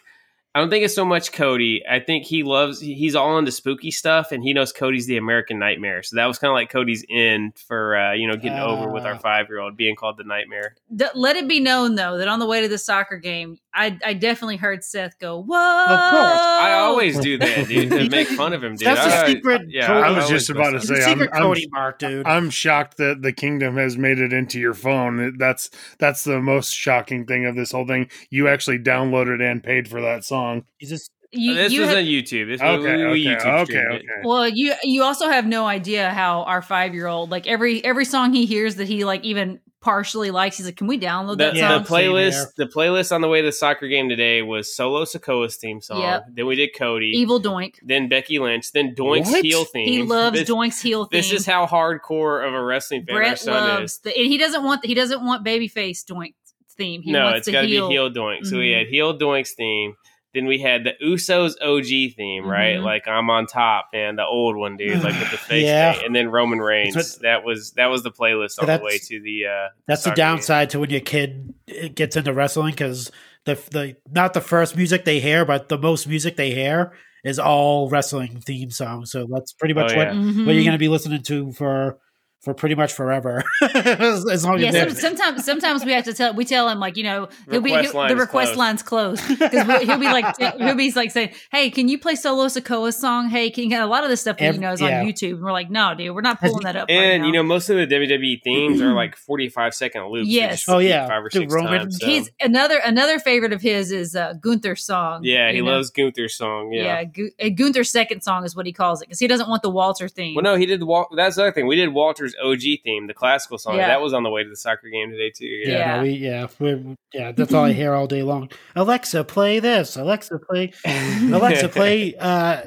I 0.55 0.61
don't 0.61 0.68
think 0.68 0.84
it's 0.84 0.94
so 0.94 1.05
much 1.07 1.32
Cody. 1.32 1.82
I 1.88 1.98
think 1.98 2.24
he 2.26 2.42
loves. 2.42 2.78
He's 2.80 3.14
all 3.14 3.38
into 3.38 3.50
spooky 3.50 3.90
stuff, 3.90 4.32
and 4.32 4.42
he 4.42 4.53
knows 4.53 4.70
Cody's 4.70 5.07
the 5.07 5.16
American 5.16 5.59
Nightmare. 5.59 6.03
So 6.03 6.16
that 6.16 6.26
was 6.26 6.38
kind 6.38 6.50
of 6.50 6.55
like 6.55 6.68
Cody's 6.68 7.05
in 7.09 7.53
for 7.66 7.96
uh, 7.96 8.12
you 8.12 8.26
know 8.28 8.36
getting 8.36 8.59
over 8.59 8.90
with 8.90 9.05
our 9.05 9.14
Ah. 9.14 9.18
five 9.18 9.48
year 9.48 9.61
old 9.61 9.78
being 9.78 9.96
called 9.96 10.18
the 10.18 10.24
Nightmare. 10.24 10.74
D- 10.94 11.07
let 11.14 11.36
it 11.36 11.48
be 11.48 11.59
known 11.59 11.94
though 11.94 12.18
that 12.18 12.28
on 12.28 12.38
the 12.38 12.44
way 12.46 12.61
to 12.61 12.68
the 12.68 12.76
soccer 12.76 13.16
game, 13.16 13.57
I 13.72 13.98
I 14.05 14.12
definitely 14.12 14.57
heard 14.57 14.84
Seth 14.84 15.18
go, 15.18 15.40
"Whoa!" 15.40 15.84
Of 15.84 16.11
course, 16.11 16.38
I 16.40 16.72
always 16.74 17.18
do 17.18 17.38
that, 17.38 17.68
dude, 17.68 17.88
to 17.90 18.09
make 18.11 18.28
fun 18.28 18.53
of 18.53 18.62
him, 18.62 18.76
dude. 18.76 18.88
That's 18.88 19.07
a 19.07 19.16
I- 19.22 19.26
secret 19.28 19.62
yeah, 19.70 19.86
Cody- 19.86 20.03
I 20.03 20.11
was 20.11 20.28
just 20.28 20.50
about 20.50 20.72
to 20.72 20.76
listen. 20.76 20.96
It's 20.96 21.05
say, 21.05 21.11
I'm- 21.11 21.18
secret 21.18 21.32
I'm- 21.34 21.42
Cody 21.44 21.66
mark, 21.72 21.98
dude. 21.98 22.26
I'm 22.26 22.50
shocked 22.50 22.98
that 22.98 23.22
the 23.22 23.32
kingdom 23.32 23.78
has 23.78 23.96
made 23.96 24.18
it 24.18 24.34
into 24.34 24.61
your 24.61 24.74
phone. 24.74 25.38
That's 25.38 25.70
that's 25.98 26.24
the 26.24 26.42
most 26.42 26.74
shocking 26.74 27.24
thing 27.24 27.46
of 27.46 27.57
this 27.57 27.72
whole 27.72 27.86
thing. 27.86 28.11
You 28.28 28.48
actually 28.48 28.80
downloaded 28.80 29.40
and 29.40 29.62
paid 29.64 29.88
for 29.88 30.03
that 30.03 30.24
song. 30.26 30.41
He's 30.78 30.90
just 30.90 31.11
You, 31.32 31.55
this 31.55 31.72
you 31.72 31.80
was 31.80 31.88
had- 31.90 31.99
on 31.99 32.05
YouTube. 32.05 32.49
This 32.49 32.61
Okay, 32.61 32.76
was, 32.76 32.84
we, 32.84 32.93
we 32.93 33.28
okay, 33.34 33.45
YouTube 33.45 33.61
okay, 33.62 33.64
streamed 33.72 33.95
okay. 33.95 34.22
well, 34.24 34.49
you 34.49 34.74
you 34.82 35.03
also 35.03 35.28
have 35.28 35.47
no 35.47 35.66
idea 35.66 36.11
how 36.11 36.43
our 36.43 36.62
five 36.62 36.95
year 36.95 37.07
old 37.07 37.30
like 37.30 37.47
every 37.47 37.84
every 37.84 38.05
song 38.05 38.32
he 38.32 38.45
hears 38.47 38.76
that 38.76 38.86
he 38.88 39.05
like 39.05 39.24
even 39.24 39.61
partially 39.80 40.30
likes, 40.30 40.57
he's 40.57 40.66
like, 40.66 40.76
"Can 40.76 40.86
we 40.86 40.97
download 40.99 41.38
The, 41.38 41.45
that 41.47 41.55
Yeah, 41.57 41.68
song?" 41.70 41.82
the 41.82 41.88
playlist, 41.88 42.55
the 42.57 42.66
playlist 42.66 43.11
on 43.12 43.20
the 43.20 43.26
way 43.28 43.40
to 43.40 43.47
the 43.47 43.53
soccer 43.53 43.88
game 43.88 44.09
today 44.09 44.40
was 44.40 44.72
Solo 44.76 45.05
Sikoa's 45.05 45.57
theme 45.57 45.80
song. 45.80 46.01
Yep. 46.03 46.26
Then 46.34 46.47
we 46.47 46.55
did 46.55 46.70
Cody. 46.78 47.11
Evil 47.16 47.40
Doink. 47.43 47.74
Then 47.82 48.09
Becky 48.09 48.38
Lynch. 48.38 48.70
Then 48.72 48.95
Doink's 48.95 49.30
What? 49.30 49.45
heel 49.45 49.64
theme. 49.64 49.88
He 49.88 50.03
loves 50.03 50.38
this, 50.38 50.49
Doink's 50.49 50.80
heel 50.80 51.07
theme. 51.07 51.18
This 51.18 51.32
is 51.32 51.45
how 51.47 51.66
hardcore 51.66 52.47
of 52.47 52.55
a 52.55 52.62
wrestling 52.62 53.05
fan 53.05 53.16
our 53.16 53.34
son 53.36 53.55
loves 53.55 53.93
is. 53.95 53.99
the, 54.01 54.16
and 54.16 54.26
he 54.26 54.38
doesn't 54.38 54.62
want 54.62 54.84
he 54.86 54.95
doesn't 54.95 55.24
want 55.24 55.45
babyface 55.45 56.05
Doink 56.05 56.34
theme. 56.76 57.03
He 57.03 57.11
no, 57.11 57.24
wants 57.24 57.38
it's 57.38 57.47
the 57.47 57.53
got 57.53 57.62
to 57.62 57.66
be 57.66 57.72
heel. 57.72 57.90
heel 57.90 58.11
Doink. 58.11 58.47
So 58.47 58.59
we 58.59 58.70
had 58.70 58.86
mm-hmm. 58.86 58.93
heel 58.93 59.18
Doink's 59.18 59.55
theme. 59.55 59.95
Then 60.35 60.47
we 60.47 60.59
had 60.59 60.85
the 60.85 60.93
Usos 61.05 61.55
OG 61.61 62.14
theme, 62.16 62.47
right? 62.47 62.76
Mhm. 62.78 62.83
Like 62.85 63.07
I'm 63.07 63.28
on 63.28 63.47
top, 63.47 63.91
and 63.93 64.18
the 64.18 64.24
old 64.24 64.57
one, 64.57 64.76
dude, 64.78 65.03
like 65.03 65.18
with 65.20 65.30
the 65.30 65.37
face 65.49 65.64
Yeah. 65.64 65.93
paint. 65.93 66.07
And 66.07 66.16
then 66.16 66.30
Roman 66.30 66.59
Reigns. 66.61 66.95
That's 66.95 67.16
that 67.18 67.45
was 67.45 67.72
that 67.72 67.87
was 67.87 68.03
the 68.03 68.11
playlist 68.11 68.59
on 68.59 68.66
the 68.66 68.72
that's- 68.72 68.83
way 68.85 68.99
to 68.99 69.20
the. 69.20 69.47
uh 69.47 69.68
that's 69.87 70.03
the 70.03 70.11
soccer 70.11 70.16
game. 70.16 70.24
downside 70.24 70.70
to 70.70 70.80
when 70.80 70.91
your 70.91 71.01
kid 71.01 71.53
uh, 71.70 71.89
gets 71.95 72.16
into 72.16 72.33
wrestling 72.33 72.70
because 72.72 73.11
the 73.45 73.55
the 73.72 73.97
not 74.11 74.33
the 74.35 74.41
first 74.41 74.76
music 74.76 75.05
they 75.05 75.20
hear, 75.20 75.45
but 75.45 75.68
the 75.68 75.76
most 75.78 76.07
music 76.09 76.37
they 76.37 76.53
hear 76.53 76.93
is 77.24 77.39
all 77.39 77.89
wrestling 77.91 78.41
theme 78.41 78.70
songs. 78.70 79.11
So 79.12 79.26
that's 79.30 79.53
pretty 79.53 79.74
much 79.74 79.93
Oh, 79.93 79.97
what 79.97 80.07
yeah. 80.09 80.12
Mhm. 80.14 80.47
what 80.47 80.55
you're 80.55 80.64
going 80.64 80.72
to 80.72 80.78
be 80.78 80.89
listening 80.89 81.22
to 81.24 81.53
for 81.53 81.99
for 82.43 82.55
pretty 82.55 82.74
much 82.74 82.93
forever, 82.93 83.43
as, 83.62 84.28
as 84.28 84.45
long 84.45 84.59
Yeah, 84.59 84.70
as 84.70 85.01
some, 85.01 85.16
sometimes 85.16 85.45
sometimes 85.45 85.84
we 85.84 85.93
have 85.93 86.05
to 86.07 86.12
tell 86.12 86.34
we 86.34 86.45
tell 86.45 86.68
him 86.68 86.80
like 86.80 86.97
you 86.97 87.05
know 87.05 87.28
he'll 87.51 87.61
be 87.61 87.70
he'll, 87.70 87.82
the 88.09 88.16
request 88.16 88.30
closed. 88.55 88.57
line's 88.57 88.82
closed 88.82 89.22
because 89.28 89.53
he'll 89.86 89.99
be 89.99 90.07
like 90.07 90.36
he'll 90.59 90.74
be 90.74 90.90
like 90.93 91.11
saying 91.12 91.30
hey 91.53 91.70
can 91.70 91.88
you 91.88 91.99
play 91.99 92.16
solo 92.16 92.47
Sikoa 92.47 92.93
song 92.93 93.28
hey 93.28 93.49
can 93.51 93.62
you 93.64 93.70
get 93.70 93.80
a 93.82 93.86
lot 93.86 94.03
of 94.03 94.11
this 94.11 94.20
stuff 94.20 94.36
Ev- 94.40 94.55
you 94.57 94.61
know 94.61 94.72
is 94.72 94.80
yeah. 94.80 95.01
on 95.01 95.07
YouTube 95.07 95.34
and 95.34 95.43
we're 95.45 95.53
like 95.53 95.70
no 95.70 95.95
dude 95.95 96.12
we're 96.14 96.20
not 96.20 96.40
pulling 96.40 96.64
that 96.64 96.74
up 96.74 96.86
And 96.90 97.22
now. 97.22 97.26
you 97.28 97.32
know, 97.32 97.43
most 97.45 97.68
of 97.70 97.76
the 97.76 97.86
WWE 97.86 98.43
themes 98.43 98.80
are 98.80 98.93
like 99.03 99.14
45 99.16 99.72
second 99.74 100.07
loops. 100.09 100.28
Yes. 100.28 100.64
Oh, 100.68 100.78
yeah. 100.78 101.07
five 101.07 101.22
or 101.22 101.28
The 101.32 101.38
six 101.40 101.55
Roman- 101.55 101.78
times. 101.82 101.99
so- 102.01 102.07
he's 102.07 102.28
another 102.40 102.78
another 102.78 103.18
favorite 103.20 103.53
of 103.53 103.61
his 103.62 103.93
is 103.93 104.16
uh, 104.16 104.34
Gunther's 104.40 104.84
song 104.84 105.20
yeah, 105.22 105.53
he 105.53 105.61
know? 105.61 105.70
loves 105.72 105.90
Gunther's 105.90 106.34
song. 106.34 106.72
yeah, 106.72 107.03
Yeah. 107.03 107.05
Gu- 107.05 107.51
Gunther's 107.55 107.90
second 107.90 108.22
song 108.22 108.45
is 108.45 108.57
what 108.57 108.66
he 108.66 108.72
calls 108.72 109.01
it 109.01 109.07
because 109.07 109.20
he 109.20 109.28
doesn't 109.28 109.49
want 109.49 109.62
the 109.62 109.70
Walter 109.70 110.09
theme 110.09 110.34
Well, 110.34 110.43
no, 110.43 110.57
he 110.57 110.66
did. 110.66 110.80
the 110.80 110.86
Wal- 110.86 111.09
That's 111.14 111.36
the 111.36 111.43
other 111.43 111.53
thing. 111.53 111.66
We 111.68 111.76
did 111.76 111.90
Walter's 111.93 112.32
OG 112.43 112.61
theme, 112.85 113.07
the 113.07 113.14
classical 113.14 113.59
song. 113.59 113.76
Yeah. 113.76 113.89
That 113.89 114.01
was 114.01 114.12
on 114.12 114.22
the 114.22 114.30
way 114.30 114.45
to 114.45 114.49
the 114.49 114.57
soccer 114.57 114.89
game 114.89 115.11
today 115.11 115.30
too. 115.37 115.47
Yeah. 115.47 115.68
yeah, 115.68 115.78
Yeah. 115.78 115.97
no, 115.97 116.03
we, 116.03 116.11
yeah, 116.11 116.47
we're, 116.59 116.97
yeah. 117.12 117.33
That's 117.33 117.53
all 117.55 117.64
I 117.64 117.72
hear 117.72 117.95
all 117.95 118.07
day 118.07 118.22
long. 118.22 118.51
Alexa, 118.76 119.24
play 119.24 119.59
this. 119.61 119.97
Alexa, 119.97 120.39
play. 120.39 120.72
Alexa, 120.85 121.68
play. 121.68 122.14
Uh, 122.18 122.62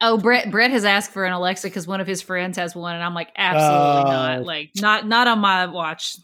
Oh, 0.00 0.18
Brett 0.18 0.50
Brett 0.50 0.70
has 0.72 0.84
asked 0.84 1.12
for 1.12 1.24
an 1.24 1.32
Alexa 1.32 1.66
because 1.68 1.86
one 1.86 2.00
of 2.00 2.06
his 2.06 2.20
friends 2.20 2.58
has 2.58 2.74
one, 2.74 2.94
and 2.94 3.02
I'm 3.02 3.14
like, 3.14 3.30
absolutely 3.36 4.10
Oh. 4.10 4.12
not. 4.12 4.42
Like, 4.44 4.70
not 4.76 5.06
not 5.06 5.28
on 5.28 5.38
my 5.38 5.66
watch. 5.66 6.16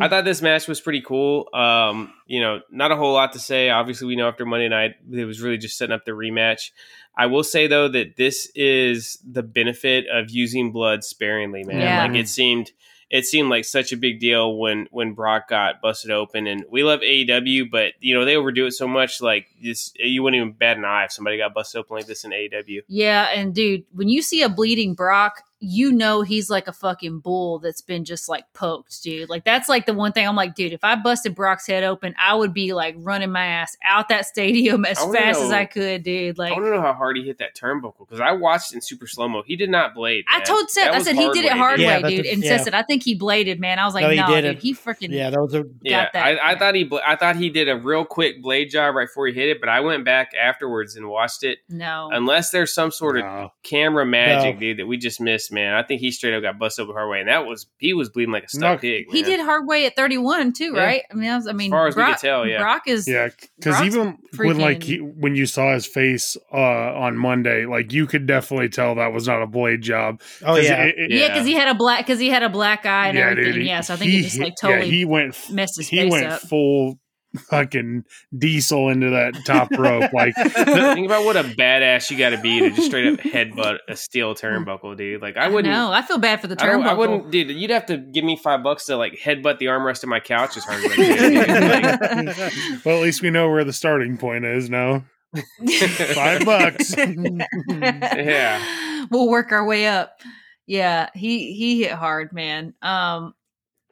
I 0.00 0.08
thought 0.08 0.24
this 0.24 0.42
match 0.42 0.66
was 0.68 0.80
pretty 0.80 1.00
cool. 1.02 1.48
Um, 1.54 2.12
you 2.26 2.40
know, 2.40 2.60
not 2.70 2.90
a 2.92 2.96
whole 2.96 3.12
lot 3.12 3.32
to 3.32 3.38
say. 3.38 3.70
Obviously, 3.70 4.06
we 4.08 4.16
know 4.16 4.28
after 4.28 4.44
Monday 4.44 4.68
night, 4.68 4.92
it 5.10 5.24
was 5.24 5.40
really 5.40 5.56
just 5.58 5.76
setting 5.76 5.92
up 5.94 6.04
the 6.04 6.12
rematch. 6.12 6.70
I 7.16 7.26
will 7.26 7.44
say 7.44 7.66
though 7.66 7.88
that 7.88 8.16
this 8.16 8.50
is 8.54 9.18
the 9.28 9.42
benefit 9.42 10.06
of 10.12 10.30
using 10.30 10.72
blood 10.72 11.04
sparingly, 11.04 11.64
man. 11.64 11.80
Yeah. 11.80 12.06
Like 12.06 12.16
it 12.16 12.28
seemed, 12.28 12.72
it 13.10 13.24
seemed 13.24 13.50
like 13.50 13.64
such 13.64 13.92
a 13.92 13.96
big 13.96 14.18
deal 14.18 14.56
when 14.56 14.88
when 14.90 15.12
Brock 15.14 15.48
got 15.48 15.80
busted 15.80 16.10
open, 16.10 16.46
and 16.46 16.64
we 16.68 16.82
love 16.82 17.00
AEW, 17.00 17.70
but 17.70 17.92
you 18.00 18.14
know 18.14 18.24
they 18.24 18.34
overdo 18.34 18.66
it 18.66 18.72
so 18.72 18.88
much. 18.88 19.20
Like 19.20 19.46
this, 19.62 19.92
you 19.96 20.22
wouldn't 20.22 20.40
even 20.40 20.52
bat 20.52 20.76
an 20.76 20.84
eye 20.84 21.04
if 21.04 21.12
somebody 21.12 21.38
got 21.38 21.54
busted 21.54 21.78
open 21.78 21.96
like 21.96 22.06
this 22.06 22.24
in 22.24 22.32
AEW. 22.32 22.80
Yeah, 22.88 23.28
and 23.32 23.54
dude, 23.54 23.84
when 23.92 24.08
you 24.08 24.20
see 24.20 24.42
a 24.42 24.48
bleeding 24.48 24.94
Brock, 24.94 25.42
you 25.64 25.92
know 25.92 26.22
he's 26.22 26.50
like 26.50 26.68
a 26.68 26.72
fucking 26.72 27.20
bull 27.20 27.58
that's 27.58 27.80
been 27.80 28.04
just 28.04 28.28
like 28.28 28.44
poked, 28.52 29.02
dude. 29.02 29.28
Like 29.28 29.44
that's 29.44 29.68
like 29.68 29.86
the 29.86 29.94
one 29.94 30.12
thing 30.12 30.26
I'm 30.28 30.36
like, 30.36 30.54
dude, 30.54 30.72
if 30.72 30.84
I 30.84 30.94
busted 30.96 31.34
Brock's 31.34 31.66
head 31.66 31.82
open, 31.84 32.14
I 32.18 32.34
would 32.34 32.52
be 32.54 32.72
like 32.72 32.94
running 32.98 33.30
my 33.32 33.46
ass 33.46 33.76
out 33.84 34.08
that 34.10 34.26
stadium 34.26 34.84
as 34.84 34.98
I 34.98 35.04
wanna 35.06 35.18
fast 35.18 35.40
as 35.40 35.50
I 35.52 35.64
could, 35.64 36.02
dude. 36.02 36.38
Like 36.38 36.52
I 36.52 36.54
want 36.54 36.66
to 36.66 36.70
know 36.70 36.80
how 36.82 36.92
hard 36.92 37.16
he 37.16 37.24
hit 37.24 37.38
that 37.38 37.56
turnbuckle 37.56 38.00
because 38.00 38.20
I 38.20 38.32
watched 38.32 38.74
in 38.74 38.80
super 38.80 39.06
slow 39.06 39.28
mo. 39.28 39.42
He 39.46 39.56
did 39.56 39.70
not 39.70 39.94
blade. 39.94 40.24
I 40.30 40.40
told 40.40 40.70
Seth, 40.70 40.92
That 40.92 40.94
I 40.94 41.02
said 41.02 41.16
he 41.16 41.28
did 41.30 41.44
it 41.44 41.52
hard 41.52 41.58
hard 41.64 41.78
way, 41.80 41.84
Yeah, 41.86 42.00
dude. 42.08 42.24
the- 42.26 42.32
and 42.32 42.42
yeah. 42.44 42.56
Seth 42.56 42.64
said, 42.64 42.74
I 42.74 42.82
think 42.82 43.02
he 43.02 43.14
bladed, 43.14 43.58
man. 43.58 43.78
I 43.78 43.86
was 43.86 43.94
like, 43.94 44.02
No, 44.02 44.08
no, 44.14 44.26
he 44.26 44.34
dude, 44.34 44.42
didn't. 44.44 44.62
he 44.62 44.74
freaking 44.74 45.10
yeah, 45.10 45.30
that 45.30 45.40
was 45.40 45.54
a. 45.54 45.64
Yeah, 45.82 46.08
that. 46.12 46.22
I, 46.42 46.52
I 46.52 46.58
thought 46.58 46.74
he 46.74 46.84
bla- 46.84 47.00
I 47.06 47.16
thought 47.16 47.36
he 47.36 47.48
did 47.50 47.68
a 47.68 47.76
real 47.76 48.04
quick 48.04 48.42
blade 48.42 48.70
job 48.70 48.94
right 48.94 49.08
before 49.08 49.26
he 49.28 49.32
hit 49.32 49.48
it, 49.48 49.60
but 49.60 49.68
I 49.70 49.80
went 49.80 50.04
back 50.04 50.32
afterwards 50.34 50.94
and 50.96 51.08
watched 51.08 51.42
it. 51.42 51.58
no. 51.68 52.10
Unless 52.12 52.50
there's 52.50 52.72
some 52.74 52.90
sort 52.90 53.16
of 53.16 53.24
No. 53.24 53.52
camera 53.62 54.04
magic, 54.04 54.56
No. 54.56 54.60
dude, 54.60 54.78
that 54.78 54.86
we 54.86 54.96
just 54.98 55.20
missed, 55.20 55.50
man. 55.54 55.74
I 55.74 55.82
think 55.82 56.00
he 56.00 56.10
straight 56.10 56.34
up 56.34 56.42
got 56.42 56.58
busted 56.58 56.82
open 56.82 56.94
the 56.94 56.98
hard 56.98 57.10
way, 57.10 57.20
and 57.20 57.28
that 57.28 57.46
was 57.46 57.66
he 57.78 57.94
was 57.94 58.10
bleeding 58.10 58.32
like 58.32 58.44
a 58.44 58.48
stuck 58.48 58.60
No. 58.60 58.76
pig. 58.78 59.06
he 59.10 59.22
did 59.22 59.40
hard 59.40 59.66
way 59.66 59.86
at 59.86 59.96
31 59.96 60.52
too, 60.52 60.72
Yeah. 60.74 60.82
right? 60.84 61.02
I 61.10 61.14
mean, 61.14 61.30
I, 61.30 61.36
was, 61.36 61.46
I 61.46 61.52
mean, 61.52 61.70
far 61.70 61.86
as 61.86 61.96
we 61.96 62.02
Brock, 62.02 62.16
could 62.20 62.26
tell, 62.26 62.46
yeah. 62.46 62.58
Brock 62.58 62.82
is 62.86 63.08
Yeah, 63.08 63.28
because 63.28 63.50
Brock's 63.76 63.86
even 63.86 64.18
when 64.36 64.58
like 64.58 64.82
he, 64.82 64.98
when 64.98 65.34
you 65.36 65.46
saw 65.46 65.72
his 65.72 65.86
face 65.86 66.36
uh, 66.52 66.56
on 66.56 67.16
Monday, 67.16 67.64
like 67.66 67.92
you 67.92 68.06
could 68.06 68.26
definitely 68.26 68.68
tell 68.68 68.96
that 68.96 69.12
was 69.12 69.26
not 69.26 69.40
a 69.42 69.46
blade 69.46 69.80
job. 69.82 70.20
Oh 70.44 70.56
yeah, 70.56 70.82
it- 70.84 70.94
it- 70.98 71.10
Yeah, 71.12 71.28
because 71.28 71.46
he 71.46 71.54
had 71.54 71.68
a 71.68 71.74
black 71.74 72.04
because 72.06 72.18
he 72.18 72.28
had 72.28 72.42
a 72.42 72.48
black 72.48 72.84
eye 72.84 73.08
and 73.08 73.18
everything. 73.18 73.52
dude, 73.54 73.66
yeah, 73.66 73.80
so 73.80 73.94
I 73.94 73.96
think 73.96 74.10
he, 74.10 74.22
just 74.22 74.38
like 74.40 74.54
totally 74.60 74.86
yeah, 74.86 74.92
he 74.92 75.04
went 75.04 75.36
messed 75.50 75.76
his 75.78 75.88
he 75.88 75.96
face 75.98 76.10
went 76.12 76.26
up. 76.26 76.40
full 76.42 76.98
fucking 77.36 78.04
diesel 78.36 78.88
into 78.88 79.10
that 79.10 79.34
top 79.44 79.70
rope. 79.72 80.12
Like 80.12 80.34
Think 80.34 81.06
about 81.06 81.24
what 81.24 81.36
a 81.36 81.42
badass 81.42 82.10
you 82.10 82.18
got 82.18 82.30
to 82.30 82.40
be 82.40 82.60
to 82.60 82.70
just 82.70 82.86
straight 82.86 83.12
up 83.12 83.20
headbutt 83.20 83.78
a 83.88 83.96
steel 83.96 84.34
turnbuckle, 84.34 84.96
dude. 84.96 85.22
Like 85.22 85.36
I 85.36 85.48
wouldn't. 85.48 85.72
No, 85.72 85.92
I 85.92 86.02
feel 86.02 86.18
bad 86.18 86.40
for 86.40 86.46
the 86.46 86.56
I, 86.60 86.72
I 86.72 86.94
wouldn't, 86.94 87.30
dude. 87.30 87.50
You'd 87.50 87.70
have 87.70 87.86
to 87.86 87.96
give 87.96 88.24
me 88.24 88.36
five 88.36 88.62
bucks 88.62 88.86
to 88.86 88.96
like 88.96 89.14
headbutt 89.14 89.58
the 89.58 89.66
armrest 89.66 90.02
of 90.02 90.08
my 90.08 90.20
couch 90.20 90.56
as 90.56 90.64
hard 90.64 90.84
as 90.84 90.92
I 90.92 90.94
can. 90.94 92.26
Like, 92.26 92.34
well, 92.84 92.98
at 92.98 93.02
least 93.02 93.22
we 93.22 93.30
know 93.30 93.50
where 93.50 93.64
the 93.64 93.72
starting 93.72 94.16
point 94.16 94.44
is 94.44 94.70
now. 94.70 95.04
Five 96.14 96.44
bucks. 96.44 96.96
Yeah. 96.96 99.06
we'll 99.10 99.28
work 99.28 99.50
our 99.50 99.66
way 99.66 99.88
up. 99.88 100.20
Yeah, 100.66 101.10
he 101.14 101.54
he 101.54 101.82
hit 101.82 101.92
hard, 101.92 102.32
man. 102.32 102.74
Um, 102.80 103.34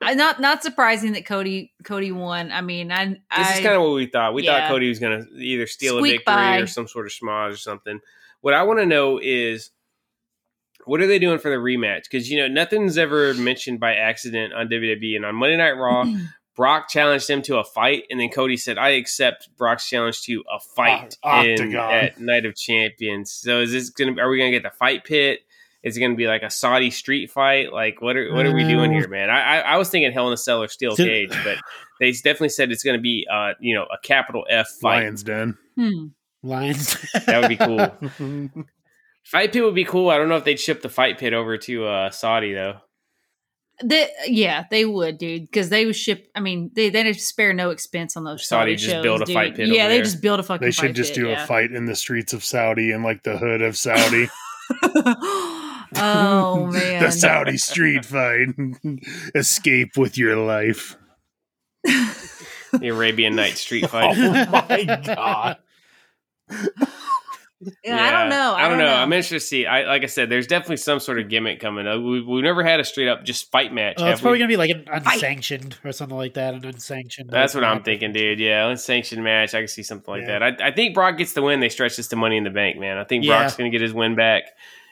I 0.02 0.14
not 0.14 0.40
not 0.40 0.62
surprising 0.62 1.12
that 1.12 1.24
Cody 1.26 1.72
Cody 1.84 2.12
won. 2.12 2.50
I 2.52 2.60
mean, 2.60 2.90
I 2.92 3.06
This 3.06 3.18
I 3.30 3.54
is 3.54 3.60
kind 3.60 3.76
of 3.76 3.82
what 3.82 3.94
we 3.94 4.06
thought. 4.06 4.34
We 4.34 4.44
Yeah. 4.44 4.60
thought 4.60 4.70
Cody 4.70 4.88
was 4.88 4.98
going 4.98 5.24
to 5.24 5.34
either 5.36 5.66
steal 5.66 5.98
Squeak 5.98 6.14
a 6.14 6.16
victory 6.18 6.34
by. 6.34 6.56
or 6.58 6.66
some 6.66 6.86
sort 6.88 7.06
of 7.06 7.12
schmozz 7.12 7.52
or 7.52 7.56
something. 7.56 8.00
What 8.40 8.54
I 8.54 8.62
want 8.64 8.80
to 8.80 8.86
know 8.86 9.18
is 9.22 9.70
what 10.84 11.00
are 11.00 11.06
they 11.06 11.18
doing 11.18 11.38
for 11.38 11.48
the 11.50 11.56
rematch? 11.56 12.04
Because 12.10 12.30
you 12.30 12.38
know 12.38 12.48
nothing's 12.48 12.98
ever 12.98 13.34
mentioned 13.34 13.78
by 13.80 13.94
accident 13.94 14.52
on 14.52 14.68
WWE 14.68 15.14
and 15.16 15.24
on 15.24 15.34
Monday 15.36 15.56
Night 15.56 15.72
Raw. 15.72 16.04
Mm-hmm. 16.04 16.24
Brock 16.54 16.90
challenged 16.90 17.30
him 17.30 17.40
to 17.42 17.56
a 17.56 17.64
fight, 17.64 18.04
and 18.10 18.20
then 18.20 18.28
Cody 18.28 18.58
said, 18.58 18.76
"I 18.76 18.90
accept 18.90 19.48
Brock's 19.56 19.88
challenge 19.88 20.20
to 20.24 20.44
a 20.52 20.60
fight 20.76 21.16
O- 21.22 21.40
in 21.42 21.52
octagon. 21.52 21.94
at 21.94 22.20
Night 22.20 22.44
of 22.44 22.54
Champions." 22.56 23.32
So 23.32 23.60
is 23.60 23.72
this 23.72 23.88
gonna? 23.88 24.20
Are 24.20 24.28
we 24.28 24.36
gonna 24.36 24.50
get 24.50 24.62
the 24.62 24.70
fight 24.70 25.04
pit? 25.04 25.40
Is 25.82 25.96
it 25.96 26.00
gonna 26.00 26.14
be 26.14 26.26
like 26.28 26.42
a 26.42 26.50
Saudi 26.50 26.90
street 26.90 27.30
fight? 27.30 27.72
Like 27.72 28.00
what 28.00 28.16
are 28.16 28.32
what 28.32 28.46
are 28.46 28.54
we 28.54 28.62
doing 28.64 28.90
Uh, 28.92 28.94
here, 29.00 29.08
man? 29.08 29.30
I 29.30 29.40
I, 29.40 29.58
I 29.58 29.76
was 29.78 29.88
thinking 29.90 30.12
Hell 30.12 30.28
in 30.28 30.32
a 30.32 30.36
Cell 30.36 30.62
or 30.62 30.68
Steel 30.68 30.94
Cage, 30.96 31.32
but 31.44 31.58
they 32.00 32.12
definitely 32.12 32.50
said 32.50 32.70
it's 32.70 32.84
gonna 32.84 33.00
be 33.00 33.26
uh 33.32 33.52
you 33.60 33.74
know 33.74 33.82
a 33.84 33.98
capital 34.02 34.44
F 34.48 34.68
fight. 34.80 35.00
Lions 35.02 35.22
Den. 35.22 35.58
Hmm. 35.76 36.06
Lions. 36.44 36.96
That 37.26 37.40
would 37.40 37.48
be 37.48 37.56
cool. 37.56 38.64
Fight 39.24 39.52
pit 39.52 39.62
would 39.62 39.76
be 39.76 39.84
cool. 39.84 40.10
I 40.10 40.18
don't 40.18 40.28
know 40.28 40.34
if 40.36 40.42
they'd 40.42 40.58
ship 40.58 40.82
the 40.82 40.88
fight 40.88 41.16
pit 41.18 41.32
over 41.32 41.56
to 41.56 41.86
uh, 41.86 42.10
Saudi 42.10 42.52
though. 42.54 42.78
They, 43.84 44.08
yeah, 44.26 44.64
they 44.70 44.84
would, 44.84 45.18
dude, 45.18 45.42
because 45.42 45.68
they 45.68 45.86
would 45.86 45.94
ship. 45.96 46.28
I 46.34 46.40
mean, 46.40 46.70
they 46.74 46.90
they 46.90 47.04
would 47.04 47.20
spare 47.20 47.52
no 47.52 47.70
expense 47.70 48.16
on 48.16 48.24
those. 48.24 48.44
Saudi 48.46 48.72
Saudi 48.72 48.76
just 48.76 48.90
shows, 48.90 49.02
build 49.04 49.22
a 49.22 49.24
dude. 49.24 49.34
fight 49.34 49.54
pit 49.56 49.68
Yeah, 49.68 49.82
over 49.82 49.88
they 49.90 49.96
there. 49.98 50.04
just 50.04 50.20
build 50.22 50.40
a 50.40 50.42
fucking. 50.42 50.64
they 50.64 50.72
should 50.72 50.86
fight 50.88 50.94
just 50.96 51.14
pit, 51.14 51.22
do 51.22 51.28
yeah. 51.28 51.44
a 51.44 51.46
fight 51.46 51.70
in 51.70 51.86
the 51.86 51.94
streets 51.94 52.32
of 52.32 52.42
Saudi 52.44 52.90
and 52.90 53.04
like 53.04 53.22
the 53.22 53.38
hood 53.38 53.62
of 53.62 53.76
Saudi. 53.76 54.28
oh 56.02 56.66
man, 56.72 57.02
the 57.02 57.10
Saudi 57.10 57.56
street 57.56 58.04
fight. 58.04 58.48
Escape 59.34 59.96
with 59.96 60.16
your 60.18 60.36
life. 60.36 60.96
The 61.84 62.88
Arabian 62.88 63.36
Night 63.36 63.56
street 63.58 63.88
fight. 63.90 64.16
Oh 64.16 64.46
my 64.50 64.84
god. 65.04 65.56
Yeah, 67.84 67.94
I 68.04 68.10
don't 68.10 68.28
know. 68.28 68.54
I, 68.56 68.68
don't 68.68 68.78
know. 68.78 68.86
I'm 68.92 69.12
interested 69.12 69.36
to 69.36 69.40
see. 69.40 69.66
I 69.66 69.84
like 69.84 70.02
I 70.02 70.06
said, 70.06 70.28
there's 70.28 70.48
definitely 70.48 70.78
some 70.78 70.98
sort 70.98 71.20
of 71.20 71.28
gimmick 71.28 71.60
coming. 71.60 71.86
up. 71.86 72.00
we, 72.02 72.20
we've 72.20 72.42
never 72.42 72.64
had 72.64 72.80
a 72.80 72.84
straight 72.84 73.06
up 73.06 73.22
just 73.24 73.52
fight 73.52 73.72
match. 73.72 73.96
Oh, 73.98 74.06
it's 74.08 74.20
probably 74.20 74.38
we? 74.38 74.38
gonna 74.40 74.48
be 74.48 74.56
like 74.56 74.70
an 74.70 74.84
unsanctioned 74.90 75.76
or 75.84 75.92
something 75.92 76.16
like 76.16 76.34
that. 76.34 76.54
An 76.54 76.64
unsanctioned. 76.64 77.30
That's 77.30 77.54
what 77.54 77.62
I'm 77.62 77.76
match. 77.76 77.84
thinking, 77.84 78.12
dude. 78.12 78.40
Yeah, 78.40 78.66
unsanctioned 78.66 79.22
match. 79.22 79.54
I 79.54 79.60
can 79.60 79.68
see 79.68 79.84
something 79.84 80.12
like 80.12 80.22
Yeah. 80.22 80.40
that. 80.40 80.60
I, 80.60 80.68
I 80.68 80.70
think 80.72 80.92
Brock 80.94 81.18
gets 81.18 81.34
the 81.34 81.42
win. 81.42 81.60
They 81.60 81.68
stretch 81.68 81.96
this 81.96 82.08
to 82.08 82.16
Money 82.16 82.36
in 82.36 82.42
the 82.42 82.50
Bank, 82.50 82.78
man. 82.80 82.98
I 82.98 83.04
think 83.04 83.24
Yeah. 83.24 83.38
Brock's 83.38 83.54
going 83.54 83.70
to 83.70 83.78
get 83.78 83.80
his 83.82 83.94
win 83.94 84.16
back, 84.16 84.42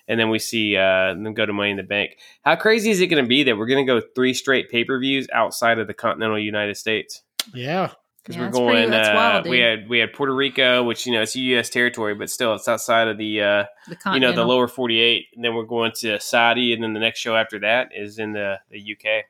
and 0.09 0.19
then 0.19 0.31
we 0.31 0.39
see 0.39 0.77
uh, 0.77 1.15
them 1.15 1.35
go 1.35 1.47
to 1.47 1.53
Money 1.53 1.71
in 1.73 1.77
the 1.77 1.83
Bank. 1.83 2.19
How 2.45 2.57
crazy 2.57 2.91
is 2.91 3.01
it 3.01 3.07
going 3.09 3.23
to 3.25 3.29
be 3.29 3.43
that 3.45 3.57
we're 3.57 3.67
going 3.67 3.85
to 3.87 3.93
go 3.93 4.07
three 4.15 4.35
straight 4.35 4.69
pay 4.71 4.85
per 4.85 4.99
views 4.99 5.27
outside 5.33 5.79
of 5.79 5.87
the 5.87 5.95
continental 5.95 6.39
United 6.39 6.77
States? 6.77 7.23
Yeah. 7.55 7.93
Because 8.23 8.37
Yeah, 8.37 8.43
we're 8.43 8.47
that's 8.49 8.59
pretty- 8.59 8.73
going. 8.75 8.91
that's 8.91 9.09
uh, 9.09 9.13
wild, 9.15 9.49
we 9.49 9.59
had 9.61 9.89
we 9.89 9.99
had 9.99 10.13
Puerto 10.13 10.35
Rico, 10.35 10.83
which 10.85 11.07
you 11.07 11.13
know 11.13 11.23
it's 11.23 11.35
a 11.35 11.41
U.S. 11.41 11.71
territory, 11.71 12.15
but 12.15 12.29
still 12.29 12.55
it's 12.55 12.69
outside 12.69 13.09
of 13.09 13.17
the 13.17 13.41
uh, 13.43 13.65
the 13.89 13.97
you 14.13 14.21
know 14.21 14.33
the 14.33 14.45
lower 14.45 14.69
48 14.69 15.27
and 15.35 15.43
then 15.45 15.55
we're 15.55 15.65
going 15.65 15.93
to 16.01 16.21
saudi 16.21 16.75
and 16.75 16.83
then 16.83 16.93
the 16.93 17.01
next 17.01 17.19
show 17.21 17.35
after 17.35 17.59
that 17.61 17.89
is 17.97 18.19
in 18.19 18.33
the, 18.33 18.59
the 18.71 18.79
uk 18.93 19.25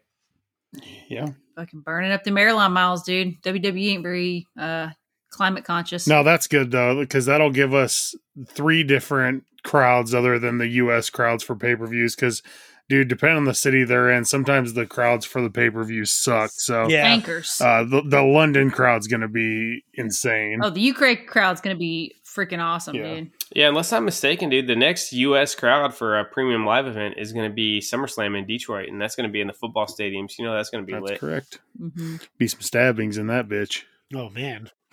Yeah. 1.08 1.28
fucking 1.56 1.80
burning 1.82 2.10
up 2.12 2.24
the 2.24 2.30
Maryland 2.32 2.74
miles, 2.74 3.02
dude. 3.04 3.40
WWE 3.42 3.92
ain't 3.92 4.02
very 4.02 4.46
uh, 4.58 4.88
climate 5.30 5.64
conscious. 5.64 6.06
No, 6.06 6.22
that's 6.22 6.46
good 6.46 6.70
though, 6.70 7.00
because 7.00 7.26
that'll 7.26 7.50
give 7.50 7.72
us 7.74 8.14
three 8.48 8.82
different 8.82 9.44
crowds 9.62 10.14
other 10.14 10.38
than 10.38 10.58
the 10.58 10.66
US 10.68 11.10
crowds 11.10 11.42
for 11.44 11.54
pay 11.56 11.74
per 11.76 11.86
views. 11.86 12.14
Because, 12.14 12.42
dude, 12.88 13.08
depending 13.08 13.36
on 13.38 13.44
the 13.44 13.54
city 13.54 13.84
they're 13.84 14.10
in, 14.10 14.24
sometimes 14.24 14.72
the 14.74 14.86
crowds 14.86 15.24
for 15.26 15.40
the 15.42 15.50
pay 15.50 15.70
per 15.70 15.84
views 15.84 16.12
suck. 16.12 16.50
So, 16.52 16.88
Yeah. 16.88 17.06
anchors. 17.06 17.60
uh, 17.60 17.84
the, 17.84 18.02
the 18.04 18.22
London 18.22 18.70
crowd's 18.70 19.06
going 19.06 19.20
to 19.20 19.28
be 19.28 19.84
insane. 19.94 20.60
oh, 20.62 20.70
the 20.70 20.90
UK 20.90 21.26
crowd's 21.26 21.60
gonna 21.60 21.74
be 21.76 22.16
freaking 22.24 22.60
awesome, 22.60 22.94
Yeah. 22.96 23.16
dude. 23.16 23.30
yeah 23.56 23.66
unless 23.68 23.92
i'm 23.92 24.04
mistaken 24.04 24.48
dude 24.50 24.68
the 24.68 24.76
next 24.76 25.12
us 25.12 25.56
crowd 25.56 25.92
for 25.92 26.20
a 26.20 26.24
premium 26.24 26.64
live 26.64 26.86
event 26.86 27.16
is 27.18 27.32
going 27.32 27.50
to 27.50 27.52
be 27.52 27.80
summerslam 27.80 28.38
in 28.38 28.46
detroit 28.46 28.88
and 28.88 29.00
that's 29.00 29.16
going 29.16 29.28
to 29.28 29.32
be 29.32 29.40
in 29.40 29.48
the 29.48 29.52
football 29.52 29.86
stadiums 29.86 30.38
you 30.38 30.44
know 30.44 30.54
that's 30.54 30.70
going 30.70 30.80
to 30.80 30.86
be 30.86 30.92
That's 30.92 31.04
lit 31.10 31.18
correct. 31.18 31.58
hmm 31.76 32.16
Be 32.38 32.46
some 32.46 32.60
stabbings 32.60 33.18
in 33.18 33.26
that 33.26 33.48
bitch. 33.48 33.82
Oh 34.14 34.28
man. 34.30 34.70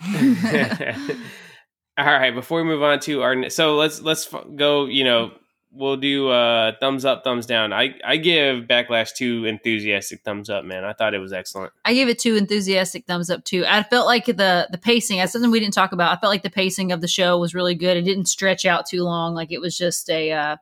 all 1.98 2.04
right 2.04 2.34
before 2.34 2.62
we 2.62 2.68
move 2.68 2.82
on 2.82 3.00
to 3.00 3.22
our 3.22 3.50
so 3.50 3.74
let's 3.74 4.00
let's 4.00 4.32
go 4.54 4.84
you 4.84 5.02
know 5.02 5.32
we'll 5.72 5.96
do 5.96 6.28
uh 6.28 6.70
thumbs 6.78 7.04
up 7.04 7.24
thumbs 7.24 7.44
down 7.44 7.72
i 7.72 7.92
i 8.04 8.16
give 8.16 8.66
backlash 8.66 9.12
two 9.12 9.44
enthusiastic 9.44 10.22
thumbs 10.22 10.48
up 10.48 10.64
man 10.64 10.84
i 10.84 10.92
thought 10.92 11.14
it 11.14 11.18
was 11.18 11.32
excellent 11.32 11.72
I 11.88 11.94
gave 11.94 12.10
it 12.10 12.18
two 12.18 12.36
enthusiastic 12.36 13.06
thumbs 13.06 13.30
up 13.30 13.44
too. 13.44 13.64
I 13.66 13.82
felt 13.82 14.06
like 14.06 14.26
the 14.26 14.68
the 14.70 14.76
pacing, 14.76 15.16
that's 15.16 15.32
something 15.32 15.50
we 15.50 15.58
didn't 15.58 15.72
talk 15.72 15.92
about. 15.92 16.12
I 16.12 16.20
felt 16.20 16.30
like 16.30 16.42
the 16.42 16.50
pacing 16.50 16.92
of 16.92 17.00
the 17.00 17.08
show 17.08 17.38
was 17.38 17.54
really 17.54 17.74
good. 17.74 17.96
It 17.96 18.02
didn't 18.02 18.26
stretch 18.26 18.66
out 18.66 18.84
too 18.84 19.04
long. 19.04 19.34
Like 19.34 19.50
it 19.50 19.58
was 19.58 19.74
just 19.76 20.10
a 20.10 20.30
uh, 20.32 20.56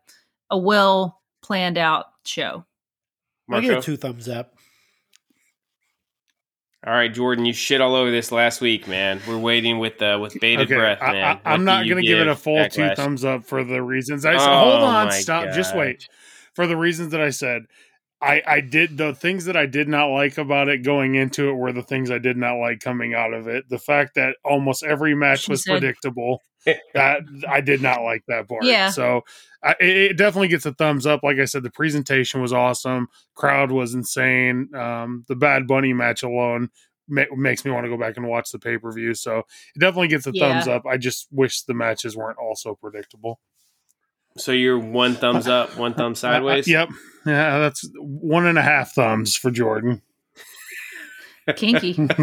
a 0.50 0.56
well 0.56 1.20
planned 1.42 1.78
out 1.78 2.06
show. 2.24 2.64
I 3.50 3.60
give 3.60 3.78
it 3.78 3.82
two 3.82 3.96
thumbs 3.96 4.28
up. 4.28 4.55
All 6.86 6.92
right, 6.92 7.12
Jordan, 7.12 7.44
you 7.44 7.52
shit 7.52 7.80
all 7.80 7.96
over 7.96 8.12
this 8.12 8.30
last 8.30 8.60
week, 8.60 8.86
man. 8.86 9.20
We're 9.26 9.38
waiting 9.38 9.80
with 9.80 10.00
uh, 10.00 10.18
with 10.22 10.38
bated 10.40 10.68
breath, 10.68 10.98
I, 11.02 11.12
man. 11.12 11.40
I, 11.44 11.54
am 11.54 11.64
not 11.64 11.84
going 11.88 12.00
to 12.00 12.06
give 12.08 12.20
it 12.20 12.28
a 12.28 12.36
full 12.36 12.68
two 12.68 12.88
thumbs 12.94 13.24
up 13.24 13.44
for 13.44 13.64
the 13.64 13.82
reasons 13.82 14.24
I 14.24 14.34
Oh, 14.34 14.38
said. 14.38 14.46
Hold 14.54 14.82
on, 14.82 15.06
my 15.06 15.10
stop. 15.10 15.52
Just 15.52 15.74
wait. 15.74 16.06
For 16.54 16.68
the 16.68 16.76
reasons 16.76 17.10
that 17.10 17.20
I 17.20 17.30
said, 17.30 17.62
I, 18.22 18.40
I 18.46 18.60
did 18.60 18.96
the 18.96 19.14
things 19.14 19.46
that 19.46 19.56
I 19.56 19.66
did 19.66 19.88
not 19.88 20.06
like 20.06 20.38
about 20.38 20.68
it 20.68 20.84
going 20.84 21.16
into 21.16 21.48
it 21.50 21.54
were 21.54 21.72
the 21.72 21.82
things 21.82 22.10
I 22.10 22.18
did 22.18 22.36
not 22.36 22.54
like 22.58 22.78
coming 22.80 23.14
out 23.14 23.34
of 23.34 23.48
it. 23.48 23.68
The 23.68 23.78
fact 23.78 24.14
that 24.14 24.36
almost 24.44 24.84
every 24.84 25.14
match 25.16 25.40
She 25.40 25.50
was 25.50 25.64
said- 25.64 25.72
predictable. 25.80 26.40
That 26.94 27.20
I 27.48 27.60
did 27.60 27.80
not 27.82 28.02
like 28.02 28.24
that 28.28 28.48
part. 28.48 28.64
Yeah. 28.64 28.90
So 28.90 29.22
I, 29.62 29.72
it, 29.80 29.96
it 29.96 30.16
definitely 30.16 30.48
gets 30.48 30.66
a 30.66 30.72
thumbs 30.74 31.06
up. 31.06 31.20
Like 31.22 31.38
I 31.38 31.44
said, 31.44 31.62
the 31.62 31.70
presentation 31.70 32.40
was 32.42 32.52
awesome. 32.52 33.08
Crowd 33.34 33.70
was 33.70 33.94
insane. 33.94 34.68
Um, 34.74 35.24
the 35.28 35.36
Bad 35.36 35.66
Bunny 35.66 35.92
match 35.92 36.22
alone 36.22 36.70
ma- 37.08 37.22
makes 37.36 37.64
me 37.64 37.70
want 37.70 37.84
to 37.84 37.90
go 37.90 37.96
back 37.96 38.16
and 38.16 38.28
watch 38.28 38.50
the 38.50 38.58
pay 38.58 38.78
per 38.78 38.92
view. 38.92 39.14
So 39.14 39.38
it 39.74 39.78
definitely 39.80 40.08
gets 40.08 40.26
a 40.26 40.30
Yeah. 40.34 40.52
thumbs 40.52 40.68
up. 40.68 40.82
I 40.86 40.96
just 40.96 41.28
wish 41.30 41.62
the 41.62 41.74
matches 41.74 42.16
weren't 42.16 42.38
also 42.38 42.74
predictable. 42.74 43.40
So 44.38 44.52
you're 44.52 44.78
one 44.78 45.14
thumbs 45.14 45.48
up, 45.48 45.76
one 45.78 45.94
thumb 45.94 46.14
sideways. 46.16 46.68
Yep. 46.68 46.90
Yeah, 47.24 47.58
that's 47.58 47.88
one 47.96 48.46
and 48.46 48.58
a 48.58 48.62
half 48.62 48.92
thumbs 48.92 49.34
for 49.34 49.50
Jordan. 49.50 50.02
Kinky. 51.54 51.96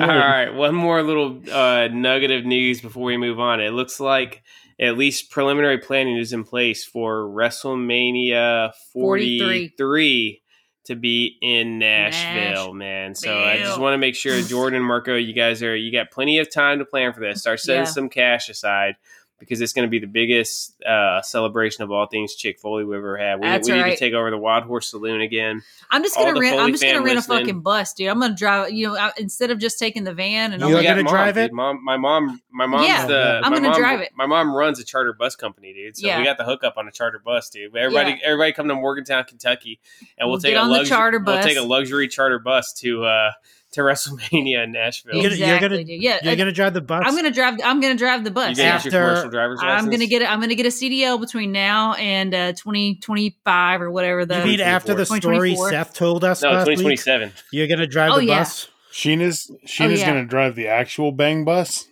All 0.00 0.08
right, 0.08 0.50
one 0.54 0.74
more 0.74 1.02
little 1.02 1.40
uh, 1.52 1.88
nugget 1.92 2.30
of 2.30 2.44
news 2.44 2.80
before 2.80 3.04
we 3.04 3.16
move 3.16 3.38
on. 3.38 3.60
It 3.60 3.70
looks 3.70 4.00
like 4.00 4.42
at 4.80 4.96
least 4.98 5.30
preliminary 5.30 5.78
planning 5.78 6.16
is 6.18 6.32
in 6.32 6.44
place 6.44 6.84
for 6.84 7.24
WrestleMania 7.28 8.72
43, 8.92 9.68
43. 9.76 10.42
to 10.86 10.96
be 10.96 11.38
in 11.40 11.78
Nashville, 11.78 12.74
man. 12.74 13.14
So 13.14 13.36
I 13.38 13.58
just 13.58 13.78
want 13.78 13.94
to 13.94 13.98
make 13.98 14.16
sure 14.16 14.40
Jordan 14.46 14.78
and 14.78 14.84
Marco, 14.86 15.14
you 15.16 15.32
guys 15.32 15.62
are 15.62 15.76
you 15.76 15.92
got 15.92 16.10
plenty 16.10 16.38
of 16.38 16.52
time 16.52 16.78
to 16.80 16.84
plan 16.84 17.12
for 17.12 17.20
this. 17.20 17.40
Start 17.40 17.60
setting 17.60 17.82
Yeah. 17.82 17.88
some 17.90 18.08
cash 18.08 18.48
aside. 18.48 18.96
Because 19.40 19.60
it's 19.60 19.72
going 19.72 19.84
to 19.86 19.90
be 19.90 19.98
the 19.98 20.06
biggest 20.06 20.80
uh, 20.84 21.20
celebration 21.20 21.82
of 21.82 21.90
all 21.90 22.06
things 22.06 22.34
Chick 22.36 22.58
Foley 22.60 22.84
we've 22.84 22.96
ever 22.96 23.18
had. 23.18 23.40
We, 23.40 23.42
That's 23.46 23.68
we 23.68 23.74
need 23.74 23.90
to 23.90 23.96
take 23.96 24.14
over 24.14 24.30
the 24.30 24.38
Wild 24.38 24.64
Horse 24.64 24.90
Saloon 24.90 25.20
again. 25.20 25.60
I'm 25.90 26.02
just 26.02 26.14
gonna 26.16 26.38
rent. 26.38 26.54
Foley 26.54 26.64
I'm 26.64 26.70
just 26.70 26.82
gonna 26.82 26.94
fam 26.94 27.04
rent 27.04 27.18
a 27.18 27.22
fucking 27.22 27.60
bus, 27.60 27.92
dude. 27.94 28.08
I'm 28.08 28.20
gonna 28.20 28.34
drive. 28.34 28.70
You 28.72 28.86
know, 28.88 28.96
I, 28.96 29.10
instead 29.18 29.50
of 29.50 29.58
just 29.58 29.78
taking 29.78 30.04
the 30.04 30.14
van 30.14 30.52
and 30.52 30.62
all 30.62 30.70
You're 30.70 30.78
We 30.78 30.84
that. 30.86 30.90
got 30.94 30.96
gonna 31.04 31.10
drive 31.10 31.34
dude. 31.34 31.44
it? 31.46 31.52
Mom, 31.52 31.84
my 31.84 31.96
mom, 31.96 32.40
my 32.52 32.64
mom's 32.64 32.86
Yeah, 32.86 33.06
the. 33.06 33.40
I'm 33.44 33.52
gonna 33.52 33.74
drive 33.74 34.00
it. 34.00 34.12
My 34.16 34.24
mom 34.26 34.54
runs 34.54 34.78
a 34.78 34.84
charter 34.84 35.12
bus 35.12 35.34
company, 35.36 35.74
dude. 35.74 35.96
So 35.96 36.06
Yeah. 36.06 36.18
we 36.18 36.24
got 36.24 36.38
the 36.38 36.44
hookup 36.44 36.76
on 36.78 36.86
a 36.86 36.92
charter 36.92 37.18
bus, 37.22 37.50
dude. 37.50 37.76
Everybody, 37.76 38.10
Yeah. 38.12 38.16
everybody, 38.28 38.52
come 38.52 38.68
to 38.68 38.74
Morgantown, 38.76 39.24
Kentucky, 39.24 39.80
and 40.16 40.26
we'll, 40.28 40.34
We'll 40.34 40.40
take 40.40 40.52
get 40.52 40.58
a 40.58 40.60
on 40.62 40.68
the 40.68 40.74
luxury, 40.76 40.88
charter 40.96 41.18
We'll 41.18 41.36
bus. 41.36 41.44
take 41.44 41.58
a 41.58 41.62
luxury 41.62 42.06
charter 42.08 42.38
bus 42.38 42.72
to 42.74 43.04
uh 43.04 43.32
to 43.74 43.80
WrestleMania 43.82 44.64
in 44.64 44.72
Nashville. 44.72 45.14
You're 45.14 45.22
gonna- 45.30 45.34
exactly, 45.34 45.84
gonna- 45.84 45.98
Yeah, 45.98 46.18
You're 46.22 46.32
I- 46.32 46.36
gonna 46.36 46.52
drive 46.52 46.74
the 46.74 46.80
bus. 46.80 47.02
I'm 47.06 47.14
gonna 47.14 47.30
drive. 47.30 47.54
I'm 47.64 47.80
gonna 47.80 47.94
drive 47.94 48.24
the 48.24 48.30
bus. 48.30 48.44
gonna 48.44 48.54
get 48.56 48.64
your 48.64 48.72
After- 48.74 48.90
commercial 48.90 49.30
driver's 49.30 49.58
license? 49.62 49.84
I'm 49.84 49.90
gonna 49.90 50.06
get 50.06 50.22
it. 50.22 50.30
I'm 50.30 50.40
gonna 50.40 50.54
get 50.54 50.66
a 50.66 50.70
CDL 50.70 51.20
between 51.20 51.52
now 51.52 51.94
and 51.94 52.34
uh, 52.34 52.52
2025 52.52 53.82
or 53.82 53.90
whatever. 53.90 54.24
The 54.24 54.38
You 54.38 54.44
mean 54.44 54.60
after 54.60 54.94
the 54.94 55.06
story 55.06 55.56
Seth 55.56 55.94
told 55.94 56.24
us 56.24 56.42
no 56.42 56.50
last 56.50 56.66
week? 56.68 56.78
2027. 56.78 57.32
You're 57.52 57.66
gonna 57.68 57.86
drive 57.86 58.12
Oh, 58.12 58.16
the 58.18 58.26
yeah. 58.26 58.38
bus. 58.40 58.68
Sheena's 58.92 59.50
Sheena's 59.66 60.00
yeah. 60.00 60.06
gonna 60.08 60.24
drive 60.24 60.54
the 60.54 60.68
actual 60.68 61.12
bang 61.12 61.44
bus. 61.44 61.86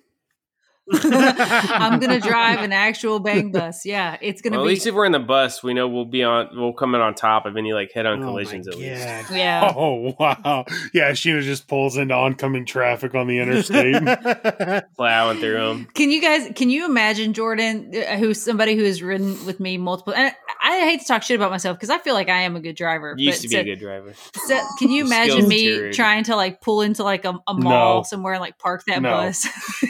I'm 0.93 2.01
gonna 2.01 2.21
drive 2.21 2.61
an 2.61 2.73
actual 2.73 3.21
bang 3.21 3.53
bus. 3.53 3.85
Yeah, 3.87 4.17
it's 4.21 4.43
gonna 4.43 4.57
Well, 4.57 4.65
at 4.65 4.69
be. 4.69 4.75
least 4.75 4.87
if 4.87 4.95
we're 4.95 5.07
in 5.07 5.13
the 5.13 5.19
bus, 5.21 5.63
we 5.63 5.75
know 5.75 5.89
we'll 5.89 6.05
be 6.05 6.23
on. 6.25 6.49
We'll 6.55 6.73
come 6.73 6.95
in 6.95 7.01
on 7.01 7.15
top 7.15 7.47
of 7.47 7.57
any 7.57 7.73
like 7.73 7.93
head-on 7.93 8.23
Oh, 8.23 8.27
collisions 8.27 8.67
my 8.67 8.73
at 8.73 8.79
least. 8.79 9.31
Yeah. 9.33 9.73
Oh 9.83 10.15
wow! 10.19 10.65
Yeah, 10.93 11.11
Sheena 11.13 11.43
just 11.43 11.69
pulls 11.69 11.97
into 11.97 12.15
oncoming 12.15 12.67
traffic 12.67 13.15
on 13.15 13.27
the 13.27 13.39
interstate. 13.39 13.95
Plowing 14.97 15.39
through 15.39 15.55
them. 15.55 15.89
Can 15.95 16.11
you 16.11 16.21
guys? 16.21 16.51
Can 16.55 16.71
you 16.71 16.85
imagine 16.85 17.33
Jordan, 17.33 17.93
uh, 17.95 18.17
who's 18.17 18.41
somebody 18.43 18.77
who 18.77 18.85
has 18.85 19.03
ridden 19.03 19.45
with 19.47 19.61
me 19.61 19.79
multiple? 19.79 20.15
And 20.15 20.35
I 20.65 20.81
hate 20.81 21.01
to 21.01 21.07
talk 21.07 21.23
shit 21.23 21.37
about 21.37 21.51
myself 21.51 21.77
because 21.77 21.91
I 21.91 21.99
feel 21.99 22.15
like 22.15 22.29
I 22.29 22.43
am 22.43 22.55
a 22.57 22.61
good 22.61 22.77
driver. 22.77 23.15
You 23.17 23.27
used 23.27 23.43
but 23.43 23.49
to 23.49 23.55
be 23.57 23.61
a 23.61 23.65
good 23.75 23.81
driver. 23.81 24.13
so 24.47 24.59
can 24.79 24.91
you 24.91 25.05
imagine 25.05 25.49
me 25.49 25.91
trying 25.93 26.25
to 26.25 26.37
like 26.37 26.61
pull 26.61 26.83
into 26.83 27.03
like 27.03 27.25
a, 27.25 27.35
a 27.49 27.55
mall 27.55 27.99
No. 27.99 28.03
somewhere 28.03 28.35
and 28.35 28.41
like 28.41 28.59
park 28.59 28.85
that 28.87 29.03
No. 29.03 29.11
bus? 29.11 29.47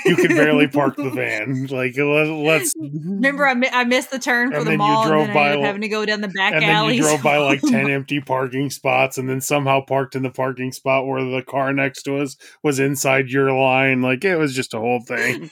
you 0.07 0.17
can 0.17 0.29
barely 0.29 0.69
park 0.69 0.82
park 0.83 0.97
the 0.97 1.11
van. 1.11 1.67
Like 1.71 1.97
let, 1.97 2.27
let's 2.29 2.75
Remember, 2.79 3.47
I, 3.47 3.55
mi- 3.55 3.69
I 3.73 3.85
missed 3.85 4.11
the 4.11 4.19
turn 4.19 4.51
for 4.53 4.59
the 4.59 4.65
then 4.65 4.73
you 4.73 4.79
mall, 4.79 5.07
drove 5.07 5.29
and 5.29 5.29
then 5.31 5.35
by 5.35 5.41
I 5.41 5.45
ended 5.53 5.61
up 5.61 5.67
having 5.67 5.83
to 5.83 5.89
go 5.89 6.05
down 6.05 6.21
the 6.21 6.29
back 6.29 6.53
and 6.55 6.63
then 6.63 6.71
alleys. 6.71 6.97
you 6.99 7.03
drove 7.03 7.23
by 7.23 7.39
like 7.39 7.61
10 7.67 7.91
empty 7.91 8.21
parking 8.21 8.71
spots 8.71 9.19
and 9.19 9.29
then 9.29 9.41
somehow 9.41 9.81
parked 9.85 10.15
in 10.15 10.23
the 10.23 10.31
parking 10.31 10.73
spot 10.73 11.07
where 11.07 11.23
the 11.25 11.43
car 11.43 11.73
next 11.73 12.03
to 12.03 12.19
us 12.19 12.37
was 12.63 12.79
inside 12.79 13.29
your 13.31 13.53
line 13.53 14.03
like 14.03 14.25
it 14.25 14.37
was 14.37 14.55
just 14.55 14.75
a 14.75 14.79
whole 14.79 15.01
thing 15.01 15.51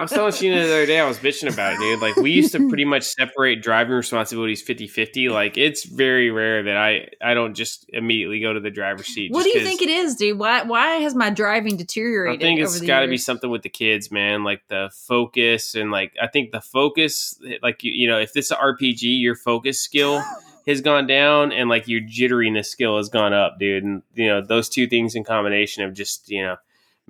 I 0.00 0.04
was 0.04 0.12
telling 0.12 0.32
Sheena 0.32 0.54
the 0.54 0.72
other 0.72 0.86
day, 0.86 0.98
I 0.98 1.06
was 1.06 1.18
bitching 1.18 1.52
about 1.52 1.74
it, 1.74 1.78
dude. 1.78 2.00
Like, 2.00 2.16
we 2.16 2.30
used 2.30 2.52
to 2.52 2.68
pretty 2.70 2.86
much 2.86 3.02
separate 3.02 3.62
driving 3.62 3.92
responsibilities 3.92 4.62
50 4.62 4.86
50. 4.86 5.28
Like, 5.28 5.58
it's 5.58 5.84
very 5.84 6.30
rare 6.30 6.62
that 6.62 6.76
I, 6.78 7.08
I 7.20 7.34
don't 7.34 7.52
just 7.52 7.84
immediately 7.90 8.40
go 8.40 8.50
to 8.50 8.60
the 8.60 8.70
driver's 8.70 9.08
seat. 9.08 9.30
what 9.30 9.42
do 9.42 9.50
you 9.50 9.62
think 9.62 9.82
it 9.82 9.90
is, 9.90 10.16
dude? 10.16 10.38
Why 10.38 10.62
why 10.62 10.96
has 10.96 11.14
my 11.14 11.28
driving 11.28 11.76
deteriorated? 11.76 12.40
I 12.40 12.42
think 12.42 12.60
it's 12.60 12.80
got 12.80 13.00
to 13.00 13.08
be 13.08 13.18
something 13.18 13.50
with 13.50 13.60
the 13.60 13.68
kids, 13.68 14.10
man. 14.10 14.42
Like 14.42 14.66
the 14.68 14.90
focus 14.90 15.74
and 15.74 15.90
like, 15.90 16.14
I 16.20 16.28
think 16.28 16.50
the 16.50 16.62
focus, 16.62 17.38
like, 17.62 17.84
you, 17.84 17.92
you 17.92 18.08
know, 18.08 18.18
if 18.18 18.32
this 18.32 18.46
is 18.50 18.56
RPG, 18.56 19.02
your 19.02 19.34
focus 19.34 19.82
skill 19.82 20.24
has 20.66 20.80
gone 20.80 21.08
down 21.08 21.52
and 21.52 21.68
like 21.68 21.88
your 21.88 22.00
jitteriness 22.00 22.66
skill 22.66 22.96
has 22.96 23.10
gone 23.10 23.34
up, 23.34 23.58
dude. 23.58 23.84
And, 23.84 24.02
you 24.14 24.28
know, 24.28 24.40
those 24.40 24.70
two 24.70 24.86
things 24.86 25.14
in 25.14 25.24
combination 25.24 25.84
have 25.84 25.92
just, 25.92 26.30
you 26.30 26.42
know, 26.42 26.56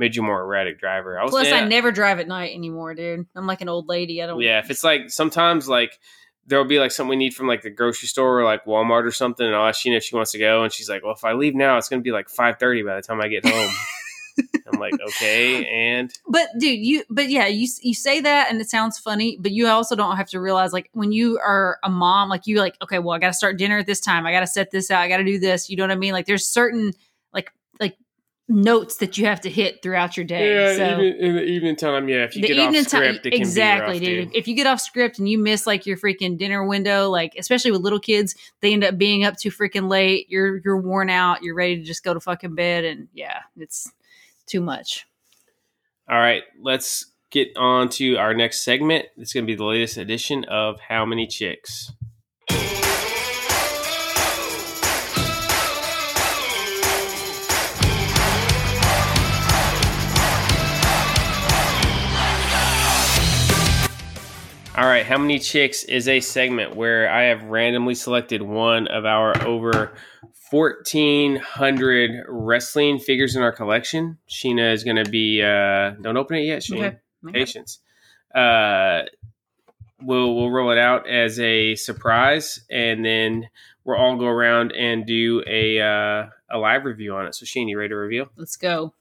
made 0.01 0.17
you 0.17 0.23
more 0.23 0.41
erratic 0.41 0.81
driver. 0.81 1.21
I 1.21 1.23
was 1.23 1.31
Plus, 1.31 1.53
I 1.53 1.63
never 1.65 1.93
drive 1.93 2.19
at 2.19 2.27
night 2.27 2.55
anymore, 2.55 2.95
dude. 2.95 3.27
I'm 3.37 3.47
like 3.47 3.61
an 3.61 3.69
old 3.69 3.87
lady. 3.87 4.21
I 4.21 4.27
don't. 4.27 4.41
Yeah, 4.41 4.59
if 4.59 4.71
it's 4.71 4.83
like 4.83 5.11
sometimes 5.11 5.69
like 5.69 6.01
there'll 6.47 6.65
be 6.65 6.81
like 6.81 6.91
something 6.91 7.11
we 7.11 7.17
need 7.17 7.35
from 7.35 7.47
like 7.47 7.63
the 7.63 7.71
grocery 7.71 8.09
store 8.09 8.41
or 8.41 8.45
like 8.45 8.65
Walmart 8.65 9.05
or 9.05 9.13
something, 9.13 9.47
and 9.47 9.55
I'll 9.55 9.69
ask 9.69 9.85
Sheena 9.85 9.99
if 9.99 10.03
she 10.03 10.17
wants 10.17 10.33
to 10.33 10.39
go, 10.39 10.65
and 10.65 10.73
she's 10.73 10.89
like, 10.89 11.05
"Well, 11.05 11.15
if 11.15 11.23
I 11.23 11.35
leave 11.35 11.55
now, 11.55 11.77
it's 11.77 11.89
gonna 11.89 12.03
be 12.03 12.11
like 12.11 12.29
five 12.31 12.59
thirty 12.59 12.83
by 12.83 12.97
the 12.97 13.03
time 13.03 13.21
I 13.21 13.29
get 13.29 13.47
home." 13.47 13.71
I'm 14.73 14.81
like, 14.81 14.95
"Okay," 15.09 15.67
and 15.67 16.11
But 16.27 16.49
dude, 16.59 16.79
you 16.79 17.05
but 17.11 17.29
yeah, 17.29 17.47
you 17.47 17.69
you 17.83 17.93
say 17.93 18.23
that 18.23 18.51
and 18.51 18.59
it 18.59 18.71
sounds 18.71 18.99
funny, 18.99 19.37
but 19.39 19.53
you 19.53 19.67
also 19.69 19.95
don't 19.95 20.17
have 20.17 20.31
to 20.31 20.41
realize 20.41 20.73
like 20.73 20.89
when 20.95 21.13
you 21.13 21.39
are 21.39 21.79
a 21.85 21.91
mom, 21.91 22.31
like 22.31 22.47
you 22.47 22.59
like 22.59 22.77
okay, 22.83 22.99
well, 22.99 23.15
I 23.15 23.19
got 23.19 23.29
to 23.29 23.35
start 23.35 23.59
dinner 23.59 23.77
at 23.77 23.87
this 23.87 24.01
time. 24.01 24.27
I 24.27 24.33
got 24.33 24.41
to 24.41 24.47
set 24.47 24.71
this 24.71 24.91
out. 24.91 25.03
I 25.03 25.09
got 25.09 25.19
to 25.19 25.25
do 25.25 25.39
this. 25.39 25.69
You 25.69 25.77
know 25.77 25.85
what 25.85 25.91
I 25.91 25.97
mean? 25.97 26.15
Like 26.15 26.25
there's 26.25 26.49
certain 26.49 26.95
notes 28.51 28.97
that 28.97 29.17
you 29.17 29.27
have 29.27 29.41
to 29.41 29.49
hit 29.49 29.81
throughout 29.83 30.17
your 30.17 30.27
day. 30.27 30.55
yeah, 30.55 30.77
so 30.77 31.01
even 31.01 31.17
in 31.21 31.37
the 31.37 31.45
evening 31.45 31.77
time, 31.77 32.09
yeah, 32.09 32.25
if 32.25 32.35
you 32.35 32.43
the 32.43 32.49
get 32.49 32.57
evening 32.59 32.81
off 32.81 32.89
script, 32.89 33.25
time 33.25 33.33
exactly 33.33 33.95
rough, 33.95 34.03
dude 34.03 34.31
if 34.35 34.49
you 34.49 34.57
get 34.57 34.67
off 34.67 34.81
script 34.81 35.19
and 35.19 35.29
you 35.29 35.39
miss 35.39 35.67
like 35.67 35.87
your 35.87 35.97
freaking 35.97 36.37
dinner 36.37 36.65
window 36.65 37.09
like 37.09 37.35
especially 37.39 37.71
with 37.71 37.81
little 37.81 38.01
kids 38.01 38.35
they 38.61 38.73
end 38.73 38.83
up 38.83 38.99
being 38.99 39.25
up 39.25 39.37
too 39.37 39.51
freaking 39.51 39.89
late 39.89 40.27
you're 40.29 40.61
you're 40.65 40.81
worn 40.81 41.09
out 41.09 41.43
you're 41.43 41.55
ready 41.55 41.77
to 41.77 41.85
just 41.85 42.03
go 42.03 42.13
to 42.13 42.21
fucking 42.21 42.55
bed 42.55 42.85
and 42.85 43.09
yeah 43.15 43.41
it's 43.57 43.91
too 44.47 44.61
much 44.61 45.07
All 46.09 46.19
right, 46.19 46.43
let's 46.61 47.07
get 47.31 47.57
on 47.57 47.89
to 47.91 48.17
our 48.17 48.35
next 48.35 48.65
segment. 48.65 49.07
It's 49.17 49.33
gonna 49.33 49.47
be 49.47 49.55
the 49.55 49.65
latest 49.65 49.97
edition 49.97 50.45
of 50.45 50.81
How 50.81 51.07
Many 51.07 51.29
Chicks. 51.29 51.93
All 64.81 64.87
right, 64.87 65.05
How 65.05 65.19
Many 65.19 65.39
Chicks 65.39 65.85
is 65.85 66.09
a 66.09 66.21
segment 66.21 66.75
where 66.75 67.07
I 67.11 67.25
have 67.25 67.45
randomly 67.45 67.95
selected 67.95 68.41
one 68.41 68.87
of 68.87 69.05
our 69.05 69.37
over 69.47 69.93
1,400 70.51 72.25
wrestling 72.27 72.99
figures 72.99 73.37
in 73.37 73.43
our 73.43 73.53
collection. 73.53 74.17
Sheena 74.27 74.73
is 74.73 74.83
going 74.83 74.97
to 74.97 75.05
be, 75.05 75.43
uh, 75.43 75.91
don't 76.01 76.17
open 76.17 76.39
it 76.39 76.45
yet, 76.45 76.63
Sheena. 76.63 76.97
okay 77.27 77.31
Patience. 77.31 77.81
Uh, 78.35 79.03
we'll, 80.01 80.35
we'll 80.35 80.51
roll 80.51 80.71
it 80.71 80.79
out 80.79 81.07
as 81.07 81.39
a 81.39 81.75
surprise, 81.75 82.65
and 82.71 83.05
then 83.05 83.51
we'll 83.85 83.99
all 83.99 84.17
go 84.17 84.29
around 84.29 84.73
and 84.73 85.05
do 85.05 85.45
a, 85.47 85.79
uh, 85.79 86.31
a 86.51 86.57
live 86.57 86.87
review 86.87 87.15
on 87.17 87.27
it. 87.27 87.35
So, 87.35 87.45
Sheena, 87.45 87.69
you 87.69 87.79
ready 87.79 87.91
to 87.91 87.97
reveal? 87.97 88.31
let's 88.39 88.57
go 88.57 88.95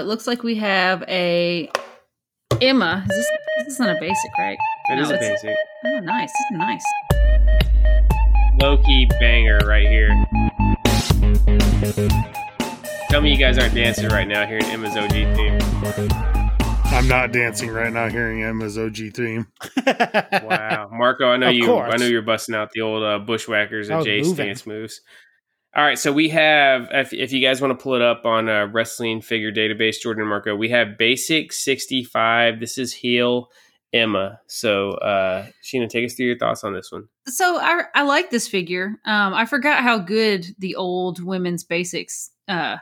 it 0.00 0.06
looks 0.06 0.26
like 0.26 0.42
we 0.42 0.54
have 0.56 1.02
a 1.08 1.70
emma 2.60 3.04
is 3.08 3.16
this, 3.16 3.26
this 3.64 3.74
is 3.74 3.80
not 3.80 3.90
a 3.96 4.00
basic 4.00 4.30
right 4.38 4.58
It 4.88 4.96
No, 4.96 5.02
is 5.02 5.10
a 5.10 5.18
basic. 5.18 5.56
oh 5.86 6.00
nice 6.00 6.30
this 6.30 6.46
is 6.50 6.56
nice 6.58 6.84
Low 8.60 8.76
key 8.78 9.06
banger 9.18 9.58
right 9.64 9.86
here. 9.88 10.10
Tell 13.08 13.22
me 13.22 13.30
you 13.30 13.38
guys 13.38 13.56
aren't 13.58 13.74
dancing 13.74 14.08
right 14.08 14.28
now 14.28 14.46
hearing 14.46 14.64
Emma's 14.66 14.96
OG 14.96 15.10
theme. 15.12 15.58
i'm 16.92 17.08
not 17.08 17.32
dancing 17.32 17.70
right 17.70 17.92
now 17.92 18.08
hearing 18.08 18.42
emma's 18.42 18.76
og 18.76 18.94
theme 19.14 19.46
Wow, 20.44 20.90
Marco, 20.92 21.26
I 21.28 21.36
know 21.38 21.48
Of 21.48 21.54
you. 21.54 21.66
course. 21.66 21.90
I 21.94 21.96
know 21.96 22.06
you're 22.06 22.20
busting 22.22 22.54
out 22.54 22.70
the 22.74 22.80
old 22.82 23.02
uh, 23.02 23.18
bushwhackers 23.20 23.88
I 23.88 23.94
and 23.94 23.98
was 24.00 24.06
Jace 24.06 24.24
moving. 24.26 24.46
dance 24.46 24.66
moves. 24.66 25.00
All 25.76 25.84
right, 25.84 25.98
so 25.98 26.12
we 26.12 26.28
have. 26.30 26.88
If, 26.90 27.12
if 27.12 27.32
you 27.32 27.40
guys 27.40 27.60
want 27.60 27.78
to 27.78 27.82
pull 27.82 27.94
it 27.94 28.02
up 28.02 28.24
on 28.24 28.48
a 28.48 28.66
wrestling 28.66 29.20
figure 29.20 29.52
database, 29.52 30.00
Jordan 30.02 30.26
Marco, 30.26 30.56
we 30.56 30.68
have 30.70 30.98
basic 30.98 31.52
sixty 31.52 32.02
five. 32.02 32.58
This 32.58 32.76
is 32.76 32.92
heel 32.92 33.50
Emma. 33.92 34.40
So, 34.48 34.90
uh, 34.92 35.46
Sheena, 35.64 35.88
take 35.88 36.04
us 36.06 36.14
through 36.14 36.26
your 36.26 36.38
thoughts 36.38 36.64
on 36.64 36.74
this 36.74 36.90
one. 36.90 37.04
so 37.26 37.58
I 37.58 37.82
I 37.94 38.02
like 38.02 38.30
this 38.30 38.48
figure. 38.48 38.96
Um, 39.04 39.32
I 39.34 39.46
forgot 39.46 39.82
how 39.82 39.98
good 39.98 40.46
the 40.58 40.74
old 40.76 41.22
women's 41.22 41.62
basics 41.64 42.30
uh 42.48 42.78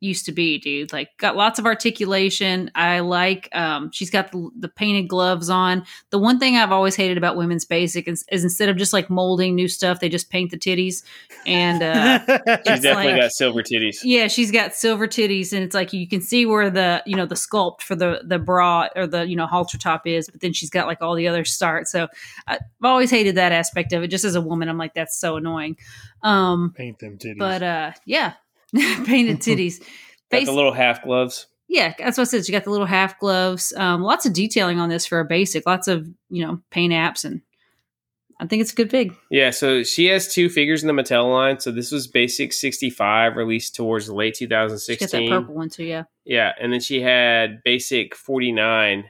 used 0.00 0.26
to 0.26 0.32
be, 0.32 0.58
dude. 0.58 0.92
Like 0.92 1.10
got 1.18 1.36
lots 1.36 1.58
of 1.58 1.66
articulation. 1.66 2.70
I 2.74 3.00
like 3.00 3.48
um 3.52 3.90
she's 3.92 4.10
got 4.10 4.30
the, 4.32 4.50
the 4.58 4.68
painted 4.68 5.08
gloves 5.08 5.50
on. 5.50 5.84
The 6.10 6.18
one 6.18 6.38
thing 6.38 6.56
I've 6.56 6.72
always 6.72 6.94
hated 6.96 7.18
about 7.18 7.36
women's 7.36 7.64
basic 7.64 8.06
is, 8.08 8.24
is 8.30 8.44
instead 8.44 8.68
of 8.68 8.76
just 8.76 8.92
like 8.92 9.10
molding 9.10 9.54
new 9.54 9.68
stuff, 9.68 10.00
they 10.00 10.08
just 10.08 10.30
paint 10.30 10.50
the 10.50 10.58
titties. 10.58 11.02
And 11.46 11.82
uh 11.82 12.18
She's 12.66 12.80
definitely 12.82 13.12
like- 13.12 13.20
got 13.22 13.32
silver 13.32 13.62
titties. 13.62 13.98
yeah, 14.04 14.28
she's 14.28 14.50
got 14.50 14.74
silver 14.74 15.06
titties, 15.06 15.52
and 15.52 15.62
it's 15.62 15.74
like 15.74 15.92
you 15.92 16.06
can 16.08 16.20
see 16.20 16.46
where 16.46 16.70
the 16.70 17.02
you 17.06 17.16
know 17.16 17.26
the 17.26 17.34
sculpt 17.34 17.82
for 17.82 17.96
the 17.96 18.20
the 18.24 18.38
bra 18.38 18.88
or 18.94 19.06
the 19.06 19.26
you 19.26 19.36
know 19.36 19.46
halter 19.46 19.78
top 19.78 20.06
is, 20.06 20.28
but 20.30 20.40
then 20.40 20.52
she's 20.52 20.70
got 20.70 20.86
like 20.86 21.02
all 21.02 21.14
the 21.14 21.26
other 21.28 21.44
start. 21.44 21.88
So 21.88 22.08
I've 22.46 22.60
always 22.82 23.10
hated 23.10 23.34
that 23.36 23.52
aspect 23.52 23.92
of 23.92 24.02
it. 24.02 24.08
Just 24.08 24.24
as 24.24 24.34
a 24.34 24.40
woman, 24.40 24.68
I'm 24.68 24.78
like 24.78 24.94
that's 24.94 25.18
so 25.18 25.36
annoying. 25.36 25.76
Um, 26.22 26.72
paint 26.76 26.98
them 26.98 27.16
titties 27.16 27.38
but 27.38 27.62
uh, 27.62 27.92
yeah, 28.04 28.34
painted 29.04 29.38
titties. 29.40 29.80
Got 30.30 30.44
the 30.44 30.52
little 30.52 30.72
half 30.72 31.02
gloves. 31.02 31.46
yeah, 31.68 31.94
that's 31.98 32.18
what 32.18 32.22
I 32.22 32.30
said. 32.30 32.46
She 32.46 32.52
got 32.52 32.64
the 32.64 32.70
little 32.70 32.86
half 32.86 33.18
gloves. 33.18 33.72
Um, 33.76 34.02
lots 34.02 34.26
of 34.26 34.32
detailing 34.32 34.78
on 34.78 34.88
this 34.88 35.06
for 35.06 35.20
a 35.20 35.24
basic. 35.24 35.66
Lots 35.66 35.88
of 35.88 36.08
you 36.28 36.46
know 36.46 36.60
paint 36.70 36.92
apps, 36.92 37.24
and 37.24 37.40
I 38.40 38.46
think 38.46 38.62
it's 38.62 38.72
a 38.72 38.76
good 38.76 38.90
fig. 38.90 39.14
Yeah, 39.30 39.50
so 39.50 39.82
she 39.82 40.06
has 40.06 40.32
two 40.32 40.48
figures 40.48 40.82
in 40.82 40.94
the 40.94 41.02
Mattel 41.02 41.30
line. 41.30 41.58
So 41.60 41.72
this 41.72 41.90
was 41.90 42.06
basic 42.06 42.52
65, 42.52 43.36
released 43.36 43.74
towards 43.74 44.06
the 44.06 44.14
late 44.14 44.36
She 44.36 44.46
got 44.46 44.76
that 44.76 45.28
purple 45.28 45.54
one 45.54 45.70
too. 45.70 45.84
Yeah, 45.84 46.04
Yeah, 46.24 46.52
and 46.60 46.72
then 46.72 46.80
she 46.80 47.00
had 47.00 47.62
basic 47.64 48.14
49 48.14 49.04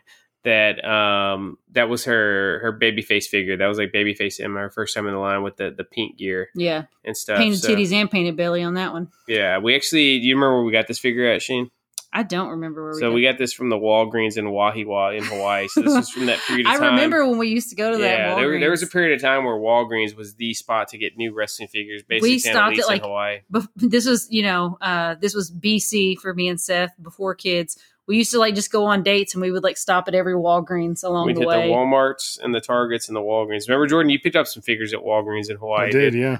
that 0.45 0.85
um 0.85 1.59
that 1.73 1.89
was 1.89 2.05
her 2.05 2.61
her 2.61 2.73
baby 2.73 3.03
face 3.03 3.27
figure. 3.29 3.57
That 3.57 3.67
was 3.67 3.79
like 3.79 3.93
baby 3.93 4.15
face 4.15 4.39
Emma, 4.41 4.61
her 4.61 4.71
first 4.71 4.95
time 4.95 5.07
in 5.07 5.15
the 5.15 5.19
line 5.19 5.43
with 5.43 5.57
the 5.57 5.75
the 5.77 5.85
pink 5.85 6.19
gear 6.19 6.49
yeah, 6.55 6.85
and 7.05 7.17
stuff. 7.17 7.39
painted 7.39 7.61
So, 7.61 7.69
titties 7.69 7.93
and 7.93 8.11
painted 8.11 8.37
belly 8.37 8.63
on 8.63 8.75
that 8.75 8.93
one. 8.93 9.09
Yeah, 9.27 9.59
we 9.59 9.75
actually 9.75 10.21
do 10.21 10.27
you 10.27 10.35
remember 10.37 10.57
where 10.57 10.65
we 10.65 10.73
got 10.73 10.87
this 10.87 10.99
figure 10.99 11.27
at, 11.31 11.43
Sheen? 11.43 11.71
I 12.11 12.23
don't 12.23 12.49
remember 12.49 12.83
where 12.83 12.95
we. 12.95 13.01
So 13.01 13.09
got 13.09 13.15
we 13.15 13.23
got 13.23 13.39
this 13.39 13.53
from 13.53 13.69
the 13.69 13.77
Walgreens 13.77 14.39
in 14.39 14.47
Wahiawa 14.47 15.19
in 15.19 15.25
Hawaii. 15.25 15.69
So 15.69 15.83
this 15.83 15.95
was 15.95 16.09
from 16.09 16.27
that 16.27 16.39
period 16.39 16.67
of 16.67 16.73
I 16.73 16.87
remember 16.87 17.29
when 17.29 17.37
we 17.37 17.49
used 17.49 17.69
to 17.71 17.77
go 17.77 17.91
to 17.93 17.99
that. 17.99 18.19
yeah, 18.19 18.35
there, 18.35 18.59
there 18.59 18.71
was 18.71 18.83
a 18.83 18.87
period 18.87 19.15
of 19.15 19.21
time 19.21 19.45
where 19.45 19.57
Walgreens 19.57 20.17
was 20.17 20.35
the 20.37 20.55
spot 20.55 20.89
to 20.89 20.99
get 20.99 21.19
new 21.19 21.35
wrestling 21.35 21.69
figures. 21.69 22.03
basically 22.03 22.31
We 22.31 22.39
stopped 22.39 22.79
at, 22.79 22.87
like, 22.87 23.03
in 23.03 23.09
Hawaii. 23.09 23.39
Bef- 23.53 23.69
this 23.77 24.07
was 24.07 24.27
you 24.31 24.43
know 24.43 24.79
uh 24.81 25.17
this 25.17 25.35
was 25.35 25.51
BC 25.51 26.19
for 26.19 26.33
me 26.33 26.49
and 26.49 26.61
Seth 26.61 26.95
before 27.03 27.35
kids. 27.35 27.77
We 28.09 28.17
used 28.17 28.31
to 28.33 28.39
like 28.39 28.55
just 28.55 28.73
go 28.73 28.87
on 28.87 29.03
dates 29.03 29.35
and 29.35 29.43
we 29.43 29.51
would 29.53 29.63
like 29.63 29.77
stop 29.77 30.09
at 30.09 30.15
every 30.15 30.33
Walgreens 30.35 31.05
along 31.05 31.27
We 31.27 31.35
the 31.35 31.41
hit 31.41 31.49
way. 31.49 31.69
the 31.69 31.73
WalMarts 31.75 32.39
and 32.43 32.55
the 32.55 32.61
Targets 32.61 33.07
and 33.09 33.15
the 33.17 33.21
Walgreens. 33.21 33.69
Remember, 33.69 33.87
Jordan, 33.87 34.09
you 34.11 34.19
picked 34.19 34.35
up 34.37 34.47
some 34.47 34.63
figures 34.63 34.93
at 34.95 35.01
Walgreens 35.01 35.51
in 35.51 35.57
Hawaii. 35.59 35.89
I 35.89 35.91
did, 35.91 36.15
yeah. 36.15 36.39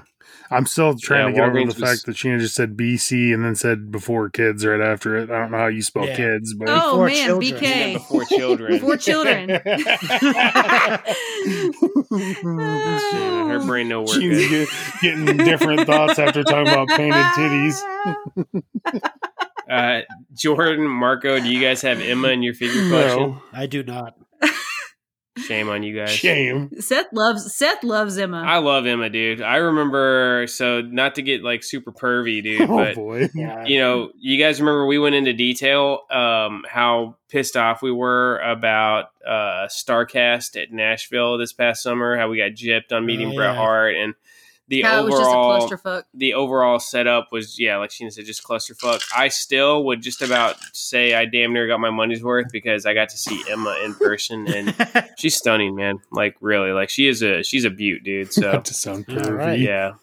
I'm 0.51 0.65
still 0.65 0.95
trying 0.97 1.27
Yeah, 1.27 1.27
to 1.27 1.33
get 1.33 1.43
over 1.43 1.51
Walgreens 1.59 1.75
the 1.75 1.81
was- 1.81 1.89
fact 1.91 2.05
that 2.07 2.15
Sheena 2.15 2.39
just 2.39 2.55
said 2.55 2.75
BC 2.75 3.33
and 3.33 3.45
then 3.45 3.53
said 3.55 3.91
before 3.91 4.29
kids 4.29 4.65
right 4.65 4.81
after 4.81 5.15
it. 5.15 5.29
I 5.29 5.39
don't 5.39 5.51
know 5.51 5.57
how 5.59 5.67
you 5.67 5.81
spell 5.83 6.05
Yeah. 6.07 6.15
kids, 6.17 6.53
but 6.55 6.69
oh 6.69 6.73
Before 6.91 7.05
man, 7.07 7.25
children. 7.27 7.61
BK 7.61 7.93
before 7.93 8.25
children. 8.25 8.71
before 8.71 8.97
children. 8.97 9.49
Yeah, 12.11 13.47
her 13.47 13.65
brain 13.65 13.87
no 13.89 14.01
work. 14.01 14.09
Sheena's 14.09 14.49
get, 14.49 14.67
getting 15.01 15.37
different 15.37 15.85
thoughts 15.85 16.17
after 16.19 16.43
talking 16.43 16.71
about 16.71 16.87
painted 16.89 17.23
titties. 17.35 17.79
Uh, 19.69 20.01
Jordan, 20.35 20.87
Marco, 20.87 21.39
do 21.39 21.47
you 21.47 21.61
guys 21.61 21.81
have 21.83 22.01
Emma 22.01 22.29
in 22.29 22.41
your 22.43 22.53
figure 22.53 22.81
collection? 22.89 23.19
No. 23.19 23.41
I 23.53 23.65
do 23.67 23.83
not. 23.83 24.15
Shame 25.37 25.69
on 25.69 25.83
you 25.83 25.95
guys. 25.95 26.11
Shame. 26.11 26.69
Seth 26.81 27.07
loves 27.13 27.55
Seth 27.55 27.83
loves 27.83 28.17
Emma. 28.17 28.43
I 28.45 28.57
love 28.57 28.85
Emma, 28.85 29.09
dude. 29.09 29.41
I 29.41 29.57
remember 29.57 30.45
so 30.47 30.81
not 30.81 31.15
to 31.15 31.21
get 31.21 31.43
like 31.43 31.63
super 31.63 31.91
pervy, 31.93 32.43
dude, 32.43 32.61
Oh 32.69 32.77
but 32.77 32.95
boy. 32.95 33.29
you 33.33 33.79
know, 33.79 34.11
you 34.19 34.37
guys 34.43 34.59
remember 34.59 34.85
we 34.85 34.99
went 34.99 35.15
into 35.15 35.31
detail 35.33 36.01
um, 36.11 36.65
how 36.67 37.15
pissed 37.29 37.55
off 37.55 37.81
we 37.81 37.91
were 37.91 38.39
about 38.39 39.05
uh, 39.25 39.67
Starrcast 39.69 40.61
at 40.61 40.73
Nashville 40.73 41.37
this 41.37 41.53
past 41.53 41.83
summer, 41.83 42.17
how 42.17 42.27
we 42.27 42.37
got 42.37 42.51
gypped 42.51 42.91
on 42.91 43.05
meeting 43.05 43.31
Oh, 43.31 43.35
Bret. 43.35 43.55
Hart, 43.55 43.95
and 43.95 44.15
the 44.69 44.83
How 44.83 45.01
it 45.01 45.05
was 45.05 45.15
overall 45.15 45.59
just 45.59 45.73
a 45.73 45.75
clusterfuck. 45.75 46.03
the 46.13 46.33
overall 46.35 46.79
setup 46.79 47.29
was 47.31 47.59
yeah, 47.59 47.77
like 47.77 47.89
Sheena 47.89 48.13
said, 48.13 48.25
just 48.25 48.43
clusterfuck. 48.43 49.03
I 49.15 49.27
still 49.27 49.83
would 49.85 50.01
just 50.01 50.21
about 50.21 50.55
say 50.73 51.13
I 51.13 51.25
damn 51.25 51.51
near 51.53 51.67
got 51.67 51.79
my 51.79 51.89
money's 51.89 52.23
worth 52.23 52.47
because 52.51 52.85
I 52.85 52.93
got 52.93 53.09
to 53.09 53.17
see 53.17 53.43
Emma 53.49 53.77
in 53.83 53.95
person 53.95 54.47
and 54.47 54.75
she's 55.17 55.35
stunning, 55.35 55.75
man. 55.75 55.99
Like 56.11 56.35
really, 56.39 56.71
like 56.71 56.89
she 56.89 57.07
is 57.07 57.21
a 57.21 57.43
she's 57.43 57.65
a 57.65 57.69
beaut, 57.69 58.03
dude. 58.03 58.31
So 58.31 58.61
to 58.61 58.73
sound 58.73 59.05
All 59.09 59.15
pervy. 59.15 59.37
right. 59.37 59.59
yeah. 59.59 59.93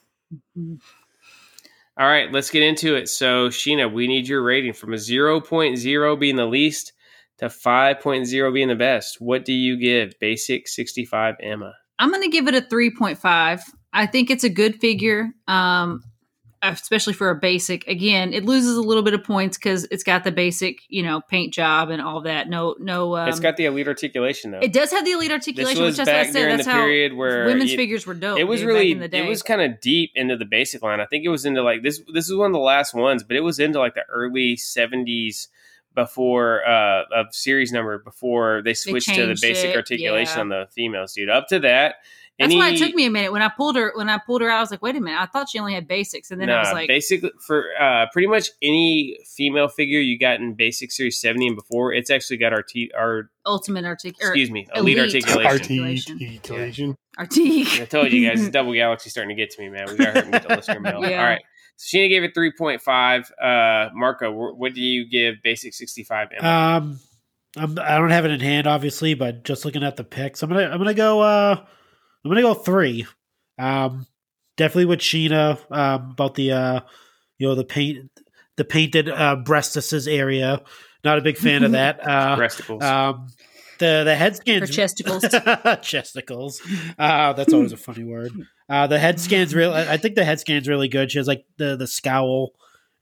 All 1.98 2.06
right, 2.06 2.30
let's 2.30 2.50
get 2.50 2.62
into 2.62 2.94
it. 2.94 3.08
So, 3.08 3.48
Sheena, 3.48 3.90
we 3.90 4.06
need 4.06 4.28
your 4.28 4.42
rating 4.42 4.74
from 4.74 4.92
a 4.92 4.96
0.0 4.96 6.20
being 6.20 6.36
the 6.36 6.44
least 6.44 6.92
to 7.38 7.46
5.0 7.46 8.52
being 8.52 8.68
the 8.68 8.74
best. 8.74 9.18
What 9.20 9.46
do 9.46 9.54
you 9.54 9.78
give 9.78 10.18
Basic 10.20 10.68
65 10.68 11.36
Emma? 11.40 11.72
I'm 11.98 12.10
going 12.10 12.22
to 12.22 12.28
give 12.28 12.48
it 12.48 12.54
a 12.54 12.60
3.5. 12.60 13.62
I 13.96 14.06
think 14.06 14.30
it's 14.30 14.44
a 14.44 14.50
good 14.50 14.78
figure, 14.78 15.32
um, 15.48 16.04
especially 16.62 17.14
for 17.14 17.30
a 17.30 17.34
basic. 17.34 17.86
Again, 17.86 18.34
it 18.34 18.44
loses 18.44 18.76
a 18.76 18.82
little 18.82 19.02
bit 19.02 19.14
of 19.14 19.24
points 19.24 19.56
because 19.56 19.84
it's 19.90 20.02
got 20.02 20.22
the 20.22 20.30
basic, 20.30 20.80
you 20.88 21.02
know, 21.02 21.22
paint 21.22 21.54
job 21.54 21.88
and 21.88 22.02
all 22.02 22.20
that. 22.20 22.46
No, 22.48 22.76
no. 22.78 23.16
Um, 23.16 23.28
it's 23.30 23.40
got 23.40 23.56
the 23.56 23.64
elite 23.64 23.88
articulation, 23.88 24.50
though. 24.50 24.58
it 24.60 24.74
does 24.74 24.90
have 24.90 25.06
the 25.06 25.12
elite 25.12 25.28
this 25.28 25.36
articulation, 25.36 25.82
was 25.82 25.98
which 25.98 26.06
that's 26.06 26.08
what 26.08 26.14
I 26.14 26.22
back 26.24 26.32
said. 26.32 26.38
during 26.40 26.56
That's 26.58 26.66
the 26.66 26.72
how 26.72 26.80
period 26.80 27.14
where 27.14 27.46
women's 27.46 27.72
it, 27.72 27.76
figures 27.76 28.06
were 28.06 28.14
dope. 28.14 28.38
it 28.38 28.44
was 28.44 28.60
dude, 28.60 28.68
really 28.68 28.88
back 28.90 28.96
in 28.96 29.00
the 29.00 29.08
day. 29.08 29.24
it 29.24 29.28
was 29.28 29.42
kind 29.42 29.62
of 29.62 29.80
deep 29.80 30.10
into 30.14 30.36
the 30.36 30.44
basic 30.44 30.82
line. 30.82 31.00
I 31.00 31.06
think 31.06 31.24
it 31.24 31.30
was 31.30 31.46
into 31.46 31.62
like 31.62 31.82
this. 31.82 32.02
This 32.12 32.28
is 32.28 32.36
one 32.36 32.46
of 32.46 32.52
the 32.52 32.58
last 32.58 32.92
ones, 32.92 33.22
but 33.22 33.34
it 33.34 33.40
was 33.40 33.58
into 33.58 33.78
like 33.78 33.94
the 33.94 34.04
early 34.10 34.56
70s 34.56 35.48
before 35.94 36.62
uh 36.68 37.04
of 37.14 37.34
series 37.34 37.72
number 37.72 37.98
before 37.98 38.60
they 38.62 38.74
switched 38.74 39.14
to 39.14 39.24
the 39.26 39.38
basic 39.40 39.70
it, 39.70 39.76
articulation 39.76 40.36
yeah. 40.36 40.40
on 40.42 40.48
the 40.50 40.68
females, 40.74 41.14
dude. 41.14 41.30
Up 41.30 41.48
to 41.48 41.60
that. 41.60 41.94
That's 42.38 42.52
any- 42.52 42.58
why 42.58 42.70
it 42.70 42.78
took 42.78 42.94
me 42.94 43.06
a 43.06 43.10
minute 43.10 43.32
when 43.32 43.40
I 43.40 43.48
pulled 43.48 43.76
her. 43.76 43.92
When 43.94 44.10
I 44.10 44.18
pulled 44.18 44.42
her 44.42 44.50
out, 44.50 44.58
I 44.58 44.60
was 44.60 44.70
like, 44.70 44.82
"Wait 44.82 44.94
a 44.94 45.00
minute!" 45.00 45.18
I 45.18 45.24
thought 45.26 45.48
she 45.48 45.58
only 45.58 45.72
had 45.72 45.88
basics, 45.88 46.30
and 46.30 46.38
then 46.40 46.50
I 46.50 46.58
was 46.58 46.72
like, 46.72 46.86
basically 46.88 47.30
for 47.46 47.64
uh, 47.80 48.06
pretty 48.12 48.28
much 48.28 48.50
any 48.62 49.16
female 49.34 49.68
figure 49.68 50.00
you 50.00 50.18
got 50.18 50.40
in 50.40 50.54
basic 50.54 50.92
series 50.92 51.18
70 51.18 51.46
and 51.46 51.56
before, 51.56 51.94
it's 51.94 52.10
actually 52.10 52.36
got 52.36 52.52
our 52.52 52.62
t- 52.62 52.90
our 52.96 53.30
"Ultimate 53.46 53.86
artic." 53.86 54.16
Or, 54.22 54.28
excuse 54.28 54.50
me, 54.50 54.66
elite, 54.74 54.98
elite. 54.98 55.14
articulation. 55.14 55.46
Articulation. 55.46 56.12
Articulation. 56.20 56.96
artic. 57.16 57.80
I 57.80 57.84
told 57.86 58.12
you 58.12 58.28
guys, 58.28 58.40
it's 58.42 58.50
Double 58.50 58.74
Galaxy 58.74 59.08
starting 59.08 59.34
to 59.34 59.42
get 59.42 59.50
to 59.52 59.62
me, 59.62 59.70
man. 59.70 59.86
We 59.88 59.96
got 59.96 60.04
to 60.04 60.10
hurt 60.12 60.24
and 60.24 60.32
get 60.32 60.42
the 60.48 60.56
listener 60.56 60.80
mail. 60.80 61.00
Yeah. 61.08 61.18
All 61.20 61.24
right. 61.24 61.42
So 61.76 61.96
Sheena 61.98 62.08
gave 62.08 62.22
it 62.22 62.34
3.5. 62.34 63.30
Uh, 63.42 63.90
Marco, 63.94 64.30
what 64.32 64.74
do 64.74 64.80
you 64.80 65.08
give 65.08 65.36
Basic 65.42 65.74
65 65.74 66.28
Um, 66.40 66.98
I'm, 67.56 67.78
I 67.78 67.98
don't 67.98 68.10
have 68.10 68.24
it 68.24 68.30
in 68.30 68.40
hand, 68.40 68.66
obviously, 68.66 69.14
but 69.14 69.44
just 69.44 69.64
looking 69.64 69.82
at 69.82 69.96
the 69.96 70.04
picks, 70.04 70.42
I'm 70.42 70.50
gonna 70.50 70.68
I'm 70.68 70.78
gonna 70.78 70.92
go. 70.94 71.20
Uh, 71.20 71.64
I'm 72.26 72.30
gonna 72.30 72.42
go 72.42 72.54
three. 72.54 73.06
Um, 73.58 74.06
definitely 74.56 74.86
with 74.86 75.00
Sheena. 75.00 75.58
Um, 75.70 76.10
about 76.12 76.34
the 76.34 76.52
uh, 76.52 76.80
you 77.38 77.48
know, 77.48 77.54
the 77.54 77.64
paint, 77.64 78.10
the 78.56 78.64
painted 78.64 79.08
uh, 79.08 79.36
breastises 79.44 80.12
area. 80.12 80.62
Not 81.04 81.18
a 81.18 81.20
big 81.22 81.36
fan 81.36 81.62
of 81.62 81.72
that. 81.78 82.00
Uh, 82.06 82.36
Breasticles. 82.36 82.82
um, 82.82 83.28
the 83.78 84.02
the 84.04 84.14
head 84.16 84.36
scans 84.36 84.68
Her 84.68 84.82
chesticles. 84.82 85.22
chesticles. 85.82 86.60
Uh, 86.98 87.32
that's 87.34 87.52
always 87.52 87.72
a 87.72 87.76
funny 87.76 88.04
word. 88.04 88.32
Uh, 88.68 88.86
the 88.86 88.98
head 88.98 89.20
scan's 89.20 89.54
real. 89.54 89.72
I 89.72 89.92
I 89.92 89.96
think 89.96 90.14
the 90.16 90.24
head 90.24 90.40
scan's 90.40 90.68
really 90.68 90.88
good. 90.88 91.10
She 91.12 91.18
has 91.18 91.28
like 91.28 91.44
the 91.58 91.76
the 91.76 91.86
scowl 91.86 92.52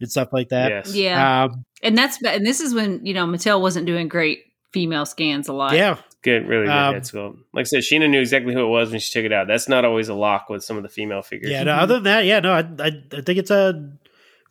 and 0.01 0.11
stuff 0.11 0.33
like 0.33 0.51
that. 0.51 0.71
yes. 0.71 0.95
Yeah, 0.95 1.45
Um, 1.45 1.65
and 1.83 1.97
that's 1.97 2.23
and 2.23 2.45
this 2.45 2.61
is 2.61 2.75
when 2.75 3.07
you 3.07 3.15
know 3.15 3.25
Mattel 3.27 3.61
wasn't 3.61 3.87
doing 3.87 4.09
great 4.09 4.41
female 4.73 5.07
scans 5.07 5.49
a 5.49 5.53
lot. 5.53 5.75
yeah. 5.75 5.97
Good, 6.25 6.49
really 6.49 6.65
good 6.65 6.73
Um, 6.73 6.95
head 6.95 7.03
sculpt. 7.03 7.37
Like 7.53 7.63
I 7.63 7.65
said, 7.65 7.81
Sheena 7.83 8.09
knew 8.09 8.21
exactly 8.21 8.55
who 8.55 8.65
it 8.65 8.69
was 8.69 8.91
when 8.91 8.99
she 8.99 9.13
took 9.13 9.27
it 9.27 9.33
out. 9.33 9.47
That's 9.47 9.69
not 9.69 9.85
always 9.85 10.09
a 10.09 10.15
lock 10.15 10.49
with 10.49 10.65
some 10.65 10.77
of 10.79 10.83
the 10.83 10.89
female 10.89 11.21
figures. 11.23 11.51
Yeah. 11.53 11.65
No, 11.65 11.75
other 11.75 11.95
than 11.95 12.05
that, 12.05 12.25
yeah. 12.25 12.41
No, 12.41 12.53
I, 12.53 12.61
I 12.83 13.03
I 13.13 13.21
think 13.21 13.39
it's 13.39 13.51
a 13.51 13.93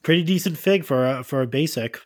pretty 0.03 0.23
decent 0.23 0.57
fig 0.57 0.85
for 0.85 1.05
a, 1.05 1.23
for 1.23 1.41
a 1.41 1.47
basic. 1.47 1.99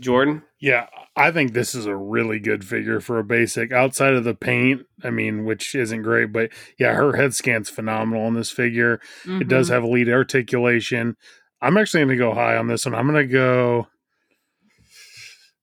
Jordan? 0.00 0.42
Yeah, 0.60 0.86
I 1.16 1.30
think 1.30 1.52
this 1.52 1.74
is 1.74 1.86
a 1.86 1.96
really 1.96 2.38
good 2.38 2.64
figure 2.64 3.00
for 3.00 3.18
a 3.18 3.24
basic. 3.24 3.72
Outside 3.72 4.14
of 4.14 4.24
the 4.24 4.34
paint, 4.34 4.82
I 5.02 5.10
mean, 5.10 5.44
which 5.44 5.74
isn't 5.74 6.02
great, 6.02 6.32
but 6.32 6.50
yeah, 6.78 6.92
her 6.94 7.16
head 7.16 7.34
scan's 7.34 7.68
phenomenal 7.70 8.24
on 8.26 8.34
this 8.34 8.50
figure. 8.50 9.00
It 9.24 9.48
does 9.48 9.68
Mhm. 9.68 9.72
have 9.74 9.84
elite 9.84 10.08
articulation. 10.08 11.16
I'm 11.60 11.76
actually 11.76 12.00
going 12.04 12.16
to 12.18 12.24
go 12.24 12.34
high 12.34 12.56
on 12.56 12.68
this 12.68 12.84
one. 12.86 12.94
I'm 12.94 13.08
going 13.08 13.26
to 13.26 13.32
go. 13.32 13.86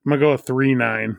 I'm 0.05 0.11
gonna 0.11 0.21
go 0.21 0.31
a 0.31 0.37
three 0.37 0.73
nine. 0.73 1.17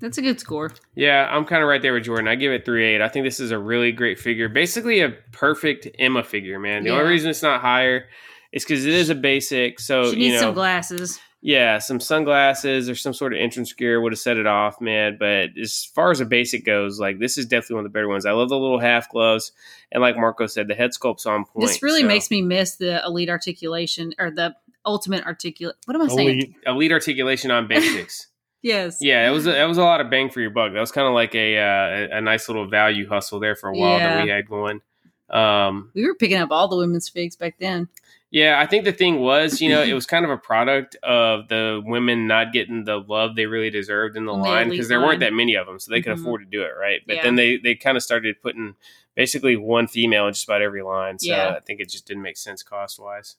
That's 0.00 0.18
a 0.18 0.22
good 0.22 0.40
score. 0.40 0.72
Yeah, 0.94 1.28
I'm 1.30 1.44
kind 1.44 1.62
of 1.62 1.68
right 1.68 1.82
there 1.82 1.92
with 1.92 2.04
Jordan. 2.04 2.26
I 2.28 2.34
give 2.34 2.52
it 2.52 2.64
3.8. 2.64 3.00
I 3.02 3.08
think 3.08 3.24
this 3.24 3.38
is 3.38 3.50
a 3.50 3.58
really 3.58 3.92
great 3.92 4.18
figure. 4.18 4.48
Basically, 4.48 5.00
a 5.00 5.10
perfect 5.32 5.88
Emma 5.98 6.22
figure, 6.22 6.58
man. 6.58 6.84
The 6.84 6.90
only 6.90 7.04
reason 7.04 7.30
it's 7.30 7.42
not 7.42 7.60
higher 7.60 8.06
is 8.52 8.64
because 8.64 8.86
it 8.86 8.94
is 8.94 9.10
a 9.10 9.14
basic. 9.14 9.78
So, 9.78 10.04
she 10.04 10.10
you 10.10 10.16
needs 10.16 10.34
know, 10.36 10.48
some 10.48 10.54
glasses. 10.54 11.20
yeah, 11.42 11.78
some 11.78 12.00
sunglasses 12.00 12.88
or 12.88 12.94
some 12.94 13.12
sort 13.12 13.34
of 13.34 13.40
entrance 13.40 13.72
gear 13.72 14.00
would 14.00 14.12
have 14.12 14.18
set 14.18 14.38
it 14.38 14.46
off, 14.46 14.80
man. 14.80 15.16
But 15.18 15.50
as 15.60 15.84
far 15.94 16.10
as 16.10 16.20
a 16.20 16.24
basic 16.24 16.64
goes, 16.64 16.98
like 16.98 17.18
this 17.18 17.36
is 17.36 17.46
definitely 17.46 17.76
one 17.76 17.86
of 17.86 17.92
the 17.92 17.96
better 17.96 18.08
ones. 18.08 18.24
I 18.26 18.32
love 18.32 18.48
the 18.48 18.58
little 18.58 18.80
half 18.80 19.10
gloves, 19.10 19.52
and 19.92 20.00
like 20.00 20.16
Marco 20.16 20.46
said, 20.46 20.66
the 20.66 20.74
head 20.74 20.94
sculpt's 20.94 21.26
on 21.26 21.44
point. 21.44 21.68
This 21.68 21.82
really 21.82 22.00
so- 22.00 22.06
makes 22.06 22.30
me 22.30 22.40
miss 22.42 22.76
the 22.76 23.04
elite 23.04 23.28
articulation 23.30 24.14
or 24.18 24.30
the 24.30 24.56
ultimate 24.86 25.24
articulate. 25.26 25.76
What 25.84 25.94
am 25.94 26.02
I 26.02 26.08
saying? 26.08 26.28
Elite. 26.28 26.54
elite 26.66 26.92
articulation 26.92 27.50
on 27.50 27.68
basics. 27.68 28.28
Yes. 28.62 28.98
yeah, 29.00 29.26
it 29.28 29.32
was 29.32 29.46
a, 29.46 29.52
that 29.52 29.64
was 29.64 29.78
a 29.78 29.82
lot 29.82 30.00
of 30.00 30.10
bang 30.10 30.28
for 30.30 30.40
your 30.40 30.50
buck. 30.50 30.72
That 30.74 30.80
was 30.80 30.92
kind 30.92 31.08
of 31.08 31.14
like 31.14 31.34
a, 31.34 31.56
uh, 31.58 31.62
a 31.62 32.18
a 32.18 32.20
nice 32.20 32.48
little 32.48 32.66
value 32.68 33.08
hustle 33.08 33.40
there 33.40 33.56
for 33.56 33.68
a 33.70 33.74
while 33.76 33.98
that 33.98 34.22
we 34.24 34.30
had 34.30 34.48
going. 34.48 34.82
Um, 35.30 35.90
We 35.94 36.04
were 36.06 36.14
picking 36.14 36.36
up 36.38 36.50
all 36.50 36.68
the 36.68 36.76
women's 36.76 37.08
figs 37.08 37.36
back 37.36 37.54
then. 37.58 37.88
Yeah, 38.32 38.60
I 38.60 38.66
think 38.66 38.84
the 38.84 38.92
thing 38.92 39.18
was, 39.20 39.60
you 39.60 39.68
know, 39.70 39.82
it 39.82 39.92
was 39.92 40.06
kind 40.14 40.24
of 40.24 40.30
a 40.30 40.36
product 40.36 40.94
of 41.02 41.48
the 41.48 41.80
women 41.84 42.26
not 42.26 42.52
getting 42.52 42.84
the 42.84 42.98
love 42.98 43.34
they 43.34 43.46
really 43.46 43.70
deserved 43.70 44.16
in 44.16 44.24
the 44.26 44.32
In 44.34 44.40
line 44.40 44.68
because 44.70 44.88
there 44.88 44.98
line. 44.98 45.08
weren't 45.08 45.20
that 45.20 45.32
many 45.32 45.54
of 45.56 45.66
them, 45.66 45.78
so 45.80 45.90
they 45.90 46.02
could 46.02 46.16
Mhm. 46.16 46.20
afford 46.20 46.40
to 46.42 46.46
do 46.46 46.62
it, 46.62 46.72
right? 46.78 47.00
But 47.06 47.16
Yeah. 47.16 47.22
then 47.22 47.36
they 47.36 47.56
they 47.56 47.74
kind 47.74 47.96
of 47.96 48.02
started 48.02 48.40
putting 48.42 48.74
basically 49.16 49.56
one 49.56 49.86
female 49.88 50.26
in 50.28 50.32
just 50.34 50.44
about 50.44 50.62
every 50.62 50.82
line, 50.82 51.18
so 51.18 51.30
Yeah. 51.32 51.54
I 51.56 51.60
think 51.60 51.80
it 51.80 51.88
just 51.88 52.06
didn't 52.06 52.22
make 52.22 52.36
sense 52.36 52.62
cost 52.62 52.98
wise. 53.00 53.36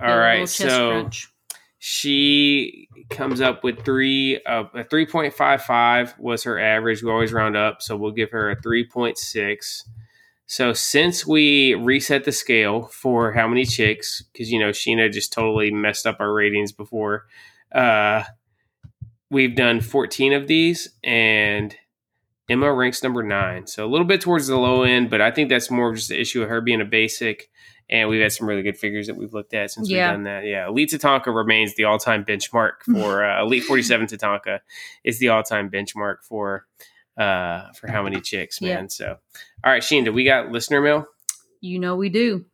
Yeah, 0.00 0.12
All 0.12 0.18
a 0.18 0.20
right, 0.20 0.48
so 0.48 0.90
crunch. 1.02 1.28
She 1.82 2.88
comes 3.08 3.40
up 3.40 3.64
with 3.64 3.86
three 3.86 4.38
uh, 4.44 4.64
a 4.74 4.84
3.55 4.84 6.18
was 6.18 6.42
her 6.44 6.58
average. 6.58 7.02
We 7.02 7.10
always 7.10 7.32
round 7.32 7.56
up 7.56 7.80
so 7.80 7.96
we'll 7.96 8.10
give 8.10 8.30
her 8.32 8.50
a 8.50 8.56
3.6 8.56 9.84
so 10.44 10.74
since 10.74 11.26
we 11.26 11.74
reset 11.74 12.24
the 12.24 12.32
scale 12.32 12.82
for 12.82 13.32
how 13.32 13.48
many 13.48 13.64
chicks 13.64 14.22
because 14.30 14.52
you 14.52 14.58
know 14.58 14.68
sheena 14.68 15.10
just 15.10 15.32
totally 15.32 15.70
messed 15.70 16.06
up 16.06 16.18
our 16.20 16.34
ratings 16.34 16.70
before 16.70 17.24
uh 17.72 18.24
we've 19.30 19.56
done 19.56 19.80
14 19.80 20.34
of 20.34 20.48
these 20.48 20.90
and 21.02 21.74
emma 22.50 22.70
ranks 22.70 23.02
number 23.02 23.22
nine. 23.22 23.66
So 23.66 23.86
a 23.86 23.88
little 23.88 24.06
bit 24.06 24.20
towards 24.20 24.48
the 24.48 24.58
low 24.58 24.82
end 24.82 25.08
but 25.08 25.22
i 25.22 25.30
think 25.30 25.48
that's 25.48 25.70
more 25.70 25.88
of 25.88 25.96
just 25.96 26.10
the 26.10 26.20
issue 26.20 26.42
of 26.42 26.50
her 26.50 26.60
being 26.60 26.82
a 26.82 26.84
basic 26.84 27.48
and 27.90 28.08
we've 28.08 28.22
had 28.22 28.32
some 28.32 28.48
really 28.48 28.62
good 28.62 28.78
figures 28.78 29.08
that 29.08 29.16
we've 29.16 29.34
looked 29.34 29.52
at 29.52 29.70
since 29.70 29.90
Yeah. 29.90 30.08
we've 30.08 30.14
done 30.16 30.22
that. 30.24 30.44
Yeah, 30.46 30.68
Elite 30.68 30.90
Tatanka 30.90 31.34
remains 31.34 31.74
the 31.74 31.84
all-time 31.84 32.24
benchmark 32.24 32.82
for 32.90 33.24
uh, 33.24 33.42
Elite 33.42 33.64
47 33.64 34.06
Tatanka 34.06 34.60
is 35.04 35.18
the 35.18 35.28
all-time 35.28 35.68
benchmark 35.70 36.22
for 36.22 36.66
uh 37.18 37.70
for 37.72 37.90
how 37.90 38.02
many 38.02 38.20
chicks, 38.20 38.60
man. 38.62 38.84
Yeah. 38.84 38.86
So, 38.88 39.16
all 39.64 39.70
right, 39.72 39.84
Sheen, 39.84 40.04
do 40.04 40.12
we 40.12 40.24
got 40.24 40.50
listener 40.50 40.80
mail? 40.80 41.06
You 41.60 41.78
know 41.78 41.96
we 41.96 42.08
do. 42.08 42.46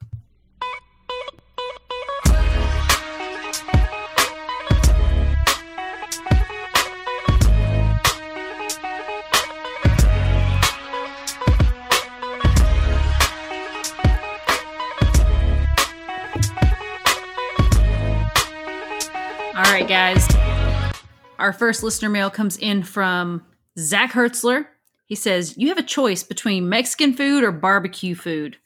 Our 21.46 21.52
first 21.52 21.84
listener 21.84 22.08
mail 22.08 22.28
comes 22.28 22.56
in 22.56 22.82
from 22.82 23.40
Zach 23.78 24.10
Hertzler. 24.10 24.66
He 25.04 25.14
says, 25.14 25.56
You 25.56 25.68
have 25.68 25.78
a 25.78 25.82
choice 25.84 26.24
between 26.24 26.68
Mexican 26.68 27.12
food 27.12 27.44
or 27.44 27.52
barbecue 27.52 28.16
food. 28.16 28.56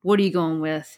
What 0.00 0.18
are 0.18 0.22
you 0.22 0.32
going 0.32 0.62
with? 0.62 0.96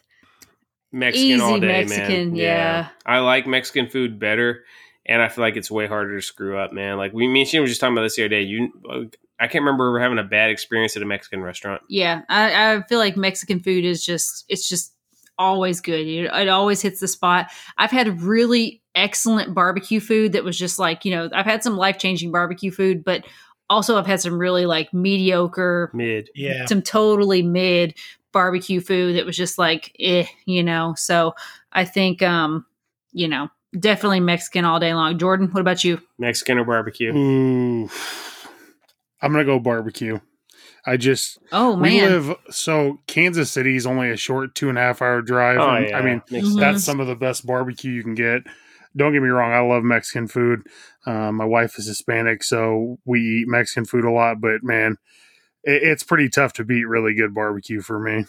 Mexican 0.93 1.41
all 1.41 1.51
Easy 1.51 1.59
day, 1.59 1.67
Mexican, 1.67 2.27
man. 2.29 2.35
yeah. 2.37 2.87
I 3.05 3.19
like 3.19 3.47
Mexican 3.47 3.89
food 3.89 4.17
better. 4.17 4.63
and 5.05 5.21
I 5.21 5.27
feel 5.27 5.43
like 5.43 5.57
it's 5.57 5.69
way 5.69 5.87
harder 5.87 6.15
to 6.15 6.21
screw 6.25 6.57
up, 6.57 6.71
man. 6.71 6.95
Like 6.95 7.11
we, 7.11 7.27
me 7.27 7.41
and 7.41 7.49
she 7.49 7.59
were 7.59 7.67
just 7.67 7.81
talking 7.81 7.95
about 7.95 8.03
this 8.03 8.15
the 8.15 8.21
other 8.21 8.29
day. 8.29 8.43
You, 8.43 8.71
I 9.37 9.47
can't 9.47 9.65
remember 9.65 9.99
having 9.99 10.19
a 10.19 10.23
bad 10.23 10.51
experience 10.51 10.95
at 10.95 11.03
a 11.03 11.05
Mexican 11.05 11.41
restaurant. 11.41 11.81
Yeah, 11.89 12.21
I, 12.29 12.75
I 12.75 12.81
feel 12.83 12.99
like 12.99 13.17
Mexican 13.17 13.59
food 13.59 13.83
is 13.83 14.05
just 14.05 14.45
it's 14.47 14.69
just 14.69 14.93
always 15.37 15.81
good. 15.81 16.07
It, 16.07 16.25
it 16.25 16.47
always 16.47 16.81
hits 16.81 16.99
the 16.99 17.07
spot. 17.07 17.47
I've 17.77 17.91
had 17.91 18.21
really 18.21 18.81
excellent 18.95 19.53
barbecue 19.53 19.99
food 19.99 20.31
that 20.31 20.43
was 20.43 20.57
just 20.57 20.79
like 20.79 21.03
you 21.03 21.11
know 21.11 21.29
I've 21.33 21.45
had 21.45 21.63
some 21.63 21.77
life 21.77 21.97
changing 21.97 22.31
barbecue 22.31 22.71
food, 22.71 23.03
but 23.03 23.25
also 23.69 23.97
I've 23.97 24.07
had 24.07 24.21
some 24.21 24.37
really 24.37 24.65
like 24.65 24.93
mediocre, 24.93 25.91
Mid. 25.93 26.29
Yeah. 26.35 26.65
some 26.65 26.81
totally 26.81 27.41
mid 27.41 27.95
barbecue 28.31 28.81
food 28.81 29.17
that 29.17 29.25
was 29.25 29.37
just 29.37 29.57
like 29.57 29.95
eh, 29.99 30.25
you 30.45 30.63
know. 30.63 30.93
So 30.97 31.35
I 31.71 31.85
think 31.85 32.21
um 32.21 32.65
you 33.11 33.27
know 33.27 33.49
definitely 33.77 34.19
Mexican 34.21 34.65
all 34.65 34.79
day 34.79 34.93
long. 34.93 35.17
Jordan, 35.17 35.49
what 35.51 35.61
about 35.61 35.83
you? 35.83 36.01
Mexican 36.17 36.57
or 36.57 36.65
barbecue? 36.65 37.13
Ooh, 37.13 37.89
I'm 39.21 39.31
gonna 39.31 39.45
go 39.45 39.59
barbecue. 39.59 40.19
I 40.87 40.97
just 40.97 41.39
Oh 41.51 41.75
we 41.75 41.99
man, 41.99 42.09
live 42.11 42.35
so 42.51 42.99
Kansas 43.07 43.51
City 43.51 43.75
is 43.75 43.85
only 43.87 44.11
a 44.11 44.17
short 44.17 44.53
two 44.55 44.69
and 44.69 44.77
a 44.77 44.81
half 44.81 45.01
hour 45.01 45.21
drive. 45.21 45.59
Oh 45.59 45.69
and, 45.69 45.89
yeah, 45.89 45.97
I 45.97 46.01
mean 46.03 46.21
Makes 46.29 46.45
Mhm. 46.47 46.49
sense. 46.49 46.59
that's 46.59 46.83
some 46.83 46.99
of 46.99 47.07
the 47.07 47.15
best 47.15 47.45
barbecue 47.45 47.91
you 47.91 48.03
can 48.03 48.13
get. 48.15 48.43
Don't 48.95 49.11
get 49.11 49.21
me 49.21 49.29
wrong, 49.29 49.51
I 49.51 49.59
love 49.59 49.83
Mexican 49.83 50.27
food. 50.27 50.61
Um, 51.05 51.35
my 51.35 51.45
wife 51.45 51.77
is 51.77 51.87
Hispanic, 51.87 52.43
so 52.43 52.97
we 53.05 53.19
eat 53.19 53.47
Mexican 53.47 53.85
food 53.85 54.05
a 54.05 54.11
lot. 54.11 54.39
But 54.39 54.63
man, 54.63 54.97
it, 55.63 55.83
it's 55.83 56.03
pretty 56.03 56.29
tough 56.29 56.53
to 56.53 56.63
beat 56.63 56.85
really 56.85 57.13
good 57.13 57.33
barbecue 57.33 57.81
for 57.81 57.99
me. 57.99 58.25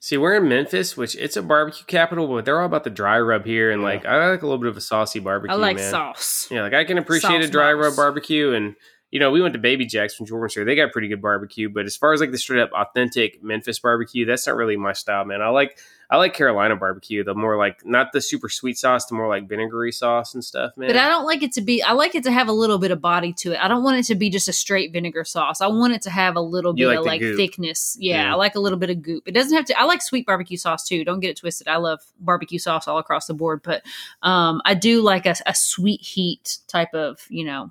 See, 0.00 0.16
we're 0.16 0.34
in 0.36 0.48
Memphis, 0.48 0.96
which 0.96 1.14
it's 1.16 1.36
a 1.36 1.42
barbecue 1.42 1.84
capital, 1.86 2.26
but 2.26 2.44
they're 2.44 2.58
all 2.60 2.66
about 2.66 2.82
the 2.84 2.90
dry 2.90 3.18
rub 3.20 3.44
here, 3.44 3.70
and 3.70 3.82
Yeah. 3.82 3.88
like 3.88 4.04
I 4.04 4.30
like 4.30 4.42
a 4.42 4.46
little 4.46 4.58
bit 4.60 4.68
of 4.68 4.76
a 4.76 4.80
saucy 4.80 5.18
barbecue. 5.20 5.54
I 5.54 5.58
like 5.58 5.76
man. 5.76 5.90
sauce. 5.90 6.48
Yeah, 6.50 6.62
like 6.62 6.74
I 6.74 6.84
can 6.84 6.98
appreciate 6.98 7.40
Sauce 7.40 7.48
a 7.48 7.50
dry 7.50 7.72
box. 7.72 7.84
rub 7.86 7.96
barbecue, 7.96 8.52
and 8.52 8.74
you 9.12 9.20
know 9.20 9.30
we 9.30 9.40
went 9.40 9.52
to 9.52 9.60
Baby 9.60 9.86
Jack's 9.86 10.14
from 10.14 10.26
Jordan's 10.26 10.54
here. 10.54 10.64
They 10.64 10.74
got 10.74 10.90
pretty 10.90 11.06
good 11.06 11.22
barbecue, 11.22 11.68
but 11.68 11.84
as 11.86 11.96
far 11.96 12.12
as 12.12 12.20
like 12.20 12.32
the 12.32 12.38
straight 12.38 12.60
up 12.60 12.72
authentic 12.72 13.40
Memphis 13.42 13.78
barbecue, 13.78 14.24
that's 14.24 14.46
not 14.46 14.56
really 14.56 14.76
my 14.76 14.94
style, 14.94 15.24
man. 15.24 15.40
I 15.40 15.48
like 15.50 15.78
I 16.10 16.16
like 16.16 16.34
Carolina 16.34 16.76
barbecue, 16.76 17.24
the 17.24 17.34
more 17.34 17.56
like 17.56 17.86
not 17.86 18.12
the 18.12 18.20
super 18.20 18.48
sweet 18.50 18.76
sauce, 18.76 19.06
the 19.06 19.14
more 19.14 19.28
like 19.28 19.48
vinegary 19.48 19.92
sauce 19.92 20.34
and 20.34 20.44
stuff, 20.44 20.72
man. 20.76 20.88
But 20.88 20.96
I 20.96 21.08
don't 21.08 21.24
like 21.24 21.42
it 21.42 21.52
to 21.52 21.60
be. 21.62 21.82
I 21.82 21.92
like 21.92 22.14
it 22.14 22.24
to 22.24 22.32
have 22.32 22.48
a 22.48 22.52
little 22.52 22.78
bit 22.78 22.90
of 22.90 23.00
body 23.00 23.32
to 23.34 23.52
it. 23.52 23.58
I 23.62 23.68
don't 23.68 23.82
want 23.82 23.98
it 23.98 24.04
to 24.06 24.14
be 24.14 24.28
just 24.28 24.46
a 24.48 24.52
straight 24.52 24.92
vinegar 24.92 25.24
sauce. 25.24 25.60
I 25.62 25.68
want 25.68 25.94
it 25.94 26.02
to 26.02 26.10
have 26.10 26.36
a 26.36 26.40
little 26.40 26.78
You 26.78 26.86
bit 26.86 26.88
like 26.88 26.98
of 26.98 27.06
like 27.06 27.20
goop. 27.20 27.36
thickness. 27.38 27.96
Yeah, 27.98 28.24
Yeah. 28.24 28.32
I 28.32 28.36
like 28.36 28.56
a 28.56 28.60
little 28.60 28.78
bit 28.78 28.90
of 28.90 29.00
goop. 29.02 29.26
It 29.26 29.32
doesn't 29.32 29.56
have 29.56 29.64
to. 29.66 29.78
I 29.78 29.84
like 29.84 30.02
sweet 30.02 30.26
barbecue 30.26 30.58
sauce 30.58 30.86
too. 30.86 31.02
Don't 31.04 31.20
get 31.20 31.30
it 31.30 31.36
twisted. 31.38 31.68
I 31.68 31.76
love 31.76 32.00
barbecue 32.20 32.58
sauce 32.58 32.86
all 32.88 32.98
across 32.98 33.26
the 33.26 33.34
board, 33.34 33.62
but 33.62 33.82
um, 34.22 34.60
I 34.66 34.74
do 34.74 35.00
like 35.00 35.24
a, 35.26 35.34
a 35.46 35.54
sweet 35.54 36.00
heat 36.02 36.58
type 36.66 36.92
of 36.94 37.20
you 37.28 37.44
know. 37.44 37.70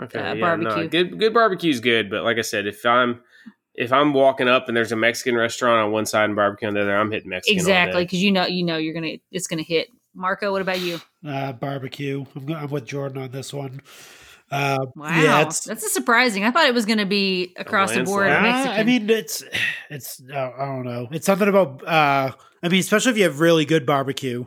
Okay, 0.00 0.18
uh, 0.18 0.34
yeah, 0.34 0.56
no, 0.56 0.64
barbecue. 0.64 0.88
good 0.88 1.18
good 1.18 1.34
barbecue's 1.34 1.80
good, 1.80 2.10
but 2.10 2.24
like 2.24 2.38
I 2.38 2.42
said, 2.42 2.66
if 2.66 2.84
I'm 2.84 3.22
if 3.74 3.92
I'm 3.92 4.12
walking 4.12 4.48
up 4.48 4.68
and 4.68 4.76
there's 4.76 4.92
a 4.92 4.96
Mexican 4.96 5.36
restaurant 5.36 5.84
on 5.84 5.92
one 5.92 6.06
side 6.06 6.24
and 6.24 6.36
barbecue 6.36 6.68
on 6.68 6.74
the 6.74 6.82
other, 6.82 6.96
I'm 6.96 7.10
hitting 7.10 7.28
Mexican. 7.28 7.58
Exactly, 7.58 8.04
because 8.04 8.22
you 8.22 8.32
know 8.32 8.46
you 8.46 8.64
know 8.64 8.76
you're 8.76 8.94
gonna 8.94 9.16
it's 9.30 9.46
gonna 9.46 9.62
hit. 9.62 9.88
Marco, 10.14 10.50
what 10.50 10.62
about 10.62 10.80
you? 10.80 10.98
Uh, 11.26 11.52
barbecue. 11.52 12.24
I'm, 12.34 12.52
I'm 12.52 12.70
with 12.70 12.86
Jordan 12.86 13.22
on 13.22 13.30
this 13.30 13.52
one. 13.52 13.82
Uh, 14.50 14.86
Wow, 14.94 15.08
Yeah, 15.20 15.42
it's, 15.42 15.64
that's 15.64 15.84
a 15.84 15.88
surprising. 15.90 16.44
I 16.44 16.50
thought 16.52 16.66
it 16.66 16.74
was 16.74 16.86
gonna 16.86 17.06
be 17.06 17.52
across 17.56 17.92
the 17.92 18.04
board. 18.04 18.30
Uh, 18.30 18.34
I 18.34 18.82
mean, 18.84 19.10
it's 19.10 19.44
it's 19.90 20.22
uh, 20.32 20.50
I 20.58 20.64
don't 20.64 20.84
know. 20.84 21.08
It's 21.10 21.26
something 21.26 21.48
about. 21.48 21.86
uh 21.86 22.32
I 22.62 22.68
mean, 22.68 22.80
especially 22.80 23.12
if 23.12 23.18
you 23.18 23.24
have 23.24 23.40
really 23.40 23.64
good 23.64 23.84
barbecue. 23.84 24.46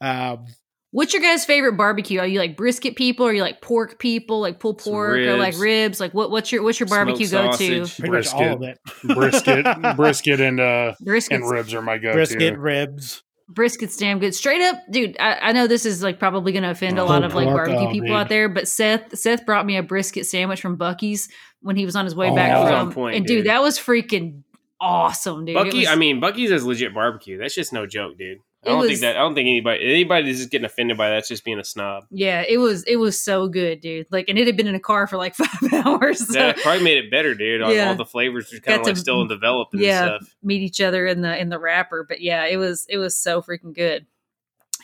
Um, 0.00 0.46
What's 0.94 1.12
your 1.12 1.22
guys' 1.22 1.44
favorite 1.44 1.76
barbecue? 1.76 2.20
Are 2.20 2.26
you 2.26 2.38
like 2.38 2.56
brisket 2.56 2.94
people? 2.94 3.26
Are 3.26 3.32
you 3.32 3.42
like 3.42 3.60
pork 3.60 3.98
people? 3.98 4.40
Like 4.40 4.60
pulled 4.60 4.80
Some 4.80 4.92
pork 4.92 5.16
or 5.18 5.36
like 5.36 5.54
ribs. 5.54 5.60
ribs? 5.60 6.00
Like 6.00 6.14
what? 6.14 6.30
What's 6.30 6.52
your 6.52 6.62
what's 6.62 6.78
your 6.78 6.88
barbecue 6.88 7.26
go 7.28 7.50
to? 7.50 7.52
sausage. 7.52 7.98
pretty 7.98 8.12
much 8.14 8.32
all 8.32 8.54
of 8.54 8.62
it. 8.62 8.78
brisket, 9.04 9.66
brisket, 9.96 10.40
and 10.40 10.60
uh, 10.60 10.94
Briskets. 11.04 11.34
and 11.34 11.50
ribs 11.50 11.74
are 11.74 11.82
my 11.82 11.98
go-to. 11.98 12.14
Brisket, 12.14 12.56
ribs. 12.58 13.24
Brisket's 13.50 13.96
damn 13.96 14.20
good. 14.20 14.36
Straight 14.36 14.62
up, 14.62 14.76
dude. 14.88 15.16
I, 15.18 15.34
I 15.48 15.52
know 15.52 15.66
this 15.66 15.84
is 15.84 16.00
like 16.00 16.20
probably 16.20 16.52
going 16.52 16.62
to 16.62 16.70
offend 16.70 16.96
a 16.96 17.02
Oh, 17.02 17.06
lot 17.06 17.24
of 17.24 17.34
like 17.34 17.46
barbecue 17.48 17.88
oh, 17.88 17.90
people 17.90 18.14
out 18.14 18.28
there, 18.28 18.48
but 18.48 18.68
Seth 18.68 19.18
Seth 19.18 19.44
brought 19.44 19.66
me 19.66 19.76
a 19.76 19.82
brisket 19.82 20.26
sandwich 20.26 20.60
from 20.60 20.78
Buc-ee's 20.78 21.28
when 21.60 21.74
he 21.74 21.84
was 21.84 21.96
on 21.96 22.04
his 22.04 22.14
way 22.14 22.30
Oh, 22.30 22.36
back 22.36 22.52
that 22.52 22.60
was 22.60 22.70
from. 22.70 22.86
on 22.88 22.92
point, 22.94 23.16
and 23.16 23.26
dude, 23.26 23.38
dude. 23.38 23.46
that 23.50 23.60
was 23.62 23.80
freaking 23.80 24.44
awesome, 24.80 25.44
dude. 25.44 25.56
Buc-ee, 25.56 25.80
was- 25.80 25.88
I 25.88 25.96
mean, 25.96 26.20
Buc-ee's 26.20 26.52
is 26.52 26.64
legit 26.64 26.94
barbecue. 26.94 27.36
That's 27.36 27.54
just 27.54 27.72
no 27.72 27.84
joke, 27.84 28.16
dude. 28.16 28.38
I 28.66 28.70
don't 28.70 28.78
was- 28.80 28.88
think 28.88 29.00
that. 29.00 29.16
I 29.16 29.20
don't 29.20 29.34
think 29.34 29.46
anybody 29.48 29.84
anybody 29.84 30.26
that's 30.26 30.38
just 30.38 30.50
getting 30.50 30.64
offended 30.64 30.96
by 30.96 31.10
that's 31.10 31.28
just 31.28 31.44
being 31.44 31.58
a 31.58 31.64
snob. 31.64 32.04
yeah, 32.10 32.42
it 32.48 32.58
was 32.58 32.82
it 32.84 32.96
was 32.96 33.20
so 33.20 33.48
good, 33.48 33.80
dude. 33.80 34.06
Like, 34.10 34.28
and 34.28 34.38
it 34.38 34.46
had 34.46 34.56
been 34.56 34.66
in 34.66 34.74
a 34.74 34.80
car 34.80 35.06
for 35.06 35.16
like 35.16 35.34
five 35.36 35.72
hours. 35.86 36.26
So. 36.26 36.32
That 36.32 36.56
probably 36.58 36.82
made 36.84 36.98
it 36.98 37.10
better, 37.10 37.34
dude. 37.34 37.62
All, 37.62 37.72
Yeah. 37.72 37.88
all 37.88 37.94
the 37.94 38.04
flavors 38.04 38.52
were 38.52 38.60
kind 38.60 38.80
of 38.80 38.86
like 38.86 38.96
still 38.96 39.26
developing 39.26 39.80
yeah 39.80 40.14
and 40.14 40.24
stuff. 40.24 40.34
meet 40.42 40.62
each 40.62 40.80
other 40.80 41.06
in 41.06 41.20
the 41.22 41.38
in 41.40 41.48
the 41.48 41.58
wrapper 41.58 42.04
but 42.08 42.20
yeah 42.20 42.44
it 42.46 42.56
was 42.56 42.86
it 42.88 42.98
was 42.98 43.16
so 43.16 43.42
freaking 43.42 43.74
good 43.74 44.06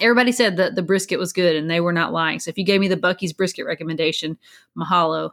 everybody 0.01 0.33
said 0.33 0.57
that 0.57 0.75
the 0.75 0.83
brisket 0.83 1.19
was 1.19 1.33
good 1.33 1.57
and 1.57 1.71
they 1.71 1.81
were 1.81 1.93
not 1.93 2.13
lying 2.13 2.39
so 2.41 2.49
if 2.49 2.57
you 2.59 2.65
gave 2.65 2.81
me 2.81 2.89
the 2.89 2.97
Buc-ee's 2.97 3.33
brisket 3.33 3.67
recommendation 3.67 4.39
mahalo 4.77 5.33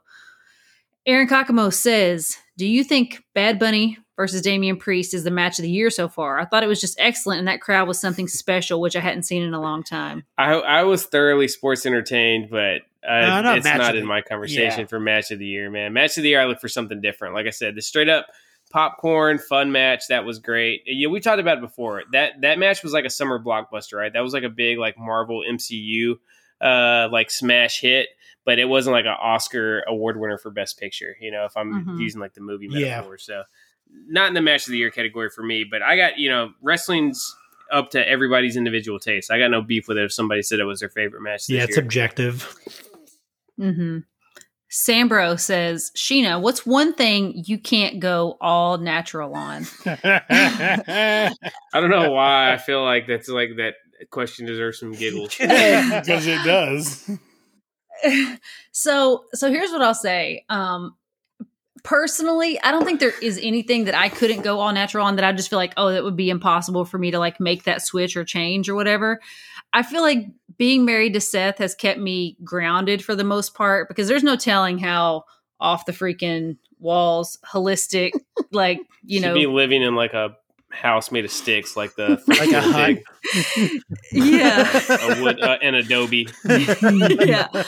aaron 1.05 1.27
kakamo 1.27 1.73
says 1.73 2.37
do 2.57 2.65
you 2.67 2.83
think 2.83 3.23
bad 3.33 3.59
bunny 3.59 3.97
versus 4.17 4.41
damian 4.41 4.75
priest 4.75 5.13
is 5.13 5.23
the 5.23 5.31
match 5.31 5.57
of 5.59 5.63
the 5.63 5.69
year 5.71 5.89
so 5.89 6.09
far 6.09 6.37
i 6.39 6.43
thought 6.43 6.63
it 6.63 6.67
was 6.67 6.81
just 6.81 6.99
excellent 6.99 7.39
and 7.39 7.47
that 7.47 7.61
crowd 7.61 7.87
was 7.87 7.97
something 7.97 8.27
special 8.27 8.81
which 8.81 8.95
i 8.95 8.99
hadn't 8.99 9.23
seen 9.23 9.41
in 9.43 9.53
a 9.53 9.61
long 9.61 9.81
time 9.83 10.25
I 10.37 10.53
I 10.55 10.83
was 10.83 11.05
thoroughly 11.05 11.47
sports 11.47 11.85
entertained, 11.85 12.49
but 12.51 12.81
uh, 13.07 13.21
No, 13.21 13.41
not 13.41 13.57
it's 13.59 13.65
not 13.65 13.95
in 13.95 14.01
the- 14.01 14.07
my 14.07 14.19
conversation 14.21 14.81
yeah. 14.81 14.85
for 14.87 14.99
match 14.99 15.31
of 15.31 15.39
the 15.39 15.45
year, 15.45 15.69
man. 15.71 15.93
Match 15.93 16.17
of 16.17 16.23
the 16.23 16.29
year, 16.29 16.41
I 16.41 16.45
look 16.45 16.59
for 16.59 16.67
something 16.67 16.99
different. 16.99 17.33
Like 17.35 17.47
I 17.47 17.51
said, 17.51 17.73
the 17.75 17.81
straight 17.81 18.09
up 18.09 18.25
popcorn 18.69 19.37
fun 19.37 19.71
match 19.71 20.03
that 20.09 20.25
was 20.25 20.39
great. 20.39 20.81
Yeah, 20.85 21.07
we 21.07 21.19
talked 21.19 21.39
about 21.39 21.57
it 21.59 21.61
before. 21.61 22.03
That 22.11 22.41
that 22.41 22.59
match 22.59 22.83
was 22.83 22.91
like 22.93 23.05
a 23.05 23.09
summer 23.09 23.39
blockbuster, 23.41 23.93
right? 23.97 24.11
That 24.11 24.21
was 24.23 24.33
like 24.33 24.43
a 24.43 24.49
big 24.49 24.77
like 24.77 24.97
Marvel 24.97 25.41
MCU 25.49 26.15
uh 26.61 27.07
like 27.11 27.31
smash 27.31 27.79
hit. 27.81 28.09
But 28.45 28.59
it 28.59 28.65
wasn't 28.65 28.93
like 28.93 29.05
an 29.05 29.15
Oscar 29.21 29.83
award 29.87 30.17
winner 30.19 30.37
for 30.37 30.51
Best 30.51 30.79
Picture, 30.79 31.15
you 31.19 31.31
know. 31.31 31.45
If 31.45 31.57
I'm 31.57 31.85
Mhm. 31.85 31.99
using 31.99 32.21
like 32.21 32.33
the 32.33 32.41
movie 32.41 32.67
Yeah. 32.69 32.97
metaphor, 32.97 33.17
so 33.17 33.43
not 34.07 34.27
in 34.29 34.33
the 34.33 34.41
match 34.41 34.65
of 34.67 34.71
the 34.71 34.77
year 34.77 34.91
category 34.91 35.29
for 35.29 35.43
me. 35.43 35.63
But 35.69 35.81
I 35.81 35.95
got 35.97 36.17
you 36.17 36.29
know 36.29 36.51
wrestling's 36.61 37.35
up 37.71 37.89
to 37.91 38.07
everybody's 38.09 38.55
individual 38.55 38.99
taste. 38.99 39.29
I 39.31 39.39
got 39.39 39.51
no 39.51 39.61
beef 39.61 39.87
with 39.87 39.97
it 39.97 40.05
if 40.05 40.13
somebody 40.13 40.41
said 40.41 40.59
it 40.59 40.63
was 40.65 40.79
their 40.79 40.89
favorite 40.89 41.21
match. 41.21 41.47
This 41.47 41.49
Yeah, 41.57 41.63
it's 41.63 41.75
year. 41.77 41.83
objective. 41.83 42.55
mm-hmm 43.59 43.99
sambro 44.69 45.39
says 45.39 45.91
sheena 45.95 46.41
what's 46.41 46.65
one 46.65 46.93
thing 46.93 47.31
you 47.45 47.57
can't 47.57 48.01
go 48.01 48.35
all 48.41 48.77
natural 48.77 49.33
on 49.33 49.65
I 49.85 51.31
don't 51.73 51.89
know 51.89 52.11
why 52.11 52.51
I 52.51 52.57
feel 52.57 52.83
like 52.83 53.07
that's 53.07 53.29
like 53.29 53.51
that 53.55 53.75
question 54.11 54.45
deserves 54.45 54.77
some 54.79 54.91
giggles. 54.91 55.35
because 55.39 56.27
it 56.27 56.43
does. 56.43 57.09
so 58.73 59.23
so 59.33 59.49
here's 59.49 59.71
what 59.71 59.81
I'll 59.81 59.93
say. 59.95 60.43
Um 60.49 60.95
personally, 61.87 62.61
I 62.61 62.71
don't 62.71 62.83
think 62.83 62.99
there 62.99 63.17
is 63.21 63.39
anything 63.41 63.85
that 63.85 63.95
I 63.95 64.09
couldn't 64.09 64.41
go 64.41 64.59
all 64.59 64.73
natural 64.73 65.05
on 65.05 65.15
that 65.15 65.23
I 65.23 65.31
just 65.31 65.49
feel 65.49 65.55
like, 65.57 65.73
oh, 65.77 65.89
that 65.89 66.03
would 66.03 66.17
be 66.17 66.29
impossible 66.29 66.83
for 66.83 66.97
me 66.97 67.11
to 67.11 67.19
like 67.19 67.39
make 67.39 67.63
that 67.63 67.81
switch 67.81 68.17
or 68.17 68.25
change 68.25 68.67
or 68.67 68.75
whatever. 68.75 69.21
I 69.71 69.83
feel 69.83 70.01
like 70.01 70.27
being 70.57 70.83
married 70.83 71.13
to 71.13 71.21
Seth 71.21 71.59
has 71.59 71.73
kept 71.73 71.97
me 71.97 72.35
grounded 72.43 73.01
for 73.01 73.15
the 73.15 73.23
most 73.23 73.55
part 73.55 73.87
because 73.87 74.09
there's 74.09 74.23
no 74.23 74.35
telling 74.35 74.77
how 74.77 75.23
off 75.61 75.85
the 75.85 75.93
freaking 75.93 76.57
walls, 76.77 77.39
holistic, 77.45 78.11
like, 78.51 78.79
you 79.03 79.21
know, 79.21 79.33
be 79.33 79.47
living 79.47 79.81
in 79.81 79.95
like 79.95 80.13
a 80.13 80.35
house 80.69 81.09
made 81.09 81.23
of 81.23 81.31
sticks, 81.31 81.77
like 81.77 81.95
the 81.95 82.21
Like 82.27 82.51
a 82.51 82.61
hut. 82.61 82.97
yeah. 84.11 84.81
a 84.89 85.23
wood, 85.23 85.39
uh, 85.39 85.57
an 85.61 85.75
adobe, 85.75 86.27
yeah. 86.45 87.47
a 87.53 87.65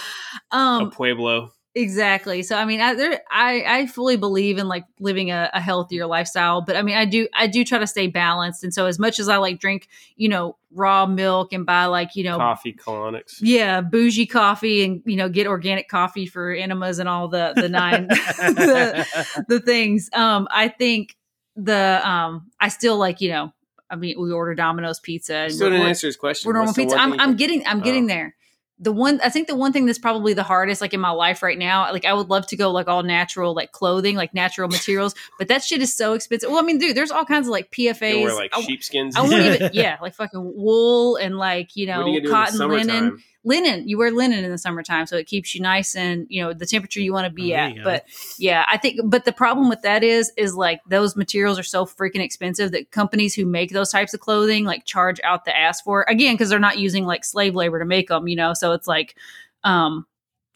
Um 0.51 0.91
pueblo. 0.91 1.53
Exactly. 1.79 2.43
So 2.43 2.57
I 2.57 2.65
mean, 2.65 2.81
I 2.81 2.93
there, 2.93 3.21
I 3.31 3.63
I 3.65 3.85
fully 3.87 4.17
believe 4.17 4.57
in 4.57 4.67
like 4.67 4.83
living 4.99 5.31
a, 5.31 5.49
a 5.53 5.61
healthier 5.61 6.05
lifestyle, 6.05 6.61
but 6.61 6.75
I 6.75 6.81
mean, 6.81 6.97
I 6.97 7.05
do 7.05 7.27
I 7.33 7.47
do 7.47 7.63
try 7.63 7.79
to 7.79 7.87
stay 7.87 8.07
balanced. 8.07 8.63
And 8.65 8.73
so 8.73 8.85
as 8.85 8.99
much 8.99 9.17
as 9.19 9.29
I 9.29 9.37
like 9.37 9.59
drink, 9.59 9.87
you 10.17 10.27
know, 10.27 10.57
raw 10.71 11.05
milk 11.05 11.53
and 11.53 11.65
buy 11.65 11.85
like 11.85 12.15
you 12.15 12.25
know, 12.25 12.37
Coffee 12.37 12.73
colonics. 12.73 13.37
yeah, 13.39 13.79
bougie 13.81 14.25
coffee 14.25 14.83
and 14.83 15.01
you 15.05 15.15
know, 15.15 15.29
get 15.29 15.47
organic 15.47 15.87
coffee 15.87 16.25
for 16.25 16.51
enemas 16.51 16.99
and 16.99 17.07
all 17.07 17.29
the 17.29 17.53
the 17.55 17.69
nine 17.69 18.07
the, 18.53 19.43
the 19.47 19.59
things. 19.61 20.09
Um, 20.13 20.47
I 20.51 20.67
think 20.67 21.15
the 21.55 22.01
um, 22.07 22.51
I 22.59 22.67
still 22.69 22.97
like 22.97 23.21
you 23.21 23.29
know, 23.29 23.53
I 23.89 23.95
mean, 23.95 24.15
we 24.19 24.31
order 24.31 24.53
Domino's 24.53 24.99
pizza. 24.99 25.35
And 25.35 25.53
Still 25.53 25.69
didn't 25.69 25.87
answer 25.87 26.07
his 26.07 26.17
question. 26.17 26.47
we're 26.49 26.53
normal 26.53 26.73
pizza. 26.73 26.97
I'm, 26.97 27.19
I'm 27.19 27.35
getting 27.35 27.65
I'm 27.65 27.79
getting 27.81 28.03
Oh. 28.05 28.07
there. 28.07 28.35
The 28.79 28.91
one 28.91 29.19
I 29.21 29.29
think 29.29 29.47
the 29.47 29.55
one 29.55 29.73
thing 29.73 29.85
that's 29.85 29.99
probably 29.99 30.33
the 30.33 30.43
hardest, 30.43 30.79
like 30.81 30.93
in 30.93 30.99
my 30.99 31.11
life 31.11 31.43
right 31.43 31.57
now, 31.57 31.91
like 31.91 32.05
I 32.05 32.13
would 32.13 32.29
love 32.29 32.47
to 32.47 32.55
go 32.55 32.71
like 32.71 32.87
all 32.87 33.03
natural, 33.03 33.53
like 33.53 33.71
clothing, 33.71 34.15
like 34.15 34.33
natural 34.33 34.69
materials, 34.69 35.15
but 35.37 35.49
that 35.49 35.63
shit 35.63 35.81
is 35.81 35.95
so 35.95 36.13
expensive. 36.13 36.49
Well, 36.49 36.59
I 36.59 36.63
mean, 36.63 36.77
dude, 36.77 36.95
there's 36.95 37.11
all 37.11 37.25
kinds 37.25 37.47
of 37.47 37.51
like 37.51 37.69
You 37.77 37.91
PFAs. 37.93 38.23
wear 38.23 38.33
like 38.33 38.51
I, 38.53 38.61
sheepskins. 38.61 39.15
I 39.15 39.21
won't 39.21 39.33
even, 39.33 39.69
yeah, 39.73 39.97
like 40.01 40.15
fucking 40.15 40.53
wool 40.55 41.17
and 41.17 41.37
like 41.37 41.75
you 41.75 41.87
know 41.87 42.05
you 42.07 42.29
cotton 42.29 42.57
linen. 42.69 43.19
Linen. 43.43 43.87
You 43.87 43.97
wear 43.97 44.11
linen 44.11 44.43
in 44.43 44.51
the 44.51 44.57
summertime, 44.57 45.05
so 45.07 45.15
it 45.17 45.25
keeps 45.27 45.55
you 45.55 45.61
nice 45.61 45.95
and 45.95 46.27
you 46.29 46.41
know 46.43 46.53
the 46.53 46.65
temperature 46.65 46.99
you 46.99 47.13
want 47.13 47.25
to 47.25 47.31
be 47.31 47.53
Oh, 47.53 47.57
at. 47.57 47.83
But 47.83 48.05
yeah, 48.37 48.65
I 48.67 48.77
think. 48.77 48.99
But 49.05 49.25
the 49.25 49.31
problem 49.31 49.69
with 49.69 49.81
that 49.83 50.03
is, 50.03 50.31
is 50.37 50.55
like 50.55 50.81
those 50.89 51.15
materials 51.15 51.57
are 51.57 51.63
so 51.63 51.85
freaking 51.85 52.19
expensive 52.21 52.71
that 52.73 52.91
companies 52.91 53.33
who 53.35 53.45
make 53.45 53.71
those 53.71 53.91
types 53.91 54.13
of 54.13 54.19
clothing 54.19 54.65
like 54.65 54.85
charge 54.85 55.19
out 55.23 55.45
the 55.45 55.57
ass 55.57 55.81
for 55.81 56.01
it. 56.01 56.11
again 56.11 56.33
because 56.33 56.49
they're 56.49 56.59
not 56.59 56.77
using 56.79 57.05
like 57.05 57.23
slave 57.23 57.55
labor 57.55 57.79
to 57.79 57.85
make 57.85 58.09
them. 58.09 58.27
You 58.27 58.35
know, 58.35 58.53
so 58.53 58.73
it's 58.73 58.87
like, 58.87 59.15
um, 59.63 60.05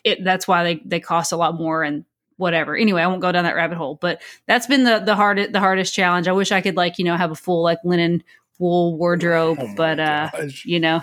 it 0.03 0.23
that's 0.23 0.47
why 0.47 0.63
they 0.63 0.81
they 0.85 0.99
cost 0.99 1.31
a 1.31 1.37
lot 1.37 1.55
more 1.55 1.83
and 1.83 2.03
whatever. 2.37 2.75
Anyway, 2.75 3.01
I 3.01 3.07
won't 3.07 3.21
go 3.21 3.31
down 3.31 3.45
that 3.45 3.55
rabbit 3.55 3.77
hole. 3.77 3.95
But 4.01 4.21
that's 4.47 4.67
been 4.67 4.83
the 4.83 4.99
the 4.99 5.15
hardest 5.15 5.53
the 5.53 5.59
hardest 5.61 5.93
challenge. 5.93 6.27
I 6.27 6.33
wish 6.33 6.51
I 6.51 6.59
could 6.61 6.75
like 6.75 6.97
you 6.99 7.05
know 7.05 7.15
have 7.15 7.31
a 7.31 7.35
full 7.35 7.63
like 7.63 7.77
linen 7.85 8.23
wool 8.59 8.97
wardrobe, 8.97 9.57
Oh 9.61 9.73
but 9.77 9.99
uh, 9.99 10.29
gosh. 10.31 10.65
you 10.65 10.79
know, 10.79 11.01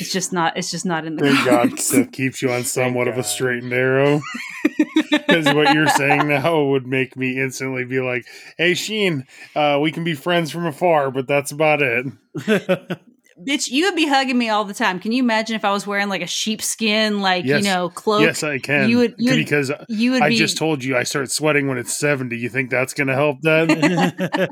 it's 0.00 0.12
just 0.12 0.32
not 0.32 0.56
it's 0.56 0.70
just 0.70 0.84
not 0.86 1.04
in 1.04 1.16
the 1.16 1.24
Thank 1.24 1.44
God 1.44 1.68
cards. 1.70 1.84
Seth 1.84 2.12
keeps 2.12 2.42
you 2.42 2.50
on 2.50 2.64
somewhat 2.64 3.08
of 3.08 3.14
a 3.14 3.18
God. 3.18 3.26
straight 3.26 3.60
and 3.62 3.70
narrow. 3.70 4.20
Because 5.10 5.46
what 5.54 5.72
you're 5.74 5.86
saying 5.88 6.28
now 6.28 6.62
would 6.64 6.86
make 6.86 7.16
me 7.16 7.40
instantly 7.40 7.84
be 7.84 8.00
like, 8.00 8.24
"Hey, 8.58 8.74
Sheen, 8.74 9.26
uh, 9.54 9.78
we 9.80 9.92
can 9.92 10.02
be 10.04 10.14
friends 10.14 10.50
from 10.50 10.66
afar, 10.66 11.10
but 11.10 11.26
that's 11.28 11.52
about 11.52 11.82
it." 11.82 12.06
Bitch, 13.44 13.68
you 13.70 13.86
would 13.86 13.96
be 13.96 14.06
hugging 14.06 14.38
me 14.38 14.48
all 14.48 14.64
the 14.64 14.74
time. 14.74 15.00
Can 15.00 15.10
you 15.12 15.20
imagine 15.22 15.56
if 15.56 15.64
I 15.64 15.72
was 15.72 15.86
wearing 15.86 16.08
like 16.08 16.22
a 16.22 16.26
sheepskin, 16.26 17.20
like 17.20 17.44
Yes. 17.44 17.62
you 17.64 17.68
know, 17.70 17.88
cloak? 17.88 18.22
yes, 18.22 18.42
I 18.44 18.58
can. 18.58 18.88
you 18.88 18.98
would- 18.98 19.14
you 19.18 19.32
would 19.32 19.36
because 19.36 19.72
you 19.88 20.12
would 20.12 20.22
I 20.22 20.28
be. 20.30 20.36
just 20.36 20.56
told 20.56 20.84
you 20.84 20.96
I 20.96 21.02
start 21.02 21.30
sweating 21.32 21.66
when 21.68 21.76
it's 21.78 21.96
70. 21.96 22.36
You 22.36 22.48
think 22.48 22.70
that's 22.70 22.94
going 22.94 23.08
to 23.08 23.14
help 23.14 23.40
that? 23.42 23.68